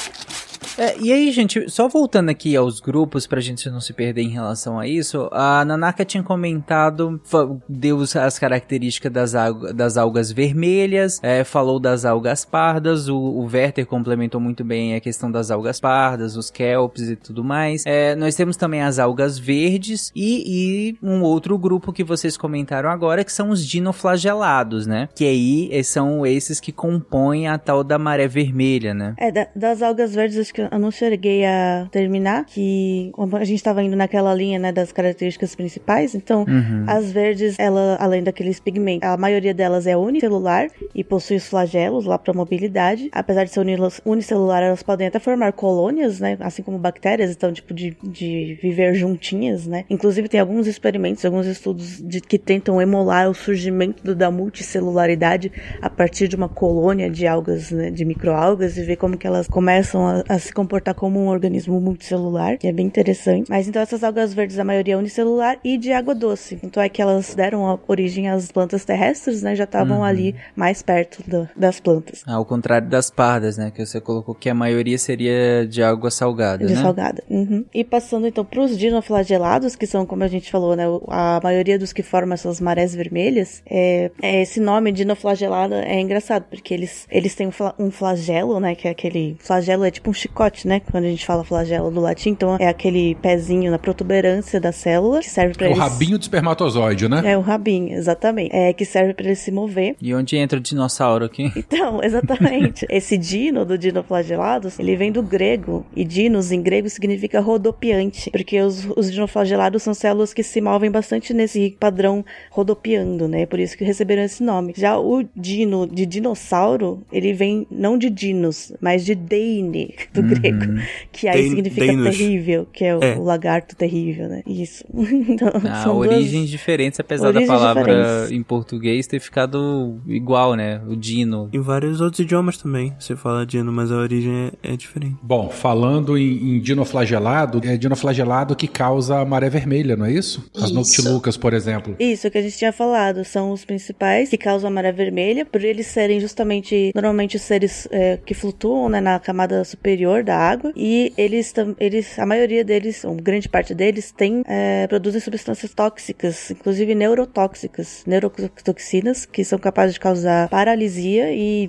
É, 0.79 0.99
e 0.99 1.13
aí, 1.13 1.31
gente, 1.31 1.71
só 1.71 1.87
voltando 1.89 2.31
aqui 2.31 2.57
aos 2.57 2.81
grupos 2.81 3.27
pra 3.27 3.41
gente 3.41 3.69
não 3.69 3.81
se 3.81 3.93
perder 3.93 4.23
em 4.23 4.31
relação 4.31 4.79
a 4.79 4.89
isso, 4.89 5.29
a 5.31 5.65
Nanaka 5.65 6.05
tinha 6.05 6.23
comentado, 6.23 7.21
deu 7.69 8.01
as 8.01 8.39
características 8.39 9.13
das, 9.13 9.33
das 9.75 9.97
algas 9.97 10.33
vermelhas, 10.33 11.21
é, 11.23 11.45
falou 11.45 11.79
das 11.79 12.05
algas 12.05 12.45
pardas, 12.47 13.09
o, 13.09 13.17
o 13.17 13.45
Werther 13.45 13.87
complementou 13.87 14.41
muito 14.41 14.65
bem 14.65 14.97
a 14.97 15.01
questão 15.01 15.31
das 15.31 15.51
algas 15.51 15.79
pardas, 15.79 16.37
os 16.37 16.51
kelps 16.51 17.03
e 17.03 17.15
tudo 17.15 17.45
mais. 17.45 17.85
É, 17.87 18.17
nós 18.17 18.35
temos 18.35 18.57
também 18.57 18.83
as 18.83 18.99
algas 18.99 19.39
verdes 19.39 20.11
e, 20.17 20.97
e, 20.97 20.99
um 21.07 21.23
outro 21.23 21.57
grupo 21.59 21.93
que 21.93 22.03
vocês 22.03 22.37
comentaram 22.37 22.91
agora, 22.91 23.23
que 23.23 23.33
são 23.33 23.51
os 23.51 23.65
dinoflagelados, 23.65 24.87
né? 24.87 25.09
Que 25.15 25.27
aí 25.27 25.85
são 25.85 26.27
esses 26.27 26.59
que 26.59 26.73
compõem 26.73 27.34
compõem 27.35 27.49
a 27.49 27.59
tal 27.59 27.83
da 27.83 27.99
maré 27.99 28.29
vermelha, 28.29 28.95
né? 28.95 29.15
É, 29.19 29.31
da, 29.31 29.49
das 29.55 29.83
algas 29.83 30.15
verdes 30.15 30.39
acho 30.39 30.55
que 30.55 30.61
eu 30.61 30.79
não 30.79 30.91
cheguei 30.91 31.45
a 31.45 31.87
terminar, 31.91 32.45
que 32.45 33.13
a 33.33 33.45
gente 33.45 33.57
estava 33.57 33.83
indo 33.83 33.97
naquela 33.97 34.33
linha, 34.35 34.59
né, 34.59 34.73
das 34.73 34.93
características 34.93 35.55
principais, 35.55 36.15
então 36.15 36.45
uhum. 36.49 36.85
as 36.87 37.11
verdes, 37.11 37.59
ela, 37.59 37.97
além 38.01 38.23
daqueles 38.23 38.61
pigmentos, 38.61 39.09
a 39.09 39.17
maioria 39.17 39.53
delas 39.53 39.87
é 39.87 39.97
unicelular 39.97 40.69
e 40.95 41.03
possui 41.03 41.37
os 41.37 41.49
flagelos 41.49 42.05
lá 42.05 42.19
para 42.19 42.33
mobilidade. 42.33 43.09
Apesar 43.13 43.45
de 43.45 43.51
ser 43.51 43.65
unicelular, 44.05 44.63
elas 44.63 44.83
podem 44.83 45.07
até 45.07 45.19
formar 45.19 45.53
colônias, 45.53 46.21
né, 46.21 46.37
assim 46.41 46.63
como 46.63 46.79
bactérias, 46.79 47.31
então 47.31 47.53
tipo 47.53 47.75
de, 47.75 47.97
de 48.03 48.59
viver 48.63 48.95
juntinhas, 48.95 49.67
né. 49.67 49.85
Inclusive 49.91 50.29
tem 50.29 50.41
alguns 50.41 50.67
experimentos, 50.67 51.25
alguns 51.25 51.47
estudos 51.47 52.01
de, 52.01 52.21
que 52.21 52.39
tentam 52.39 52.81
emular 52.81 53.29
o 53.29 53.35
surgimento 53.35 54.15
da 54.15 54.31
multicelularidade 54.31 55.51
a 55.81 55.91
partir 55.91 56.29
de 56.29 56.37
uma 56.37 56.49
colônia 56.49 57.11
de 57.11 57.24
de 57.25 57.27
algas, 57.27 57.71
né, 57.71 57.91
de 57.91 58.05
microalgas 58.05 58.77
e 58.77 58.83
ver 58.83 58.97
como 58.97 59.17
que 59.17 59.27
elas 59.27 59.49
começam 59.49 60.07
a, 60.07 60.23
a, 60.29 60.39
se 60.39 60.53
comportar 60.53 60.95
como 60.95 61.19
um 61.19 61.29
organismo 61.29 61.81
multicelular, 61.81 62.59
que 62.59 62.67
é 62.67 62.73
bem 62.73 62.87
interessante. 62.87 63.49
Mas 63.49 63.67
então 63.67 63.81
essas 63.81 64.05
algas 64.05 64.35
verdes, 64.35 64.59
a 64.59 64.65
maioria 64.65 64.95
é 64.95 64.97
unicelular 64.97 65.59
e 65.65 65.79
de 65.79 65.91
água 65.91 66.15
doce. 66.15 66.59
Então 66.63 66.83
é 66.83 66.89
que 66.89 67.01
elas 67.01 67.35
deram 67.35 67.81
origem 67.89 68.29
às 68.29 68.53
plantas 68.53 68.85
terrestres, 68.85 69.43
né, 69.43 69.57
já 69.57 69.65
estavam 69.65 69.99
uhum. 69.99 70.05
ali 70.05 70.35
mais 70.55 70.83
perto 70.83 71.23
do, 71.27 71.49
das 71.57 71.81
plantas. 71.81 72.23
Ao 72.27 72.45
contrário 72.45 72.89
das 72.89 73.11
pardas, 73.11 73.57
né, 73.57 73.73
que 73.75 73.85
você 73.85 74.01
colocou 74.01 74.35
que 74.35 74.51
a 74.51 74.55
maioria 74.55 74.99
seria 74.99 75.67
de 75.67 75.83
água 75.83 76.11
salgada, 76.11 76.67
de 76.67 76.75
né? 76.75 76.83
salgada. 76.83 77.25
Uhum. 77.31 77.65
E 77.73 77.83
passando 77.83 78.27
então 78.27 78.45
para 78.45 78.61
os 78.61 78.77
dinoflagelados, 78.77 79.77
que 79.77 79.87
são, 79.87 80.05
como 80.05 80.25
a 80.25 80.29
gente 80.29 80.51
falou, 80.51 80.77
né, 80.77 80.85
a 81.09 81.41
maioria 81.43 81.79
dos 81.79 81.93
que 81.93 82.03
formam 82.03 82.35
essas 82.35 82.61
marés 82.61 82.95
vermelhas, 82.95 83.63
é, 83.67 84.11
é 84.21 84.43
esse 84.43 84.61
nome 84.61 84.93
dinoflagelado 84.93 85.75
é 85.75 85.99
engraçado, 85.99 86.45
porque 86.51 86.75
eles 86.75 87.07
eles 87.15 87.33
têm 87.37 87.49
um 87.79 87.91
flagelo, 87.93 88.59
né? 88.59 88.75
Que 88.75 88.89
é 88.89 88.91
aquele. 88.91 89.37
Flagelo 89.39 89.85
é 89.85 89.91
tipo 89.91 90.11
um 90.11 90.13
chicote, 90.13 90.67
né? 90.67 90.81
Quando 90.81 91.05
a 91.05 91.09
gente 91.09 91.25
fala 91.25 91.45
flagelo 91.45 91.89
do 91.89 92.01
latim. 92.01 92.31
Então 92.31 92.57
é 92.59 92.67
aquele 92.67 93.15
pezinho 93.15 93.71
na 93.71 93.79
protuberância 93.79 94.61
da 94.61 94.73
célula 94.73 95.21
que 95.21 95.31
serve 95.31 95.55
para 95.55 95.67
é 95.67 95.71
eles. 95.71 95.79
O 95.79 95.81
rabinho 95.81 96.19
do 96.19 96.23
espermatozoide, 96.23 97.09
né? 97.09 97.23
É 97.25 97.39
o 97.39 97.41
rabinho, 97.41 97.97
exatamente. 97.97 98.51
É 98.53 98.73
que 98.73 98.85
serve 98.85 99.15
para 99.15 99.27
ele 99.27 99.37
se 99.37 99.53
mover. 99.53 99.95
E 100.03 100.13
onde 100.13 100.37
entra 100.37 100.59
o 100.59 100.63
dinossauro 100.63 101.25
aqui? 101.25 101.53
Então, 101.75 102.01
exatamente. 102.03 102.87
Esse 102.91 103.17
dino 103.17 103.65
do 103.65 103.77
dinoflagelados, 103.79 104.79
ele 104.79 104.97
vem 104.97 105.11
do 105.11 105.23
grego. 105.23 105.85
E 105.95 106.05
dinos 106.05 106.53
em 106.53 106.61
grego 106.61 106.89
significa 106.89 107.41
rodopiante. 107.41 108.31
Porque 108.31 108.61
os, 108.61 108.87
os 108.97 109.11
dinoflagelados 109.11 109.83
são 109.83 109.95
células 109.95 110.35
que 110.35 110.43
se 110.43 110.61
movem 110.61 110.91
bastante 110.91 111.33
nesse 111.33 111.77
padrão 111.81 112.25
rodopiando, 112.51 113.27
né? 113.27 113.47
Por 113.47 113.59
isso 113.59 113.77
que 113.77 113.85
receberam 113.85 114.23
esse 114.23 114.43
nome. 114.43 114.75
Já 114.77 114.99
o 114.99 115.25
dino 115.35 115.87
de 115.87 116.07
dinossauro, 116.07 117.04
ele 117.13 117.33
vem 117.33 117.67
não 117.71 117.97
de 117.99 118.11
dinos, 118.11 118.73
mas 118.81 119.05
de 119.05 119.15
deine, 119.15 119.95
do 120.13 120.21
hum. 120.21 120.29
grego. 120.29 120.81
Que 121.13 121.29
aí 121.29 121.43
Den- 121.43 121.51
significa 121.51 121.87
Denos. 121.87 122.17
terrível, 122.17 122.67
que 122.73 122.85
é 122.85 122.97
o, 122.97 123.03
É. 123.03 123.17
o 123.17 123.23
lagarto 123.23 123.77
terrível, 123.77 124.29
né? 124.29 124.43
Isso. 124.47 124.85
Então, 125.35 125.49
Ah, 125.69 125.83
são 125.83 125.95
duas- 125.97 126.09
origens 126.09 126.49
diferentes, 126.51 127.01
apesar 127.01 127.29
Origens 127.29 127.49
da 127.49 127.55
palavra 127.55 127.83
diferentes. 127.85 128.33
em 128.33 128.43
português 128.43 129.07
ter 129.07 129.21
ficado 129.21 130.01
igual, 130.07 130.55
né? 130.55 130.81
O 130.89 130.95
dino. 130.97 131.49
Em 131.53 131.61
vários 131.61 132.01
outros 132.01 132.21
idiomas 132.21 132.57
também. 132.59 132.93
Você 132.99 133.17
fala 133.17 133.45
dino, 133.47 133.73
mas 133.73 133.91
a 133.91 133.97
origem 133.97 134.51
é, 134.63 134.73
é 134.73 134.77
diferente. 134.77 135.17
Bom, 135.23 135.49
falando 135.51 136.17
em, 136.19 136.57
em 136.57 136.61
dinoflagelado, 136.61 137.61
é 137.65 137.77
dinoflagelado 137.77 138.55
que 138.55 138.69
causa 138.69 139.19
a 139.19 139.25
maré 139.25 139.49
vermelha, 139.49 139.97
não 139.97 140.05
é 140.07 140.13
isso? 140.13 140.49
As 140.55 140.65
Isso. 140.65 140.75
noctilucas, 140.75 141.37
por 141.37 141.53
exemplo. 141.53 141.97
Isso 141.99 142.31
que 142.31 142.39
a 142.39 142.43
gente 142.43 142.57
tinha 142.57 142.73
falado, 142.73 143.25
são 143.25 143.51
os 143.51 143.65
principais 143.65 144.29
que 144.31 144.37
causam 144.39 144.69
a 144.69 144.73
maré 144.73 144.93
vermelha, 144.93 145.45
por 145.45 145.63
eles 145.63 145.87
serem 145.87 146.21
justamente, 146.21 146.91
normalmente, 146.95 147.37
os 147.37 147.43
seres 147.43 147.89
é, 147.91 148.19
que 148.25 148.35
flutuam 148.35 148.89
né, 148.89 149.01
na 149.01 149.19
camada 149.19 149.65
superior 149.65 150.23
da 150.23 150.37
água, 150.37 150.73
e 150.77 151.13
eles, 151.17 151.53
eles 151.81 152.19
a 152.19 152.25
maioria 152.25 152.65
deles, 152.65 153.05
ou 153.05 153.15
grande 153.17 153.49
parte 153.49 153.75
deles, 153.75 154.13
tem, 154.13 154.43
é, 154.47 154.87
produzem 154.87 155.21
substâncias 155.21 155.75
tóxicas, 155.75 156.53
inclusive 156.53 156.95
neurotóxicas, 156.95 158.05
neurotoxinas, 158.07 159.27
que 159.27 159.45
são 159.45 159.59
capazes 159.59 159.95
de 159.95 160.01
causar 160.01 160.49
paralisia 160.49 161.33
e 161.33 161.69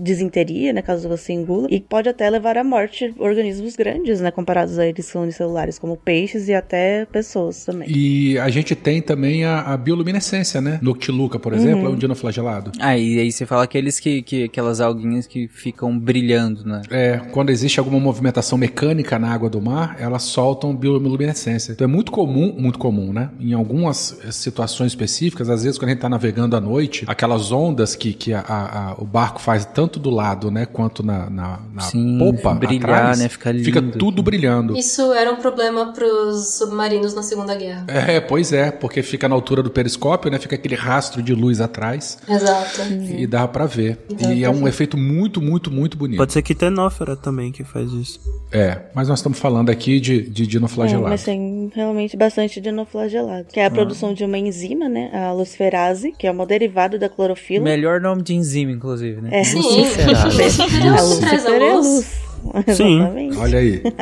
desinteria, 0.00 0.72
né, 0.72 0.80
caso 0.80 1.08
você 1.08 1.32
engula, 1.32 1.68
e 1.70 1.80
pode 1.80 2.08
até 2.08 2.28
levar 2.30 2.56
à 2.56 2.64
morte 2.64 3.14
organismos 3.18 3.76
grandes, 3.76 4.20
né, 4.20 4.30
comparados 4.30 4.78
a 4.78 4.86
eles 4.86 5.02
que 5.02 5.12
são 5.12 5.22
unicelulares, 5.22 5.78
como 5.78 5.96
peixes 5.96 6.48
e 6.48 6.54
até 6.54 7.04
pessoas 7.06 7.64
também. 7.64 7.88
E 7.90 8.38
a 8.38 8.48
gente 8.48 8.74
tem 8.74 9.02
também 9.02 9.44
a, 9.44 9.60
a 9.60 9.76
bioluminescência, 9.76 10.60
né? 10.60 10.78
Noctiluca, 10.80 11.38
por 11.38 11.52
exemplo, 11.52 11.86
é 11.86 11.88
um 11.88 11.96
dinoflagelado. 11.96 12.72
Ah, 12.78 12.96
e 12.96 13.18
aí 13.18 13.32
você 13.32 13.44
fala 13.44 13.64
aqueles 13.64 13.98
que, 13.98 14.22
que 14.22 14.48
aquelas 14.62 14.80
alguinhas 14.80 15.26
que 15.26 15.48
ficam 15.48 15.98
brilhando, 15.98 16.64
né? 16.64 16.82
É, 16.90 17.18
quando 17.32 17.50
existe 17.50 17.78
alguma 17.78 17.98
movimentação 17.98 18.56
mecânica 18.56 19.18
na 19.18 19.32
água 19.32 19.50
do 19.50 19.60
mar, 19.60 19.96
elas 19.98 20.22
soltam 20.22 20.74
bioluminescência. 20.74 21.72
Então 21.72 21.84
é 21.84 21.88
muito 21.88 22.12
comum, 22.12 22.54
muito 22.56 22.78
comum, 22.78 23.12
né? 23.12 23.30
Em 23.40 23.52
algumas 23.52 24.18
eh, 24.24 24.30
situações 24.30 24.92
específicas, 24.92 25.50
às 25.50 25.64
vezes 25.64 25.78
quando 25.78 25.88
a 25.88 25.92
gente 25.92 26.00
tá 26.00 26.08
navegando 26.08 26.56
à 26.56 26.60
noite, 26.60 27.04
aquelas 27.08 27.50
ondas 27.50 27.94
que, 27.96 28.12
que 28.12 28.32
a- 28.32 28.40
a- 28.40 28.90
a- 28.90 28.94
o 28.98 29.04
barco 29.04 29.40
faz 29.40 29.64
tanto 29.64 29.98
do 29.98 30.10
lado, 30.10 30.50
né, 30.50 30.64
quanto 30.66 31.02
na, 31.02 31.28
na, 31.28 31.60
na 31.74 31.82
Sim, 31.82 32.18
popa, 32.18 32.54
brilhar, 32.54 32.82
atrás, 32.90 33.18
né, 33.18 33.28
fica 33.28 33.52
fica 33.54 33.80
lindo. 33.80 33.98
tudo 33.98 34.22
brilhando. 34.22 34.76
Isso 34.76 35.12
era 35.12 35.30
um 35.32 35.36
problema 35.36 35.92
pros 35.92 36.54
submarinos 36.56 37.14
na 37.14 37.22
Segunda 37.22 37.54
Guerra. 37.54 37.84
É, 37.88 38.20
pois 38.20 38.52
é, 38.52 38.70
porque 38.70 39.02
fica 39.02 39.28
na 39.28 39.34
altura 39.34 39.62
do 39.62 39.70
periscópio, 39.70 40.30
né? 40.30 40.38
Fica 40.38 40.54
aquele 40.54 40.74
rastro 40.74 41.22
de 41.22 41.34
luz 41.34 41.60
atrás 41.60 42.18
Exato. 42.28 42.82
e 43.16 43.26
dá 43.26 43.46
pra 43.48 43.66
ver. 43.66 43.98
E 44.30 44.44
é 44.44 44.50
um 44.52 44.68
efeito 44.68 44.96
muito, 44.96 45.40
muito, 45.40 45.70
muito 45.70 45.96
bonito. 45.96 46.18
Pode 46.18 46.32
ser 46.32 46.42
quitenófera 46.42 47.16
também 47.16 47.50
que 47.52 47.64
faz 47.64 47.92
isso. 47.92 48.20
É, 48.50 48.82
mas 48.94 49.08
nós 49.08 49.18
estamos 49.18 49.38
falando 49.38 49.70
aqui 49.70 50.00
de, 50.00 50.22
de 50.28 50.42
É, 50.42 50.46
dinoflagelado. 50.46 51.08
mas 51.08 51.24
tem 51.24 51.70
realmente 51.74 52.16
bastante 52.16 52.60
dinoflagelado. 52.60 53.46
Que 53.52 53.60
é 53.60 53.66
a 53.66 53.70
produção 53.70 54.14
de 54.14 54.24
uma 54.24 54.38
enzima, 54.38 54.88
né? 54.88 55.10
A 55.12 55.32
luciferase, 55.32 56.12
que 56.12 56.26
é 56.26 56.30
uma 56.30 56.46
derivada 56.46 56.98
da 56.98 57.08
clorofila. 57.08 57.64
Melhor 57.64 58.00
nome 58.00 58.22
de 58.22 58.34
enzima, 58.34 58.72
inclusive, 58.72 59.20
né? 59.20 59.30
É. 59.32 59.44
Sim, 59.44 59.58
Luciferase. 59.82 60.42
Lucifer 60.42 60.86
é 60.86 60.88
a 60.88 60.96
que 60.96 61.20
traz 61.20 61.46
a 61.46 61.48
lucifer 61.48 61.62
é 61.62 61.70
a 61.70 61.74
luz. 61.74 62.06
Sim. 62.74 62.96
Exatamente. 63.00 63.36
Olha 63.38 63.58
aí. 63.58 63.82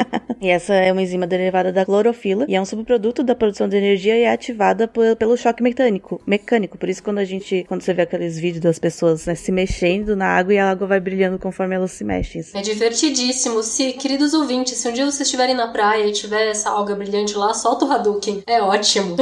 E 0.43 0.49
essa 0.49 0.72
é 0.72 0.91
uma 0.91 1.03
enzima 1.03 1.26
derivada 1.26 1.70
da 1.70 1.84
clorofila 1.84 2.47
e 2.49 2.57
é 2.57 2.61
um 2.61 2.64
subproduto 2.64 3.22
da 3.22 3.34
produção 3.34 3.68
de 3.68 3.76
energia 3.76 4.18
e 4.18 4.22
é 4.22 4.32
ativada 4.32 4.88
por- 4.88 5.14
pelo 5.16 5.36
choque 5.36 5.62
mecânico. 5.62 6.18
Mecânico. 6.26 6.78
Por 6.78 6.88
isso 6.88 7.03
quando 7.03 7.18
a 7.18 7.26
gente, 7.26 7.62
quando 7.68 7.82
você 7.82 7.93
vê 7.93 8.03
aqueles 8.03 8.38
vídeos 8.38 8.62
das 8.62 8.78
pessoas 8.78 9.26
né, 9.26 9.34
se 9.34 9.53
mexendo 9.53 10.16
na 10.16 10.28
água 10.28 10.55
e 10.55 10.59
a 10.59 10.70
água 10.70 10.86
vai 10.86 10.99
brilhando 10.99 11.38
conforme 11.38 11.74
elas 11.74 11.91
se 11.91 12.05
mexem. 12.05 12.43
É 12.55 12.62
divertidíssimo. 12.62 13.62
Se, 13.62 13.93
queridos 13.93 14.32
ouvintes, 14.32 14.78
se 14.78 14.88
um 14.88 14.93
dia 14.95 15.05
vocês 15.05 15.20
estiverem 15.28 15.55
na 15.55 15.68
praia 15.68 16.07
e 16.07 16.12
tiver 16.12 16.49
essa 16.49 16.70
alga 16.70 16.95
brilhante 16.95 17.34
lá, 17.36 17.53
solta 17.53 17.84
o 17.84 17.93
Hadouken. 17.93 18.43
É 18.47 18.62
ótimo. 18.62 19.16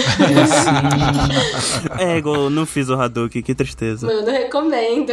É, 1.99 2.17
igual 2.19 2.37
eu 2.45 2.51
não 2.51 2.67
fiz 2.67 2.89
o 2.89 2.95
Hadouken, 2.95 3.43
que 3.43 3.55
tristeza. 3.55 4.07
Mano, 4.07 4.31
recomendo. 4.31 5.13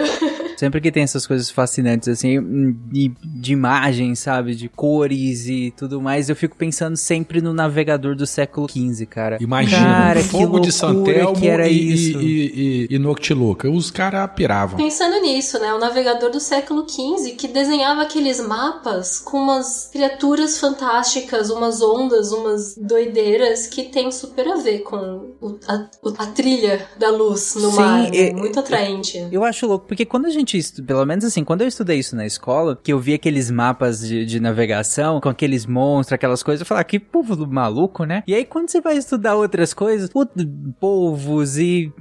Sempre 0.57 0.79
que 0.81 0.91
tem 0.91 1.03
essas 1.03 1.25
coisas 1.27 1.49
fascinantes, 1.49 2.07
assim, 2.07 2.39
hum, 2.39 2.75
e 2.93 3.11
de 3.23 3.53
imagens, 3.53 4.19
sabe? 4.19 4.55
De 4.55 4.69
cores 4.69 5.47
e 5.47 5.73
tudo 5.77 6.01
mais, 6.01 6.29
eu 6.29 6.35
fico 6.35 6.55
pensando 6.55 6.95
sempre 6.97 7.41
no 7.41 7.53
navegador 7.53 8.15
do 8.15 8.25
século 8.25 8.67
XV, 8.69 9.05
cara. 9.05 9.37
Imagina, 9.41 9.83
cara, 9.83 10.21
que 10.21 10.29
fogo 10.29 10.59
de 10.59 10.71
Santelmo 10.71 11.35
que 11.39 11.47
era 11.47 11.67
e, 11.67 11.93
isso. 11.93 12.19
e, 12.21 12.87
e, 12.91 12.95
e 12.95 12.99
Noctiluca. 12.99 13.69
Os 13.69 13.91
caras 13.91 14.29
piravam. 14.35 14.77
Pensando 14.77 15.19
nisso, 15.21 15.59
né? 15.59 15.73
O 15.73 15.79
navegador 15.79 16.29
do 16.31 16.39
século 16.39 16.85
XV 16.87 17.31
que 17.31 17.47
desenhava 17.47 18.01
aqueles 18.03 18.39
mapas 18.39 19.19
com 19.19 19.37
umas 19.37 19.89
criaturas 19.91 20.59
fantásticas, 20.59 21.49
umas 21.49 21.81
ondas, 21.81 22.31
umas 22.31 22.75
doideiras 22.77 23.67
que 23.67 23.83
tem 23.83 24.11
super 24.11 24.47
a 24.47 24.55
ver 24.55 24.79
com 24.79 25.33
o- 25.41 25.59
a, 25.67 25.87
a 26.19 26.25
trilha 26.27 26.87
da 26.97 27.09
luz 27.09 27.55
no 27.55 27.71
Sim, 27.71 27.75
mar. 27.77 28.01
né? 28.03 28.09
é- 28.17 28.33
Muito 28.33 28.59
atraente. 28.59 29.27
Eu 29.31 29.43
acho 29.43 29.65
louco, 29.67 29.85
porque 29.87 30.05
quando 30.05 30.25
a 30.25 30.29
gente, 30.29 30.44
estu- 30.53 30.83
pelo 30.83 31.05
menos 31.05 31.25
assim, 31.25 31.43
quando 31.43 31.61
eu 31.61 31.67
estudei 31.67 31.99
isso 31.99 32.15
na 32.15 32.25
escola, 32.25 32.79
que 32.81 32.91
eu 32.93 32.99
vi 32.99 33.13
aqueles 33.13 33.49
mapas 33.51 33.99
de, 34.07 34.25
de 34.25 34.39
navegação, 34.39 35.19
com 35.21 35.29
aqueles 35.29 35.65
monstros, 35.65 36.13
aquelas 36.13 36.41
coisas, 36.43 36.61
eu 36.61 36.65
falava, 36.65 36.81
"Ah, 36.81 36.85
que 36.85 36.99
povo 36.99 37.45
maluco, 37.47 38.03
né? 38.05 38.23
E 38.27 38.33
aí 38.35 38.45
quando 38.45 38.69
você 38.69 38.81
vai 38.81 38.97
estudar 38.97 39.35
outras 39.35 39.73
coisas, 39.73 40.09
put- 40.09 40.31
polvos 40.79 41.57
e 41.57 41.91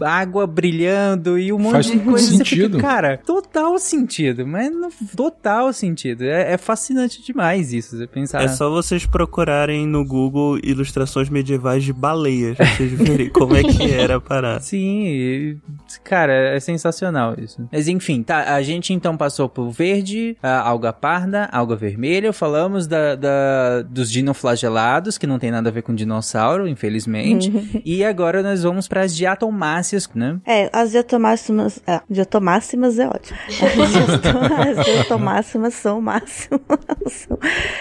água 0.00 0.46
brilhando 0.46 1.38
e 1.38 1.52
um 1.52 1.58
monte 1.58 1.72
Faz 1.72 1.86
de 1.90 1.98
coisa, 1.98 2.26
você 2.26 2.36
sentido. 2.38 2.76
fica, 2.76 2.88
cara, 2.88 3.18
total 3.18 3.78
sentido, 3.78 4.46
mas 4.46 4.70
no, 4.72 4.88
total 5.16 5.72
sentido. 5.72 6.24
É, 6.24 6.52
é 6.52 6.58
fascinante 6.58 7.22
demais 7.22 7.72
isso, 7.72 7.96
você 7.96 8.06
pensar. 8.06 8.42
É 8.42 8.48
só 8.48 8.70
vocês 8.70 9.06
procurarem 9.06 9.86
no 9.86 10.04
Google 10.04 10.58
ilustrações 10.62 11.28
medievais 11.28 11.84
de 11.84 11.92
baleias, 11.92 12.56
pra 12.56 12.66
vocês 12.66 12.92
verem 12.92 13.30
como 13.30 13.56
é 13.56 13.62
que 13.62 13.82
era 13.92 14.16
a 14.16 14.20
parada. 14.20 14.60
Sim, 14.60 15.58
cara, 16.02 16.32
é 16.32 16.60
sensacional 16.60 17.34
isso. 17.38 17.68
Mas 17.72 17.88
enfim, 17.94 18.22
tá, 18.22 18.54
a 18.54 18.62
gente 18.62 18.92
então 18.92 19.16
passou 19.16 19.48
por 19.48 19.70
verde, 19.70 20.36
a 20.42 20.60
alga 20.60 20.92
parda, 20.92 21.48
alga 21.52 21.76
vermelha, 21.76 22.32
falamos 22.32 22.86
da, 22.86 23.14
da- 23.14 23.82
dos 23.82 24.10
dinoflagelados, 24.10 25.16
que 25.18 25.26
não 25.26 25.38
tem 25.38 25.50
nada 25.50 25.68
a 25.68 25.72
ver 25.72 25.82
com 25.82 25.94
dinossauro, 25.94 26.66
infelizmente. 26.68 27.52
e 27.84 28.04
agora 28.04 28.42
nós 28.42 28.62
vamos 28.62 28.88
para 28.88 29.02
as 29.02 29.14
diatomáceas, 29.14 30.08
né? 30.14 30.38
É, 30.46 30.68
as 30.72 30.90
diatomácimas. 30.90 31.80
Ah, 31.86 32.02
diatomácimas 32.08 32.98
é 32.98 33.06
ótimo. 33.06 33.38
As 34.64 34.84
diatomácimas 34.84 35.74
são 35.74 35.98
o 35.98 36.02
máximo. 36.02 36.60
São, 37.06 37.38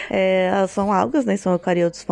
é, 0.09 0.47
elas 0.47 0.71
são 0.71 0.91
algas, 0.91 1.25
né? 1.25 1.35
São 1.37 1.53
eucariotos 1.53 2.05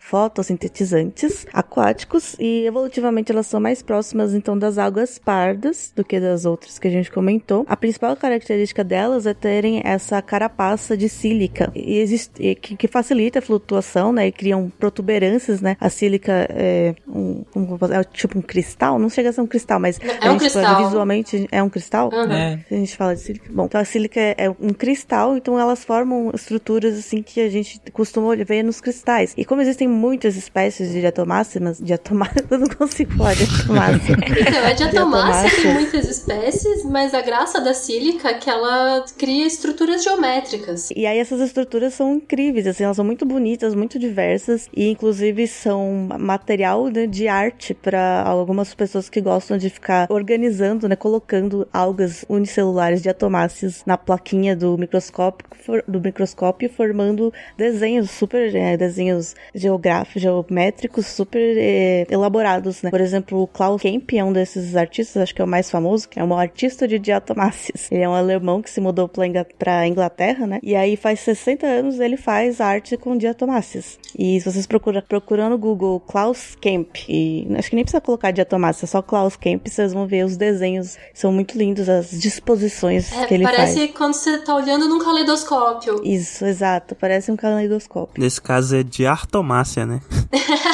fotossintetizantes 0.00 1.46
aquáticos 1.52 2.36
e 2.38 2.64
evolutivamente 2.66 3.32
elas 3.32 3.46
são 3.46 3.60
mais 3.60 3.82
próximas 3.82 4.34
então 4.34 4.58
das 4.58 4.78
algas 4.78 5.18
pardas 5.18 5.92
do 5.94 6.04
que 6.04 6.20
das 6.20 6.44
outras 6.44 6.78
que 6.78 6.88
a 6.88 6.90
gente 6.90 7.10
comentou. 7.10 7.41
A 7.66 7.76
principal 7.76 8.16
característica 8.16 8.82
delas 8.84 9.26
é 9.26 9.34
terem 9.34 9.80
essa 9.84 10.20
carapaça 10.22 10.96
de 10.96 11.08
sílica 11.08 11.70
e 11.74 11.98
existe, 11.98 12.54
que, 12.56 12.76
que 12.76 12.88
facilita 12.88 13.38
a 13.38 13.42
flutuação, 13.42 14.12
né? 14.12 14.26
E 14.28 14.32
criam 14.32 14.70
protuberâncias, 14.78 15.60
né? 15.60 15.76
A 15.80 15.88
sílica 15.88 16.46
é, 16.50 16.94
um, 17.08 17.44
um- 17.56 17.78
é 17.92 18.04
tipo 18.04 18.38
um 18.38 18.42
cristal, 18.42 18.98
não 18.98 19.08
chega 19.08 19.30
a 19.30 19.32
ser 19.32 19.40
um 19.40 19.46
cristal, 19.46 19.78
mas 19.80 19.98
É 20.00 20.26
a 20.26 20.30
um 20.30 20.32
gente 20.38 20.50
cristal. 20.50 20.74
pode 20.74 20.86
visualmente 20.86 21.48
é 21.50 21.62
um 21.62 21.68
cristal. 21.68 22.10
Uhum. 22.12 22.32
É. 22.32 22.58
A 22.70 22.74
gente 22.74 22.96
fala 22.96 23.14
de 23.14 23.20
sílica. 23.22 23.50
Bom, 23.52 23.64
então 23.66 23.80
a 23.80 23.84
sílica 23.84 24.20
é 24.20 24.34
é 24.42 24.50
um 24.50 24.70
cristal, 24.72 25.36
então 25.36 25.58
elas 25.58 25.84
formam 25.84 26.30
estruturas 26.34 26.98
assim 26.98 27.22
que 27.22 27.40
a 27.40 27.48
gente 27.48 27.80
costuma 27.92 28.34
ver 28.36 28.62
nos 28.64 28.80
cristais. 28.80 29.32
E 29.36 29.44
como 29.44 29.60
existem 29.62 29.86
muitas 29.86 30.36
espécies 30.36 30.90
de 30.90 31.00
diatomáceas, 31.00 31.78
diatomáceas, 31.78 32.44
eu 32.50 32.58
não 32.58 32.66
consigo 32.68 33.12
falar 33.16 33.34
diatomácea. 33.34 34.16
Então, 34.40 34.64
a 34.66 34.72
diatomácea 34.72 35.62
tem 35.62 35.74
muitas 35.74 36.08
espécies, 36.08 36.84
mas 36.86 37.14
a 37.14 37.20
graça 37.32 37.62
da 37.62 37.72
sílica 37.72 38.28
é 38.28 38.34
que 38.34 38.50
ela 38.50 39.02
cria 39.16 39.46
estruturas 39.46 40.04
geométricas. 40.04 40.90
E 40.94 41.06
aí 41.06 41.18
essas 41.18 41.40
estruturas 41.40 41.94
são 41.94 42.16
incríveis, 42.16 42.66
assim, 42.66 42.84
elas 42.84 42.96
são 42.96 43.04
muito 43.06 43.24
bonitas, 43.24 43.74
muito 43.74 43.98
diversas 43.98 44.68
e 44.76 44.90
inclusive 44.90 45.46
são 45.46 46.08
material 46.18 46.88
né, 46.88 47.06
de 47.06 47.28
arte 47.28 47.72
para 47.72 48.22
algumas 48.22 48.74
pessoas 48.74 49.08
que 49.08 49.18
gostam 49.18 49.56
de 49.56 49.70
ficar 49.70 50.06
organizando, 50.10 50.86
né, 50.86 50.94
colocando 50.94 51.66
algas 51.72 52.22
unicelulares 52.28 53.00
diatomáceas 53.00 53.82
na 53.86 53.96
plaquinha 53.96 54.54
do 54.54 54.76
microscópio, 54.76 55.46
do 55.88 56.00
microscópio 56.02 56.68
formando 56.68 57.32
desenhos 57.56 58.10
super 58.10 58.54
é, 58.54 58.76
desenhos 58.76 59.34
geográficos, 59.54 60.20
geométricos 60.20 61.06
super 61.06 61.56
é, 61.56 62.06
elaborados, 62.10 62.82
né? 62.82 62.90
Por 62.90 63.00
exemplo, 63.00 63.40
o 63.42 63.46
Klaus 63.46 63.80
Kemp 63.80 64.12
é 64.12 64.22
um 64.22 64.32
desses 64.34 64.76
artistas, 64.76 65.22
acho 65.22 65.34
que 65.34 65.40
é 65.40 65.44
o 65.44 65.48
mais 65.48 65.70
famoso, 65.70 66.06
que 66.08 66.18
é 66.20 66.24
um 66.24 66.36
artista 66.36 66.86
de, 66.86 66.98
dia- 66.98 67.21
Diatomáceas. 67.26 67.88
Ele 67.90 68.02
é 68.02 68.08
um 68.08 68.14
alemão 68.14 68.60
que 68.60 68.70
se 68.70 68.80
mudou 68.80 69.08
pra 69.08 69.26
Ingl- 69.26 69.46
pra 69.58 69.86
Inglaterra, 69.86 70.46
né? 70.46 70.58
E 70.62 70.74
aí 70.74 70.96
faz 70.96 71.20
60 71.20 71.66
anos 71.66 72.00
ele 72.00 72.16
faz 72.16 72.60
arte 72.60 72.96
com 72.96 73.16
diatomáceas. 73.16 73.98
E 74.18 74.40
se 74.40 74.50
vocês 74.50 74.66
procuram, 74.66 75.02
procurando 75.08 75.52
no 75.52 75.58
Google 75.58 76.00
Klaus 76.00 76.56
Kemp, 76.60 76.96
e 77.08 77.46
acho 77.56 77.70
que 77.70 77.76
nem 77.76 77.84
precisa 77.84 78.00
colocar 78.00 78.30
diatomácea, 78.30 78.84
é 78.84 78.88
só 78.88 79.00
Klaus 79.02 79.36
Kemp, 79.36 79.66
vocês 79.68 79.92
vão 79.92 80.06
ver 80.06 80.24
os 80.24 80.36
desenhos. 80.36 80.96
São 81.14 81.32
muito 81.32 81.56
lindos 81.56 81.88
as 81.88 82.10
disposições 82.10 83.12
É, 83.12 83.26
que 83.26 83.34
ele 83.34 83.44
parece 83.44 83.78
faz. 83.78 83.90
quando 83.92 84.14
você 84.14 84.38
tá 84.38 84.54
olhando 84.56 84.88
num 84.88 84.98
caleidoscópio. 84.98 86.00
Isso, 86.04 86.44
exato. 86.44 86.94
Parece 86.94 87.30
um 87.30 87.36
caleidoscópio. 87.36 88.22
Nesse 88.22 88.40
caso 88.40 88.76
é 88.76 88.82
de 88.82 89.06
artomácia, 89.06 89.86
né? 89.86 90.00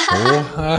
Porra! 0.08 0.78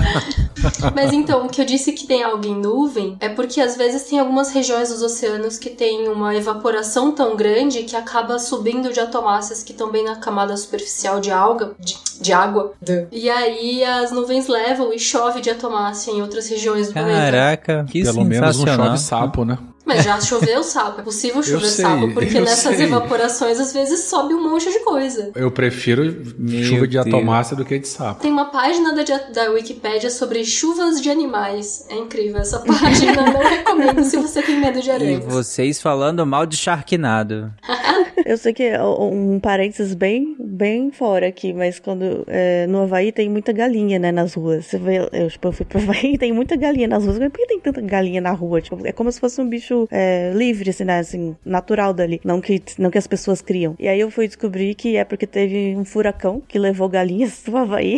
Mas 0.96 1.14
então, 1.14 1.46
o 1.46 1.50
que 1.50 1.62
eu 1.62 1.66
disse 1.66 1.92
que 1.92 2.06
tem 2.08 2.24
algo 2.24 2.46
em 2.46 2.56
nuvem 2.56 3.18
é 3.20 3.30
porque 3.30 3.60
às 3.62 3.76
vezes 3.78 4.04
tem 4.04 4.20
algumas 4.20 4.50
regiões 4.52 4.90
dos 4.90 5.02
oceanos 5.02 5.58
que 5.60 5.70
tem 5.70 6.08
uma 6.08 6.36
evaporação 6.36 7.12
tão 7.12 7.36
grande 7.36 7.84
que 7.84 7.96
acaba 7.96 8.40
subindo 8.40 8.92
diatomáceas 8.92 9.62
que 9.62 9.72
estão 9.72 9.92
bem 9.92 10.04
na 10.04 10.16
camada 10.16 10.56
superficial 10.58 11.20
de 11.20 11.32
alga, 11.32 11.72
de, 11.80 11.98
de 12.20 12.34
água. 12.34 12.74
E 13.12 13.30
aí 13.30 13.84
as 13.84 14.12
nuvens 14.12 14.48
levam 14.48 14.94
e 14.94 15.00
chove 15.00 15.42
diatomácea 15.42 16.12
em 16.12 16.22
outras 16.22 16.48
regiões 16.48 16.88
do 16.88 16.94
planeta. 16.94 17.32
Caraca, 17.32 17.86
que 17.90 18.04
Pelo 18.04 18.24
menos 18.24 18.58
não 18.58 18.76
chove 18.76 18.98
sapo, 18.98 19.46
né? 19.46 19.58
Mas 19.90 20.06
já 20.06 20.22
choveu 20.22 20.62
sapo, 20.64 21.02
é 21.02 21.04
possível 21.04 21.42
chover 21.42 21.66
sei, 21.66 21.84
sapo, 21.84 22.14
porque 22.14 22.40
nessas 22.40 22.76
sei. 22.78 22.86
evaporações 22.86 23.60
às 23.60 23.74
vezes 23.74 24.02
sobe 24.02 24.36
um 24.36 24.50
monte 24.50 24.72
de 24.72 24.80
coisa. 24.80 25.32
Eu 25.36 25.50
prefiro 25.52 26.16
Meu 26.38 26.64
chuva 26.64 26.88
de 26.88 26.98
atomácia 26.98 27.56
do 27.56 27.66
que 27.66 27.80
de 27.80 27.88
sapo. 27.88 28.22
Tem 28.22 28.32
uma 28.32 28.46
página 28.46 28.94
da, 28.94 29.04
da 29.34 29.50
Wikipédia 29.52 30.12
sobre 30.12 30.46
chuvas 30.46 31.02
de 31.02 31.10
animais. 31.10 31.88
É 31.90 31.96
incrível 31.96 32.40
essa 32.40 32.60
página, 32.64 33.22
não 33.22 33.40
recomendo 33.40 34.04
se 34.04 34.16
você 34.18 34.42
tem 34.44 34.60
medo 34.60 34.80
de 34.80 34.90
E 34.90 34.92
aranhas. 34.92 35.26
vocês 35.26 35.82
falando 35.82 36.26
mal 36.26 36.46
de 36.46 36.56
Sharknado. 36.56 37.52
Eu 38.26 38.38
sei 38.38 38.54
que 38.54 38.64
é 38.64 38.84
um 38.84 39.40
parênteses 39.40 39.96
bem, 39.96 40.36
bem 40.40 40.92
fora 40.92 41.28
aqui, 41.28 41.54
mas 41.54 41.80
quando 41.80 42.24
é, 42.28 42.68
no 42.68 42.84
Havaí 42.84 43.12
tem 43.12 43.30
muita 43.30 43.52
galinha, 43.52 43.98
né, 43.98 44.12
nas 44.12 44.34
ruas. 44.34 44.66
Você 44.66 44.78
vê, 44.78 45.10
eu, 45.12 45.30
tipo, 45.30 45.48
eu 45.48 45.52
fui 45.52 45.66
pro 45.66 45.80
Havaí 45.80 46.18
tem 46.18 46.32
muita 46.32 46.56
galinha 46.56 46.88
nas 46.88 47.06
ruas. 47.06 47.18
Mas 47.18 47.30
por 47.30 47.40
que 47.40 47.48
tem 47.48 47.60
tanta 47.60 47.82
galinha 47.82 48.22
na 48.22 48.32
rua? 48.32 48.62
Tipo, 48.62 48.86
é 48.86 48.92
como 48.92 49.12
se 49.12 49.20
fosse 49.20 49.42
um 49.42 49.48
bicho 49.48 49.79
é, 49.92 50.32
livre, 50.34 50.70
assim, 50.70 50.84
né, 50.84 51.00
assim, 51.00 51.36
natural 51.46 51.94
dali. 51.94 52.20
Não 52.24 52.42
que, 52.42 52.62
não 52.78 52.90
que 52.90 52.98
as 52.98 53.08
pessoas 53.08 53.42
criam. 53.42 53.76
E 53.80 53.88
aí 53.88 54.00
eu 54.00 54.12
fui 54.12 54.28
descobrir 54.28 54.76
que 54.76 54.96
é 54.96 55.04
porque 55.04 55.28
teve 55.28 55.76
um 55.76 55.86
furacão 55.86 56.42
que 56.48 56.58
levou 56.58 56.90
galinhas 56.90 57.42
do 57.46 57.56
Havaí. 57.58 57.98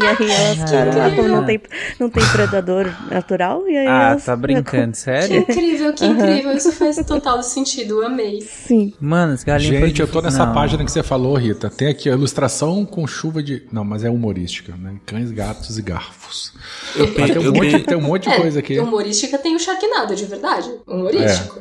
E 0.00 0.06
aí 0.06 0.30
elas, 0.30 0.70
Caraca. 0.70 1.16
como 1.16 1.28
não 1.28 1.44
tem, 1.44 1.60
não 2.00 2.08
tem 2.08 2.24
predador 2.28 2.86
natural, 3.10 3.68
e 3.68 3.76
aí 3.76 3.86
Ah, 3.86 4.10
elas... 4.12 4.24
tá 4.24 4.34
brincando, 4.34 4.92
Que 4.92 4.98
sério? 4.98 5.36
incrível, 5.40 5.92
que 5.92 6.04
incrível. 6.06 6.52
Isso 6.52 6.72
faz 6.72 6.96
total 7.06 7.42
sentido, 7.42 8.00
eu 8.02 8.06
amei. 8.06 8.40
Sim. 8.40 8.94
Mano, 9.00 9.34
esse 9.34 9.44
galinho 9.44 9.78
foi 9.78 9.88
Gente, 9.88 10.00
eu 10.00 10.06
tô 10.06 10.20
difícil. 10.20 10.38
nessa 10.38 10.46
Não. 10.46 10.54
página 10.54 10.84
que 10.84 10.90
você 10.92 11.02
falou, 11.02 11.34
Rita. 11.36 11.68
Tem 11.70 11.88
aqui 11.88 12.08
a 12.08 12.12
ilustração 12.12 12.84
com 12.86 13.06
chuva 13.06 13.42
de. 13.42 13.64
Não, 13.70 13.84
mas 13.84 14.02
é 14.04 14.10
humorística, 14.10 14.74
né? 14.76 14.94
Cães, 15.04 15.30
gatos 15.30 15.78
e 15.78 15.82
garfos. 15.82 16.52
Eu, 16.96 17.08
pe- 17.12 17.26
tem, 17.26 17.38
um 17.38 17.42
eu, 17.42 17.52
monte, 17.52 17.78
tem 17.80 17.96
um 17.96 18.00
monte 18.00 18.22
de 18.24 18.30
É, 18.30 18.40
coisa 18.40 18.58
aqui. 18.60 18.78
humorística 18.78 19.36
tem 19.38 19.54
o 19.54 19.58
Sharknado, 19.58 20.14
de 20.14 20.24
verdade. 20.24 20.70
Humorístico. 20.86 21.60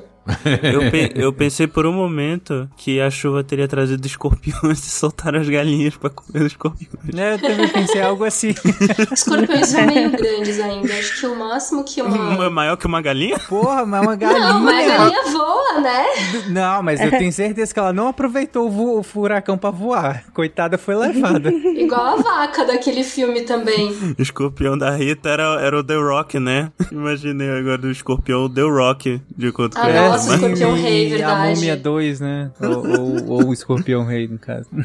Eu, 0.74 0.90
pe- 0.92 1.12
eu 1.16 1.34
pensei 1.34 1.68
por 1.68 1.86
um 1.86 1.92
momento 1.94 2.70
que 2.78 3.00
a 3.02 3.10
chuva 3.10 3.44
teria 3.44 3.68
trazido 3.68 4.06
escorpiões 4.06 4.80
e 4.86 4.90
soltaram 4.90 5.40
as 5.40 5.50
galinhas 5.50 5.96
pra 5.98 6.10
comer 6.10 6.42
os 6.42 6.48
escorpiões. 6.52 6.92
É, 7.18 7.34
Eu 7.34 7.40
também 7.40 7.68
pensei 7.68 8.02
algo 8.02 8.24
assim. 8.24 8.54
Escorpiões 9.12 9.68
são 9.68 9.86
meio 9.86 10.12
grandes 10.12 10.60
ainda. 10.60 10.94
Acho 10.94 11.20
que 11.20 11.26
o 11.28 11.36
máximo 11.38 11.84
que 11.84 12.00
É 12.00 12.04
uma. 12.04 12.50
maior 12.50 12.76
que 12.78 12.86
uma 12.86 13.02
galinha? 13.02 13.40
Porra, 13.40 13.86
mas 13.86 14.02
é 14.02 14.06
uma 14.06 14.16
galinha. 14.16 14.40
Não, 14.54 14.60
mas 14.62 14.90
a 14.92 14.98
galinha 14.98 15.24
voa, 15.32 15.80
né? 15.82 16.06
Não, 16.50 16.84
mas 16.84 17.02
eu 17.02 17.10
tenho 17.12 17.32
certeza 17.32 17.74
que 17.74 17.80
ela 17.80 17.94
não 17.94 18.08
aproveitou 18.10 18.70
o, 18.70 19.00
o 19.00 19.04
furacão 19.04 19.58
pra 19.58 19.70
voar. 19.72 20.24
Coitada, 20.34 20.78
foi 20.78 20.96
levada. 20.96 21.50
Igual 21.52 22.02
a 22.06 22.16
vaca 22.22 22.66
daquele 22.66 23.04
filme 23.04 23.42
também. 23.42 23.92
O 24.18 24.22
escorpião 24.22 24.78
da 24.78 24.92
Rita 24.92 25.30
era, 25.30 25.60
era 25.62 25.78
o 25.80 25.84
The 25.84 25.96
Rock, 25.96 26.40
né? 26.40 26.72
Imaginei 26.92 27.50
agora 27.50 27.82
o 27.88 27.92
escorpião 27.92 28.50
The 28.50 28.62
Rock 28.62 29.22
de 29.38 29.52
conto 29.52 29.78
Ah, 29.78 29.90
ela, 29.90 30.11
Nossa, 30.12 30.30
mas- 30.32 30.42
Escorpião 30.42 30.74
Rei, 30.76 31.06
e 31.06 31.10
verdade. 31.10 31.52
A 31.52 31.56
Múmia 31.56 31.78
2, 31.78 32.20
né? 32.20 32.52
Ou, 32.62 32.70
ou- 32.70 33.30
ou 33.32 33.46
o 33.48 33.54
Escorpião 33.54 34.04
Rei, 34.06 34.28
no 34.28 34.38
caso. 34.40 34.70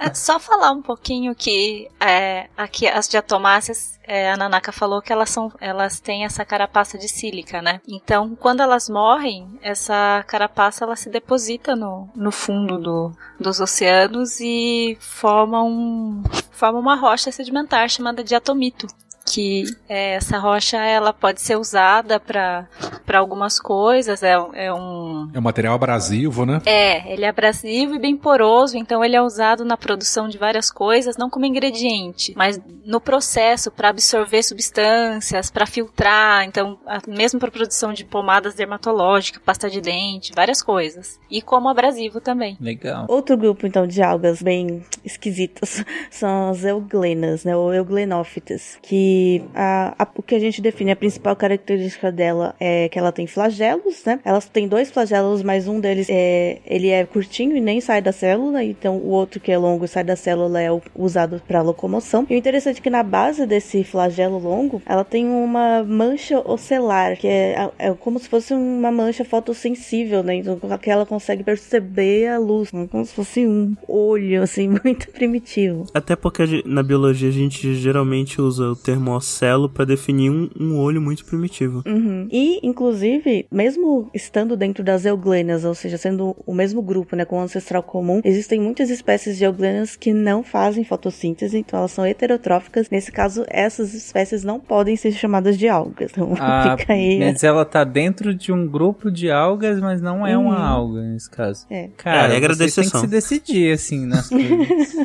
É, 0.00 0.12
Só 0.12 0.38
falar 0.40 0.72
um 0.72 0.82
pouquinho 0.82 1.34
que 1.34 1.88
é, 2.00 2.48
aqui 2.56 2.86
as 2.88 3.08
diatomáceas, 3.08 3.98
é, 4.04 4.30
a 4.32 4.36
Nanaka 4.36 4.72
falou 4.72 5.00
que 5.00 5.12
elas 5.12 5.30
são, 5.30 5.52
elas 5.60 6.00
têm 6.00 6.24
essa 6.24 6.44
carapaça 6.44 6.98
de 6.98 7.08
sílica, 7.08 7.62
né? 7.62 7.80
Então, 7.86 8.34
quando 8.34 8.60
elas 8.60 8.88
morrem, 8.88 9.46
essa 9.62 10.24
carapaça 10.26 10.84
ela 10.84 10.96
se 10.96 11.08
deposita 11.10 11.76
no, 11.76 12.08
no 12.14 12.32
fundo 12.32 12.78
do, 12.78 13.12
dos 13.38 13.60
oceanos 13.60 14.40
e 14.40 14.96
forma 15.00 15.62
um 15.62 16.22
forma 16.50 16.78
uma 16.80 16.96
rocha 16.96 17.30
sedimentar 17.30 17.88
chamada 17.88 18.24
diatomito. 18.24 18.86
Que 19.30 19.64
é, 19.88 20.14
essa 20.14 20.38
rocha 20.38 20.76
ela 20.78 21.12
pode 21.12 21.40
ser 21.40 21.56
usada 21.56 22.18
para 22.18 22.66
algumas 23.14 23.58
coisas, 23.60 24.22
é, 24.22 24.32
é 24.54 24.72
um 24.72 25.30
É 25.34 25.38
um 25.38 25.42
material 25.42 25.74
abrasivo, 25.74 26.46
né? 26.46 26.60
é, 26.64 27.12
ele 27.12 27.24
é 27.24 27.28
abrasivo 27.28 27.94
e 27.94 27.98
bem 27.98 28.16
poroso, 28.16 28.76
então 28.76 29.04
ele 29.04 29.16
é 29.16 29.22
usado 29.22 29.64
na 29.64 29.76
produção 29.76 30.28
de 30.28 30.38
várias 30.38 30.70
coisas, 30.70 31.16
não 31.16 31.28
como 31.30 31.44
ingrediente, 31.46 32.32
mas 32.36 32.60
no 32.84 33.00
processo 33.00 33.70
para 33.70 33.88
absorver 33.90 34.42
substâncias, 34.42 35.50
para 35.50 35.66
filtrar, 35.66 36.44
então 36.44 36.78
a- 36.86 37.00
mesmo 37.06 37.38
para 37.40 37.50
produção 37.50 37.92
de 37.92 38.04
pomadas 38.04 38.54
dermatológicas, 38.54 39.42
pasta 39.44 39.68
de 39.68 39.80
dente, 39.80 40.32
várias 40.34 40.62
coisas. 40.62 41.18
E 41.30 41.42
como 41.42 41.68
abrasivo 41.68 42.20
também. 42.20 42.56
Legal. 42.60 43.06
Outro 43.08 43.36
grupo, 43.36 43.66
então, 43.66 43.86
de 43.86 44.02
algas 44.02 44.40
bem 44.42 44.82
esquisitas 45.04 45.84
são 46.10 46.50
as 46.50 46.64
euglenas, 46.64 47.44
né? 47.44 47.56
Ou 47.56 47.72
euglenófitas. 47.74 48.78
Que 48.82 49.17
a, 49.54 49.94
a- 49.98 50.08
o 50.16 50.22
que 50.22 50.34
a 50.34 50.38
gente 50.38 50.60
define, 50.60 50.90
a 50.90 50.96
principal 50.96 51.34
característica 51.36 52.10
dela 52.12 52.54
é 52.60 52.88
que 52.88 52.98
ela 52.98 53.12
tem 53.12 53.26
flagelos, 53.26 54.04
né? 54.04 54.20
Elas 54.24 54.46
têm 54.48 54.66
dois 54.68 54.90
flagelos, 54.90 55.42
mas 55.42 55.66
um 55.68 55.80
deles 55.80 56.06
é, 56.10 56.58
ele 56.66 56.88
é 56.88 57.04
curtinho 57.04 57.56
e 57.56 57.60
nem 57.60 57.80
sai 57.80 58.00
da 58.02 58.12
célula. 58.12 58.62
Então, 58.64 58.96
o 58.96 59.08
outro 59.10 59.40
que 59.40 59.50
é 59.52 59.58
longo 59.58 59.84
e 59.84 59.88
sai 59.88 60.04
da 60.04 60.16
célula 60.16 60.60
é 60.60 60.68
usado 60.94 61.40
para 61.46 61.62
locomoção. 61.62 62.26
E 62.28 62.34
o 62.34 62.38
interessante 62.38 62.78
é 62.78 62.82
que 62.82 62.90
na 62.90 63.02
base 63.02 63.46
desse 63.46 63.84
flagelo 63.84 64.38
longo, 64.38 64.82
ela 64.86 65.04
tem 65.04 65.26
uma 65.26 65.82
mancha 65.84 66.38
ocelar, 66.48 67.16
que 67.16 67.26
é, 67.26 67.70
é 67.78 67.92
como 67.94 68.18
se 68.18 68.28
fosse 68.28 68.52
uma 68.54 68.90
mancha 68.90 69.24
fotossensível, 69.24 70.22
né? 70.22 70.36
Então, 70.36 70.58
que 70.78 70.90
ela 70.90 71.06
consegue 71.06 71.42
perceber 71.42 72.28
a 72.28 72.38
luz, 72.38 72.72
né? 72.72 72.86
como 72.90 73.04
se 73.04 73.12
fosse 73.14 73.46
um 73.46 73.74
olho, 73.86 74.42
assim, 74.42 74.68
muito 74.84 75.08
primitivo. 75.10 75.86
Até 75.94 76.14
porque 76.16 76.62
na 76.64 76.82
biologia 76.82 77.28
a 77.28 77.32
gente 77.32 77.74
geralmente 77.74 78.40
usa 78.40 78.64
o 78.70 78.76
termo 78.76 79.07
ocelo 79.10 79.68
pra 79.68 79.84
definir 79.84 80.30
um, 80.30 80.48
um 80.58 80.78
olho 80.78 81.00
muito 81.00 81.24
primitivo. 81.24 81.82
Uhum. 81.86 82.28
E, 82.30 82.58
inclusive, 82.66 83.46
mesmo 83.50 84.10
estando 84.14 84.56
dentro 84.56 84.82
das 84.84 85.04
euglenas, 85.04 85.64
ou 85.64 85.74
seja, 85.74 85.96
sendo 85.98 86.36
o 86.46 86.54
mesmo 86.54 86.82
grupo, 86.82 87.14
né, 87.16 87.24
com 87.24 87.38
o 87.38 87.42
ancestral 87.42 87.82
comum, 87.82 88.20
existem 88.24 88.60
muitas 88.60 88.90
espécies 88.90 89.36
de 89.38 89.44
euglenas 89.44 89.96
que 89.96 90.12
não 90.12 90.42
fazem 90.42 90.84
fotossíntese, 90.84 91.58
então 91.58 91.78
elas 91.78 91.92
são 91.92 92.04
heterotróficas. 92.06 92.90
Nesse 92.90 93.10
caso, 93.12 93.44
essas 93.48 93.94
espécies 93.94 94.44
não 94.44 94.58
podem 94.60 94.96
ser 94.96 95.12
chamadas 95.12 95.58
de 95.58 95.68
algas. 95.68 96.10
Então, 96.12 96.34
Ah, 96.40 96.76
fica 96.78 96.92
aí. 96.92 97.18
mas 97.18 97.42
ela 97.44 97.64
tá 97.64 97.84
dentro 97.84 98.34
de 98.34 98.52
um 98.52 98.66
grupo 98.66 99.10
de 99.10 99.30
algas, 99.30 99.80
mas 99.80 100.00
não 100.00 100.26
é 100.26 100.36
uma 100.36 100.56
Uhum. 100.56 100.62
alga 100.64 101.02
nesse 101.02 101.28
caso. 101.30 101.66
É. 101.70 101.88
Cara, 101.96 102.22
É 102.22 102.24
a 102.24 102.28
regra 102.28 102.54
da 102.56 102.66
têm 102.66 102.84
que 102.90 102.98
se 102.98 103.06
decidir, 103.06 103.72
assim, 103.72 104.06
nas 104.06 104.28
coisas. 104.30 104.96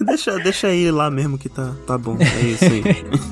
deixa, 0.00 0.38
deixa 0.38 0.66
aí 0.68 0.90
lá 0.90 1.10
mesmo 1.10 1.38
que 1.38 1.48
tá, 1.48 1.74
tá 1.86 1.96
bom. 1.98 2.16
É 2.20 2.46
isso 2.46 2.64
aí. 2.64 2.82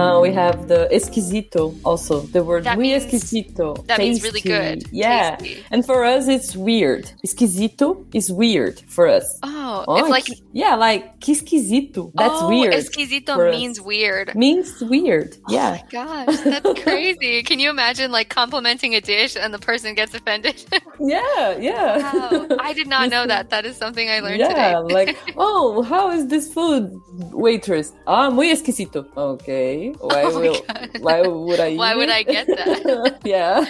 Uh, 0.00 0.20
we 0.20 0.32
have 0.32 0.66
the 0.68 0.88
esquisito 0.92 1.74
also. 1.84 2.20
The 2.20 2.42
word 2.42 2.64
That 2.64 2.76
muy 2.78 2.88
means- 2.88 3.04
esquisito. 3.04 3.74
that 3.86 3.98
means 3.98 4.22
really 4.22 4.40
good. 4.40 4.84
Yeah. 4.90 5.36
Tasty. 5.36 5.64
And 5.70 5.84
for 5.84 6.04
us, 6.04 6.26
it's 6.28 6.56
weird. 6.56 7.10
Esquisito 7.24 8.04
is 8.14 8.32
weird 8.32 8.80
for 8.88 9.06
us. 9.08 9.38
Oh, 9.42 9.84
Oh, 9.86 9.96
it's 9.96 10.08
like 10.08 10.26
yeah, 10.52 10.74
like 10.74 11.20
que 11.20 11.32
esquisito. 11.34 12.10
That's 12.14 12.42
oh, 12.42 12.48
weird. 12.48 12.74
Esquisito 12.74 13.34
for 13.36 13.48
us. 13.48 13.54
means 13.56 13.80
weird. 13.80 14.34
Means 14.34 14.80
weird. 14.82 15.36
Yeah. 15.48 15.78
Oh 15.78 15.82
my 15.82 15.84
gosh, 16.26 16.40
that's 16.40 16.82
crazy. 16.86 17.42
Can 17.44 17.60
you 17.60 17.70
imagine 17.70 18.10
like 18.10 18.28
complimenting 18.30 18.94
a 18.96 19.00
dish 19.00 19.36
and 19.36 19.54
the 19.54 19.58
person 19.60 19.94
gets 19.94 20.14
offended? 20.14 20.56
Yeah, 21.02 21.56
yeah. 21.56 21.96
wow, 22.12 22.46
I 22.60 22.74
did 22.74 22.86
not 22.86 23.08
know 23.14 23.26
that. 23.26 23.48
That 23.48 23.64
is 23.64 23.76
something 23.76 24.10
I 24.10 24.20
learned 24.20 24.38
yeah, 24.40 24.48
today. 24.82 24.94
like, 24.94 25.16
oh, 25.38 25.80
how 25.82 26.10
is 26.10 26.26
this 26.26 26.52
food, 26.52 26.90
waitress? 27.32 27.92
Ah, 28.06 28.28
muy 28.28 28.50
esquisito. 28.50 29.06
Okay. 29.16 29.89
Why 29.98 30.22
Oh 30.32 30.40
will, 30.40 30.64
why 31.00 31.22
would 31.22 31.60
I? 31.60 31.74
Why 31.76 31.94
would? 31.94 32.08
I 32.08 32.22
get 32.22 32.46
that? 32.46 33.20
yeah. 33.24 33.64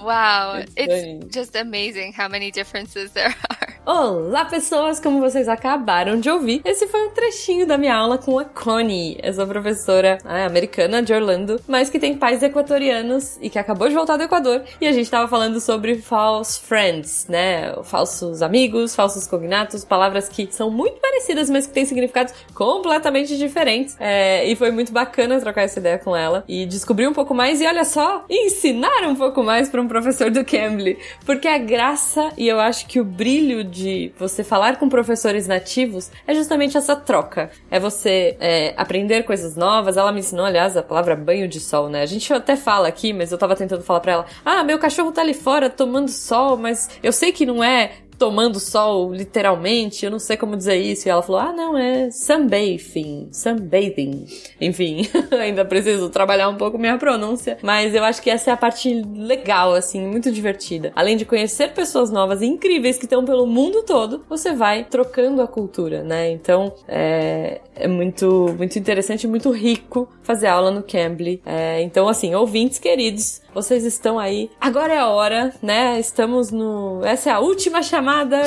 wow, 0.00 0.56
It's 0.56 0.72
it's 0.76 1.34
just 1.34 1.56
amazing 1.56 2.12
how 2.12 2.28
many 2.28 2.50
differences 2.50 3.12
there 3.12 3.34
are. 3.50 3.74
Olá, 3.84 4.44
pessoas! 4.44 5.00
Como 5.00 5.18
vocês 5.18 5.48
acabaram 5.48 6.20
de 6.20 6.30
ouvir, 6.30 6.62
esse 6.64 6.86
foi 6.86 7.04
um 7.04 7.10
trechinho 7.10 7.66
da 7.66 7.76
minha 7.76 7.96
aula 7.96 8.16
com 8.16 8.38
a 8.38 8.44
Connie, 8.44 9.18
essa 9.20 9.44
professora 9.44 10.18
ah, 10.24 10.46
americana 10.46 11.02
de 11.02 11.12
Orlando, 11.12 11.60
mas 11.66 11.90
que 11.90 11.98
tem 11.98 12.16
pais 12.16 12.44
equatorianos 12.44 13.36
e 13.42 13.50
que 13.50 13.58
acabou 13.58 13.88
de 13.88 13.94
voltar 13.94 14.16
do 14.16 14.22
Equador. 14.22 14.62
E 14.80 14.86
a 14.86 14.92
gente 14.92 15.10
tava 15.10 15.26
falando 15.26 15.58
sobre 15.58 15.96
false 15.96 16.60
friends, 16.60 17.26
né? 17.28 17.74
Falsos 17.82 18.40
amigos, 18.40 18.94
falsos 18.94 19.26
cognatos, 19.26 19.84
palavras 19.84 20.28
que 20.28 20.46
são 20.52 20.70
muito 20.70 21.00
parecidas, 21.00 21.50
mas 21.50 21.66
que 21.66 21.72
têm 21.72 21.84
significados 21.84 22.32
completamente 22.54 23.36
diferentes. 23.36 23.96
É, 23.98 24.46
e 24.46 24.54
foi 24.54 24.70
muito 24.70 24.92
bacana 24.92 25.40
trocar 25.40 25.62
essa 25.62 25.80
ideia 25.80 25.98
com 25.98 26.14
ela 26.14 26.44
e 26.46 26.66
descobrir 26.66 27.08
um 27.08 27.12
pouco 27.12 27.34
mais 27.34 27.60
e 27.60 27.66
olha 27.66 27.84
só, 27.84 28.26
ensinar 28.30 29.08
um 29.08 29.16
pouco 29.16 29.42
mais 29.42 29.68
para 29.68 29.82
um 29.82 29.88
professor 29.88 30.30
do 30.30 30.44
Cambly. 30.44 30.96
Porque 31.26 31.48
a 31.48 31.58
graça 31.58 32.30
e 32.38 32.46
eu 32.46 32.60
acho 32.60 32.86
que 32.86 33.00
o 33.00 33.04
brilho 33.04 33.71
de 33.72 34.12
você 34.18 34.44
falar 34.44 34.76
com 34.76 34.88
professores 34.88 35.48
nativos 35.48 36.10
é 36.26 36.34
justamente 36.34 36.76
essa 36.76 36.94
troca. 36.94 37.50
É 37.70 37.80
você 37.80 38.36
é, 38.38 38.74
aprender 38.76 39.22
coisas 39.24 39.56
novas. 39.56 39.96
Ela 39.96 40.12
me 40.12 40.20
ensinou, 40.20 40.44
aliás, 40.44 40.76
a 40.76 40.82
palavra 40.82 41.16
banho 41.16 41.48
de 41.48 41.58
sol, 41.58 41.88
né? 41.88 42.02
A 42.02 42.06
gente 42.06 42.32
até 42.32 42.54
fala 42.54 42.86
aqui, 42.86 43.12
mas 43.12 43.32
eu 43.32 43.38
tava 43.38 43.56
tentando 43.56 43.82
falar 43.82 44.00
pra 44.00 44.12
ela: 44.12 44.26
ah, 44.44 44.62
meu 44.62 44.78
cachorro 44.78 45.10
tá 45.10 45.22
ali 45.22 45.34
fora 45.34 45.70
tomando 45.70 46.10
sol, 46.10 46.56
mas 46.56 46.90
eu 47.02 47.12
sei 47.12 47.32
que 47.32 47.46
não 47.46 47.64
é 47.64 47.92
tomando 48.22 48.60
sol, 48.60 49.12
literalmente, 49.12 50.04
eu 50.04 50.10
não 50.10 50.20
sei 50.20 50.36
como 50.36 50.56
dizer 50.56 50.76
isso. 50.76 51.08
E 51.08 51.10
ela 51.10 51.22
falou: 51.22 51.40
ah, 51.40 51.52
não, 51.52 51.76
é 51.76 52.08
sunbathing, 52.12 53.30
sunbathing. 53.32 54.26
Enfim, 54.60 55.08
ainda 55.36 55.64
preciso 55.64 56.08
trabalhar 56.08 56.48
um 56.48 56.54
pouco 56.54 56.78
minha 56.78 56.96
pronúncia, 56.96 57.58
mas 57.62 57.96
eu 57.96 58.04
acho 58.04 58.22
que 58.22 58.30
essa 58.30 58.50
é 58.50 58.52
a 58.52 58.56
parte 58.56 58.94
legal, 59.12 59.74
assim, 59.74 60.00
muito 60.00 60.30
divertida. 60.30 60.92
Além 60.94 61.16
de 61.16 61.24
conhecer 61.24 61.72
pessoas 61.72 62.12
novas 62.12 62.42
e 62.42 62.46
incríveis 62.46 62.96
que 62.96 63.06
estão 63.06 63.24
pelo 63.24 63.44
mundo 63.44 63.82
todo, 63.82 64.24
você 64.28 64.52
vai 64.52 64.84
trocando 64.84 65.42
a 65.42 65.48
cultura, 65.48 66.04
né? 66.04 66.30
Então, 66.30 66.72
é, 66.86 67.60
é 67.74 67.88
muito, 67.88 68.54
muito 68.56 68.78
interessante, 68.78 69.26
muito 69.26 69.50
rico 69.50 70.08
fazer 70.22 70.46
aula 70.46 70.70
no 70.70 70.84
Cambly. 70.84 71.42
É, 71.44 71.82
então, 71.82 72.08
assim, 72.08 72.36
ouvintes 72.36 72.78
queridos, 72.78 73.41
vocês 73.54 73.84
estão 73.84 74.18
aí. 74.18 74.50
Agora 74.60 74.94
é 74.94 74.98
a 74.98 75.08
hora, 75.08 75.52
né? 75.62 75.98
Estamos 75.98 76.50
no. 76.50 77.00
Essa 77.04 77.30
é 77.30 77.32
a 77.32 77.40
última 77.40 77.82
chamada. 77.82 78.42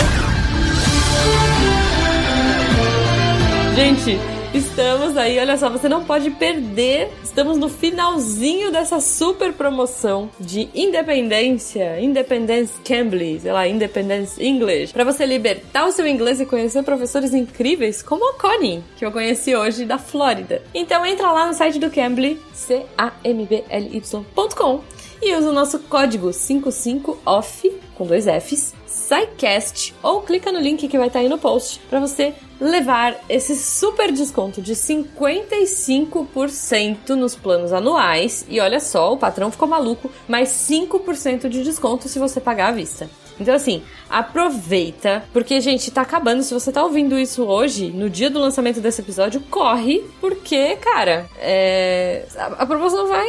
Gente, 3.75 4.17
estamos 4.53 5.17
aí, 5.17 5.37
olha 5.37 5.57
só, 5.57 5.69
você 5.69 5.89
não 5.89 6.05
pode 6.05 6.31
perder. 6.31 7.11
Estamos 7.21 7.57
no 7.57 7.67
finalzinho 7.67 8.71
dessa 8.71 9.01
super 9.01 9.51
promoção 9.51 10.29
de 10.39 10.69
independência, 10.73 11.99
Independence 11.99 12.71
Cambly, 12.85 13.41
sei 13.41 13.51
lá, 13.51 13.67
Independence 13.67 14.41
English, 14.41 14.93
para 14.93 15.03
você 15.03 15.25
libertar 15.25 15.85
o 15.85 15.91
seu 15.91 16.07
inglês 16.07 16.39
e 16.39 16.45
conhecer 16.45 16.81
professores 16.83 17.33
incríveis 17.33 18.01
como 18.01 18.29
a 18.29 18.33
Connie, 18.35 18.81
que 18.95 19.05
eu 19.05 19.11
conheci 19.11 19.53
hoje 19.53 19.83
da 19.83 19.97
Flórida. 19.97 20.61
Então 20.73 21.05
entra 21.05 21.33
lá 21.33 21.47
no 21.47 21.53
site 21.53 21.77
do 21.77 21.91
Cambly, 21.91 22.39
c 22.53 22.85
a 22.97 23.11
m 23.25 23.45
b 23.45 23.65
l 23.69 23.89
y.com 23.97 24.94
e 25.27 25.35
usa 25.35 25.49
o 25.49 25.53
nosso 25.53 25.79
código 25.79 26.29
55OFF 26.29 27.73
com 27.95 28.05
dois 28.05 28.25
Fs 28.25 28.75
SciCast 28.85 29.95
ou 30.03 30.21
clica 30.21 30.51
no 30.51 30.59
link 30.59 30.87
que 30.87 30.97
vai 30.97 31.07
estar 31.07 31.19
aí 31.19 31.27
no 31.27 31.39
post 31.39 31.81
para 31.89 31.99
você 31.99 32.35
levar 32.61 33.19
esse 33.27 33.55
super 33.55 34.11
desconto 34.11 34.61
de 34.61 34.73
55% 34.73 37.09
nos 37.09 37.35
planos 37.35 37.73
anuais. 37.73 38.45
E 38.47 38.59
olha 38.59 38.79
só, 38.79 39.11
o 39.11 39.17
patrão 39.17 39.49
ficou 39.49 39.67
maluco, 39.67 40.11
mais 40.27 40.49
5% 40.49 41.49
de 41.49 41.63
desconto 41.63 42.07
se 42.07 42.19
você 42.19 42.39
pagar 42.39 42.69
à 42.69 42.71
vista. 42.71 43.09
Então, 43.39 43.53
assim, 43.53 43.83
aproveita, 44.09 45.23
porque, 45.33 45.59
gente, 45.59 45.91
tá 45.91 46.01
acabando. 46.01 46.43
Se 46.43 46.53
você 46.53 46.71
tá 46.71 46.83
ouvindo 46.83 47.17
isso 47.17 47.43
hoje, 47.43 47.91
no 47.91 48.09
dia 48.09 48.29
do 48.29 48.39
lançamento 48.39 48.79
desse 48.79 49.01
episódio, 49.01 49.41
corre, 49.49 50.03
porque, 50.21 50.75
cara, 50.77 51.29
é... 51.37 52.25
a, 52.57 52.65
promoção 52.65 53.07
vai, 53.07 53.27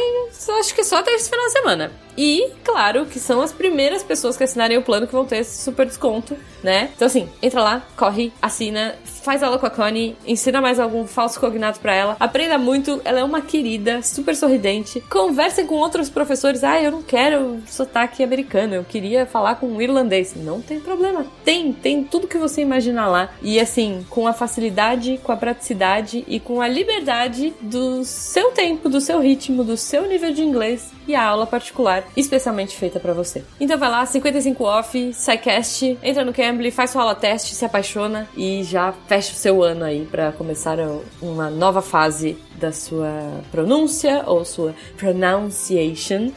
acho 0.59 0.73
que 0.73 0.83
só 0.83 0.97
até 0.97 1.11
esse 1.13 1.29
final 1.29 1.45
de 1.45 1.51
semana. 1.51 1.91
E, 2.17 2.49
claro, 2.63 3.05
que 3.05 3.19
são 3.19 3.41
as 3.41 3.51
primeiras 3.51 4.01
pessoas 4.01 4.35
que 4.35 4.43
assinarem 4.43 4.77
o 4.77 4.83
plano 4.83 5.05
que 5.05 5.13
vão 5.13 5.25
ter 5.25 5.37
esse 5.37 5.63
super 5.63 5.85
desconto, 5.85 6.35
né? 6.63 6.89
Então, 6.95 7.05
assim, 7.05 7.29
entra 7.41 7.61
lá, 7.61 7.85
corre, 7.95 8.31
assina, 8.41 8.95
faz 9.27 9.43
aula 9.43 9.59
com 9.59 9.65
a 9.65 9.69
Connie, 9.69 10.15
ensina 10.25 10.61
mais 10.61 10.79
algum 10.79 11.05
falso 11.05 11.37
cognato 11.37 11.81
pra 11.81 11.93
ela, 11.93 12.15
aprenda 12.17 12.57
muito, 12.57 13.01
ela 13.03 13.19
é 13.19 13.23
uma 13.25 13.41
querida, 13.41 14.01
super 14.01 14.33
sorridente. 14.33 15.01
Conversem 15.09 15.67
com 15.67 15.75
outros 15.75 16.09
professores. 16.09 16.63
Ah, 16.63 16.81
eu 16.81 16.91
não 16.91 17.01
quero 17.01 17.61
sotaque 17.67 18.23
americano, 18.23 18.75
eu 18.75 18.85
queria 18.85 19.25
falar 19.25 19.55
com 19.55 19.67
um 19.67 19.81
irlandês. 19.81 20.33
Não 20.33 20.61
tem 20.61 20.79
problema. 20.79 21.25
Tem, 21.43 21.73
tem 21.73 22.05
tudo 22.05 22.25
que 22.25 22.37
você 22.37 22.61
imaginar 22.61 23.09
lá. 23.09 23.29
E 23.41 23.59
assim, 23.59 24.05
com 24.09 24.25
a 24.27 24.31
facilidade, 24.31 25.19
com 25.21 25.33
a 25.33 25.35
praticidade 25.35 26.23
e 26.25 26.39
com 26.39 26.61
a 26.61 26.67
liberdade 26.69 27.53
do 27.59 28.05
seu 28.05 28.51
tempo, 28.51 28.87
do 28.87 29.01
seu 29.01 29.19
ritmo, 29.19 29.61
do 29.61 29.75
seu 29.75 30.07
nível 30.07 30.31
de 30.31 30.41
inglês 30.41 30.96
e 31.07 31.15
a 31.15 31.23
aula 31.23 31.47
particular, 31.47 32.03
especialmente 32.15 32.75
feita 32.75 32.99
pra 32.99 33.13
você. 33.13 33.43
Então 33.59 33.77
vai 33.77 33.89
lá, 33.89 34.05
55 34.05 34.63
off, 34.63 35.13
SciCast, 35.13 35.97
entra 36.03 36.25
no 36.25 36.33
Cambly, 36.33 36.71
faz 36.71 36.91
sua 36.91 37.03
aula 37.03 37.15
teste, 37.15 37.55
se 37.55 37.65
apaixona 37.65 38.27
e 38.35 38.63
já 38.63 38.93
fecha 39.07 39.31
o 39.31 39.35
seu 39.35 39.63
ano 39.63 39.85
aí 39.85 40.05
pra 40.05 40.31
começar 40.31 40.77
uma 41.21 41.49
nova 41.49 41.81
fase 41.81 42.37
da 42.57 42.71
sua 42.71 43.41
pronúncia 43.51 44.23
ou 44.25 44.43
sua 44.43 44.73
pronunciation. 44.97 46.31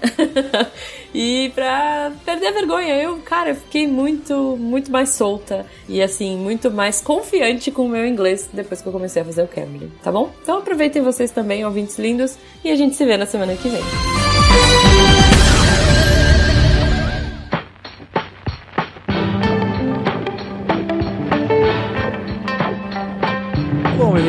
e 1.14 1.50
pra 1.54 2.12
perder 2.24 2.48
a 2.48 2.52
vergonha, 2.52 2.94
eu, 2.96 3.18
cara, 3.18 3.50
eu 3.50 3.56
fiquei 3.56 3.86
muito, 3.86 4.56
muito 4.58 4.90
mais 4.90 5.10
solta 5.10 5.66
e 5.88 6.02
assim, 6.02 6.36
muito 6.36 6.70
mais 6.70 7.00
confiante 7.00 7.70
com 7.70 7.86
o 7.86 7.88
meu 7.88 8.06
inglês 8.06 8.48
depois 8.52 8.82
que 8.82 8.88
eu 8.88 8.92
comecei 8.92 9.22
a 9.22 9.24
fazer 9.24 9.42
o 9.42 9.48
Cambly, 9.48 9.90
tá 10.02 10.12
bom? 10.12 10.30
Então 10.42 10.58
aproveitem 10.58 11.02
vocês 11.02 11.30
também, 11.30 11.64
ouvintes 11.64 11.98
lindos, 11.98 12.36
e 12.64 12.70
a 12.70 12.76
gente 12.76 12.94
se 12.94 13.04
vê 13.04 13.16
na 13.16 13.26
semana 13.26 13.54
que 13.56 13.68
vem. 13.68 14.59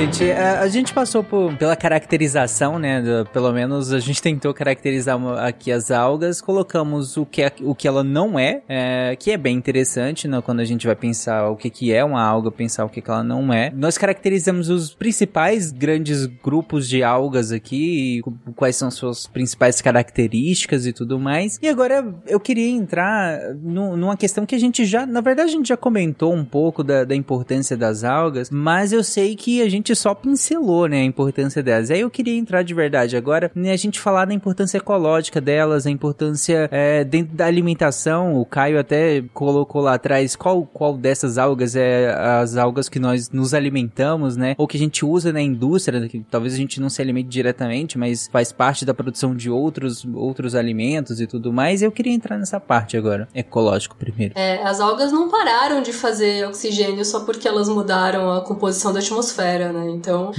Gente, 0.02 0.32
a, 0.32 0.62
a 0.62 0.68
gente 0.68 0.94
passou 0.94 1.24
por- 1.24 1.56
pela 1.58 1.76
caracterização, 1.76 2.80
né? 2.80 3.02
do- 3.02 3.26
pelo 3.30 3.52
menos 3.52 3.94
a 3.94 4.00
gente 4.00 4.20
tentou 4.22 4.52
caracterizar 4.52 5.20
aqui 5.38 5.72
as 5.72 5.92
algas, 5.92 6.42
colocamos 6.42 7.18
o 7.18 7.26
que, 7.26 7.44
é- 7.44 7.52
o 7.62 7.76
que 7.76 7.88
ela 7.88 8.04
não 8.04 8.40
é, 8.40 8.64
é, 8.68 9.16
que 9.16 9.30
é 9.32 9.38
bem 9.38 9.56
interessante, 9.56 10.28
né? 10.28 10.42
Quando 10.42 10.60
a 10.60 10.66
gente 10.66 10.88
vai 10.88 10.96
pensar 10.96 11.50
o 11.50 11.56
que, 11.56 11.70
que 11.70 11.94
é 11.94 12.04
uma 12.04 12.22
alga, 12.24 12.50
pensar 12.50 12.84
o 12.84 12.90
que, 12.90 13.00
que 13.00 13.10
ela 13.12 13.24
não 13.24 13.54
é. 13.54 13.72
Nós 13.76 13.96
caracterizamos 13.98 14.70
os 14.70 14.92
principais 14.94 15.72
grandes 15.72 16.26
grupos 16.26 16.90
de 16.90 17.04
algas 17.04 17.52
aqui, 17.52 18.22
quais 18.56 18.76
são 18.76 18.90
suas 18.90 19.28
principais 19.28 19.82
características 19.82 20.88
e 20.88 20.94
tudo 20.94 21.20
mais. 21.20 21.60
E 21.62 21.68
agora 21.68 22.04
eu 22.26 22.40
queria 22.40 22.70
entrar 22.70 23.54
nu- 23.62 23.96
numa 23.96 24.18
questão 24.18 24.48
que 24.48 24.56
a 24.56 24.60
gente 24.60 24.84
já, 24.84 25.06
na 25.06 25.22
verdade, 25.22 25.50
a 25.50 25.54
gente 25.54 25.68
já 25.68 25.78
comentou 25.78 26.34
um 26.34 26.44
pouco 26.44 26.84
da, 26.84 27.04
da 27.04 27.16
importância 27.16 27.78
das 27.78 28.04
algas, 28.04 28.50
mas 28.50 28.92
eu 28.92 29.04
sei 29.04 29.36
que 29.36 29.62
a 29.62 29.70
gente 29.70 29.91
só 29.96 30.14
pincelou, 30.14 30.88
né, 30.88 31.02
a 31.02 31.04
importância 31.04 31.62
delas. 31.62 31.92
Aí 31.92 32.02
eu 32.02 32.10
queria 32.10 32.38
entrar 32.38 32.64
de 32.64 32.74
verdade 32.74 33.18
agora, 33.18 33.52
né, 33.56 33.72
a 33.72 33.78
gente 33.78 34.00
falar 34.00 34.26
da 34.26 34.34
importância 34.34 34.78
ecológica 34.78 35.42
delas, 35.42 35.86
a 35.86 35.92
importância 35.92 36.70
é, 36.72 37.04
dentro 37.04 37.36
da 37.36 37.46
alimentação. 37.46 38.36
O 38.40 38.46
Caio 38.46 38.80
até 38.80 39.24
colocou 39.34 39.82
lá 39.82 39.96
atrás 39.96 40.36
qual, 40.36 40.64
qual 40.64 40.98
dessas 40.98 41.38
algas 41.38 41.76
é 41.76 42.12
as 42.42 42.58
algas 42.58 42.90
que 42.90 43.00
nós 43.00 43.30
nos 43.30 43.54
alimentamos, 43.54 44.36
né, 44.38 44.56
ou 44.58 44.68
que 44.68 44.78
a 44.78 44.80
gente 44.80 45.06
usa 45.06 45.32
na 45.32 45.42
indústria, 45.42 46.00
né, 46.00 46.08
que 46.08 46.24
talvez 46.30 46.54
a 46.54 46.58
gente 46.58 46.80
não 46.80 46.90
se 46.90 47.02
alimente 47.02 47.30
diretamente, 47.30 47.98
mas 47.98 48.28
faz 48.32 48.52
parte 48.52 48.86
da 48.86 48.94
produção 48.94 49.36
de 49.36 49.50
outros, 49.50 50.06
outros 50.14 50.56
alimentos 50.56 51.20
e 51.20 51.28
tudo 51.28 51.52
mais. 51.52 51.82
Eu 51.82 51.92
queria 51.92 52.14
entrar 52.14 52.38
nessa 52.38 52.60
parte 52.60 52.98
agora, 52.98 53.28
ecológico 53.34 53.96
primeiro. 53.96 54.34
É, 54.36 54.62
as 54.64 54.80
algas 54.80 55.12
não 55.12 55.30
pararam 55.30 55.82
de 55.82 55.94
fazer 55.94 56.48
oxigênio 56.48 57.04
só 57.06 57.22
porque 57.22 57.48
elas 57.48 57.70
mudaram 57.70 58.32
a 58.32 58.42
composição 58.42 58.94
da 58.94 59.00
atmosfera. 59.00 59.32
biosfera, 59.32 59.72
né? 59.82 59.92
Então, 59.92 60.32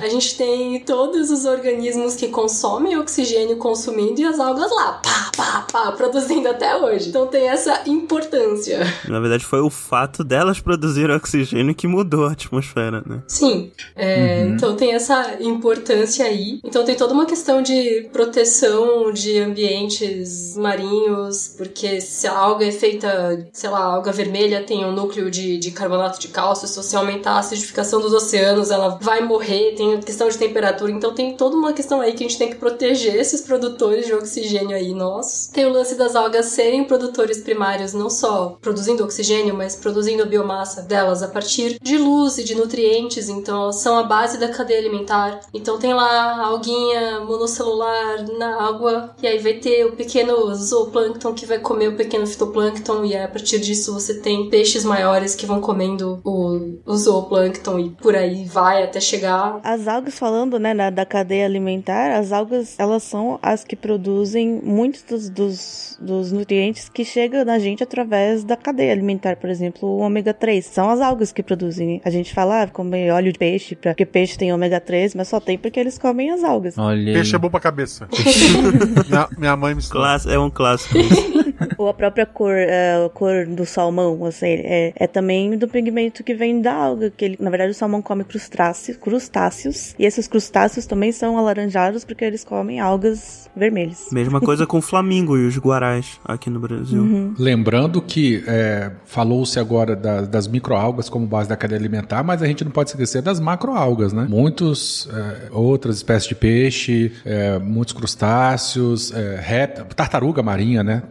a 0.00 0.08
gente 0.08 0.36
tem 0.36 0.80
todos 0.80 1.30
os 1.30 1.44
organismos 1.44 2.14
que 2.14 2.28
consomem 2.28 2.96
oxigênio 2.96 3.56
consumindo 3.56 4.20
e 4.20 4.24
as 4.24 4.38
algas 4.38 4.70
lá, 4.70 5.00
pá, 5.02 5.30
pá, 5.36 5.66
pá, 5.70 5.92
produzindo 5.92 6.48
até 6.48 6.76
hoje. 6.76 7.08
Então 7.08 7.26
tem 7.26 7.48
essa 7.48 7.82
importância. 7.86 8.80
Na 9.08 9.20
verdade, 9.20 9.44
foi 9.44 9.60
o 9.60 9.70
fato 9.70 10.22
delas 10.22 10.60
produzirem 10.60 11.16
oxigênio 11.16 11.74
que 11.74 11.86
mudou 11.86 12.26
a 12.26 12.32
atmosfera, 12.32 13.02
né? 13.06 13.22
Sim. 13.26 13.70
É, 13.96 14.46
Então 14.46 14.76
tem 14.76 14.92
essa 14.94 15.36
importância 15.40 16.24
aí. 16.24 16.60
Então 16.64 16.84
tem 16.84 16.94
toda 16.94 17.12
uma 17.14 17.26
questão 17.26 17.62
de 17.62 18.08
proteção 18.12 19.12
de 19.12 19.38
ambientes 19.38 20.56
marinhos, 20.56 21.54
porque 21.56 22.00
se 22.00 22.26
a 22.26 22.36
alga 22.36 22.66
é 22.66 22.72
feita, 22.72 23.48
sei 23.52 23.70
lá, 23.70 23.78
a 23.80 23.94
alga 23.94 24.12
vermelha 24.12 24.62
tem 24.62 24.84
um 24.84 24.92
núcleo 24.92 25.30
de, 25.30 25.58
de 25.58 25.70
carbonato 25.70 26.20
de 26.20 26.28
cálcio, 26.28 26.68
se 26.68 26.76
você 26.76 26.96
aumentar 26.96 27.32
a 27.32 27.38
acidificação 27.38 28.00
dos 28.00 28.12
oceanos, 28.12 28.70
ela 28.70 28.81
vai 28.88 29.22
morrer, 29.22 29.74
tem 29.74 30.00
questão 30.00 30.28
de 30.28 30.38
temperatura, 30.38 30.90
então 30.90 31.14
tem 31.14 31.36
toda 31.36 31.56
uma 31.56 31.72
questão 31.72 32.00
aí 32.00 32.12
que 32.12 32.24
a 32.24 32.28
gente 32.28 32.38
tem 32.38 32.50
que 32.50 32.56
proteger 32.56 33.14
esses 33.14 33.42
produtores 33.42 34.06
de 34.06 34.14
oxigênio 34.14 34.76
aí, 34.76 34.94
nós. 34.94 35.50
Tem 35.52 35.66
o 35.66 35.72
lance 35.72 35.94
das 35.94 36.16
algas 36.16 36.46
serem 36.46 36.84
produtores 36.84 37.38
primários, 37.38 37.92
não 37.92 38.10
só 38.10 38.56
produzindo 38.60 39.04
oxigênio, 39.04 39.54
mas 39.54 39.76
produzindo 39.76 40.22
a 40.22 40.26
biomassa 40.26 40.82
delas 40.82 41.22
a 41.22 41.28
partir 41.28 41.78
de 41.80 41.98
luz 41.98 42.38
e 42.38 42.44
de 42.44 42.54
nutrientes, 42.54 43.28
então 43.28 43.62
elas 43.62 43.76
são 43.76 43.98
a 43.98 44.02
base 44.02 44.38
da 44.38 44.48
cadeia 44.48 44.78
alimentar. 44.78 45.40
Então 45.52 45.78
tem 45.78 45.94
lá 45.94 46.42
a 46.42 46.46
alguinha 46.46 47.20
monocelular 47.20 48.24
na 48.38 48.68
água, 48.68 49.14
e 49.22 49.26
aí 49.26 49.38
vai 49.38 49.54
ter 49.54 49.86
o 49.86 49.92
pequeno 49.92 50.54
zooplâncton 50.54 51.34
que 51.34 51.46
vai 51.46 51.58
comer 51.58 51.88
o 51.88 51.96
pequeno 51.96 52.26
fitoplâncton, 52.26 53.04
e 53.04 53.16
a 53.16 53.28
partir 53.28 53.58
disso 53.58 53.92
você 53.92 54.14
tem 54.14 54.48
peixes 54.48 54.84
maiores 54.84 55.34
que 55.34 55.46
vão 55.46 55.60
comendo 55.60 56.20
o, 56.24 56.78
o 56.84 56.96
zooplâncton 56.96 57.78
e 57.78 57.90
por 57.90 58.14
aí 58.14 58.44
vai 58.44 58.61
até 58.62 59.00
chegar. 59.00 59.60
As 59.62 59.86
algas, 59.88 60.18
falando, 60.18 60.58
né, 60.58 60.72
na- 60.74 60.90
da 60.90 61.04
cadeia 61.04 61.44
alimentar, 61.46 62.12
as 62.18 62.32
algas, 62.32 62.74
elas 62.78 63.02
são 63.02 63.38
as 63.42 63.64
que 63.64 63.74
produzem 63.76 64.60
muitos 64.62 65.02
dos, 65.02 65.28
dos, 65.28 65.98
dos 66.00 66.32
nutrientes 66.32 66.88
que 66.88 67.04
chegam 67.04 67.44
na 67.44 67.58
gente 67.58 67.82
através 67.82 68.44
da 68.44 68.56
cadeia 68.56 68.92
alimentar, 68.92 69.36
por 69.36 69.48
exemplo, 69.50 69.88
o 69.88 69.98
ômega 69.98 70.32
3. 70.34 70.64
São 70.64 70.88
as 70.90 71.00
algas 71.00 71.32
que 71.32 71.42
produzem. 71.42 72.00
A 72.04 72.10
gente 72.10 72.32
fala, 72.34 72.62
ah, 72.62 72.66
comer 72.68 73.10
óleo 73.12 73.32
de 73.32 73.38
peixe, 73.38 73.74
pra- 73.74 73.92
porque 73.92 74.06
peixe 74.06 74.36
tem 74.38 74.52
ômega 74.52 74.80
3, 74.80 75.14
mas 75.14 75.28
só 75.28 75.40
tem 75.40 75.58
porque 75.58 75.78
eles 75.80 75.98
comem 75.98 76.30
as 76.30 76.42
algas. 76.44 76.76
Olha. 76.78 77.12
Peixe 77.12 77.34
é 77.34 77.38
bom 77.38 77.50
pra 77.50 77.60
cabeça. 77.60 78.08
minha, 79.08 79.28
minha 79.38 79.56
mãe 79.56 79.74
me 79.74 79.80
ensinou. 79.80 80.02
É 80.28 80.38
um 80.38 80.50
clássico. 80.50 80.94
Ou 81.78 81.88
a 81.88 81.94
própria 81.94 82.26
cor, 82.26 82.54
é, 82.54 83.04
a 83.04 83.08
cor 83.08 83.46
do 83.46 83.64
salmão, 83.66 84.24
assim, 84.24 84.46
é, 84.46 84.92
é 84.96 85.06
também 85.06 85.56
do 85.56 85.68
pigmento 85.68 86.22
que 86.24 86.34
vem 86.34 86.60
da 86.60 86.72
alga, 86.72 87.10
que 87.10 87.24
ele, 87.24 87.36
na 87.40 87.50
verdade 87.50 87.70
o 87.70 87.74
salmão 87.74 88.00
come 88.02 88.24
crustáceos, 88.24 88.96
crustáceos, 88.96 89.94
e 89.98 90.04
esses 90.04 90.26
crustáceos 90.28 90.86
também 90.86 91.12
são 91.12 91.38
alaranjados 91.38 92.04
porque 92.04 92.24
eles 92.24 92.44
comem 92.44 92.80
algas 92.80 93.48
vermelhas. 93.54 94.08
Mesma 94.12 94.40
coisa 94.40 94.66
com 94.66 94.78
o 94.78 94.82
Flamingo 94.82 95.36
e 95.36 95.46
os 95.46 95.58
Guarás 95.58 96.18
aqui 96.24 96.48
no 96.50 96.58
Brasil. 96.60 97.34
Lembrando 97.38 98.00
que 98.02 98.42
é, 98.46 98.90
falou-se 99.04 99.58
agora 99.58 99.94
da- 99.94 100.22
das 100.22 100.46
microalgas 100.48 101.08
como 101.08 101.26
base 101.26 101.48
da 101.48 101.56
cadeia 101.56 101.78
alimentar, 101.78 102.22
mas 102.22 102.42
a 102.42 102.46
gente 102.46 102.64
não 102.64 102.70
pode 102.70 102.90
esquecer 102.90 103.22
das 103.22 103.38
macroalgas, 103.40 104.12
né? 104.12 104.26
Muitos 104.28 105.08
é, 105.12 105.48
outras 105.52 105.96
espécies 105.96 106.28
de 106.28 106.34
peixe, 106.34 107.12
é, 107.24 107.58
muitos 107.58 107.92
crustáceos, 107.94 109.12
é, 109.14 109.66
tartaruga 109.94 110.42
marinha, 110.42 110.82
né? 110.82 111.02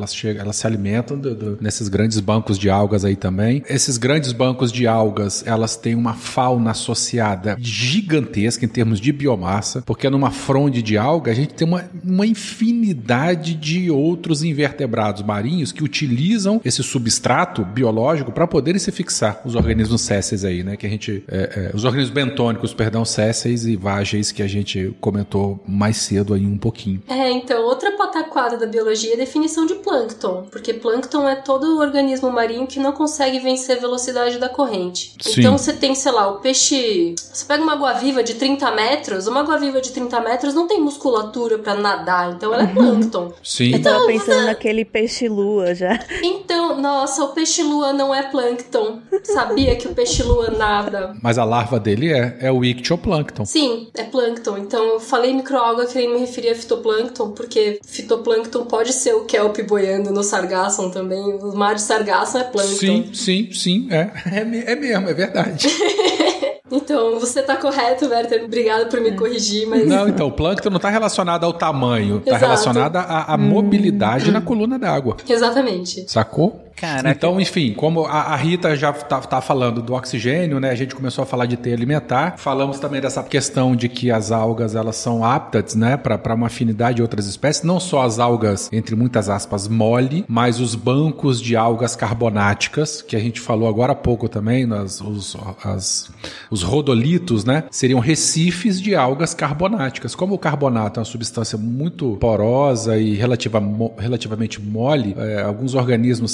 Elas, 0.00 0.14
chegam, 0.14 0.42
elas 0.42 0.56
se 0.56 0.66
alimentam 0.66 1.18
do- 1.18 1.34
do- 1.34 1.58
nesses 1.60 1.88
grandes 1.88 2.18
bancos 2.20 2.58
de 2.58 2.70
algas 2.70 3.04
aí 3.04 3.16
também. 3.16 3.62
Esses 3.68 3.98
grandes 3.98 4.32
bancos 4.32 4.72
de 4.72 4.86
algas, 4.86 5.44
elas 5.46 5.76
têm 5.76 5.94
uma 5.94 6.14
fauna 6.14 6.70
associada 6.70 7.56
gigantesca 7.60 8.64
em 8.64 8.68
termos 8.68 8.98
de 9.00 9.12
biomassa, 9.12 9.82
porque 9.82 10.08
numa 10.08 10.30
fronde 10.30 10.80
de 10.82 10.96
alga 10.96 11.30
a 11.32 11.34
gente 11.34 11.54
tem 11.54 11.66
uma, 11.68 11.84
uma 12.02 12.26
infinidade 12.26 13.54
de 13.54 13.90
outros 13.90 14.42
invertebrados 14.42 15.22
marinhos 15.22 15.72
que 15.72 15.82
utilizam 15.84 16.60
esse 16.64 16.82
substrato 16.82 17.64
biológico 17.64 18.32
para 18.32 18.46
poderem 18.46 18.78
se 18.78 18.90
fixar 18.92 19.40
os 19.44 19.54
organismos 19.54 20.00
sésseis 20.00 20.44
aí, 20.44 20.62
né? 20.62 20.76
Que 20.76 20.86
a 20.86 20.90
gente, 20.90 21.22
é, 21.28 21.70
é, 21.72 21.76
os 21.76 21.84
organismos 21.84 22.14
bentônicos, 22.14 22.72
perdão, 22.72 23.04
sésseis 23.04 23.66
e 23.66 23.76
vágeis 23.76 24.32
que 24.32 24.42
a 24.42 24.46
gente 24.48 24.94
comentou 25.00 25.62
mais 25.66 25.96
cedo 25.98 26.32
aí 26.34 26.46
um 26.46 26.56
pouquinho. 26.58 27.02
É, 27.08 27.30
então, 27.30 27.62
outra 27.64 27.92
pataquada 27.96 28.56
da 28.56 28.66
biologia 28.66 29.10
é 29.12 29.14
a 29.14 29.18
definição 29.18 29.66
de 29.66 29.74
plâncton, 29.90 30.46
porque 30.52 30.72
plâncton 30.72 31.28
é 31.28 31.34
todo 31.34 31.80
organismo 31.80 32.30
marinho 32.30 32.64
que 32.64 32.78
não 32.78 32.92
consegue 32.92 33.40
vencer 33.40 33.76
a 33.76 33.80
velocidade 33.80 34.38
da 34.38 34.48
corrente. 34.48 35.14
Sim. 35.20 35.40
Então 35.40 35.58
você 35.58 35.72
tem, 35.72 35.96
sei 35.96 36.12
lá, 36.12 36.28
o 36.28 36.36
peixe. 36.38 37.16
Você 37.16 37.44
pega 37.44 37.60
uma 37.60 37.72
água-viva 37.72 38.22
de 38.22 38.34
30 38.34 38.70
metros, 38.70 39.26
uma 39.26 39.40
água-viva 39.40 39.80
de 39.80 39.90
30 39.90 40.20
metros 40.20 40.54
não 40.54 40.68
tem 40.68 40.80
musculatura 40.80 41.58
pra 41.58 41.74
nadar, 41.74 42.32
então 42.34 42.54
ela 42.54 42.62
é 42.62 42.66
plâncton. 42.68 43.32
Sim. 43.42 43.72
Eu 43.72 43.82
tava 43.82 44.06
pensando 44.06 44.46
naquele 44.46 44.84
peixe-lua 44.84 45.74
já. 45.74 45.98
Então, 46.22 46.80
nossa, 46.80 47.24
o 47.24 47.28
peixe-lua 47.28 47.92
não 47.92 48.14
é 48.14 48.22
plâncton. 48.22 49.00
Sabia 49.24 49.74
que 49.74 49.88
o 49.88 49.94
peixe-lua 49.94 50.50
nada. 50.50 51.16
Mas 51.20 51.38
a 51.38 51.44
larva 51.44 51.80
dele 51.80 52.12
é, 52.12 52.36
é 52.40 52.52
o 52.52 52.64
ictioplâncton. 52.64 53.44
Sim, 53.44 53.88
é 53.96 54.04
plâncton. 54.04 54.58
Então 54.58 54.84
eu 54.84 55.00
falei 55.00 55.32
microalga 55.32 55.86
querendo 55.86 56.14
me 56.14 56.20
referir 56.20 56.50
a 56.50 56.54
fitoplâncton, 56.54 57.32
porque 57.32 57.80
fitoplâncton 57.84 58.64
pode 58.66 58.92
ser 58.92 59.14
o 59.14 59.24
kelp 59.24 59.58
boiando 59.80 60.12
no 60.12 60.22
sargassum 60.22 60.90
também. 60.90 61.20
O 61.20 61.54
mar 61.56 61.74
de 61.74 61.82
sargassum 61.82 62.38
é 62.38 62.44
plâncton. 62.44 62.76
Sim, 62.76 63.10
sim, 63.12 63.52
sim, 63.52 63.88
é. 63.90 64.10
É, 64.30 64.72
é 64.72 64.76
mesmo, 64.76 65.08
é 65.08 65.14
verdade. 65.14 65.68
Então, 66.72 67.18
você 67.18 67.42
tá 67.42 67.56
correto, 67.56 68.06
Werther. 68.06 68.44
Obrigada 68.44 68.86
por 68.86 69.00
me 69.00 69.10
corrigir, 69.16 69.66
mas. 69.66 69.88
Não, 69.88 70.08
então, 70.08 70.28
o 70.28 70.30
plâncton 70.30 70.70
não 70.70 70.76
está 70.76 70.88
relacionado 70.88 71.42
ao 71.42 71.52
tamanho, 71.52 72.18
está 72.18 72.30
Exato. 72.30 72.44
relacionado 72.44 72.96
à, 72.96 73.34
à 73.34 73.36
mobilidade 73.36 74.30
na 74.30 74.40
coluna 74.40 74.78
d'água. 74.78 75.16
Exatamente. 75.28 76.04
Sacou? 76.08 76.69
Caraca. 76.80 77.10
Então, 77.10 77.40
enfim, 77.40 77.74
como 77.74 78.06
a, 78.06 78.22
a 78.32 78.36
Rita 78.36 78.74
já 78.74 78.92
tá, 78.92 79.20
tá 79.20 79.40
falando 79.40 79.82
do 79.82 79.92
oxigênio, 79.92 80.58
né? 80.58 80.70
A 80.70 80.74
gente 80.74 80.94
começou 80.94 81.22
a 81.22 81.26
falar 81.26 81.46
de 81.46 81.56
teia 81.56 81.74
alimentar. 81.76 82.34
Falamos 82.38 82.78
também 82.78 83.00
dessa 83.00 83.22
questão 83.22 83.76
de 83.76 83.88
que 83.88 84.10
as 84.10 84.32
algas 84.32 84.74
elas 84.74 84.96
são 84.96 85.22
aptas, 85.24 85.74
né, 85.74 85.96
para 85.96 86.34
uma 86.34 86.46
afinidade 86.46 86.96
de 86.96 87.02
outras 87.02 87.26
espécies. 87.26 87.62
Não 87.62 87.78
só 87.78 88.02
as 88.02 88.18
algas, 88.18 88.68
entre 88.72 88.96
muitas 88.96 89.28
aspas, 89.28 89.68
mole, 89.68 90.24
mas 90.26 90.58
os 90.58 90.74
bancos 90.74 91.40
de 91.40 91.54
algas 91.56 91.94
carbonáticas, 91.94 93.02
que 93.02 93.14
a 93.14 93.18
gente 93.20 93.40
falou 93.40 93.68
agora 93.68 93.92
há 93.92 93.96
pouco 93.96 94.28
também, 94.28 94.64
nas, 94.66 95.00
os, 95.00 95.36
as, 95.62 96.10
os 96.50 96.62
rodolitos, 96.62 97.44
né? 97.44 97.64
Seriam 97.70 98.00
recifes 98.00 98.80
de 98.80 98.94
algas 98.94 99.34
carbonáticas. 99.34 100.14
Como 100.14 100.34
o 100.34 100.38
carbonato 100.38 100.98
é 100.98 101.00
uma 101.00 101.04
substância 101.04 101.58
muito 101.58 102.16
porosa 102.20 102.96
e 102.96 103.14
relativa, 103.14 103.60
mo- 103.60 103.92
relativamente 103.98 104.60
mole, 104.60 105.14
é, 105.18 105.42
alguns 105.42 105.74
organismos 105.74 106.30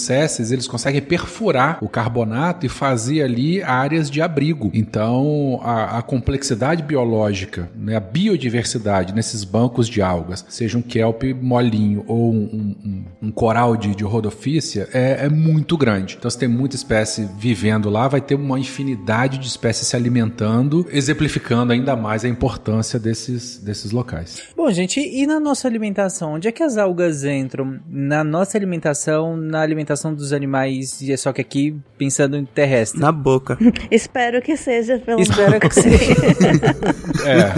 eles 0.50 0.66
conseguem 0.66 1.00
perfurar 1.02 1.78
o 1.82 1.88
carbonato 1.88 2.64
e 2.66 2.68
fazer 2.68 3.22
ali 3.22 3.62
áreas 3.62 4.10
de 4.10 4.20
abrigo. 4.22 4.70
Então, 4.74 5.60
a, 5.62 5.98
a 5.98 6.02
complexidade 6.02 6.82
biológica, 6.82 7.68
né, 7.76 7.96
a 7.96 8.00
biodiversidade 8.00 9.14
nesses 9.14 9.44
bancos 9.44 9.88
de 9.88 10.00
algas, 10.02 10.44
seja 10.48 10.78
um 10.78 10.82
kelp 10.82 11.22
molinho 11.40 12.04
ou 12.06 12.32
um, 12.32 12.36
um- 12.84 13.04
um 13.28 13.30
coral 13.30 13.76
de, 13.76 13.94
de 13.94 14.04
rodofícia, 14.04 14.88
é, 14.92 15.26
é 15.26 15.28
muito 15.28 15.76
grande. 15.76 16.16
Então, 16.18 16.30
se 16.30 16.38
tem 16.38 16.48
muita 16.48 16.76
espécie 16.76 17.28
vivendo 17.38 17.88
lá, 17.90 18.06
vai 18.08 18.20
ter 18.20 18.34
uma 18.34 18.58
infinidade 18.58 19.38
de 19.38 19.46
espécies 19.46 19.88
se 19.88 19.96
alimentando, 19.96 20.86
exemplificando 20.90 21.72
ainda 21.72 21.96
mais 21.96 22.24
a 22.24 22.28
importância 22.28 22.98
desses, 22.98 23.58
desses 23.58 23.90
locais. 23.90 24.42
Bom, 24.56 24.70
gente, 24.70 25.00
e 25.00 25.26
na 25.26 25.40
nossa 25.40 25.66
alimentação? 25.66 26.34
Onde 26.34 26.48
é 26.48 26.52
que 26.52 26.62
as 26.62 26.76
algas 26.76 27.24
entram? 27.24 27.78
Na 27.88 28.22
nossa 28.22 28.56
alimentação, 28.56 29.36
na 29.36 29.60
alimentação 29.60 30.14
dos 30.14 30.25
animais, 30.32 31.00
e 31.00 31.12
é 31.12 31.16
só 31.16 31.32
que 31.32 31.40
aqui 31.40 31.76
pensando 31.98 32.36
em 32.36 32.44
terrestre. 32.44 33.00
Na 33.00 33.10
boca. 33.12 33.58
Espero 33.90 34.40
que 34.42 34.56
seja, 34.56 34.98
pelo 34.98 35.20
Espero 35.20 35.58
que 35.60 35.74
seja. 35.74 35.96
É, 37.26 37.52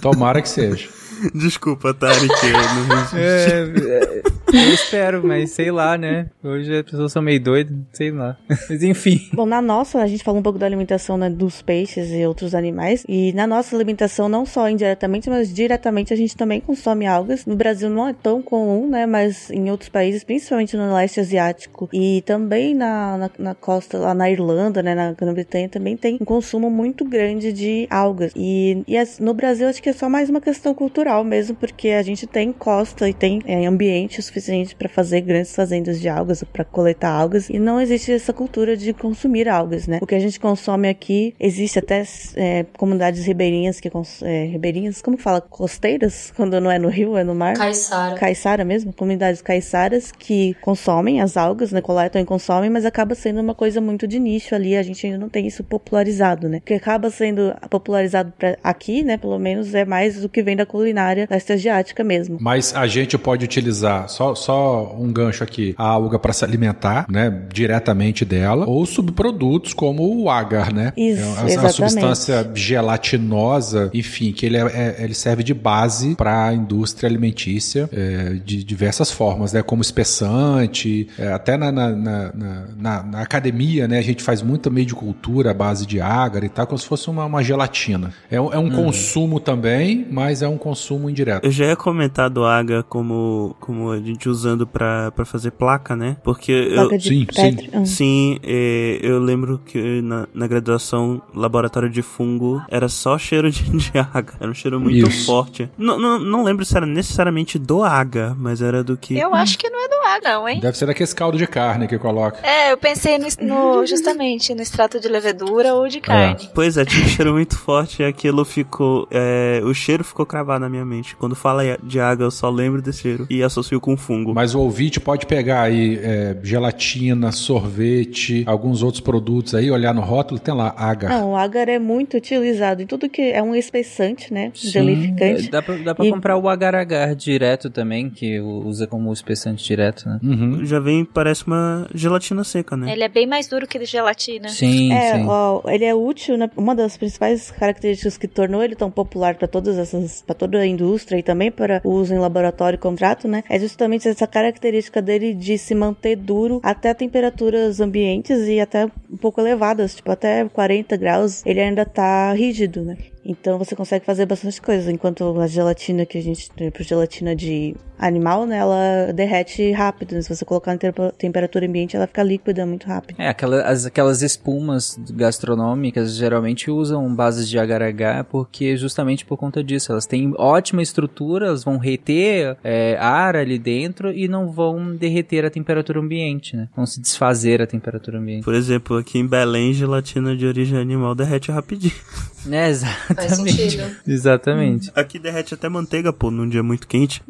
tomara 0.00 0.40
que 0.42 0.48
seja. 0.48 0.88
Desculpa, 1.34 1.92
Tarek. 1.92 2.28
eu 2.44 2.52
não- 2.52 3.18
É, 3.18 4.22
é, 4.22 4.22
eu 4.52 4.74
espero, 4.74 5.26
mas 5.26 5.50
sei 5.50 5.70
lá, 5.70 5.96
né? 5.98 6.26
Hoje 6.42 6.74
as 6.76 6.82
pessoas 6.82 7.12
são 7.12 7.20
meio 7.22 7.40
doidas, 7.40 7.76
sei 7.92 8.10
lá. 8.10 8.36
Mas 8.68 8.82
enfim. 8.82 9.20
Bom, 9.32 9.46
na 9.46 9.60
nossa, 9.60 10.00
a 10.00 10.06
gente 10.06 10.22
falou 10.24 10.40
um 10.40 10.42
pouco 10.42 10.58
da 10.58 10.66
alimentação 10.66 11.16
né, 11.18 11.28
dos 11.30 11.60
peixes 11.62 12.10
e 12.10 12.24
outros 12.26 12.54
animais. 12.54 13.04
E 13.08 13.32
na 13.32 13.46
nossa 13.46 13.74
alimentação, 13.76 14.28
não 14.28 14.44
só 14.46 14.68
indiretamente, 14.68 15.28
mas 15.28 15.52
diretamente, 15.52 16.12
a 16.12 16.16
gente 16.16 16.36
também 16.36 16.60
consome 16.60 17.06
algas. 17.06 17.44
No 17.46 17.56
Brasil 17.56 17.90
não 17.90 18.08
é 18.08 18.12
tão 18.14 18.40
comum, 18.42 18.88
né? 18.88 19.04
Mas 19.06 19.50
em 19.50 19.70
outros 19.70 19.88
países, 19.88 20.24
principalmente 20.24 20.76
no 20.76 20.92
leste 20.94 21.20
asiático 21.20 21.88
e 21.92 22.22
também 22.26 22.74
na, 22.74 23.16
na, 23.18 23.30
na 23.38 23.54
costa, 23.54 23.98
lá 23.98 24.14
na 24.14 24.30
Irlanda, 24.30 24.82
né? 24.82 24.94
Na 24.94 25.12
Grã-Bretanha, 25.12 25.68
também 25.68 25.96
tem 25.96 26.16
um 26.20 26.24
consumo 26.24 26.70
muito 26.70 27.04
grande 27.04 27.52
de 27.52 27.86
algas. 27.90 28.32
E, 28.36 28.82
e 28.86 28.96
as- 28.96 29.18
no 29.18 29.34
Brasil, 29.34 29.68
acho 29.68 29.82
que 29.82 29.88
é 29.88 29.92
só 29.92 30.08
mais 30.08 30.30
uma 30.30 30.40
questão 30.40 30.74
cultural 30.74 31.22
mesmo, 31.24 31.56
porque 31.56 31.88
a 31.90 32.02
gente 32.02 32.26
tem 32.26 32.52
costa 32.52 33.08
e 33.08 33.14
tem 33.14 33.42
é, 33.46 33.66
ambiente 33.66 34.20
suficiente 34.22 34.37
suficiente 34.40 34.74
para 34.74 34.88
fazer 34.88 35.20
grandes 35.20 35.54
fazendas 35.54 36.00
de 36.00 36.08
algas, 36.08 36.42
para 36.44 36.64
coletar 36.64 37.10
algas, 37.10 37.48
e 37.50 37.58
não 37.58 37.80
existe 37.80 38.12
essa 38.12 38.32
cultura 38.32 38.76
de 38.76 38.92
consumir 38.92 39.48
algas, 39.48 39.86
né? 39.86 39.98
O 40.00 40.06
que 40.06 40.14
a 40.14 40.20
gente 40.20 40.38
consome 40.38 40.88
aqui, 40.88 41.34
existe 41.38 41.78
até 41.78 42.04
é, 42.36 42.64
comunidades 42.76 43.24
ribeirinhas 43.24 43.80
que 43.80 43.90
é, 44.22 44.44
ribeirinhas, 44.44 45.02
como 45.02 45.16
que 45.16 45.22
fala? 45.22 45.40
Costeiras, 45.40 46.32
quando 46.36 46.60
não 46.60 46.70
é 46.70 46.78
no 46.78 46.88
rio, 46.88 47.16
é 47.16 47.24
no 47.24 47.34
mar. 47.34 47.54
Caiçara. 47.54 48.14
Caiçara 48.16 48.64
mesmo, 48.64 48.92
comunidades 48.92 49.42
caiçaras 49.42 50.12
que 50.12 50.54
consomem 50.60 51.20
as 51.20 51.36
algas, 51.36 51.72
né? 51.72 51.80
Coletam 51.80 52.20
e 52.20 52.24
consomem, 52.24 52.70
mas 52.70 52.84
acaba 52.84 53.14
sendo 53.14 53.40
uma 53.40 53.54
coisa 53.54 53.80
muito 53.80 54.06
de 54.06 54.18
nicho 54.18 54.54
ali, 54.54 54.76
a 54.76 54.82
gente 54.82 55.06
ainda 55.06 55.18
não 55.18 55.28
tem 55.28 55.46
isso 55.46 55.62
popularizado, 55.64 56.48
né? 56.48 56.58
O 56.58 56.60
que 56.60 56.74
acaba 56.74 57.10
sendo 57.10 57.54
popularizado 57.68 58.32
pra 58.38 58.56
aqui, 58.62 59.02
né, 59.02 59.16
pelo 59.16 59.38
menos, 59.38 59.74
é 59.74 59.84
mais 59.84 60.20
do 60.20 60.28
que 60.28 60.42
vem 60.42 60.56
da 60.56 60.66
culinária 60.66 61.26
leste 61.30 61.52
asiática 61.52 62.04
mesmo. 62.04 62.38
Mas 62.40 62.74
a 62.74 62.86
gente 62.86 63.16
pode 63.18 63.44
utilizar, 63.44 64.08
só, 64.08 64.27
só 64.34 64.94
um 64.98 65.12
gancho 65.12 65.44
aqui, 65.44 65.74
a 65.78 65.84
alga 65.84 66.18
para 66.18 66.32
se 66.32 66.44
alimentar, 66.44 67.06
né, 67.08 67.46
diretamente 67.52 68.24
dela, 68.24 68.66
ou 68.66 68.84
subprodutos 68.84 69.72
como 69.72 70.22
o 70.22 70.30
agar, 70.30 70.72
né? 70.72 70.92
Isso, 70.96 71.20
é 71.20 71.24
exatamente. 71.24 71.58
uma 71.58 71.70
substância 71.70 72.50
gelatinosa, 72.54 73.90
enfim, 73.94 74.32
que 74.32 74.46
ele, 74.46 74.56
é, 74.56 74.60
é, 74.60 74.96
ele 75.04 75.14
serve 75.14 75.42
de 75.42 75.54
base 75.54 76.14
para 76.14 76.46
a 76.46 76.54
indústria 76.54 77.08
alimentícia 77.08 77.88
é, 77.92 78.38
de 78.44 78.62
diversas 78.64 79.10
formas, 79.10 79.52
né? 79.52 79.62
Como 79.62 79.82
espessante, 79.82 81.08
é, 81.18 81.32
até 81.32 81.56
na 81.56 81.68
na, 81.70 81.90
na, 81.90 82.32
na, 82.76 83.02
na, 83.02 83.20
academia, 83.20 83.86
né? 83.86 83.98
A 83.98 84.02
gente 84.02 84.22
faz 84.22 84.42
muita 84.42 84.70
meio 84.70 84.86
de 84.86 84.94
cultura 84.94 85.50
à 85.50 85.54
base 85.54 85.86
de 85.86 86.00
agar 86.00 86.42
e 86.42 86.48
tal, 86.48 86.66
como 86.66 86.78
se 86.78 86.86
fosse 86.86 87.08
uma, 87.08 87.24
uma 87.24 87.42
gelatina. 87.42 88.12
É, 88.30 88.36
é 88.36 88.40
um 88.40 88.64
uhum. 88.64 88.70
consumo 88.70 89.40
também, 89.40 90.06
mas 90.10 90.42
é 90.42 90.48
um 90.48 90.58
consumo 90.58 91.08
indireto. 91.08 91.44
Eu 91.44 91.50
já 91.50 91.66
ia 91.66 91.76
comentar 91.76 92.30
do 92.30 92.44
agar 92.44 92.82
como, 92.82 93.56
como 93.60 93.90
a 93.90 93.98
gente 94.18 94.28
usando 94.28 94.66
para 94.66 95.12
fazer 95.24 95.52
placa, 95.52 95.94
né? 95.94 96.16
Porque 96.24 96.70
placa 96.74 96.94
eu, 96.96 97.00
sim, 97.00 97.26
sim, 97.30 97.56
uhum. 97.72 97.86
sim, 97.86 98.38
é, 98.42 98.98
eu 99.00 99.20
lembro 99.20 99.60
que 99.64 100.02
na, 100.02 100.26
na 100.34 100.46
graduação 100.46 101.22
laboratório 101.32 101.88
de 101.88 102.02
fungo 102.02 102.60
era 102.68 102.88
só 102.88 103.16
cheiro 103.16 103.50
de, 103.50 103.62
de 103.70 103.92
agar, 103.96 104.34
era 104.40 104.50
um 104.50 104.54
cheiro 104.54 104.80
muito 104.80 105.08
Isso. 105.08 105.26
forte. 105.26 105.70
Não, 105.78 105.98
não, 105.98 106.18
não 106.18 106.42
lembro 106.42 106.64
se 106.64 106.76
era 106.76 106.84
necessariamente 106.84 107.58
do 107.58 107.84
agar, 107.84 108.34
mas 108.36 108.60
era 108.60 108.82
do 108.82 108.96
que. 108.96 109.16
Eu 109.16 109.34
acho 109.34 109.56
que 109.56 109.70
não 109.70 109.84
é 109.84 109.88
do 109.88 109.94
agar, 109.94 110.20
não, 110.22 110.48
hein? 110.48 110.60
Deve 110.60 110.76
ser 110.76 110.86
daquele 110.86 111.08
caldo 111.12 111.38
de 111.38 111.46
carne 111.46 111.86
que 111.86 111.98
coloca. 111.98 112.44
É, 112.46 112.72
eu 112.72 112.76
pensei 112.76 113.18
no, 113.18 113.26
no 113.40 113.86
justamente 113.86 114.54
no 114.54 114.60
extrato 114.60 114.98
de 114.98 115.08
levedura 115.08 115.74
ou 115.74 115.88
de 115.88 116.00
carne. 116.00 116.44
É. 116.44 116.50
Pois 116.54 116.76
é, 116.76 116.84
tinha 116.84 117.04
um 117.04 117.08
cheiro 117.08 117.32
muito 117.32 117.56
forte 117.56 118.02
e 118.02 118.04
aquilo 118.04 118.44
ficou. 118.44 119.06
É, 119.10 119.60
o 119.64 119.72
cheiro 119.72 120.02
ficou 120.02 120.26
cravado 120.26 120.60
na 120.60 120.68
minha 120.68 120.84
mente. 120.84 121.14
Quando 121.16 121.36
fala 121.36 121.62
de 121.82 122.00
água, 122.00 122.26
eu 122.26 122.30
só 122.30 122.50
lembro 122.50 122.82
desse 122.82 123.02
cheiro 123.02 123.26
e 123.30 123.42
associo 123.42 123.80
com 123.80 123.96
fungo. 124.08 124.32
Mas 124.32 124.54
o 124.54 124.60
ouvinte 124.60 124.98
pode 124.98 125.26
pegar 125.26 125.62
aí 125.62 125.98
é, 126.02 126.36
gelatina, 126.42 127.30
sorvete, 127.30 128.42
alguns 128.46 128.82
outros 128.82 129.02
produtos 129.02 129.54
aí, 129.54 129.70
olhar 129.70 129.92
no 129.92 130.00
rótulo, 130.00 130.40
tem 130.40 130.54
lá 130.54 130.74
agar. 130.76 131.10
Não, 131.10 131.32
o 131.32 131.36
agar 131.36 131.68
é 131.68 131.78
muito 131.78 132.16
utilizado 132.16 132.82
em 132.82 132.86
tudo 132.86 133.08
que 133.08 133.20
é 133.20 133.42
um 133.42 133.54
espessante, 133.54 134.32
né? 134.32 134.50
Sim. 134.54 134.70
Gelificante. 134.70 135.50
Dá 135.50 135.60
pra, 135.60 135.76
dá 135.76 135.94
pra 135.94 136.06
e... 136.06 136.10
comprar 136.10 136.38
o 136.38 136.48
agar-agar 136.48 137.14
direto 137.14 137.68
também, 137.68 138.08
que 138.08 138.40
usa 138.40 138.86
como 138.86 139.12
espessante 139.12 139.64
direto, 139.64 140.08
né? 140.08 140.18
Uhum. 140.22 140.64
Já 140.64 140.80
vem, 140.80 141.04
parece 141.04 141.46
uma 141.46 141.86
gelatina 141.94 142.42
seca, 142.44 142.76
né? 142.76 142.92
Ele 142.92 143.04
é 143.04 143.08
bem 143.08 143.26
mais 143.26 143.46
duro 143.46 143.66
que 143.66 143.84
gelatina. 143.84 144.48
Sim, 144.48 144.92
é, 144.92 145.16
sim. 145.16 145.26
Ó, 145.28 145.62
ele 145.68 145.84
é 145.84 145.94
útil, 145.94 146.36
né? 146.38 146.50
Uma 146.56 146.74
das 146.74 146.96
principais 146.96 147.50
características 147.50 148.16
que 148.16 148.26
tornou 148.26 148.62
ele 148.62 148.74
tão 148.74 148.90
popular 148.90 149.34
para 149.34 149.46
todas 149.46 149.76
essas, 149.76 150.22
para 150.22 150.34
toda 150.34 150.58
a 150.58 150.66
indústria 150.66 151.18
e 151.18 151.22
também 151.22 151.50
para 151.50 151.80
o 151.84 151.90
uso 151.90 152.14
em 152.14 152.18
laboratório 152.18 152.76
e 152.76 152.78
contrato, 152.78 153.28
né? 153.28 153.42
É 153.48 153.58
justamente 153.58 153.97
essa 154.06 154.26
característica 154.26 155.00
dele 155.00 155.34
de 155.34 155.56
se 155.58 155.74
manter 155.74 156.16
duro 156.16 156.60
até 156.62 156.92
temperaturas 156.94 157.80
ambientes 157.80 158.46
e 158.46 158.60
até 158.60 158.86
um 158.86 159.16
pouco 159.16 159.40
elevadas, 159.40 159.94
tipo 159.94 160.10
até 160.10 160.48
40 160.48 160.96
graus, 160.96 161.44
ele 161.44 161.60
ainda 161.60 161.84
tá 161.84 162.32
rígido, 162.32 162.84
né? 162.84 162.96
Então 163.24 163.58
você 163.58 163.74
consegue 163.74 164.04
fazer 164.04 164.26
bastante 164.26 164.60
coisa. 164.60 164.90
Enquanto 164.90 165.38
a 165.40 165.46
gelatina 165.46 166.06
que 166.06 166.18
a 166.18 166.22
gente 166.22 166.50
tem, 166.50 166.70
por 166.70 166.82
gelatina 166.82 167.34
de 167.34 167.74
animal, 167.98 168.46
né, 168.46 168.58
ela 168.58 169.12
derrete 169.12 169.72
rápido. 169.72 170.14
Né? 170.14 170.22
Se 170.22 170.34
você 170.34 170.44
colocar 170.44 170.74
em 170.74 170.78
temperatura 171.16 171.66
ambiente, 171.66 171.96
ela 171.96 172.06
fica 172.06 172.22
líquida 172.22 172.64
muito 172.64 172.86
rápido. 172.86 173.20
É, 173.20 173.28
aquela, 173.28 173.62
as, 173.62 173.86
aquelas 173.86 174.22
espumas 174.22 174.98
gastronômicas 175.10 176.14
geralmente 176.14 176.70
usam 176.70 177.12
bases 177.14 177.48
de 177.48 177.58
agar-agar 177.58 178.24
porque 178.24 178.76
justamente 178.76 179.24
por 179.24 179.36
conta 179.36 179.62
disso. 179.62 179.92
Elas 179.92 180.06
têm 180.06 180.32
ótima 180.36 180.82
estrutura, 180.82 181.48
elas 181.48 181.64
vão 181.64 181.76
reter 181.76 182.56
é, 182.62 182.96
ar 182.98 183.36
ali 183.36 183.58
dentro 183.58 184.12
e 184.12 184.28
não 184.28 184.50
vão 184.50 184.94
derreter 184.94 185.44
a 185.44 185.50
temperatura 185.50 186.00
ambiente, 186.00 186.56
né? 186.56 186.68
Vão 186.76 186.86
se 186.86 187.00
desfazer 187.00 187.60
a 187.60 187.66
temperatura 187.66 188.18
ambiente. 188.18 188.44
Por 188.44 188.54
exemplo, 188.54 188.96
aqui 188.96 189.18
em 189.18 189.26
Belém, 189.26 189.72
gelatina 189.72 190.36
de 190.36 190.46
origem 190.46 190.78
animal 190.78 191.14
derrete 191.14 191.50
rapidinho. 191.50 191.92
É, 192.50 192.70
exatamente. 193.10 194.00
Exatamente. 194.06 194.92
Aqui 194.94 195.18
derrete 195.18 195.54
até 195.54 195.68
manteiga, 195.68 196.12
pô, 196.12 196.30
num 196.30 196.48
dia 196.48 196.62
muito 196.62 196.86
quente. 196.86 197.22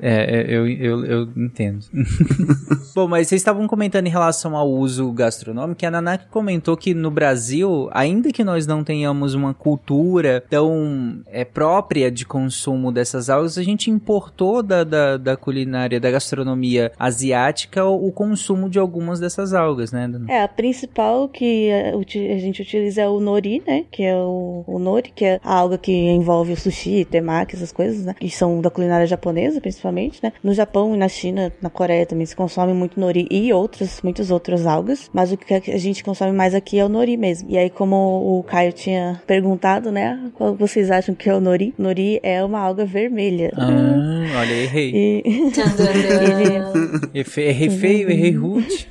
É, 0.00 0.40
é, 0.40 0.46
eu, 0.48 0.66
eu, 0.68 1.04
eu 1.04 1.28
entendo. 1.36 1.84
Bom, 2.94 3.06
mas 3.08 3.28
vocês 3.28 3.40
estavam 3.40 3.66
comentando 3.66 4.06
em 4.06 4.10
relação 4.10 4.56
ao 4.56 4.68
uso 4.68 5.10
gastronômico, 5.12 5.84
e 5.84 5.86
a 5.86 5.90
Nanak 5.90 6.26
comentou 6.30 6.76
que 6.76 6.94
no 6.94 7.10
Brasil, 7.10 7.88
ainda 7.92 8.32
que 8.32 8.42
nós 8.42 8.66
não 8.66 8.82
tenhamos 8.82 9.34
uma 9.34 9.54
cultura 9.54 10.42
tão 10.48 11.22
é, 11.26 11.44
própria 11.44 12.10
de 12.10 12.24
consumo 12.24 12.90
dessas 12.90 13.30
algas, 13.30 13.58
a 13.58 13.62
gente 13.62 13.90
importou 13.90 14.62
da, 14.62 14.84
da, 14.84 15.16
da 15.16 15.36
culinária, 15.36 16.00
da 16.00 16.10
gastronomia 16.10 16.92
asiática, 16.98 17.84
o, 17.84 18.08
o, 18.08 18.12
consumo 18.12 18.68
de 18.68 18.78
algumas 18.78 19.20
dessas 19.20 19.54
algas, 19.54 19.92
né? 19.92 20.10
É, 20.28 20.42
a 20.42 20.48
principal 20.48 21.28
que 21.28 21.70
a, 21.70 21.96
a 21.96 22.38
gente 22.38 22.62
utiliza 22.62 23.02
é 23.02 23.08
o 23.08 23.20
nori, 23.20 23.62
né? 23.66 23.84
Que 23.90 24.02
é 24.02 24.16
o, 24.16 24.64
o 24.66 24.78
nori, 24.78 24.97
que 25.02 25.24
é 25.24 25.40
a 25.42 25.54
alga 25.54 25.78
que 25.78 25.92
envolve 25.92 26.52
o 26.52 26.56
sushi, 26.56 27.04
temaki, 27.04 27.56
essas 27.56 27.72
coisas, 27.72 28.04
né? 28.04 28.14
Que 28.18 28.30
são 28.30 28.60
da 28.60 28.70
culinária 28.70 29.06
japonesa, 29.06 29.60
principalmente 29.60 30.18
né? 30.22 30.32
No 30.42 30.52
Japão 30.54 30.94
e 30.94 30.98
na 30.98 31.08
China, 31.08 31.52
na 31.60 31.70
Coreia 31.70 32.06
também 32.06 32.26
se 32.26 32.36
consome 32.36 32.72
muito 32.72 32.98
nori 32.98 33.26
e 33.30 33.52
outras, 33.52 34.00
muitas 34.02 34.30
outras 34.30 34.66
algas, 34.66 35.10
mas 35.12 35.32
o 35.32 35.36
que 35.36 35.54
a 35.54 35.78
gente 35.78 36.04
consome 36.04 36.32
mais 36.32 36.54
aqui 36.54 36.78
é 36.78 36.84
o 36.84 36.88
nori 36.88 37.16
mesmo. 37.16 37.50
E 37.50 37.58
aí, 37.58 37.70
como 37.70 38.38
o 38.38 38.42
Caio 38.42 38.72
tinha 38.72 39.20
perguntado, 39.26 39.90
né? 39.90 40.30
Qual 40.34 40.54
vocês 40.54 40.90
acham 40.90 41.14
que 41.14 41.28
é 41.28 41.34
o 41.34 41.40
nori? 41.40 41.74
Nori 41.78 42.20
é 42.22 42.42
uma 42.44 42.60
alga 42.60 42.84
vermelha. 42.84 43.52
Ah, 43.56 44.38
olha, 44.40 44.52
errei. 44.52 44.92
E... 44.94 45.22
errei 47.38 47.70
feio, 47.70 48.10
errei 48.10 48.32
root. 48.32 48.88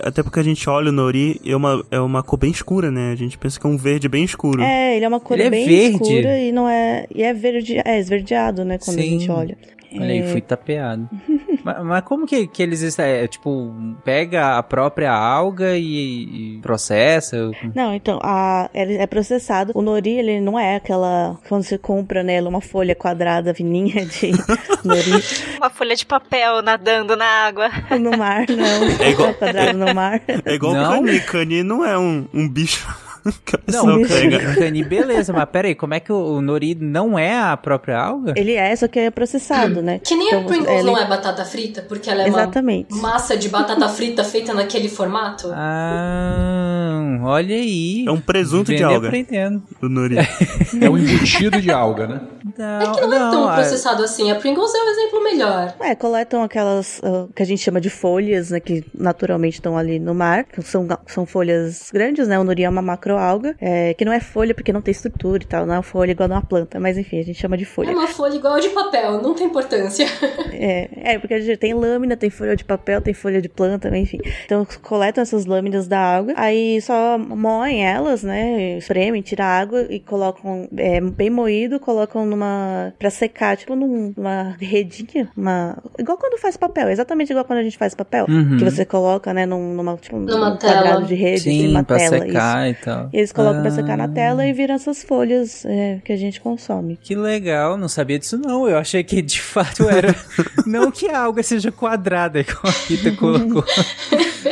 Até 0.00 0.22
porque 0.22 0.40
a 0.40 0.42
gente 0.42 0.68
olha 0.68 0.90
o 0.90 0.92
nori 0.92 1.40
é 1.44 1.56
uma, 1.56 1.84
é 1.90 2.00
uma 2.00 2.22
cor 2.22 2.38
bem 2.38 2.50
escura, 2.50 2.90
né? 2.90 3.12
A 3.12 3.16
gente 3.16 3.36
pensa 3.36 3.58
que 3.58 3.66
é 3.66 3.70
um 3.70 3.76
verde 3.76 4.08
bem 4.08 4.24
escuro. 4.24 4.62
É, 4.62 4.96
ele 4.96 5.04
é 5.04 5.08
uma 5.08 5.15
cor 5.20 5.38
ele 5.38 5.48
é 5.48 5.50
bem 5.50 5.64
é 5.64 5.66
verde. 5.66 6.02
escura 6.02 6.38
e 6.38 6.52
não 6.52 6.68
é. 6.68 7.06
E 7.14 7.22
é 7.22 7.32
verde, 7.32 7.80
é 7.84 7.98
esverdeado, 7.98 8.64
né? 8.64 8.78
Quando 8.78 8.96
Sim. 8.96 9.00
a 9.00 9.04
gente 9.04 9.30
olha. 9.30 9.56
Olha 9.94 10.12
aí, 10.12 10.30
fui 10.30 10.40
tapeado. 10.40 11.08
mas, 11.64 11.84
mas, 11.84 12.04
como 12.04 12.26
que, 12.26 12.46
que 12.46 12.62
eles, 12.62 12.98
é, 12.98 13.26
tipo, 13.26 13.72
pega 14.04 14.58
a 14.58 14.62
própria 14.62 15.12
alga 15.12 15.76
e, 15.76 16.56
e 16.56 16.58
processa? 16.60 17.50
Não, 17.74 17.94
então, 17.94 18.18
a, 18.22 18.68
ele 18.74 18.96
é 18.96 19.06
processado. 19.06 19.72
O 19.74 19.82
nori, 19.82 20.18
ele 20.18 20.40
não 20.40 20.58
é 20.58 20.76
aquela, 20.76 21.38
quando 21.48 21.62
você 21.62 21.78
compra 21.78 22.22
nela 22.22 22.48
uma 22.48 22.60
folha 22.60 22.94
quadrada 22.94 23.54
fininha 23.54 24.04
de 24.04 24.32
nori. 24.84 25.22
uma 25.58 25.70
folha 25.70 25.94
de 25.94 26.04
papel 26.04 26.62
nadando 26.62 27.16
na 27.16 27.26
água. 27.26 27.70
No 27.98 28.16
mar, 28.16 28.44
não. 28.48 29.04
É 29.04 29.10
igual, 29.10 29.34
quadrado 29.34 29.78
no 29.78 29.94
mar. 29.94 30.20
É 30.44 30.54
igual 30.54 30.74
não? 30.74 31.04
cani. 31.04 31.20
Cani 31.20 31.62
não 31.62 31.84
é 31.84 31.98
um, 31.98 32.26
um 32.32 32.48
bicho 32.48 32.86
não, 33.72 34.02
pega. 34.02 34.54
Cani, 34.54 34.84
beleza, 34.84 35.32
mas 35.32 35.48
peraí, 35.50 35.74
como 35.74 35.94
é 35.94 36.00
que 36.00 36.12
o, 36.12 36.40
nori 36.40 36.74
não 36.74 37.18
é 37.18 37.38
a 37.38 37.56
própria 37.56 37.98
alga? 37.98 38.34
Ele 38.36 38.52
é, 38.52 38.74
só 38.76 38.88
que 38.88 38.98
é 38.98 39.10
processado, 39.10 39.82
né? 39.82 40.00
Que 40.02 40.14
nem 40.14 40.28
então, 40.28 40.42
a 40.42 40.44
Pringles 40.44 40.70
ele... 40.70 40.82
não 40.82 40.98
é 40.98 41.06
batata 41.06 41.44
frita, 41.44 41.82
porque 41.82 42.10
ela 42.10 42.22
é 42.22 42.28
Exatamente. 42.28 42.92
uma 42.92 43.02
massa 43.02 43.36
de 43.36 43.48
batata 43.48 43.88
frita 43.88 44.24
feita 44.24 44.54
naquele 44.54 44.88
formato. 44.88 45.50
Ah, 45.52 47.18
olha 47.22 47.54
aí. 47.54 48.04
É 48.06 48.10
um 48.10 48.20
presunto 48.20 48.74
de 48.74 48.82
alga. 48.82 49.08
aprendendo. 49.08 49.62
O 49.82 49.88
nori. 49.88 50.16
é 50.80 50.90
um 50.90 50.98
embutido 50.98 51.60
de 51.60 51.70
alga, 51.70 52.06
né? 52.06 52.20
Não, 52.56 52.80
é 52.80 52.94
que 52.94 53.00
não, 53.00 53.08
não 53.08 53.16
é 53.16 53.30
tão 53.30 53.54
processado 53.54 54.02
assim. 54.02 54.30
A 54.30 54.36
Pringles 54.36 54.74
é 54.74 54.78
o 54.78 54.86
um 54.86 54.90
exemplo 54.90 55.24
melhor. 55.24 55.74
É, 55.80 55.94
coletam 55.94 56.42
aquelas 56.42 57.00
uh, 57.00 57.28
que 57.34 57.42
a 57.42 57.46
gente 57.46 57.62
chama 57.62 57.80
de 57.80 57.90
folhas, 57.90 58.50
né? 58.50 58.60
Que 58.60 58.84
naturalmente 58.94 59.54
estão 59.54 59.76
ali 59.76 59.98
no 59.98 60.14
mar. 60.14 60.46
São, 60.62 60.86
são 61.06 61.26
folhas 61.26 61.90
grandes, 61.92 62.28
né? 62.28 62.38
O 62.38 62.44
nori 62.44 62.64
é 62.64 62.68
uma 62.68 62.82
macro 62.82 63.15
microalga, 63.16 63.56
é, 63.60 63.94
que 63.94 64.04
não 64.04 64.12
é 64.12 64.20
folha 64.20 64.54
porque 64.54 64.72
não 64.72 64.80
tem 64.82 64.92
estrutura 64.92 65.42
e 65.42 65.46
tal, 65.46 65.66
não 65.66 65.74
é 65.74 65.76
uma 65.78 65.82
folha 65.82 66.10
igual 66.12 66.30
a 66.30 66.34
uma 66.34 66.42
planta, 66.42 66.78
mas 66.78 66.98
enfim, 66.98 67.18
a 67.18 67.22
gente 67.22 67.38
chama 67.40 67.56
de 67.56 67.64
folha. 67.64 67.90
É 67.90 67.92
uma 67.94 68.06
folha 68.06 68.34
igual 68.34 68.60
de 68.60 68.68
papel, 68.70 69.22
não 69.22 69.34
tem 69.34 69.46
importância. 69.46 70.06
É, 70.58 71.12
é, 71.12 71.18
porque 71.18 71.34
a 71.34 71.38
gente 71.40 71.56
tem 71.58 71.74
lâmina, 71.74 72.16
tem 72.16 72.30
folha 72.30 72.56
de 72.56 72.64
papel, 72.64 73.02
tem 73.02 73.12
folha 73.12 73.42
de 73.42 73.48
planta, 73.48 73.94
enfim. 73.98 74.18
Então 74.46 74.66
coletam 74.82 75.20
essas 75.20 75.44
lâminas 75.44 75.86
da 75.86 75.98
água, 75.98 76.32
aí 76.34 76.80
só 76.80 77.18
moem 77.18 77.84
elas, 77.86 78.22
né? 78.22 78.78
Espremem, 78.78 79.20
tiram 79.20 79.44
a 79.44 79.48
água 79.48 79.86
e 79.90 80.00
colocam 80.00 80.66
é, 80.78 80.98
bem 81.00 81.28
moído, 81.28 81.78
colocam 81.78 82.24
numa. 82.24 82.90
pra 82.98 83.10
secar, 83.10 83.54
tipo 83.58 83.76
num- 83.76 84.14
numa 84.16 84.56
redinha, 84.58 85.28
uma. 85.36 85.76
Igual 85.98 86.16
quando 86.16 86.38
faz 86.40 86.56
papel, 86.56 86.88
exatamente 86.88 87.30
igual 87.30 87.44
quando 87.44 87.58
a 87.58 87.62
gente 87.62 87.76
faz 87.76 87.94
papel. 87.94 88.24
Uhum. 88.26 88.56
Que 88.56 88.64
você 88.64 88.84
coloca, 88.86 89.34
né, 89.34 89.44
num, 89.44 89.74
numa, 89.74 89.94
tipo, 89.98 90.16
Numa 90.16 90.50
num 90.50 90.56
quadrado 90.56 90.84
tela. 90.88 91.02
de 91.02 91.14
rede, 91.14 91.40
Sim, 91.40 91.68
uma 91.68 91.84
pra 91.84 91.98
tela. 91.98 92.18
secar 92.18 92.70
isso. 92.70 92.80
e 92.80 92.84
tal. 92.84 93.05
E 93.12 93.18
eles 93.18 93.32
colocam 93.32 93.60
pra 93.62 93.70
Ah. 93.70 93.74
secar 93.74 93.96
na 93.96 94.08
tela 94.08 94.46
e 94.46 94.52
viram 94.52 94.74
essas 94.74 95.02
folhas 95.02 95.64
é, 95.64 96.00
que 96.04 96.12
a 96.12 96.16
gente 96.16 96.40
consome. 96.40 96.98
Que 97.02 97.14
legal, 97.14 97.76
não 97.76 97.88
sabia 97.88 98.18
disso 98.18 98.38
não. 98.38 98.68
Eu 98.68 98.78
achei 98.78 99.02
que 99.04 99.20
de 99.22 99.40
fato 99.40 99.88
era. 99.88 100.14
não 100.66 100.90
que 100.90 101.08
a 101.08 101.20
alga 101.20 101.42
seja 101.42 101.70
quadrada, 101.72 102.42
como 102.44 102.72
a 102.72 102.88
Rita 102.88 103.12
colocou. 103.12 103.64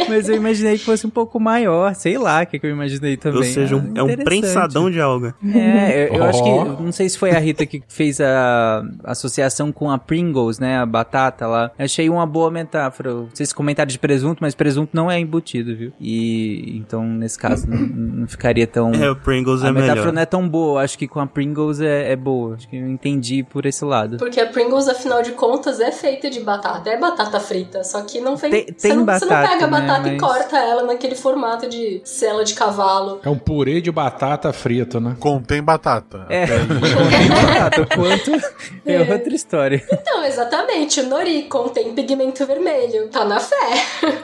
Mas 0.08 0.28
eu 0.28 0.34
imaginei 0.36 0.76
que 0.76 0.84
fosse 0.84 1.06
um 1.06 1.10
pouco 1.10 1.38
maior, 1.38 1.94
sei 1.94 2.18
lá 2.18 2.42
o 2.42 2.46
que, 2.46 2.58
que 2.58 2.66
eu 2.66 2.70
imaginei 2.70 3.16
também. 3.16 3.38
Ou 3.38 3.44
seja, 3.44 3.76
Ah, 3.76 3.98
é 4.00 4.02
um 4.02 4.16
prensadão 4.16 4.90
de 4.90 5.00
alga. 5.00 5.34
É, 5.54 6.08
eu, 6.10 6.14
eu 6.16 6.24
acho 6.24 6.40
Ó. 6.42 6.76
que. 6.76 6.82
Não 6.82 6.92
sei 6.92 7.08
se 7.08 7.16
foi 7.16 7.30
a 7.30 7.38
Rita 7.38 7.64
que 7.64 7.82
fez 7.88 8.20
a 8.20 8.82
associação 9.04 9.70
com 9.72 9.90
a 9.90 9.98
Pringles, 9.98 10.58
né? 10.58 10.78
A 10.78 10.86
batata 10.86 11.46
lá. 11.46 11.70
Achei 11.78 12.10
uma 12.10 12.26
boa 12.26 12.50
metáfora. 12.50 13.12
Não 13.14 13.28
sei 13.32 13.46
se 13.46 13.54
comentário 13.54 13.90
de 13.92 13.98
presunto, 13.98 14.38
mas 14.42 14.54
presunto 14.54 14.90
não 14.94 15.10
é 15.10 15.18
embutido, 15.18 15.76
viu? 15.76 15.92
E 16.00 16.76
então, 16.76 17.04
nesse 17.06 17.38
caso, 17.38 17.68
não, 17.68 17.78
não 17.78 18.26
ficaria 18.44 18.66
tão. 18.66 18.92
É, 18.92 19.10
o 19.10 19.16
Pringles 19.16 19.64
a 19.64 19.68
é 19.68 19.72
metáfora 19.72 19.94
melhor. 20.00 20.12
não 20.12 20.22
é 20.22 20.26
tão 20.26 20.46
boa. 20.48 20.82
Acho 20.82 20.98
que 20.98 21.08
com 21.08 21.18
a 21.18 21.26
Pringles 21.26 21.80
é, 21.80 22.12
é 22.12 22.16
boa. 22.16 22.56
Acho 22.56 22.68
que 22.68 22.76
eu 22.76 22.86
entendi 22.86 23.42
por 23.42 23.64
esse 23.64 23.84
lado. 23.84 24.18
Porque 24.18 24.38
a 24.38 24.46
Pringles, 24.46 24.86
afinal 24.88 25.22
de 25.22 25.32
contas, 25.32 25.80
é 25.80 25.90
feita 25.90 26.28
de 26.28 26.40
batata. 26.40 26.90
É 26.90 26.98
batata 26.98 27.40
frita. 27.40 27.82
Só 27.82 28.02
que 28.02 28.20
não 28.20 28.36
vem. 28.36 28.50
Tem- 28.50 28.66
você, 28.66 28.88
tem 28.88 28.96
não, 28.96 29.06
você 29.06 29.24
não 29.24 29.28
batata, 29.30 29.48
pega 29.48 29.64
a 29.64 29.70
né, 29.70 29.80
batata 29.80 30.08
e 30.08 30.12
mas- 30.12 30.20
corta 30.20 30.58
ela 30.58 30.82
naquele 30.82 31.14
formato 31.14 31.68
de 31.68 32.02
cela 32.04 32.44
de 32.44 32.54
cavalo. 32.54 33.20
É 33.24 33.28
um 33.30 33.38
purê 33.38 33.80
de 33.80 33.90
batata 33.90 34.52
frita, 34.52 35.00
né? 35.00 35.16
Contém 35.18 35.62
batata. 35.62 36.26
É, 36.28 36.46
contém 36.46 37.28
batata. 37.28 37.86
Quanto 37.96 38.30
é 38.84 39.00
outra 39.12 39.34
história. 39.34 39.82
Então, 39.90 40.22
exatamente. 40.24 41.00
O 41.00 41.08
nori 41.08 41.44
contém 41.44 41.94
pigmento 41.94 42.44
vermelho. 42.46 43.08
Tá 43.08 43.24
na 43.24 43.40
fé. 43.40 43.56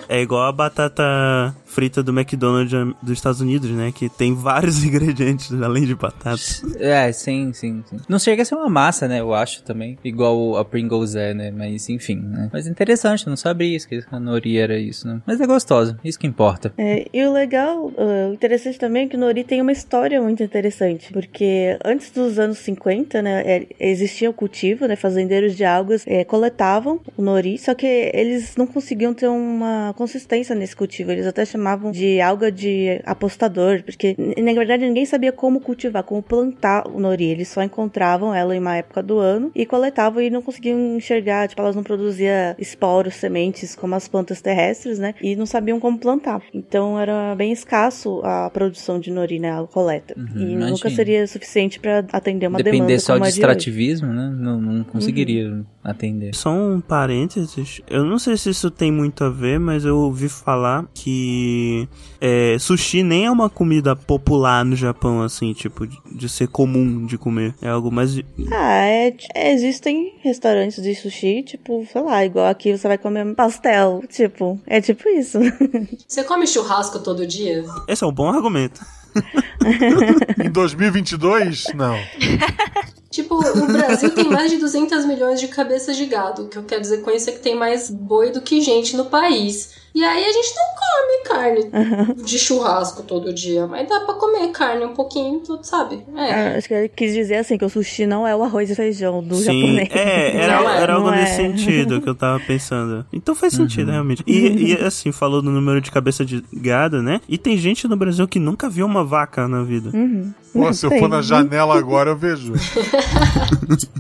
É 0.09 0.21
igual 0.21 0.43
a 0.43 0.53
batata 0.53 1.55
frita 1.71 2.03
do 2.03 2.12
McDonald's 2.12 2.73
dos 3.01 3.12
Estados 3.12 3.41
Unidos, 3.41 3.71
né? 3.71 3.93
Que 3.93 4.09
tem 4.09 4.35
vários 4.35 4.83
ingredientes 4.85 5.53
além 5.53 5.85
de 5.85 5.95
batata. 5.95 6.41
É, 6.79 7.11
sim, 7.12 7.53
sim, 7.53 7.83
sim. 7.89 7.97
Não 8.09 8.18
chega 8.18 8.43
a 8.43 8.45
ser 8.45 8.57
uma 8.57 8.68
massa, 8.68 9.07
né? 9.07 9.21
Eu 9.21 9.33
acho 9.33 9.62
também. 9.62 9.97
Igual 10.05 10.57
a 10.57 10.64
Pringles 10.64 11.14
é, 11.14 11.33
né? 11.33 11.51
Mas 11.51 11.89
enfim, 11.89 12.16
né? 12.16 12.51
Mas 12.53 12.66
interessante, 12.66 13.27
eu 13.27 13.31
não 13.31 13.37
sabia 13.37 13.77
isso, 13.77 13.89
que 13.89 14.03
a 14.11 14.18
Nori 14.18 14.59
era 14.59 14.79
isso, 14.79 15.07
né? 15.07 15.23
Mas 15.25 15.41
é 15.41 15.47
gostosa, 15.47 15.99
isso 16.05 16.18
que 16.18 16.27
importa. 16.27 16.73
É, 16.77 17.07
e 17.12 17.25
o 17.25 17.33
legal, 17.33 17.87
uh, 17.87 18.31
o 18.31 18.35
interessante 18.35 18.79
também 18.79 19.05
é 19.05 19.09
que 19.09 19.16
o 19.16 19.21
Nori 19.21 19.45
tem 19.45 19.62
uma 19.62 19.73
história 19.73 20.21
muito 20.21 20.43
interessante, 20.43 21.12
porque 21.12 21.79
antes 21.85 22.11
dos 22.11 22.39
anos 22.39 22.59
50, 22.59 23.23
né, 23.23 23.43
é, 23.47 23.66
existia 23.79 24.29
o 24.29 24.33
cultivo, 24.33 24.87
né, 24.87 24.97
fazendeiros 24.97 25.57
de 25.57 25.64
algas 25.64 26.05
é, 26.07 26.25
coletavam 26.25 27.01
o 27.16 27.23
Nori, 27.23 27.59
só 27.59 27.75
que 27.75 27.87
eles 27.87 28.57
não 28.57 28.66
conseguiam 28.66 29.14
ter 29.14 29.29
uma 29.29 29.95
consistência 29.97 30.55
nesse 30.55 30.75
cultivo, 30.75 31.12
eles 31.12 31.27
até 31.27 31.45
chamavam 31.45 31.60
de 31.93 32.21
alga 32.21 32.51
de 32.51 33.01
apostador, 33.05 33.83
porque 33.83 34.17
na 34.39 34.53
verdade 34.53 34.87
ninguém 34.87 35.05
sabia 35.05 35.33
como 35.33 35.61
cultivar, 35.61 36.03
como 36.03 36.23
plantar 36.23 36.87
o 36.89 36.99
Nori, 37.01 37.24
eles 37.24 37.49
só 37.49 37.62
encontravam 37.62 38.35
ela 38.35 38.55
em 38.55 38.59
uma 38.59 38.77
época 38.77 39.03
do 39.03 39.19
ano 39.19 39.51
e 39.55 39.66
coletavam 39.66 40.23
e 40.23 40.31
não 40.31 40.43
conseguiam 40.43 40.97
enxergar, 40.97 41.49
tipo, 41.49 41.61
elas 41.61 41.77
não 41.77 41.82
produziam 41.82 42.55
esporos, 42.59 43.15
sementes 43.15 43.74
como 43.74 43.95
as 43.95 44.09
plantas 44.09 44.41
terrestres, 44.41 44.99
né, 44.99 45.15
e 45.20 45.37
não 45.37 45.47
sabiam 45.47 45.78
como 45.81 45.99
plantar. 45.99 46.43
Então 46.53 46.99
era 46.99 47.35
bem 47.35 47.53
escasso 47.53 48.20
a 48.24 48.51
produção 48.51 48.99
de 48.99 49.11
nori, 49.11 49.39
né, 49.39 49.51
a 49.53 49.66
coleta. 49.66 50.15
e 50.16 50.20
Uhum, 50.20 50.51
imagino. 50.51 50.70
nunca 50.70 50.91
seria 50.91 51.27
suficiente 51.27 51.78
para 51.81 52.05
atender 52.12 52.47
uma 52.47 52.59
demanda 52.59 52.87
Depender 52.87 53.01
só 53.01 53.19
de 53.19 53.28
extrativismo, 53.28 54.12
né? 54.12 54.32
Não, 54.37 54.61
não 54.61 54.85
conseguiria 54.85 55.62
atender. 55.82 56.35
Só 56.35 56.51
um 56.51 56.81
parênteses, 56.81 57.81
eu 57.89 58.05
não 58.05 58.19
sei 58.19 58.36
se 58.36 58.51
isso 58.51 58.70
tem 58.70 58.93
muito 58.93 59.24
a 59.24 59.31
ver, 59.31 59.59
mas 59.59 59.85
eu 59.85 59.97
ouvi 59.97 60.28
falar 60.28 60.86
que 60.94 61.89
é, 62.20 62.57
sushi 62.59 63.02
nem 63.02 63.27
é 63.27 63.31
uma 63.31 63.48
comida 63.48 63.97
popular 63.97 64.65
no 64.65 64.77
Japão, 64.77 65.23
assim, 65.23 65.52
tipo, 65.52 65.86
de, 65.86 65.98
de 66.11 66.28
ser 66.28 66.48
comum 66.48 67.07
de 67.07 67.16
comer. 67.16 67.55
É 67.62 67.69
algo 67.69 67.90
mais. 67.90 68.19
Ah, 68.52 68.85
é, 68.85 69.15
é, 69.35 69.52
existem 69.52 70.15
restaurantes 70.23 70.82
de 70.82 70.94
sushi, 70.94 71.43
tipo, 71.43 71.86
sei 71.90 72.02
lá, 72.02 72.24
igual 72.24 72.47
aqui 72.47 72.77
você 72.77 72.86
vai 72.86 72.98
comer 72.98 73.35
pastel, 73.35 74.02
tipo, 74.09 74.61
é 74.66 74.81
tipo 74.81 75.09
isso. 75.09 75.39
Você 76.07 76.24
come 76.24 76.47
churrasco 76.47 76.98
todo 76.98 77.27
dia? 77.27 77.65
Esse 77.86 78.05
é 78.05 78.07
um 78.07 78.12
bom 78.12 78.28
argumento. 78.28 78.81
Em 80.44 80.51
2022, 80.51 81.66
não. 81.74 81.97
Tipo, 83.11 83.35
o 83.37 83.66
Brasil 83.66 84.11
tem 84.15 84.28
mais 84.31 84.51
de 84.53 84.59
200 84.59 85.05
milhões 85.05 85.41
de 85.41 85.49
cabeças 85.49 85.97
de 85.97 86.07
gado. 86.07 86.43
O 86.45 86.49
que 86.49 86.57
eu 86.57 86.62
quero 86.62 86.81
dizer 86.81 87.03
com 87.03 87.11
isso 87.11 87.28
é 87.28 87.32
que 87.32 87.41
tem 87.41 87.57
mais 87.57 87.91
boi 87.91 88.31
do 88.31 88.41
que 88.41 88.61
gente 88.61 88.97
no 88.97 89.07
país. 89.07 89.81
E 89.93 90.05
aí 90.05 90.24
a 90.24 90.31
gente 90.32 90.53
não 90.55 90.65
come 90.78 91.24
carne 91.24 92.23
de 92.23 92.39
churrasco 92.39 93.03
todo 93.03 93.35
dia. 93.35 93.66
Mas 93.66 93.89
dá 93.89 93.99
pra 94.01 94.15
comer 94.15 94.49
carne 94.53 94.85
um 94.85 94.95
pouquinho, 94.95 95.41
tudo, 95.41 95.65
sabe? 95.65 96.05
É. 96.16 96.32
Ah, 96.32 96.57
Acho 96.57 96.69
que 96.69 96.74
ele 96.74 96.89
quis 96.89 97.12
dizer 97.12 97.37
assim, 97.39 97.59
que 97.59 97.65
o 97.65 97.69
sushi 97.69 98.07
não 98.07 98.24
é 98.24 98.37
o 98.37 98.45
arroz 98.45 98.70
e 98.70 98.74
feijão 98.77 99.20
do 99.20 99.35
Sim, 99.35 99.43
japonês. 99.43 99.89
é, 99.91 100.37
era, 100.45 100.61
Não 100.61 100.70
é, 100.70 100.82
era 100.82 100.95
algo 100.95 101.11
não 101.11 101.16
nesse 101.16 101.32
é. 101.32 101.37
sentido 101.37 102.01
que 102.01 102.09
eu 102.09 102.15
tava 102.15 102.39
pensando. 102.39 103.05
Então 103.12 103.35
faz 103.35 103.55
sentido, 103.55 103.91
realmente. 103.91 104.23
E, 104.24 104.70
e, 104.70 104.74
assim, 104.74 105.11
falou 105.11 105.43
do 105.43 105.51
número 105.51 105.81
de 105.81 105.91
cabeça 105.91 106.24
de 106.24 106.45
gado, 106.53 107.03
né? 107.03 107.20
E 107.28 107.37
tem 107.37 107.57
gente 107.57 107.89
no 107.89 107.97
Brasil 107.97 108.28
que 108.28 108.39
nunca 108.39 108.70
viu 108.70 108.87
uma 108.87 109.03
vaca 109.05 109.49
na 109.49 109.65
vida. 109.65 109.91
Uhum. 109.93 110.32
Pô, 110.53 110.73
se 110.73 110.87
eu 110.87 110.91
for 110.99 111.09
na 111.09 111.23
janela 111.23 111.77
agora, 111.77 112.11
eu 112.11 112.16
vejo. 112.16 112.53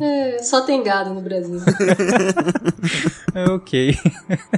É, 0.00 0.38
só 0.42 0.62
tem 0.62 0.82
gado 0.82 1.12
no 1.14 1.20
Brasil. 1.20 1.60
É, 3.34 3.44
ok. 3.50 3.94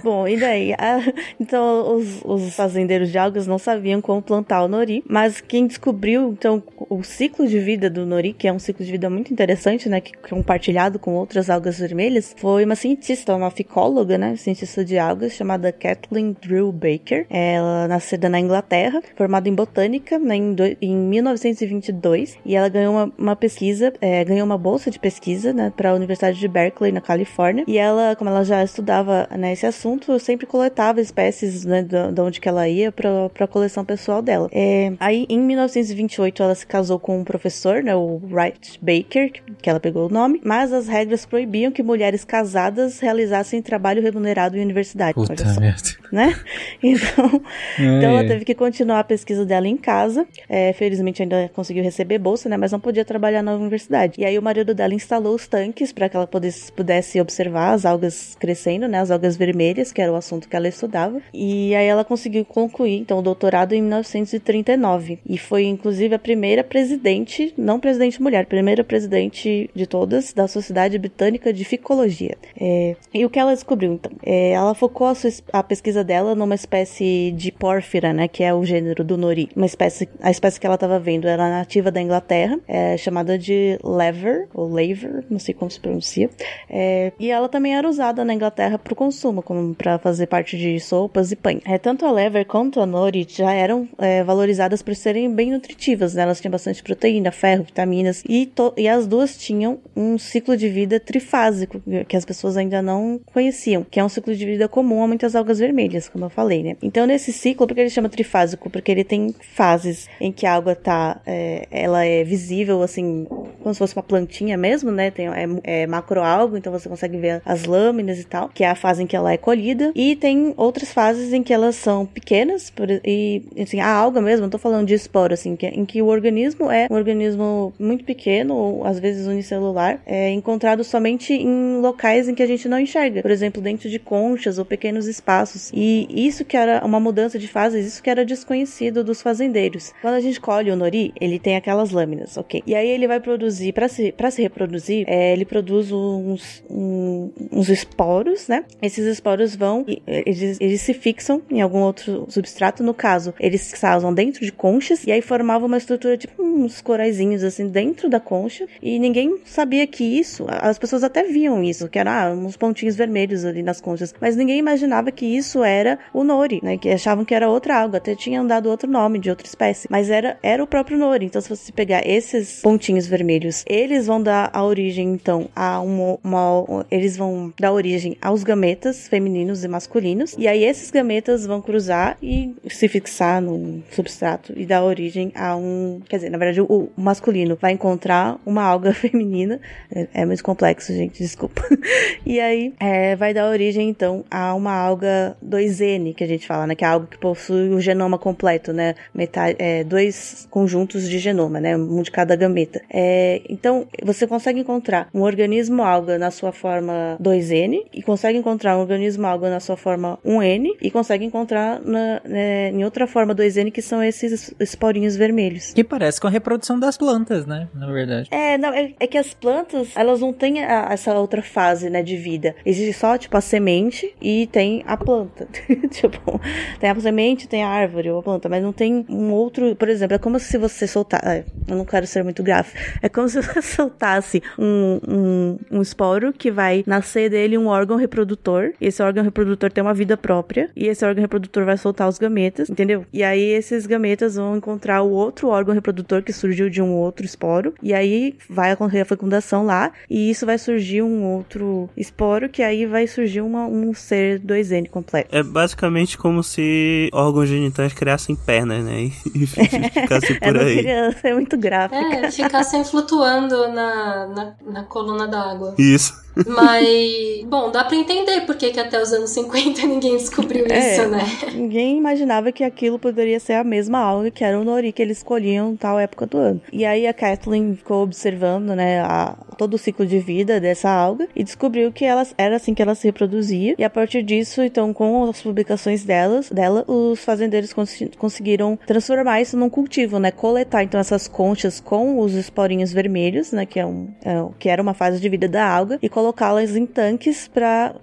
Bom, 0.02 0.26
e 0.26 0.36
daí? 0.38 0.72
Ah, 0.78 1.00
então, 1.40 1.96
os, 1.96 2.20
os 2.24 2.54
fazendeiros 2.54 3.10
de 3.10 3.18
algas 3.18 3.46
não 3.46 3.58
sabiam 3.58 4.00
como 4.00 4.22
plantar 4.22 4.62
o 4.64 4.68
nori, 4.68 5.02
mas 5.08 5.40
quem 5.40 5.66
descobriu, 5.66 6.30
então, 6.32 6.62
o 6.88 7.02
ciclo 7.02 7.46
de 7.46 7.58
vida 7.58 7.88
do 7.90 8.06
nori, 8.06 8.32
que 8.32 8.48
é 8.48 8.52
um 8.52 8.58
ciclo 8.58 8.84
de 8.84 8.90
vida 8.92 9.08
muito 9.10 9.32
interessante, 9.32 9.88
né, 9.88 10.00
que 10.00 10.12
compartilhado 10.28 10.98
com 10.98 11.14
outras 11.14 11.50
algas 11.50 11.78
vermelhas, 11.78 12.34
foi 12.38 12.64
uma 12.64 12.74
cientista, 12.76 13.34
uma 13.34 13.50
ficóloga, 13.50 14.16
né, 14.18 14.36
cientista 14.36 14.84
de 14.84 14.98
algas, 14.98 15.32
chamada 15.32 15.72
Kathleen 15.72 16.36
Drew 16.40 16.72
Baker. 16.72 17.26
Ela 17.28 17.88
nascida 17.88 18.28
na 18.28 18.38
Inglaterra, 18.40 19.02
formada 19.16 19.48
em 19.48 19.54
botânica 19.54 20.18
né, 20.18 20.36
em, 20.36 20.54
do- 20.54 20.76
em 20.80 20.96
1922, 20.96 22.36
e 22.44 22.56
ela 22.56 22.68
ganhou 22.68 22.94
uma, 22.94 23.12
uma 23.18 23.36
pesquisa, 23.36 23.92
é, 24.00 24.24
ganhou 24.32 24.46
uma 24.46 24.58
bolsa 24.58 24.90
de 24.90 24.98
pesquisa, 24.98 25.52
né, 25.52 25.72
para 25.76 25.90
a 25.90 25.94
Universidade 25.94 26.38
de 26.38 26.48
Berkeley, 26.48 26.90
na 26.92 27.00
Califórnia, 27.00 27.64
e 27.66 27.76
ela, 27.78 28.16
como 28.16 28.30
ela 28.30 28.44
já 28.44 28.62
estudava 28.64 29.28
né, 29.36 29.52
esse 29.52 29.66
assunto, 29.66 30.18
sempre 30.18 30.46
coletava 30.46 31.00
espécies 31.00 31.64
né, 31.64 31.82
da 31.82 32.22
onde 32.24 32.40
que 32.40 32.48
ela 32.48 32.68
ia 32.68 32.90
para 32.90 33.26
a 33.40 33.46
coleção 33.46 33.84
pessoal 33.84 34.22
dela. 34.22 34.48
É, 34.52 34.92
aí, 34.98 35.26
em 35.28 35.38
1928, 35.38 36.42
ela 36.42 36.54
se 36.54 36.66
casou 36.66 36.98
com 36.98 37.18
um 37.20 37.24
professor, 37.24 37.82
né, 37.82 37.94
o 37.94 38.20
Wright 38.30 38.78
Baker, 38.80 39.30
que- 39.60 39.68
ela 39.70 39.80
pegou 39.80 40.06
o 40.06 40.12
nome, 40.12 40.40
mas 40.44 40.72
as 40.72 40.88
regras 40.88 41.24
proibiam 41.26 41.70
que 41.72 41.82
mulheres 41.82 42.24
casadas 42.24 43.00
realizassem 43.00 43.60
trabalho 43.62 44.02
remunerado 44.02 44.56
em 44.56 44.62
universidade. 44.62 45.14
Puta 45.14 45.44
merda. 45.60 45.82
né? 46.10 46.34
Então, 46.82 47.40
então 47.78 48.10
ela 48.10 48.22
É. 48.24 48.26
teve 48.26 48.44
que 48.44 48.54
continuar 48.54 49.00
a 49.00 49.04
pesquisa 49.04 49.44
dela 49.46 49.66
em 49.68 49.76
casa. 49.76 50.26
É, 50.48 50.72
felizmente 50.72 51.22
ainda 51.22 51.50
conseguiu 51.54 51.82
receber 51.82 52.18
bolsa, 52.18 52.48
né? 52.48 52.56
Mas 52.56 52.72
não 52.72 52.80
podia 52.80 53.04
trabalhar 53.04 53.42
na 53.42 53.54
universidade. 53.54 54.21
E 54.22 54.24
aí 54.24 54.38
o 54.38 54.42
marido 54.42 54.72
dela 54.72 54.94
instalou 54.94 55.34
os 55.34 55.48
tanques 55.48 55.92
para 55.92 56.08
que 56.08 56.16
ela 56.16 56.28
pudesse, 56.28 56.70
pudesse 56.70 57.20
observar 57.20 57.72
as 57.72 57.84
algas 57.84 58.36
crescendo, 58.38 58.86
né? 58.86 59.00
As 59.00 59.10
algas 59.10 59.36
vermelhas, 59.36 59.90
que 59.90 60.00
era 60.00 60.12
o 60.12 60.14
assunto 60.14 60.48
que 60.48 60.54
ela 60.54 60.68
estudava. 60.68 61.20
E 61.34 61.74
aí 61.74 61.88
ela 61.88 62.04
conseguiu 62.04 62.44
concluir, 62.44 63.00
então, 63.00 63.18
o 63.18 63.22
doutorado 63.22 63.72
em 63.72 63.82
1939. 63.82 65.18
E 65.26 65.36
foi, 65.36 65.64
inclusive, 65.64 66.14
a 66.14 66.20
primeira 66.20 66.62
presidente, 66.62 67.52
não 67.58 67.80
presidente 67.80 68.22
mulher, 68.22 68.46
primeira 68.46 68.84
presidente 68.84 69.68
de 69.74 69.86
todas 69.88 70.32
da 70.32 70.46
Sociedade 70.46 70.96
Britânica 71.00 71.52
de 71.52 71.64
Ficologia. 71.64 72.36
É, 72.56 72.94
e 73.12 73.24
o 73.24 73.30
que 73.30 73.40
ela 73.40 73.52
descobriu, 73.52 73.94
então? 73.94 74.12
É, 74.24 74.52
ela 74.52 74.72
focou 74.72 75.08
a, 75.08 75.16
sua, 75.16 75.32
a, 75.52 75.64
pesquisa 75.64 76.04
dela 76.04 76.36
numa 76.36 76.54
espécie 76.54 77.32
de 77.36 77.50
pórfira, 77.50 78.12
né, 78.12 78.28
que 78.28 78.44
é 78.44 78.54
o 78.54 78.64
gênero 78.64 79.02
do 79.02 79.16
nori. 79.16 79.48
Uma 79.56 79.66
espécie, 79.66 80.08
a 80.20 80.30
espécie 80.30 80.60
que 80.60 80.66
ela 80.66 80.76
estava 80.76 81.00
vendo 81.00 81.26
era 81.26 81.50
nativa 81.50 81.90
da 81.90 82.00
Inglaterra, 82.00 82.60
é, 82.68 82.96
chamada 82.96 83.36
de 83.36 83.80
lever, 84.12 84.48
ou 84.52 84.68
laver, 84.68 85.24
não 85.30 85.38
sei 85.38 85.54
como 85.54 85.70
se 85.70 85.80
pronuncia. 85.80 86.30
É, 86.68 87.12
e 87.18 87.30
ela 87.30 87.48
também 87.48 87.74
era 87.74 87.88
usada 87.88 88.24
na 88.24 88.34
Inglaterra 88.34 88.78
para 88.78 88.92
o 88.92 88.96
consumo, 88.96 89.42
como 89.42 89.74
para 89.74 89.98
fazer 89.98 90.26
parte 90.26 90.56
de 90.56 90.78
sopas 90.78 91.32
e 91.32 91.36
pães. 91.36 91.60
É, 91.64 91.78
tanto 91.78 92.04
a 92.04 92.12
lever 92.12 92.44
quanto 92.44 92.80
a 92.80 92.86
nori 92.86 93.26
já 93.28 93.52
eram 93.52 93.88
é, 93.98 94.22
valorizadas 94.22 94.82
por 94.82 94.94
serem 94.94 95.32
bem 95.34 95.50
nutritivas, 95.50 96.14
né? 96.14 96.22
Elas 96.22 96.40
tinham 96.40 96.52
bastante 96.52 96.82
proteína, 96.82 97.32
ferro, 97.32 97.64
vitaminas 97.64 98.22
e, 98.28 98.50
e 98.76 98.88
as 98.88 99.06
duas 99.06 99.36
tinham 99.36 99.78
um 99.96 100.18
ciclo 100.18 100.56
de 100.56 100.68
vida 100.68 101.00
trifásico 101.00 101.80
que 102.06 102.16
as 102.16 102.24
pessoas 102.24 102.56
ainda 102.56 102.82
não 102.82 103.20
conheciam, 103.32 103.84
que 103.88 103.98
é 103.98 104.04
um 104.04 104.08
ciclo 104.08 104.34
de 104.34 104.44
vida 104.44 104.68
comum 104.68 105.02
a 105.02 105.08
muitas 105.08 105.34
algas 105.34 105.58
vermelhas, 105.58 106.08
como 106.08 106.24
eu 106.26 106.30
falei, 106.30 106.62
né? 106.62 106.76
Então 106.82 107.06
nesse 107.06 107.32
ciclo, 107.32 107.66
por 107.66 107.74
que 107.74 107.80
ele 107.80 107.90
chama 107.90 108.08
trifásico? 108.08 108.68
Porque 108.70 108.90
ele 108.90 109.04
tem 109.04 109.34
fases 109.54 110.08
em 110.20 110.32
que 110.32 110.46
a 110.46 110.54
água 110.54 110.74
tá, 110.74 111.20
é, 111.26 111.66
ela 111.70 112.04
é 112.04 112.24
visível 112.24 112.82
assim, 112.82 113.26
como 113.62 113.74
se 113.74 113.78
fosse 113.78 113.96
uma 113.96 114.01
plantinha 114.02 114.56
mesmo, 114.56 114.90
né? 114.90 115.10
Tem 115.10 115.28
é, 115.28 115.46
é 115.64 115.86
macroalgo, 115.86 116.56
então 116.56 116.72
você 116.72 116.88
consegue 116.88 117.16
ver 117.18 117.42
as 117.44 117.64
lâminas 117.64 118.18
e 118.18 118.24
tal, 118.24 118.48
que 118.48 118.64
é 118.64 118.68
a 118.68 118.74
fase 118.74 119.02
em 119.02 119.06
que 119.06 119.16
ela 119.16 119.32
é 119.32 119.36
colhida, 119.36 119.92
e 119.94 120.16
tem 120.16 120.54
outras 120.56 120.92
fases 120.92 121.32
em 121.32 121.42
que 121.42 121.52
elas 121.52 121.76
são 121.76 122.04
pequenas 122.06 122.70
por, 122.70 122.88
e 122.90 123.42
assim, 123.60 123.80
a 123.80 123.88
alga 123.88 124.20
mesmo, 124.20 124.42
não 124.42 124.50
tô 124.50 124.58
falando 124.58 124.86
de 124.86 124.94
esporo 124.94 125.34
assim, 125.34 125.56
que, 125.56 125.66
em 125.66 125.84
que 125.84 126.02
o 126.02 126.06
organismo 126.06 126.70
é 126.70 126.86
um 126.90 126.94
organismo 126.94 127.72
muito 127.78 128.04
pequeno 128.04 128.54
ou 128.54 128.84
às 128.84 128.98
vezes 128.98 129.26
unicelular, 129.26 130.00
é 130.06 130.30
encontrado 130.30 130.84
somente 130.84 131.32
em 131.32 131.80
locais 131.80 132.28
em 132.28 132.34
que 132.34 132.42
a 132.42 132.46
gente 132.46 132.68
não 132.68 132.78
enxerga, 132.78 133.22
por 133.22 133.30
exemplo, 133.30 133.62
dentro 133.62 133.88
de 133.88 133.98
conchas 133.98 134.58
ou 134.58 134.64
pequenos 134.64 135.06
espaços. 135.06 135.70
E 135.74 136.08
isso 136.10 136.44
que 136.44 136.56
era 136.56 136.84
uma 136.84 137.00
mudança 137.00 137.38
de 137.38 137.48
fases, 137.48 137.86
isso 137.86 138.02
que 138.02 138.10
era 138.10 138.24
desconhecido 138.24 139.04
dos 139.04 139.22
fazendeiros. 139.22 139.92
Quando 140.00 140.14
a 140.14 140.20
gente 140.20 140.40
colhe 140.40 140.70
o 140.70 140.76
nori, 140.76 141.12
ele 141.20 141.38
tem 141.38 141.56
aquelas 141.56 141.90
lâminas, 141.90 142.36
ok? 142.36 142.62
E 142.66 142.74
aí 142.74 142.88
ele 142.88 143.06
vai 143.06 143.20
produzir, 143.20 143.72
para 143.72 143.88
se, 143.92 144.14
se 144.30 144.42
reproduzir, 144.42 145.04
é, 145.08 145.32
ele 145.32 145.44
produz 145.44 145.92
uns, 145.92 146.64
uns 146.70 147.68
esporos, 147.68 148.48
né? 148.48 148.64
Esses 148.80 149.06
esporos 149.06 149.54
vão, 149.54 149.84
eles, 150.06 150.60
eles 150.60 150.80
se 150.80 150.94
fixam 150.94 151.42
em 151.50 151.60
algum 151.60 151.80
outro 151.80 152.26
substrato. 152.28 152.82
No 152.82 152.94
caso, 152.94 153.34
eles 153.38 153.62
se 153.62 153.70
fixavam 153.70 154.12
dentro 154.12 154.44
de 154.44 154.52
conchas 154.52 155.04
e 155.04 155.12
aí 155.12 155.20
formavam 155.20 155.66
uma 155.66 155.76
estrutura 155.76 156.16
tipo 156.16 156.42
uns 156.42 156.80
coraizinhos 156.80 157.42
assim 157.42 157.68
dentro 157.68 158.08
da 158.08 158.20
concha. 158.20 158.66
E 158.80 158.98
ninguém 158.98 159.38
sabia 159.44 159.86
que 159.86 160.04
isso, 160.04 160.46
as 160.48 160.78
pessoas 160.78 161.02
até 161.02 161.24
viam 161.24 161.62
isso, 161.62 161.88
que 161.88 161.98
era 161.98 162.26
ah, 162.26 162.32
uns 162.32 162.56
pontinhos 162.56 162.96
vermelhos 162.96 163.44
ali 163.44 163.62
nas 163.62 163.80
conchas, 163.80 164.14
mas 164.20 164.36
ninguém 164.36 164.58
imaginava 164.58 165.10
que 165.10 165.26
isso 165.26 165.62
era 165.62 165.98
o 166.12 166.24
nori, 166.24 166.60
né? 166.62 166.76
Que 166.76 166.90
achavam 166.90 167.24
que 167.24 167.34
era 167.34 167.48
outra 167.48 167.80
alga, 167.80 167.98
até 167.98 168.14
tinham 168.14 168.46
dado 168.46 168.70
outro 168.70 168.90
nome 168.90 169.18
de 169.18 169.30
outra 169.30 169.46
espécie, 169.46 169.88
mas 169.90 170.10
era, 170.10 170.38
era 170.42 170.62
o 170.62 170.66
próprio 170.66 170.98
nori. 170.98 171.26
Então, 171.26 171.40
se 171.40 171.48
você 171.48 171.72
pegar 171.72 172.06
esses 172.06 172.60
pontinhos 172.60 173.06
vermelhos, 173.06 173.64
eles 173.82 174.06
vão 174.06 174.22
dar 174.22 174.50
a 174.52 174.64
origem, 174.64 175.12
então, 175.12 175.48
a 175.54 175.80
uma, 175.80 176.18
uma 176.22 176.86
eles 176.90 177.16
vão 177.16 177.52
dar 177.58 177.72
origem 177.72 178.16
aos 178.20 178.44
gametas 178.44 179.08
femininos 179.08 179.64
e 179.64 179.68
masculinos, 179.68 180.34
e 180.38 180.46
aí 180.46 180.64
esses 180.64 180.90
gametas 180.90 181.46
vão 181.46 181.60
cruzar 181.60 182.16
e 182.22 182.54
se 182.68 182.88
fixar 182.88 183.40
no 183.40 183.82
substrato 183.90 184.52
e 184.56 184.64
dar 184.64 184.82
origem 184.84 185.32
a 185.34 185.56
um, 185.56 186.00
quer 186.08 186.16
dizer, 186.16 186.30
na 186.30 186.38
verdade, 186.38 186.60
o 186.60 186.88
masculino 186.96 187.56
vai 187.60 187.72
encontrar 187.72 188.38
uma 188.44 188.62
alga 188.62 188.92
feminina, 188.94 189.60
é, 189.94 190.08
é 190.14 190.24
muito 190.24 190.42
complexo, 190.42 190.92
gente, 190.92 191.22
desculpa. 191.22 191.62
e 192.24 192.40
aí 192.40 192.72
é, 192.78 193.16
vai 193.16 193.34
dar 193.34 193.48
origem, 193.48 193.88
então, 193.88 194.24
a 194.30 194.54
uma 194.54 194.72
alga 194.72 195.36
2N, 195.44 196.14
que 196.14 196.24
a 196.24 196.26
gente 196.26 196.46
fala, 196.46 196.66
né? 196.66 196.74
Que 196.74 196.84
é 196.84 196.88
algo 196.88 197.06
que 197.06 197.18
possui 197.18 197.70
o 197.70 197.80
genoma 197.80 198.18
completo, 198.18 198.72
né? 198.72 198.94
Metade, 199.14 199.56
é, 199.58 199.84
dois 199.84 200.46
conjuntos 200.50 201.08
de 201.08 201.18
genoma, 201.18 201.60
né? 201.60 201.76
Um 201.76 202.02
de 202.02 202.10
cada 202.10 202.36
gameta. 202.36 202.80
É, 202.90 203.40
então, 203.62 203.86
você 204.02 204.26
consegue 204.26 204.58
encontrar 204.58 205.08
um 205.14 205.20
organismo 205.20 205.84
alga 205.84 206.18
na 206.18 206.32
sua 206.32 206.50
forma 206.50 207.16
2N 207.22 207.84
e 207.94 208.02
consegue 208.02 208.36
encontrar 208.36 208.76
um 208.76 208.80
organismo 208.80 209.24
alga 209.24 209.48
na 209.48 209.60
sua 209.60 209.76
forma 209.76 210.18
1N 210.26 210.78
e 210.82 210.90
consegue 210.90 211.24
encontrar 211.24 211.80
na, 211.80 212.20
né, 212.24 212.70
em 212.70 212.84
outra 212.84 213.06
forma 213.06 213.32
2N 213.32 213.70
que 213.70 213.80
são 213.80 214.02
esses 214.02 214.52
esporinhos 214.58 215.14
vermelhos. 215.14 215.72
Que 215.72 215.84
parece 215.84 216.20
com 216.20 216.26
a 216.26 216.30
reprodução 216.30 216.76
das 216.76 216.96
plantas, 216.96 217.46
né? 217.46 217.68
Na 217.72 217.86
verdade. 217.86 218.28
É, 218.32 218.58
não, 218.58 218.70
é, 218.70 218.94
é 218.98 219.06
que 219.06 219.16
as 219.16 219.32
plantas, 219.32 219.90
elas 219.94 220.20
não 220.20 220.32
têm 220.32 220.64
a, 220.64 220.88
essa 220.90 221.14
outra 221.14 221.40
fase, 221.40 221.88
né, 221.88 222.02
de 222.02 222.16
vida. 222.16 222.56
Existe 222.66 222.94
só, 222.94 223.16
tipo, 223.16 223.36
a 223.36 223.40
semente 223.40 224.12
e 224.20 224.48
tem 224.48 224.82
a 224.88 224.96
planta. 224.96 225.46
tipo, 225.88 226.40
tem 226.80 226.90
a 226.90 227.00
semente, 227.00 227.46
tem 227.46 227.62
a 227.62 227.68
árvore 227.68 228.10
ou 228.10 228.18
a 228.18 228.22
planta, 228.24 228.48
mas 228.48 228.60
não 228.60 228.72
tem 228.72 229.06
um 229.08 229.30
outro. 229.30 229.76
Por 229.76 229.88
exemplo, 229.88 230.16
é 230.16 230.18
como 230.18 230.40
se 230.40 230.58
você 230.58 230.84
soltar. 230.88 231.44
Eu 231.68 231.76
não 231.76 231.84
quero 231.84 232.08
ser 232.08 232.24
muito 232.24 232.42
gráfico. 232.42 232.76
É 233.00 233.08
como 233.08 233.28
se 233.28 233.51
soltasse 233.60 234.42
um, 234.58 235.00
um, 235.06 235.58
um 235.70 235.82
esporo 235.82 236.32
que 236.32 236.50
vai 236.50 236.84
nascer 236.86 237.30
dele 237.30 237.58
um 237.58 237.66
órgão 237.66 237.96
reprodutor. 237.96 238.72
E 238.80 238.86
esse 238.86 239.02
órgão 239.02 239.24
reprodutor 239.24 239.70
tem 239.70 239.82
uma 239.82 239.94
vida 239.94 240.16
própria. 240.16 240.70
E 240.76 240.86
esse 240.86 241.04
órgão 241.04 241.20
reprodutor 241.22 241.64
vai 241.64 241.76
soltar 241.76 242.08
os 242.08 242.18
gametas, 242.18 242.70
entendeu? 242.70 243.04
E 243.12 243.22
aí 243.22 243.42
esses 243.42 243.86
gametas 243.86 244.36
vão 244.36 244.56
encontrar 244.56 245.02
o 245.02 245.10
outro 245.10 245.48
órgão 245.48 245.74
reprodutor 245.74 246.22
que 246.22 246.32
surgiu 246.32 246.70
de 246.70 246.80
um 246.80 246.92
outro 246.92 247.24
esporo. 247.24 247.74
E 247.82 247.92
aí 247.92 248.36
vai 248.48 248.70
acontecer 248.72 249.00
a 249.00 249.04
fecundação 249.04 249.64
lá. 249.64 249.92
E 250.08 250.30
isso 250.30 250.46
vai 250.46 250.58
surgir 250.58 251.02
um 251.02 251.24
outro 251.24 251.88
esporo 251.96 252.48
que 252.48 252.62
aí 252.62 252.86
vai 252.86 253.06
surgir 253.06 253.40
uma, 253.40 253.66
um 253.66 253.92
ser 253.94 254.40
2N 254.40 254.88
completo. 254.88 255.34
É 255.34 255.42
basicamente 255.42 256.16
como 256.16 256.42
se 256.42 257.08
órgãos 257.12 257.48
genitais 257.48 257.92
criassem 257.92 258.36
pernas, 258.36 258.84
né? 258.84 259.10
E, 259.34 259.46
ficassem 259.46 260.38
por 260.40 260.56
é, 260.56 260.64
aí. 260.64 260.76
Queria 260.76 261.12
ser 261.12 261.34
muito 261.34 261.56
gráfica. 261.56 261.96
É, 261.96 262.30
ficassem 262.30 262.84
flutuando 262.84 263.41
na, 263.48 264.26
na, 264.26 264.52
na 264.66 264.82
coluna 264.84 265.26
d'água. 265.26 265.74
Isso. 265.78 266.22
Mas, 266.46 267.44
bom, 267.46 267.70
dá 267.70 267.84
pra 267.84 267.96
entender 267.96 268.42
porque 268.42 268.70
que 268.70 268.80
até 268.80 269.00
os 269.00 269.12
anos 269.12 269.30
50 269.30 269.82
ninguém 269.86 270.16
descobriu 270.16 270.66
É, 270.68 270.78
isso, 270.94 271.08
né? 271.08 271.20
Ninguém 271.54 271.98
imaginava 271.98 272.52
que 272.52 272.64
aquilo 272.64 272.98
poderia 272.98 273.38
ser 273.40 273.54
a 273.54 273.64
mesma 273.64 273.98
alga 273.98 274.30
que 274.30 274.44
era 274.44 274.58
o 274.58 274.64
nori 274.64 274.92
que 274.92 275.02
eles 275.02 275.18
escolhiam 275.18 275.72
em 275.72 275.76
tal 275.76 275.98
época 275.98 276.26
do 276.26 276.38
ano. 276.38 276.60
E 276.72 276.84
aí 276.84 277.06
a 277.06 277.12
Kathleen 277.12 277.74
ficou 277.76 278.02
observando, 278.02 278.74
né, 278.74 279.00
a- 279.00 279.36
todo 279.58 279.74
o 279.74 279.78
ciclo 279.78 280.04
de 280.06 280.18
vida 280.18 280.58
dessa 280.60 280.90
alga 280.90 281.28
e 281.36 281.44
descobriu 281.44 281.92
que 281.92 282.04
ela, 282.04 282.26
era 282.38 282.56
assim 282.56 282.74
que 282.74 282.82
ela 282.82 282.94
se 282.94 283.06
reproduzia. 283.06 283.74
E 283.78 283.84
a 283.84 283.90
partir 283.90 284.22
disso, 284.22 284.62
então, 284.62 284.92
com 284.92 285.24
as 285.28 285.40
publicações 285.42 286.04
delas, 286.04 286.50
dela, 286.50 286.84
os 286.88 287.22
fazendeiros 287.24 287.72
cons- 287.72 288.02
conseguiram 288.18 288.78
transformar 288.86 289.40
isso 289.40 289.56
num 289.56 289.68
cultivo, 289.70 290.18
né, 290.18 290.30
coletar 290.30 290.82
então 290.82 290.98
essas 291.00 291.28
conchas 291.28 291.80
com 291.80 292.18
os 292.18 292.34
esporinhos 292.34 292.92
vermelhos, 292.92 293.52
né, 293.52 293.66
que 293.66 293.78
é 293.78 293.86
um, 293.86 294.08
é, 294.24 294.32
que 294.58 294.68
era 294.68 294.82
uma 294.82 294.94
fase 294.94 295.20
de 295.20 295.28
vida 295.28 295.46
da 295.48 295.64
alga 295.66 295.98
e 296.02 296.08
colocá-las 296.22 296.76
em 296.76 296.86
tanques 296.86 297.48
para 297.48 297.94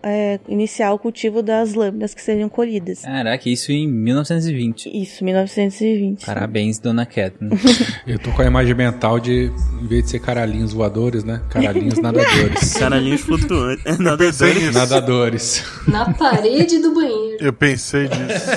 iniciar 0.47 0.91
o 0.91 0.99
cultivo 0.99 1.41
das 1.41 1.73
lâminas 1.73 2.13
que 2.13 2.21
seriam 2.21 2.49
colhidas. 2.49 3.01
Caraca, 3.01 3.49
isso 3.49 3.71
em 3.71 3.87
1920. 3.87 4.89
Isso, 4.93 5.23
1920. 5.23 6.25
Parabéns, 6.25 6.79
dona 6.79 7.05
Kathleen. 7.05 7.51
Eu 8.05 8.19
tô 8.19 8.31
com 8.31 8.41
a 8.41 8.45
imagem 8.45 8.75
mental 8.75 9.19
de, 9.19 9.51
em 9.81 9.87
vez 9.87 10.03
de 10.03 10.09
ser 10.09 10.19
caralhinhos 10.19 10.73
voadores, 10.73 11.23
né? 11.23 11.41
Caralhinhos 11.49 11.97
nadadores. 11.99 12.73
Caralhinhos 12.73 13.21
flutuantes. 13.21 13.97
Nadadores. 13.97 14.41
nisso. 14.41 14.73
nadadores. 14.73 15.63
Na 15.87 16.13
parede 16.13 16.79
do 16.79 16.93
banheiro. 16.93 17.37
Eu 17.39 17.53
pensei 17.53 18.07
disso. 18.09 18.49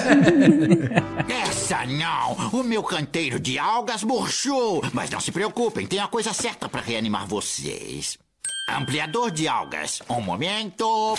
Essa 1.28 1.86
não! 1.86 2.60
O 2.60 2.64
meu 2.64 2.82
canteiro 2.82 3.38
de 3.38 3.58
algas 3.58 4.02
murchou! 4.02 4.82
Mas 4.92 5.08
não 5.08 5.20
se 5.20 5.30
preocupem, 5.30 5.86
tem 5.86 6.00
a 6.00 6.08
coisa 6.08 6.32
certa 6.32 6.68
para 6.68 6.80
reanimar 6.80 7.26
vocês. 7.26 8.18
Ampliador 8.68 9.32
de 9.32 9.48
algas. 9.48 10.00
Um 10.08 10.20
momento. 10.20 11.16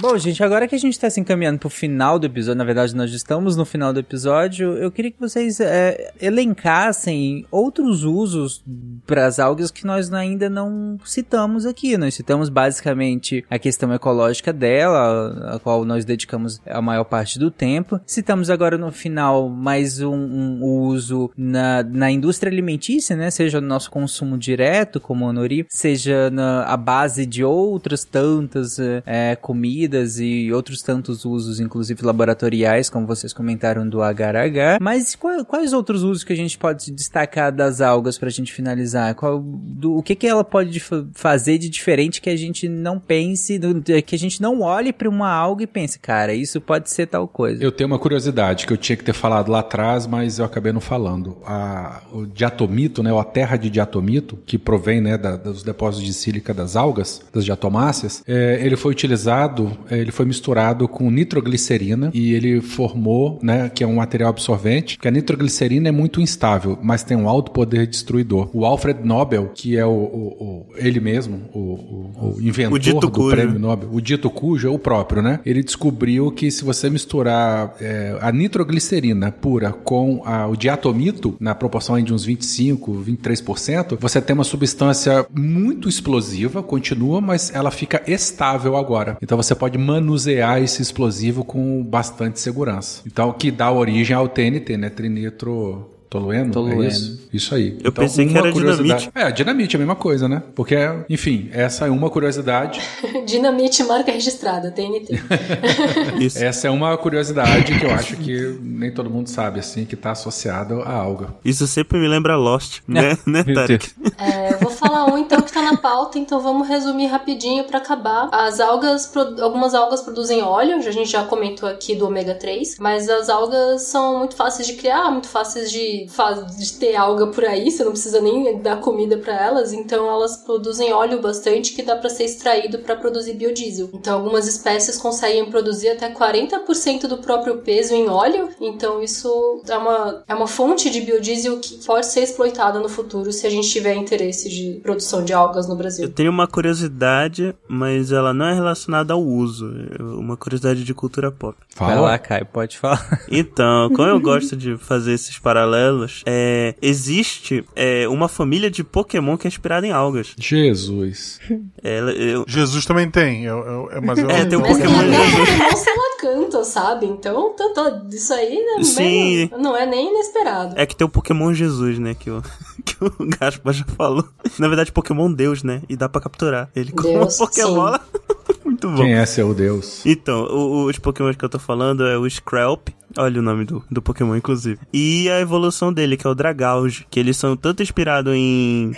Bom, 0.00 0.16
gente, 0.16 0.42
agora 0.42 0.66
que 0.66 0.74
a 0.74 0.78
gente 0.78 0.98
tá 0.98 1.10
se 1.10 1.20
encaminhando 1.20 1.58
pro 1.58 1.68
final 1.68 2.18
do 2.18 2.26
episódio, 2.26 2.56
na 2.56 2.64
verdade 2.64 2.96
nós 2.96 3.12
estamos 3.12 3.54
no 3.54 3.66
final 3.66 3.92
do 3.92 4.00
episódio, 4.00 4.72
eu 4.78 4.90
queria 4.90 5.10
que 5.10 5.20
vocês 5.20 5.60
é, 5.60 6.12
elencassem 6.20 7.46
outros 7.50 8.02
usos 8.02 8.64
para 9.06 9.26
as 9.26 9.38
algas 9.38 9.70
que 9.70 9.86
nós 9.86 10.12
ainda 10.12 10.48
não 10.48 10.98
citamos 11.04 11.66
aqui. 11.66 11.98
Nós 11.98 12.14
citamos 12.14 12.48
basicamente 12.48 13.44
a 13.50 13.58
questão 13.58 13.92
ecológica 13.92 14.52
dela, 14.52 15.54
a 15.54 15.58
qual 15.58 15.84
nós 15.84 16.04
dedicamos 16.04 16.60
a 16.66 16.80
maior 16.80 17.04
parte 17.04 17.38
do 17.38 17.50
tempo. 17.50 18.00
Citamos 18.06 18.48
agora 18.48 18.78
no 18.78 18.90
final 18.90 19.50
mais 19.50 20.00
um, 20.00 20.14
um 20.14 20.64
uso 20.64 21.30
na, 21.36 21.82
na 21.82 22.10
indústria 22.10 22.50
alimentícia, 22.50 23.14
né? 23.14 23.30
Seja 23.30 23.60
no 23.60 23.68
nosso 23.68 23.90
consumo 23.90 24.38
direto, 24.38 24.98
como 24.98 25.26
o 25.26 25.32
nori, 25.32 25.66
seja 25.68 26.30
na 26.30 26.53
a 26.66 26.76
base 26.76 27.26
de 27.26 27.42
outras 27.44 28.04
tantas 28.04 28.78
é, 28.78 29.36
comidas 29.36 30.18
e 30.18 30.52
outros 30.52 30.82
tantos 30.82 31.24
usos, 31.24 31.60
inclusive 31.60 32.04
laboratoriais, 32.04 32.88
como 32.90 33.06
vocês 33.06 33.32
comentaram 33.32 33.88
do 33.88 34.02
agar-agar. 34.02 34.78
Mas 34.80 35.14
qual- 35.14 35.44
quais 35.44 35.72
outros 35.72 36.02
usos 36.02 36.24
que 36.24 36.32
a 36.32 36.36
gente 36.36 36.56
pode 36.58 36.90
destacar 36.92 37.52
das 37.52 37.80
algas 37.80 38.18
pra 38.18 38.30
gente 38.30 38.52
finalizar? 38.52 39.14
Qual, 39.14 39.40
do, 39.40 39.96
o 39.96 40.02
que 40.02 40.14
que 40.14 40.26
ela 40.26 40.44
pode 40.44 40.80
fazer 41.14 41.58
de 41.58 41.68
diferente 41.68 42.20
que 42.20 42.30
a 42.30 42.36
gente 42.36 42.68
não 42.68 42.98
pense, 42.98 43.58
que 44.06 44.14
a 44.14 44.18
gente 44.18 44.40
não 44.40 44.60
olhe 44.60 44.92
pra 44.92 45.08
uma 45.08 45.30
alga 45.30 45.64
e 45.64 45.66
pense, 45.66 45.98
cara, 45.98 46.34
isso 46.34 46.60
pode 46.60 46.90
ser 46.90 47.06
tal 47.06 47.26
coisa. 47.28 47.62
Eu 47.62 47.72
tenho 47.72 47.86
uma 47.88 47.98
curiosidade 47.98 48.66
que 48.66 48.72
eu 48.72 48.76
tinha 48.76 48.96
que 48.96 49.04
ter 49.04 49.12
falado 49.12 49.50
lá 49.50 49.60
atrás, 49.60 50.06
mas 50.06 50.38
eu 50.38 50.44
acabei 50.44 50.72
não 50.72 50.80
falando. 50.80 51.36
A, 51.46 52.02
o 52.12 52.26
diatomito, 52.26 53.02
né, 53.02 53.12
ou 53.12 53.18
a 53.18 53.24
terra 53.24 53.56
de 53.56 53.70
diatomito, 53.70 54.38
que 54.44 54.58
provém 54.58 55.00
né, 55.00 55.16
da- 55.16 55.36
dos 55.36 55.62
depósitos 55.62 56.04
de 56.06 56.12
sílica 56.12 56.43
das 56.52 56.76
algas, 56.76 57.22
das 57.32 57.44
diatomáceas, 57.44 58.22
é, 58.26 58.58
ele 58.62 58.76
foi 58.76 58.92
utilizado, 58.92 59.72
é, 59.90 59.98
ele 59.98 60.10
foi 60.10 60.26
misturado 60.26 60.86
com 60.88 61.10
nitroglicerina 61.10 62.10
e 62.12 62.34
ele 62.34 62.60
formou, 62.60 63.38
né, 63.42 63.70
que 63.74 63.82
é 63.84 63.86
um 63.86 63.96
material 63.96 64.30
absorvente, 64.30 64.98
que 64.98 65.08
a 65.08 65.10
nitroglicerina 65.10 65.88
é 65.88 65.92
muito 65.92 66.20
instável, 66.20 66.78
mas 66.82 67.02
tem 67.04 67.16
um 67.16 67.28
alto 67.28 67.50
poder 67.52 67.86
destruidor. 67.86 68.48
O 68.52 68.64
Alfred 68.64 69.00
Nobel, 69.04 69.50
que 69.54 69.76
é 69.76 69.86
o, 69.86 69.90
o- 69.90 70.36
o- 70.40 70.66
ele 70.76 71.00
mesmo, 71.00 71.42
o, 71.54 71.58
o- 71.58 72.36
inventor 72.40 73.00
do 73.00 73.10
cujo. 73.10 73.30
prêmio 73.36 73.58
Nobel, 73.58 73.88
o 73.92 74.00
dito 74.00 74.28
cujo 74.30 74.66
é 74.68 74.70
o 74.70 74.78
próprio, 74.78 75.22
né? 75.22 75.40
Ele 75.46 75.62
descobriu 75.62 76.30
que 76.32 76.50
se 76.50 76.64
você 76.64 76.90
misturar 76.90 77.74
é, 77.80 78.16
a 78.20 78.32
nitroglicerina 78.32 79.30
pura 79.30 79.72
com 79.72 80.22
a- 80.24 80.46
o 80.48 80.56
diatomito, 80.56 81.36
na 81.38 81.54
proporção 81.54 82.00
de 82.02 82.12
uns 82.12 82.24
25, 82.24 82.92
23%, 82.92 83.96
você 84.00 84.20
tem 84.20 84.34
uma 84.34 84.44
substância 84.44 85.26
muito 85.34 85.88
explosiva, 85.88 86.33
continua, 86.62 87.20
mas 87.20 87.54
ela 87.54 87.70
fica 87.70 88.02
estável 88.06 88.76
agora. 88.76 89.16
Então 89.22 89.36
você 89.36 89.54
pode 89.54 89.78
manusear 89.78 90.62
esse 90.62 90.82
explosivo 90.82 91.44
com 91.44 91.82
bastante 91.82 92.40
segurança. 92.40 93.02
Então, 93.06 93.28
o 93.28 93.34
que 93.34 93.50
dá 93.50 93.70
origem 93.70 94.16
ao 94.16 94.28
TNT, 94.28 94.76
né? 94.76 94.90
Trinitro. 94.90 95.93
Tolueno? 96.14 96.52
Tolueno. 96.52 96.84
É 96.84 96.86
isso? 96.86 97.20
Isso 97.32 97.54
aí. 97.56 97.76
Eu 97.82 97.90
pensei 97.90 98.28
que 98.28 98.38
era 98.38 98.52
curiosidade- 98.52 99.10
dinamite. 99.10 99.10
É, 99.16 99.32
dinamite 99.32 99.74
é 99.74 99.76
a 99.76 99.80
mesma 99.80 99.96
coisa, 99.96 100.28
né? 100.28 100.44
Porque, 100.54 100.76
enfim, 101.10 101.48
essa 101.52 101.88
é 101.88 101.90
uma 101.90 102.08
curiosidade. 102.08 102.80
Dinamite 103.26 103.82
marca 103.82 104.12
registrada, 104.12 104.70
TNT. 104.70 105.18
Isso. 106.20 106.38
Essa 106.38 106.68
é 106.68 106.70
uma 106.70 106.96
curiosidade 106.96 107.76
que 107.80 107.84
eu 107.84 107.90
acho 107.90 108.16
que 108.16 108.56
nem 108.62 108.92
todo 108.92 109.10
mundo 109.10 109.28
sabe, 109.28 109.58
assim, 109.58 109.84
que 109.84 109.96
tá 109.96 110.12
associado 110.12 110.82
à 110.82 110.92
alga. 110.92 111.34
Isso 111.44 111.66
sempre 111.66 111.98
me 111.98 112.06
lembra 112.06 112.36
Lost, 112.36 112.80
né, 112.86 113.18
né 113.26 113.42
Tarek? 113.42 113.90
É, 114.16 114.52
eu 114.52 114.60
vou 114.60 114.70
falar 114.70 115.12
um 115.12 115.18
então 115.18 115.42
que 115.42 115.52
tá 115.52 115.62
na 115.62 115.76
pauta, 115.76 116.16
então 116.16 116.40
vamos 116.40 116.68
resumir 116.68 117.06
rapidinho 117.06 117.64
pra 117.64 117.78
acabar. 117.78 118.28
As 118.30 118.60
algas, 118.60 119.10
algumas 119.42 119.74
algas 119.74 120.00
produzem 120.00 120.42
óleo, 120.42 120.76
a 120.76 120.90
gente 120.92 121.10
já 121.10 121.24
comentou 121.24 121.68
aqui 121.68 121.96
do 121.96 122.06
ômega 122.06 122.36
3, 122.36 122.78
mas 122.78 123.08
as 123.08 123.28
algas 123.28 123.82
são 123.82 124.18
muito 124.18 124.36
fáceis 124.36 124.68
de 124.68 124.74
criar, 124.74 125.10
muito 125.10 125.28
fáceis 125.28 125.72
de, 125.72 126.03
fa- 126.08 126.32
de 126.32 126.72
ter 126.74 126.94
alga 126.96 127.26
por 127.28 127.44
aí, 127.44 127.70
você 127.70 127.84
não 127.84 127.92
precisa 127.92 128.20
nem 128.20 128.60
dar 128.60 128.80
comida 128.80 129.16
pra 129.18 129.34
elas, 129.34 129.72
então 129.72 130.08
elas 130.08 130.36
produzem 130.38 130.92
óleo 130.92 131.20
bastante 131.20 131.72
que 131.74 131.82
dá 131.82 131.96
pra 131.96 132.08
ser 132.10 132.24
extraído 132.24 132.78
pra 132.80 132.96
produzir 132.96 133.34
biodiesel. 133.34 133.90
Então 133.92 134.14
algumas 134.18 134.46
espécies 134.46 134.96
conseguem 134.98 135.44
produzir 135.50 135.88
até 135.90 136.10
40% 136.12 137.06
do 137.06 137.18
próprio 137.18 137.58
peso 137.58 137.94
em 137.94 138.08
óleo, 138.08 138.48
então 138.60 139.02
isso 139.02 139.62
é 139.68 139.76
uma, 139.76 140.22
é 140.28 140.34
uma 140.34 140.46
fonte 140.46 140.90
de 140.90 141.00
biodiesel 141.00 141.58
que 141.60 141.84
pode 141.84 142.06
ser 142.06 142.20
exploitada 142.22 142.78
no 142.80 142.88
futuro 142.88 143.32
se 143.32 143.46
a 143.46 143.50
gente 143.50 143.68
tiver 143.70 143.94
interesse 143.94 144.48
de 144.48 144.80
produção 144.82 145.24
de 145.24 145.32
algas 145.32 145.66
no 145.66 145.74
Eu 145.74 145.78
Brasil. 145.78 146.12
tenho 146.12 146.30
uma 146.30 146.46
curiosidade, 146.46 147.54
mas 147.68 148.12
ela 148.12 148.32
não 148.34 148.46
é 148.46 148.54
relacionada 148.54 149.12
ao 149.14 149.22
uso. 149.22 149.66
É 149.98 150.02
uma 150.02 150.36
curiosidade 150.36 150.84
de 150.84 150.94
cultura 150.94 151.30
pop. 151.32 151.56
Vai 151.76 151.98
lá, 151.98 152.18
Caio, 152.18 152.46
pode 152.46 152.78
falar. 152.78 153.22
Então, 153.30 153.88
como 153.90 154.08
eu 154.08 154.20
gosto 154.20 154.56
de 154.56 154.76
fazer 154.76 155.12
esses 155.12 155.38
paralelos, 155.38 155.83
é, 156.26 156.74
existe 156.80 157.64
é, 157.76 158.08
uma 158.08 158.28
família 158.28 158.70
de 158.70 158.82
Pokémon 158.84 159.36
que 159.36 159.46
é 159.46 159.48
inspirada 159.48 159.86
em 159.86 159.90
algas. 159.92 160.34
Jesus. 160.38 161.40
Ela, 161.82 162.12
eu, 162.12 162.44
Jesus 162.48 162.84
também 162.86 163.10
tem, 163.10 163.44
eu, 163.44 163.58
eu- 163.58 163.88
é- 163.92 164.00
mas 164.00 164.18
eu. 164.18 164.28
É, 164.30 164.44
tem 164.44 164.58
um 164.58 164.62
Mas 164.62 164.72
Pokémon 164.78 165.00
Jesus. 165.02 165.48
Pokémon 165.50 165.76
se 165.76 165.90
ela 165.90 166.16
canta, 166.20 166.64
sabe? 166.64 167.06
Então, 167.06 167.54
tá- 167.54 167.68
tá- 167.74 168.02
isso 168.10 168.32
aí 168.32 168.54
né, 168.78 168.82
Sim. 168.84 168.96
bem- 168.96 169.50
não 169.58 169.76
é 169.76 169.84
nem 169.84 170.10
inesperado. 170.10 170.74
É 170.78 170.86
que 170.86 170.96
tem 170.96 171.04
o 171.06 171.10
Pokémon 171.10 171.52
Jesus, 171.52 171.98
né? 171.98 172.14
Que 172.14 172.30
o, 172.30 172.42
que 172.84 172.96
o 173.04 173.12
Gaspa 173.38 173.72
já 173.72 173.84
falou. 173.84 174.24
Na 174.58 174.66
verdade, 174.68 174.90
Pokémon 174.92 175.30
Deus, 175.32 175.62
né? 175.62 175.82
E 175.88 175.96
dá 175.96 176.08
pra 176.08 176.20
capturar 176.20 176.70
ele 176.74 176.92
como 176.92 177.18
Deus, 177.18 177.36
Pokémon. 177.36 177.96
Muito 178.74 178.90
bom. 178.90 178.96
Quem 178.96 179.14
é 179.14 179.24
seu 179.24 179.54
Deus? 179.54 180.04
Então, 180.04 180.42
o- 180.44 180.86
os 180.86 180.98
Pokémon 180.98 181.32
que 181.32 181.44
eu 181.44 181.48
tô 181.48 181.58
falando 181.58 182.04
é 182.06 182.18
o 182.18 182.28
Screlp. 182.28 182.88
Olha 183.16 183.38
o 183.38 183.42
nome 183.42 183.64
do, 183.64 183.84
do 183.90 184.02
Pokémon, 184.02 184.34
inclusive. 184.34 184.80
E 184.92 185.28
a 185.30 185.40
evolução 185.40 185.92
dele, 185.92 186.16
que 186.16 186.26
é 186.26 186.30
o 186.30 186.34
Dragauge. 186.34 187.06
Que 187.08 187.20
eles 187.20 187.36
são 187.36 187.56
tanto 187.56 187.82
inspirados 187.82 188.34
em. 188.34 188.90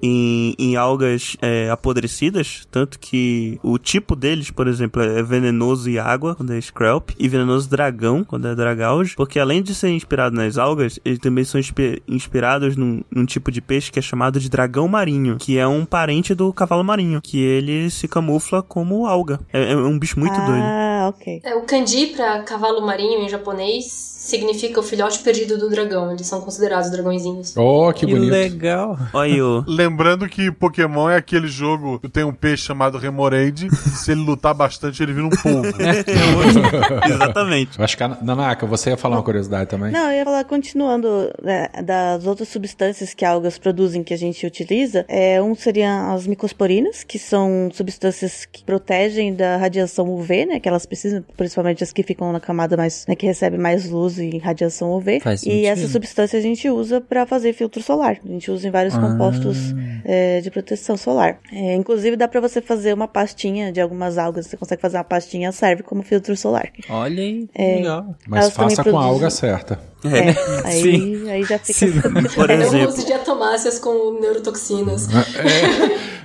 Em, 0.00 0.54
em 0.58 0.76
algas 0.76 1.36
é, 1.42 1.68
apodrecidas, 1.70 2.66
tanto 2.70 2.98
que 3.00 3.58
o 3.64 3.78
tipo 3.78 4.14
deles, 4.14 4.48
por 4.50 4.68
exemplo, 4.68 5.02
é 5.02 5.20
venenoso 5.24 5.90
e 5.90 5.98
água, 5.98 6.36
quando 6.36 6.52
é 6.52 6.60
Screlp, 6.60 7.10
e 7.18 7.26
venenoso 7.28 7.68
dragão, 7.68 8.22
quando 8.22 8.46
é 8.46 8.54
Dragauge, 8.54 9.16
porque 9.16 9.40
além 9.40 9.60
de 9.60 9.74
ser 9.74 9.88
inspirado 9.90 10.36
nas 10.36 10.56
algas, 10.56 11.00
eles 11.04 11.18
também 11.18 11.42
são 11.44 11.58
inspi- 11.58 12.00
inspirados 12.06 12.76
num, 12.76 13.02
num 13.10 13.26
tipo 13.26 13.50
de 13.50 13.60
peixe 13.60 13.90
que 13.90 13.98
é 13.98 14.02
chamado 14.02 14.38
de 14.38 14.48
dragão 14.48 14.86
marinho, 14.86 15.36
que 15.36 15.58
é 15.58 15.66
um 15.66 15.84
parente 15.84 16.32
do 16.34 16.52
cavalo 16.52 16.84
marinho, 16.84 17.20
que 17.20 17.40
ele 17.42 17.90
se 17.90 18.06
camufla 18.06 18.62
como 18.62 19.04
alga. 19.06 19.40
É, 19.52 19.72
é 19.72 19.76
um 19.76 19.98
bicho 19.98 20.18
muito 20.20 20.36
doido. 20.36 20.62
ah, 20.62 21.12
ok. 21.12 21.40
É, 21.42 21.56
o 21.56 21.62
kanji 21.62 22.08
pra 22.08 22.42
cavalo 22.42 22.84
marinho 22.86 23.20
em 23.22 23.28
japonês 23.28 23.86
significa 24.18 24.78
o 24.78 24.82
filhote 24.82 25.20
perdido 25.20 25.56
do 25.58 25.70
dragão. 25.70 26.12
Eles 26.12 26.26
são 26.26 26.40
considerados 26.40 26.90
dragõezinhos. 26.90 27.56
Oh, 27.56 27.90
que 27.92 28.04
Que 28.04 28.12
bonito. 28.12 28.30
legal. 28.30 28.98
Olha 29.12 29.32
aí, 29.34 29.40
o. 29.42 29.64
Lembrando 29.88 30.28
que 30.28 30.52
Pokémon 30.52 31.08
é 31.08 31.16
aquele 31.16 31.48
jogo 31.48 31.98
que 31.98 32.08
tem 32.10 32.22
um 32.22 32.32
peixe 32.32 32.64
chamado 32.64 32.98
Remoraid, 32.98 33.68
e 33.68 33.74
se 33.74 34.12
ele 34.12 34.20
lutar 34.20 34.52
bastante, 34.52 35.02
ele 35.02 35.14
vira 35.14 35.26
um 35.26 35.30
polvo. 35.30 35.72
Exatamente. 37.08 37.78
Eu 37.78 37.84
acho 37.84 37.96
que, 37.96 38.02
a 38.02 38.08
Nanaka, 38.20 38.66
você 38.66 38.90
ia 38.90 38.96
falar 38.98 39.16
uma 39.16 39.22
curiosidade 39.22 39.70
também? 39.70 39.90
Não, 39.90 40.10
eu 40.10 40.18
ia 40.18 40.24
falar, 40.24 40.44
continuando 40.44 41.32
né, 41.42 41.68
das 41.82 42.26
outras 42.26 42.48
substâncias 42.48 43.14
que 43.14 43.24
algas 43.24 43.56
produzem 43.58 44.04
que 44.04 44.12
a 44.12 44.18
gente 44.18 44.46
utiliza, 44.46 45.06
é, 45.08 45.40
um 45.42 45.54
seriam 45.54 46.12
as 46.12 46.26
micosporinas, 46.26 47.02
que 47.02 47.18
são 47.18 47.70
substâncias 47.72 48.44
que 48.44 48.62
protegem 48.64 49.34
da 49.34 49.56
radiação 49.56 50.06
UV, 50.10 50.44
né, 50.44 50.60
que 50.60 50.68
elas 50.68 50.84
precisam, 50.84 51.24
principalmente 51.36 51.82
as 51.82 51.92
que 51.92 52.02
ficam 52.02 52.30
na 52.30 52.40
camada 52.40 52.76
mais, 52.76 53.06
né, 53.08 53.14
que 53.16 53.24
recebe 53.26 53.56
mais 53.56 53.88
luz 53.88 54.18
e 54.18 54.36
radiação 54.36 54.90
UV. 54.92 55.20
Faz 55.20 55.40
e 55.40 55.44
sentido. 55.44 55.66
essa 55.66 55.88
substância 55.88 56.38
a 56.38 56.42
gente 56.42 56.68
usa 56.68 57.00
para 57.00 57.24
fazer 57.24 57.54
filtro 57.54 57.82
solar. 57.82 58.18
A 58.22 58.28
gente 58.28 58.50
usa 58.50 58.68
em 58.68 58.70
vários 58.70 58.94
Ah. 58.94 59.00
compostos 59.00 59.72
é, 60.04 60.40
de 60.40 60.50
proteção 60.50 60.96
solar. 60.96 61.38
É, 61.52 61.74
inclusive 61.74 62.16
dá 62.16 62.26
para 62.28 62.40
você 62.40 62.60
fazer 62.60 62.92
uma 62.92 63.08
pastinha 63.08 63.72
de 63.72 63.80
algumas 63.80 64.18
algas, 64.18 64.46
você 64.46 64.56
consegue 64.56 64.80
fazer 64.82 64.96
uma 64.98 65.04
pastinha, 65.04 65.50
serve 65.52 65.82
como 65.82 66.02
filtro 66.02 66.36
solar. 66.36 66.68
Olha 66.88 67.22
aí, 67.22 67.48
É. 67.54 67.76
legal. 67.76 68.14
Mas 68.26 68.50
faça 68.50 68.84
com 68.84 68.98
a 68.98 69.04
alga 69.04 69.30
certa. 69.30 69.78
É. 70.04 70.30
É, 70.30 70.34
aí, 70.64 70.82
Sim. 70.82 71.30
aí 71.30 71.42
já 71.44 71.58
fica. 71.58 71.72
Sim. 71.72 71.92
Por 72.34 72.50
É 72.50 72.54
exemplo, 72.54 72.88
uso 72.88 73.04
de 73.06 73.12
atomáceas 73.12 73.78
com 73.78 74.18
neurotoxinas. 74.20 75.08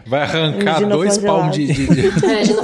Vai 0.06 0.22
arrancar 0.22 0.88
dois 0.88 1.18
palmos 1.18 1.56
de, 1.56 1.68
de, 1.68 1.88
de- 1.88 2.26
é, 2.26 2.42
isso 2.42 2.62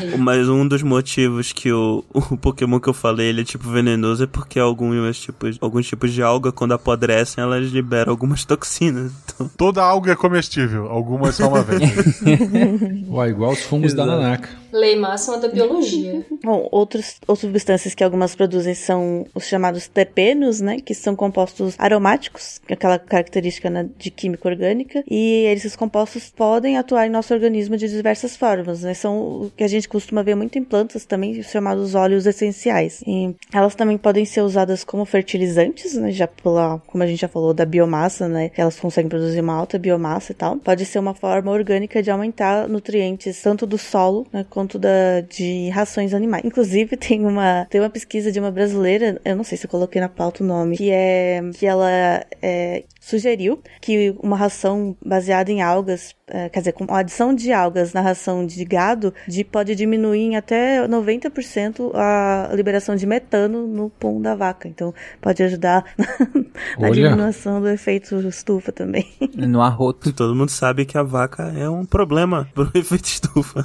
aí. 0.00 0.16
mas 0.18 0.48
um 0.48 0.66
dos 0.66 0.82
motivos 0.82 1.52
que 1.52 1.72
o, 1.72 2.04
o 2.12 2.36
Pokémon 2.36 2.80
que 2.80 2.88
eu 2.88 2.94
falei, 2.94 3.28
ele 3.28 3.42
é 3.42 3.44
tipo 3.44 3.68
venenoso, 3.68 4.24
é 4.24 4.26
porque 4.26 4.58
alguns 4.58 5.18
tipos, 5.20 5.58
alguns 5.60 5.86
tipos 5.86 6.12
de 6.12 6.22
alga, 6.22 6.52
quando 6.52 6.72
apodrecem, 6.72 7.42
elas 7.42 7.68
liberam 7.70 8.10
algumas 8.10 8.44
toxinas. 8.44 9.12
Então, 9.34 9.50
Toda 9.56 9.82
alga 9.82 10.12
é 10.12 10.16
comestível, 10.16 10.86
algumas 10.88 11.36
só 11.36 11.48
uma 11.48 11.62
vez. 11.62 11.80
Ué, 13.08 13.28
igual 13.28 13.52
os 13.52 13.62
fungos 13.62 13.94
da 13.94 14.04
Exato. 14.04 14.20
Nanaka. 14.20 14.48
Lei 14.72 14.96
máxima 14.96 15.38
da 15.38 15.48
biologia. 15.48 16.24
Bom, 16.44 16.68
outros, 16.70 17.16
outras 17.26 17.40
substâncias 17.40 17.94
que 17.94 18.04
algumas 18.04 18.36
produzem 18.36 18.74
são 18.74 19.26
os 19.34 19.44
chamados 19.44 19.88
terpenos, 19.88 20.60
né? 20.60 20.80
Que 20.80 20.94
são 20.94 21.16
compostos 21.16 21.74
aromáticos, 21.76 22.60
é 22.68 22.74
aquela 22.74 22.98
característica 22.98 23.68
né, 23.68 23.88
de 23.98 24.10
química 24.10 24.48
orgânica. 24.48 25.02
E 25.10 25.44
esses 25.46 25.74
compostos 25.74 26.29
podem 26.30 26.76
atuar 26.76 27.06
em 27.06 27.10
nosso 27.10 27.32
organismo 27.34 27.76
de 27.76 27.88
diversas 27.88 28.36
formas, 28.36 28.82
né? 28.82 28.94
São 28.94 29.42
o 29.42 29.52
que 29.56 29.64
a 29.64 29.68
gente 29.68 29.88
costuma 29.88 30.22
ver 30.22 30.34
muito 30.34 30.58
em 30.58 30.64
plantas 30.64 31.04
também, 31.04 31.38
os 31.38 31.46
chamados 31.46 31.94
óleos 31.94 32.26
essenciais. 32.26 33.02
E 33.06 33.34
elas 33.52 33.74
também 33.74 33.98
podem 33.98 34.24
ser 34.24 34.42
usadas 34.42 34.84
como 34.84 35.04
fertilizantes, 35.04 35.94
né? 35.94 36.10
Já 36.10 36.26
pela, 36.26 36.80
como 36.86 37.02
a 37.02 37.06
gente 37.06 37.20
já 37.20 37.28
falou, 37.28 37.52
da 37.52 37.64
biomassa, 37.64 38.28
né? 38.28 38.50
Elas 38.56 38.78
conseguem 38.78 39.08
produzir 39.08 39.40
uma 39.40 39.54
alta 39.54 39.78
biomassa 39.78 40.32
e 40.32 40.34
tal. 40.34 40.56
Pode 40.56 40.84
ser 40.84 40.98
uma 40.98 41.14
forma 41.14 41.50
orgânica 41.50 42.02
de 42.02 42.10
aumentar 42.10 42.68
nutrientes 42.68 43.40
tanto 43.42 43.66
do 43.66 43.78
solo, 43.78 44.26
né? 44.32 44.44
quanto 44.48 44.78
da, 44.78 45.20
de 45.20 45.68
rações 45.70 46.14
animais. 46.14 46.44
Inclusive, 46.44 46.96
tem 46.98 47.24
uma, 47.24 47.66
tem 47.70 47.80
uma 47.80 47.90
pesquisa 47.90 48.30
de 48.30 48.38
uma 48.40 48.50
brasileira, 48.50 49.20
eu 49.24 49.36
não 49.36 49.44
sei 49.44 49.56
se 49.56 49.66
eu 49.66 49.70
coloquei 49.70 50.00
na 50.00 50.08
pauta 50.08 50.42
o 50.42 50.46
nome, 50.46 50.76
que 50.76 50.90
é 50.90 51.40
que 51.54 51.66
ela 51.66 52.24
é, 52.42 52.84
sugeriu 53.00 53.60
que 53.80 54.14
uma 54.22 54.36
ração 54.36 54.96
baseada 55.04 55.50
em 55.50 55.62
algas, 55.62 56.14
quer 56.52 56.60
dizer, 56.60 56.72
com 56.72 56.84
a 56.88 56.98
adição 56.98 57.34
de 57.34 57.52
algas 57.52 57.92
na 57.92 58.00
ração 58.00 58.46
de 58.46 58.64
gado, 58.64 59.12
de, 59.26 59.44
pode 59.44 59.74
diminuir 59.74 60.20
em 60.20 60.36
até 60.36 60.86
90% 60.86 61.92
a 61.94 62.50
liberação 62.54 62.96
de 62.96 63.06
metano 63.06 63.66
no 63.66 63.90
pum 63.90 64.20
da 64.20 64.34
vaca. 64.34 64.68
Então, 64.68 64.94
pode 65.20 65.42
ajudar 65.42 65.84
na 66.78 66.88
Olha. 66.88 66.92
diminuição 66.92 67.60
do 67.60 67.68
efeito 67.68 68.20
estufa 68.28 68.72
também. 68.72 69.06
No 69.34 69.60
arroto. 69.60 70.12
Todo 70.12 70.34
mundo 70.34 70.50
sabe 70.50 70.84
que 70.84 70.96
a 70.96 71.02
vaca 71.02 71.52
é 71.56 71.68
um 71.68 71.84
problema 71.84 72.48
pro 72.54 72.70
efeito 72.74 73.04
estufa. 73.04 73.64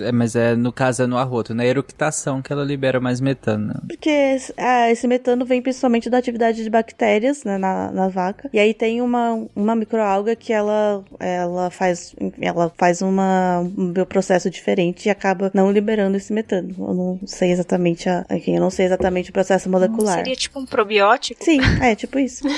É, 0.00 0.12
mas 0.12 0.36
é, 0.36 0.54
no 0.54 0.72
caso, 0.72 1.02
é 1.02 1.06
no 1.06 1.16
arroto. 1.16 1.54
Na 1.54 1.64
eructação 1.64 2.42
que 2.42 2.52
ela 2.52 2.64
libera 2.64 3.00
mais 3.00 3.20
metano. 3.20 3.74
Porque 3.88 4.36
ah, 4.56 4.90
esse 4.90 5.06
metano 5.06 5.44
vem 5.44 5.62
principalmente 5.62 6.10
da 6.10 6.18
atividade 6.18 6.62
de 6.62 6.70
bactérias 6.70 7.44
né, 7.44 7.58
na, 7.58 7.90
na 7.90 8.08
vaca. 8.08 8.48
E 8.52 8.58
aí 8.58 8.74
tem 8.74 9.00
uma, 9.00 9.46
uma 9.54 9.74
microalga 9.74 10.36
que 10.36 10.52
ela, 10.52 11.04
ela 11.44 11.70
faz, 11.70 12.14
ela 12.40 12.72
faz 12.76 13.02
uma, 13.02 13.60
um 13.60 13.92
bioprocesso 13.92 14.50
diferente 14.50 15.06
e 15.06 15.10
acaba 15.10 15.50
não 15.54 15.70
liberando 15.70 16.16
esse 16.16 16.32
metano. 16.32 16.74
Eu 16.78 16.94
não 16.94 17.20
sei 17.26 17.52
exatamente 17.52 18.08
a, 18.08 18.24
aqui, 18.28 18.52
eu 18.54 18.60
não 18.60 18.70
sei 18.70 18.86
exatamente 18.86 19.30
o 19.30 19.32
processo 19.32 19.70
molecular. 19.70 20.16
Seria 20.16 20.36
tipo 20.36 20.58
um 20.58 20.66
probiótico? 20.66 21.42
Sim, 21.44 21.60
é 21.80 21.94
tipo 21.94 22.18
isso. 22.18 22.44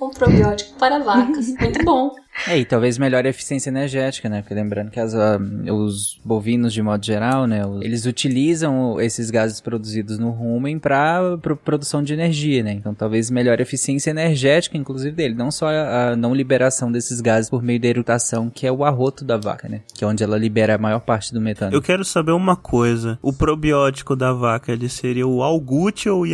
Um 0.00 0.10
probiótico 0.10 0.78
para 0.78 0.98
vacas. 0.98 1.48
Muito 1.58 1.82
bom. 1.82 2.14
É, 2.48 2.58
e 2.58 2.64
talvez 2.64 2.98
melhore 2.98 3.26
a 3.26 3.30
eficiência 3.30 3.70
energética, 3.70 4.28
né? 4.28 4.42
Porque 4.42 4.54
lembrando 4.54 4.90
que 4.90 5.00
as, 5.00 5.14
ah, 5.14 5.38
os 5.72 6.20
bovinos, 6.24 6.72
de 6.72 6.82
modo 6.82 7.04
geral, 7.04 7.46
né? 7.46 7.62
Eles 7.80 8.06
utilizam 8.06 9.00
esses 9.00 9.30
gases 9.30 9.60
produzidos 9.60 10.18
no 10.18 10.30
rumen 10.30 10.78
para 10.78 11.38
produção 11.64 12.02
de 12.02 12.12
energia, 12.12 12.62
né? 12.62 12.72
Então 12.72 12.94
talvez 12.94 13.30
melhore 13.30 13.60
a 13.60 13.62
eficiência 13.62 14.10
energética, 14.10 14.76
inclusive, 14.76 15.14
dele. 15.14 15.34
Não 15.34 15.50
só 15.50 15.68
a, 15.68 16.10
a 16.10 16.16
não 16.16 16.34
liberação 16.34 16.92
desses 16.92 17.20
gases 17.20 17.50
por 17.50 17.62
meio 17.62 17.80
da 17.80 17.88
erutação, 17.88 18.50
que 18.50 18.66
é 18.66 18.72
o 18.72 18.84
arroto 18.84 19.24
da 19.24 19.36
vaca, 19.36 19.68
né? 19.68 19.80
Que 19.94 20.04
é 20.04 20.06
onde 20.06 20.22
ela 20.22 20.38
libera 20.38 20.74
a 20.74 20.78
maior 20.78 21.00
parte 21.00 21.32
do 21.32 21.40
metano. 21.40 21.74
Eu 21.74 21.82
quero 21.82 22.04
saber 22.04 22.32
uma 22.32 22.56
coisa. 22.56 23.18
O 23.22 23.32
probiótico 23.32 24.14
da 24.14 24.32
vaca, 24.32 24.72
ele 24.72 24.88
seria 24.88 25.26
o 25.26 25.42
Algut 25.42 26.08
ou 26.08 26.22
o 26.22 26.26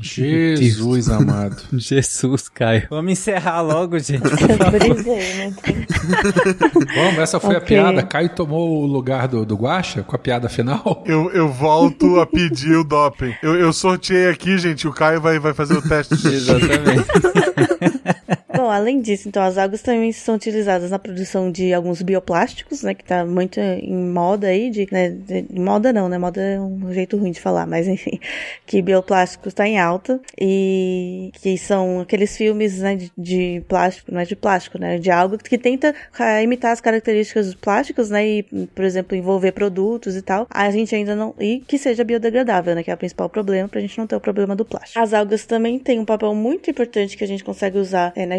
Jesus 0.00 1.08
amado. 1.08 1.56
Jesus, 1.76 2.48
Caio. 2.48 2.86
Vamos 2.90 3.12
encerrar 3.12 3.60
logo, 3.60 3.98
gente. 3.98 4.20
Brisei, 4.22 5.34
né? 5.34 5.54
Vamos, 6.94 7.18
essa 7.18 7.40
foi 7.40 7.54
a 7.56 7.58
Ok. 7.58 7.66
piada. 7.68 8.02
Caio 8.04 8.28
tomou 8.30 8.82
o 8.82 8.86
lugar 8.86 9.26
do, 9.26 9.44
do 9.44 9.56
Guaxa 9.56 10.02
com 10.02 10.14
a 10.14 10.18
piada 10.18 10.48
final. 10.48 11.02
Eu, 11.06 11.30
eu 11.32 11.48
volto 11.48 12.20
a 12.20 12.26
pedir 12.26 12.76
o 12.76 12.84
doping. 12.84 13.34
Eu, 13.42 13.54
eu 13.56 13.72
sorteei 13.72 14.28
aqui, 14.28 14.58
gente. 14.58 14.86
O 14.86 14.92
Caio 14.92 15.20
vai, 15.20 15.38
vai 15.38 15.54
fazer 15.54 15.74
o 15.74 15.82
teste. 15.82 16.14
Exatamente. 16.28 17.08
Bom, 18.58 18.70
além 18.72 19.00
disso, 19.00 19.28
então, 19.28 19.40
as 19.40 19.56
algas 19.56 19.82
também 19.82 20.10
são 20.10 20.34
utilizadas 20.34 20.90
na 20.90 20.98
produção 20.98 21.48
de 21.48 21.72
alguns 21.72 22.02
bioplásticos, 22.02 22.82
né, 22.82 22.92
que 22.92 23.04
tá 23.04 23.24
muito 23.24 23.60
em 23.60 23.94
moda 23.94 24.48
aí, 24.48 24.68
de, 24.68 24.84
né, 24.90 25.10
de- 25.10 25.46
moda 25.52 25.92
não, 25.92 26.08
né, 26.08 26.18
moda 26.18 26.40
é 26.42 26.60
um 26.60 26.92
jeito 26.92 27.16
ruim 27.16 27.30
de 27.30 27.40
falar, 27.40 27.68
mas 27.68 27.86
enfim, 27.86 28.18
que 28.66 28.82
bioplásticos 28.82 29.54
tá 29.54 29.64
em 29.64 29.78
alta 29.78 30.20
e 30.36 31.30
que 31.34 31.56
são 31.56 32.00
aqueles 32.00 32.36
filmes, 32.36 32.80
né, 32.80 32.96
de, 32.96 33.12
de 33.16 33.62
plástico, 33.68 34.10
não 34.10 34.18
é 34.18 34.24
de 34.24 34.34
plástico, 34.34 34.76
né, 34.76 34.98
de 34.98 35.08
algo 35.08 35.38
que 35.38 35.56
tenta 35.56 35.94
imitar 36.42 36.72
as 36.72 36.80
características 36.80 37.46
dos 37.46 37.54
plásticos, 37.54 38.10
né, 38.10 38.26
e, 38.26 38.42
por 38.74 38.84
exemplo, 38.84 39.16
envolver 39.16 39.52
produtos 39.52 40.16
e 40.16 40.22
tal, 40.22 40.48
a 40.50 40.68
gente 40.72 40.96
ainda 40.96 41.14
não, 41.14 41.32
e 41.38 41.60
que 41.60 41.78
seja 41.78 42.02
biodegradável, 42.02 42.74
né, 42.74 42.82
que 42.82 42.90
é 42.90 42.94
o 42.94 42.98
principal 42.98 43.28
problema 43.28 43.68
pra 43.68 43.80
gente 43.80 43.96
não 43.96 44.06
ter 44.08 44.16
o 44.16 44.20
problema 44.20 44.56
do 44.56 44.64
plástico. 44.64 44.98
As 44.98 45.14
algas 45.14 45.46
também 45.46 45.78
têm 45.78 46.00
um 46.00 46.04
papel 46.04 46.34
muito 46.34 46.68
importante 46.68 47.16
que 47.16 47.22
a 47.22 47.28
gente 47.28 47.44
consegue 47.44 47.78
usar 47.78 48.12
é, 48.16 48.26
na 48.26 48.36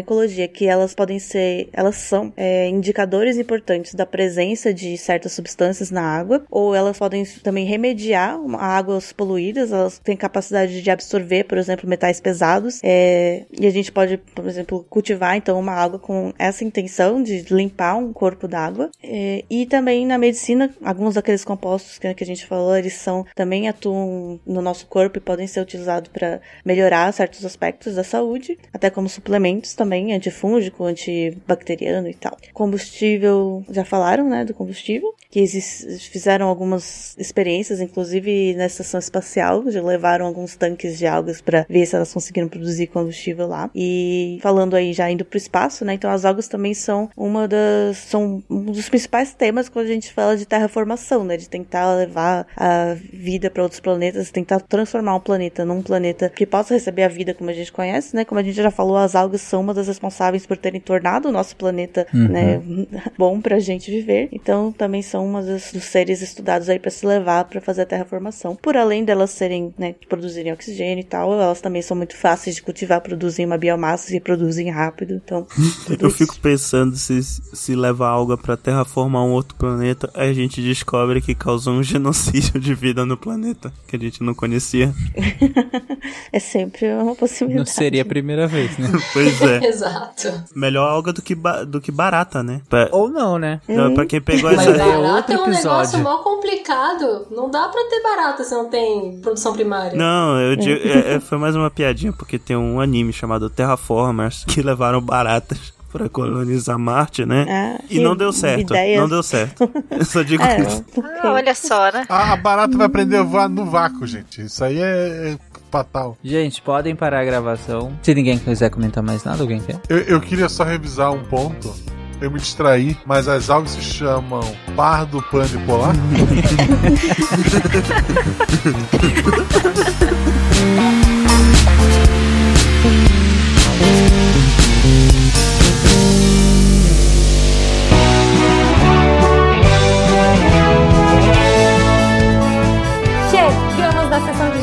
que 0.52 0.66
elas 0.66 0.94
podem 0.94 1.18
ser, 1.18 1.68
elas 1.72 1.96
são 1.96 2.32
é, 2.36 2.68
indicadores 2.68 3.36
importantes 3.36 3.94
da 3.94 4.04
presença 4.04 4.72
de 4.74 4.96
certas 4.98 5.32
substâncias 5.32 5.90
na 5.90 6.02
água, 6.02 6.44
ou 6.50 6.74
elas 6.74 6.98
podem 6.98 7.24
também 7.42 7.64
remediar 7.64 8.38
águas 8.58 9.12
poluídas, 9.12 9.72
elas 9.72 9.98
têm 9.98 10.16
capacidade 10.16 10.82
de 10.82 10.90
absorver, 10.90 11.44
por 11.44 11.58
exemplo, 11.58 11.88
metais 11.88 12.20
pesados, 12.20 12.80
é, 12.82 13.44
e 13.58 13.66
a 13.66 13.70
gente 13.70 13.92
pode, 13.92 14.16
por 14.18 14.46
exemplo, 14.46 14.84
cultivar 14.88 15.36
então 15.36 15.58
uma 15.58 15.72
água 15.72 15.98
com 15.98 16.32
essa 16.38 16.64
intenção 16.64 17.22
de 17.22 17.44
limpar 17.50 17.96
um 17.96 18.12
corpo 18.12 18.48
d'água. 18.48 18.90
É, 19.02 19.44
e 19.48 19.66
também 19.66 20.06
na 20.06 20.18
medicina, 20.18 20.74
alguns 20.82 21.14
daqueles 21.14 21.44
compostos 21.44 21.98
que, 21.98 22.12
que 22.14 22.24
a 22.24 22.26
gente 22.26 22.46
falou, 22.46 22.76
eles 22.76 22.94
são 22.94 23.24
também 23.34 23.68
atuam 23.68 24.40
no 24.46 24.60
nosso 24.60 24.86
corpo 24.86 25.18
e 25.18 25.20
podem 25.20 25.46
ser 25.46 25.60
utilizados 25.60 26.10
para 26.10 26.40
melhorar 26.64 27.12
certos 27.12 27.44
aspectos 27.44 27.94
da 27.94 28.04
saúde, 28.04 28.58
até 28.72 28.90
como 28.90 29.08
suplementos 29.08 29.74
também, 29.74 29.99
antifúngico, 30.12 30.84
antibacteriano 30.84 32.08
e 32.08 32.14
tal. 32.14 32.36
Combustível, 32.52 33.64
já 33.70 33.84
falaram, 33.84 34.28
né, 34.28 34.44
do 34.44 34.54
combustível, 34.54 35.14
que 35.30 35.38
eles 35.38 36.08
fizeram 36.10 36.48
algumas 36.48 37.16
experiências, 37.18 37.80
inclusive 37.80 38.54
na 38.54 38.66
estação 38.66 38.98
espacial, 38.98 39.70
já 39.70 39.82
levaram 39.82 40.26
alguns 40.26 40.56
tanques 40.56 40.98
de 40.98 41.06
algas 41.06 41.40
para 41.40 41.64
ver 41.68 41.86
se 41.86 41.94
elas 41.94 42.12
conseguiram 42.12 42.48
produzir 42.48 42.88
combustível 42.88 43.46
lá. 43.46 43.70
E 43.74 44.38
falando 44.42 44.74
aí 44.74 44.92
já 44.92 45.10
indo 45.10 45.24
pro 45.24 45.38
espaço, 45.38 45.84
né, 45.84 45.94
então 45.94 46.10
as 46.10 46.24
algas 46.24 46.48
também 46.48 46.74
são 46.74 47.08
uma 47.16 47.46
das 47.46 47.98
são 47.98 48.42
um 48.50 48.64
dos 48.64 48.88
principais 48.88 49.34
temas 49.34 49.68
quando 49.68 49.86
a 49.86 49.88
gente 49.88 50.12
fala 50.12 50.36
de 50.36 50.46
terraformação, 50.46 51.24
né, 51.24 51.36
de 51.36 51.48
tentar 51.48 51.94
levar 51.94 52.46
a 52.56 52.96
vida 53.12 53.50
para 53.50 53.62
outros 53.62 53.80
planetas, 53.80 54.30
tentar 54.30 54.60
transformar 54.60 55.14
um 55.14 55.20
planeta 55.20 55.64
num 55.64 55.82
planeta 55.82 56.28
que 56.28 56.46
possa 56.46 56.74
receber 56.74 57.04
a 57.04 57.08
vida 57.08 57.34
como 57.34 57.50
a 57.50 57.52
gente 57.52 57.72
conhece, 57.72 58.14
né? 58.14 58.24
Como 58.24 58.38
a 58.38 58.42
gente 58.42 58.56
já 58.56 58.70
falou, 58.70 58.96
as 58.96 59.14
algas 59.14 59.40
são 59.40 59.60
uma 59.60 59.74
das 59.74 59.88
responsáveis 59.90 60.46
por 60.46 60.56
terem 60.56 60.80
tornado 60.80 61.28
o 61.28 61.32
nosso 61.32 61.54
planeta, 61.56 62.06
né, 62.12 62.60
bom 63.18 63.40
pra 63.40 63.58
gente 63.58 63.90
viver. 63.90 64.28
Então, 64.32 64.72
também 64.72 65.02
são 65.02 65.26
uma 65.26 65.42
das, 65.42 65.72
dos 65.72 65.84
seres 65.84 66.22
estudados 66.22 66.68
aí 66.68 66.78
para 66.78 66.90
se 66.90 67.04
levar 67.04 67.44
para 67.44 67.60
fazer 67.60 67.82
a 67.82 67.86
terraformação. 67.86 68.56
Por 68.56 68.76
além 68.76 69.04
delas 69.04 69.30
serem, 69.30 69.74
né, 69.78 69.94
produzirem 70.08 70.52
oxigênio 70.52 71.02
e 71.02 71.04
tal, 71.04 71.32
elas 71.32 71.60
também 71.60 71.82
são 71.82 71.96
muito 71.96 72.16
fáceis 72.16 72.56
de 72.56 72.62
cultivar, 72.62 73.00
produzem 73.00 73.44
uma 73.46 73.58
biomassa 73.58 74.14
e 74.14 74.20
produzem 74.20 74.70
rápido. 74.70 75.14
Então, 75.14 75.46
tudo 75.86 76.04
Eu 76.04 76.08
isso. 76.08 76.18
fico 76.18 76.38
pensando 76.40 76.96
se, 76.96 77.22
se 77.22 77.74
levar 77.74 78.08
alga 78.08 78.36
pra 78.36 78.56
terraformar 78.56 79.22
um 79.24 79.32
outro 79.32 79.56
planeta, 79.56 80.10
aí 80.14 80.30
a 80.30 80.34
gente 80.34 80.62
descobre 80.62 81.20
que 81.20 81.34
causou 81.34 81.74
um 81.74 81.82
genocídio 81.84 82.60
de 82.60 82.74
vida 82.74 83.04
no 83.04 83.16
planeta, 83.16 83.72
que 83.86 83.96
a 83.96 83.98
gente 83.98 84.22
não 84.22 84.34
conhecia. 84.34 84.92
é 86.32 86.38
sempre 86.38 86.92
uma 86.92 87.14
possibilidade. 87.14 87.68
Não 87.68 87.74
seria 87.74 88.02
a 88.02 88.04
primeira 88.04 88.46
vez, 88.46 88.76
né? 88.78 88.88
Pois 89.12 89.40
é. 89.42 89.60
Exato. 89.80 90.44
Melhor 90.54 90.88
alga 90.88 91.12
do 91.12 91.22
que, 91.22 91.34
ba- 91.34 91.64
do 91.64 91.80
que 91.80 91.90
barata, 91.90 92.42
né? 92.42 92.60
Pra, 92.68 92.88
Ou 92.92 93.08
não, 93.08 93.38
né? 93.38 93.60
pra- 93.66 93.90
pra 93.90 94.06
quem 94.06 94.20
pegou 94.20 94.50
Mas 94.50 94.60
essa. 94.66 94.70
é 94.70 94.78
barata 94.78 95.32
outro 95.32 95.34
é 95.34 95.38
um 95.38 95.46
negócio 95.50 95.98
mó 96.00 96.18
complicado. 96.18 97.26
Não 97.30 97.50
dá 97.50 97.68
pra 97.68 97.82
ter 97.88 98.02
barata 98.02 98.44
se 98.44 98.54
não 98.54 98.68
tem 98.68 99.18
produção 99.20 99.52
primária. 99.52 99.96
Não, 99.96 100.38
eu 100.40 100.56
digo, 100.56 100.80
é- 100.86 101.14
é- 101.14 101.20
foi 101.20 101.38
mais 101.38 101.56
uma 101.56 101.70
piadinha, 101.70 102.12
porque 102.12 102.38
tem 102.38 102.56
um 102.56 102.80
anime 102.80 103.12
chamado 103.12 103.48
Terraformers 103.50 104.44
que 104.48 104.62
levaram 104.62 105.00
baratas 105.00 105.72
pra 105.92 106.08
colonizar 106.08 106.78
Marte, 106.78 107.26
né? 107.26 107.46
Ah, 107.80 107.82
e 107.90 107.98
não 107.98 108.14
deu 108.14 108.32
certo. 108.32 108.60
ideias. 108.72 109.00
Não 109.00 109.08
deu 109.08 109.22
certo. 109.24 109.68
Eu 109.90 110.04
só 110.04 110.22
digo 110.22 110.40
É, 110.42 110.60
isso. 110.60 110.84
Ah, 111.22 111.32
olha 111.32 111.52
só, 111.54 111.90
né? 111.90 112.04
A, 112.08 112.32
a 112.32 112.36
barata 112.36 112.76
vai 112.76 112.86
aprender 112.86 113.16
a 113.16 113.22
voar 113.24 113.48
no 113.48 113.66
vácuo, 113.66 114.06
gente. 114.06 114.42
Isso 114.42 114.62
aí 114.62 114.78
é, 114.80 115.32
é 115.32 115.38
fatal. 115.70 116.16
Gente, 116.22 116.60
podem 116.60 116.94
parar 116.96 117.20
a 117.20 117.24
gravação. 117.24 117.92
Se 118.02 118.14
ninguém 118.14 118.38
quiser 118.38 118.70
comentar 118.70 119.02
mais 119.02 119.24
nada, 119.24 119.42
alguém 119.42 119.60
quer? 119.60 119.80
Eu, 119.88 119.98
eu 119.98 120.20
queria 120.20 120.48
só 120.48 120.64
revisar 120.64 121.12
um 121.12 121.22
ponto. 121.24 121.72
Eu 122.20 122.30
me 122.30 122.38
distraí, 122.38 122.96
mas 123.06 123.28
as 123.28 123.48
algas 123.48 123.70
se 123.70 123.80
chamam 123.80 124.42
pardo 124.76 125.22
pande 125.30 125.56
polar. 125.64 125.94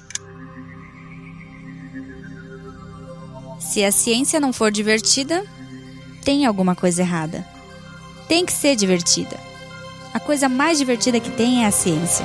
Se 3.59 3.85
a 3.85 3.91
ciência 3.91 4.41
não 4.41 4.53
for 4.53 4.71
divertida, 4.71 5.45
tem 6.25 6.47
alguma 6.47 6.75
coisa 6.75 7.03
errada. 7.03 7.45
Tem 8.29 8.47
que 8.47 8.53
ser 8.53 8.77
divertida. 8.77 9.37
A 10.15 10.21
coisa 10.21 10.49
mais 10.49 10.79
divertida 10.79 11.21
que 11.21 11.31
tem 11.31 11.65
é 11.65 11.67
a 11.67 11.71
ciência. 11.71 12.25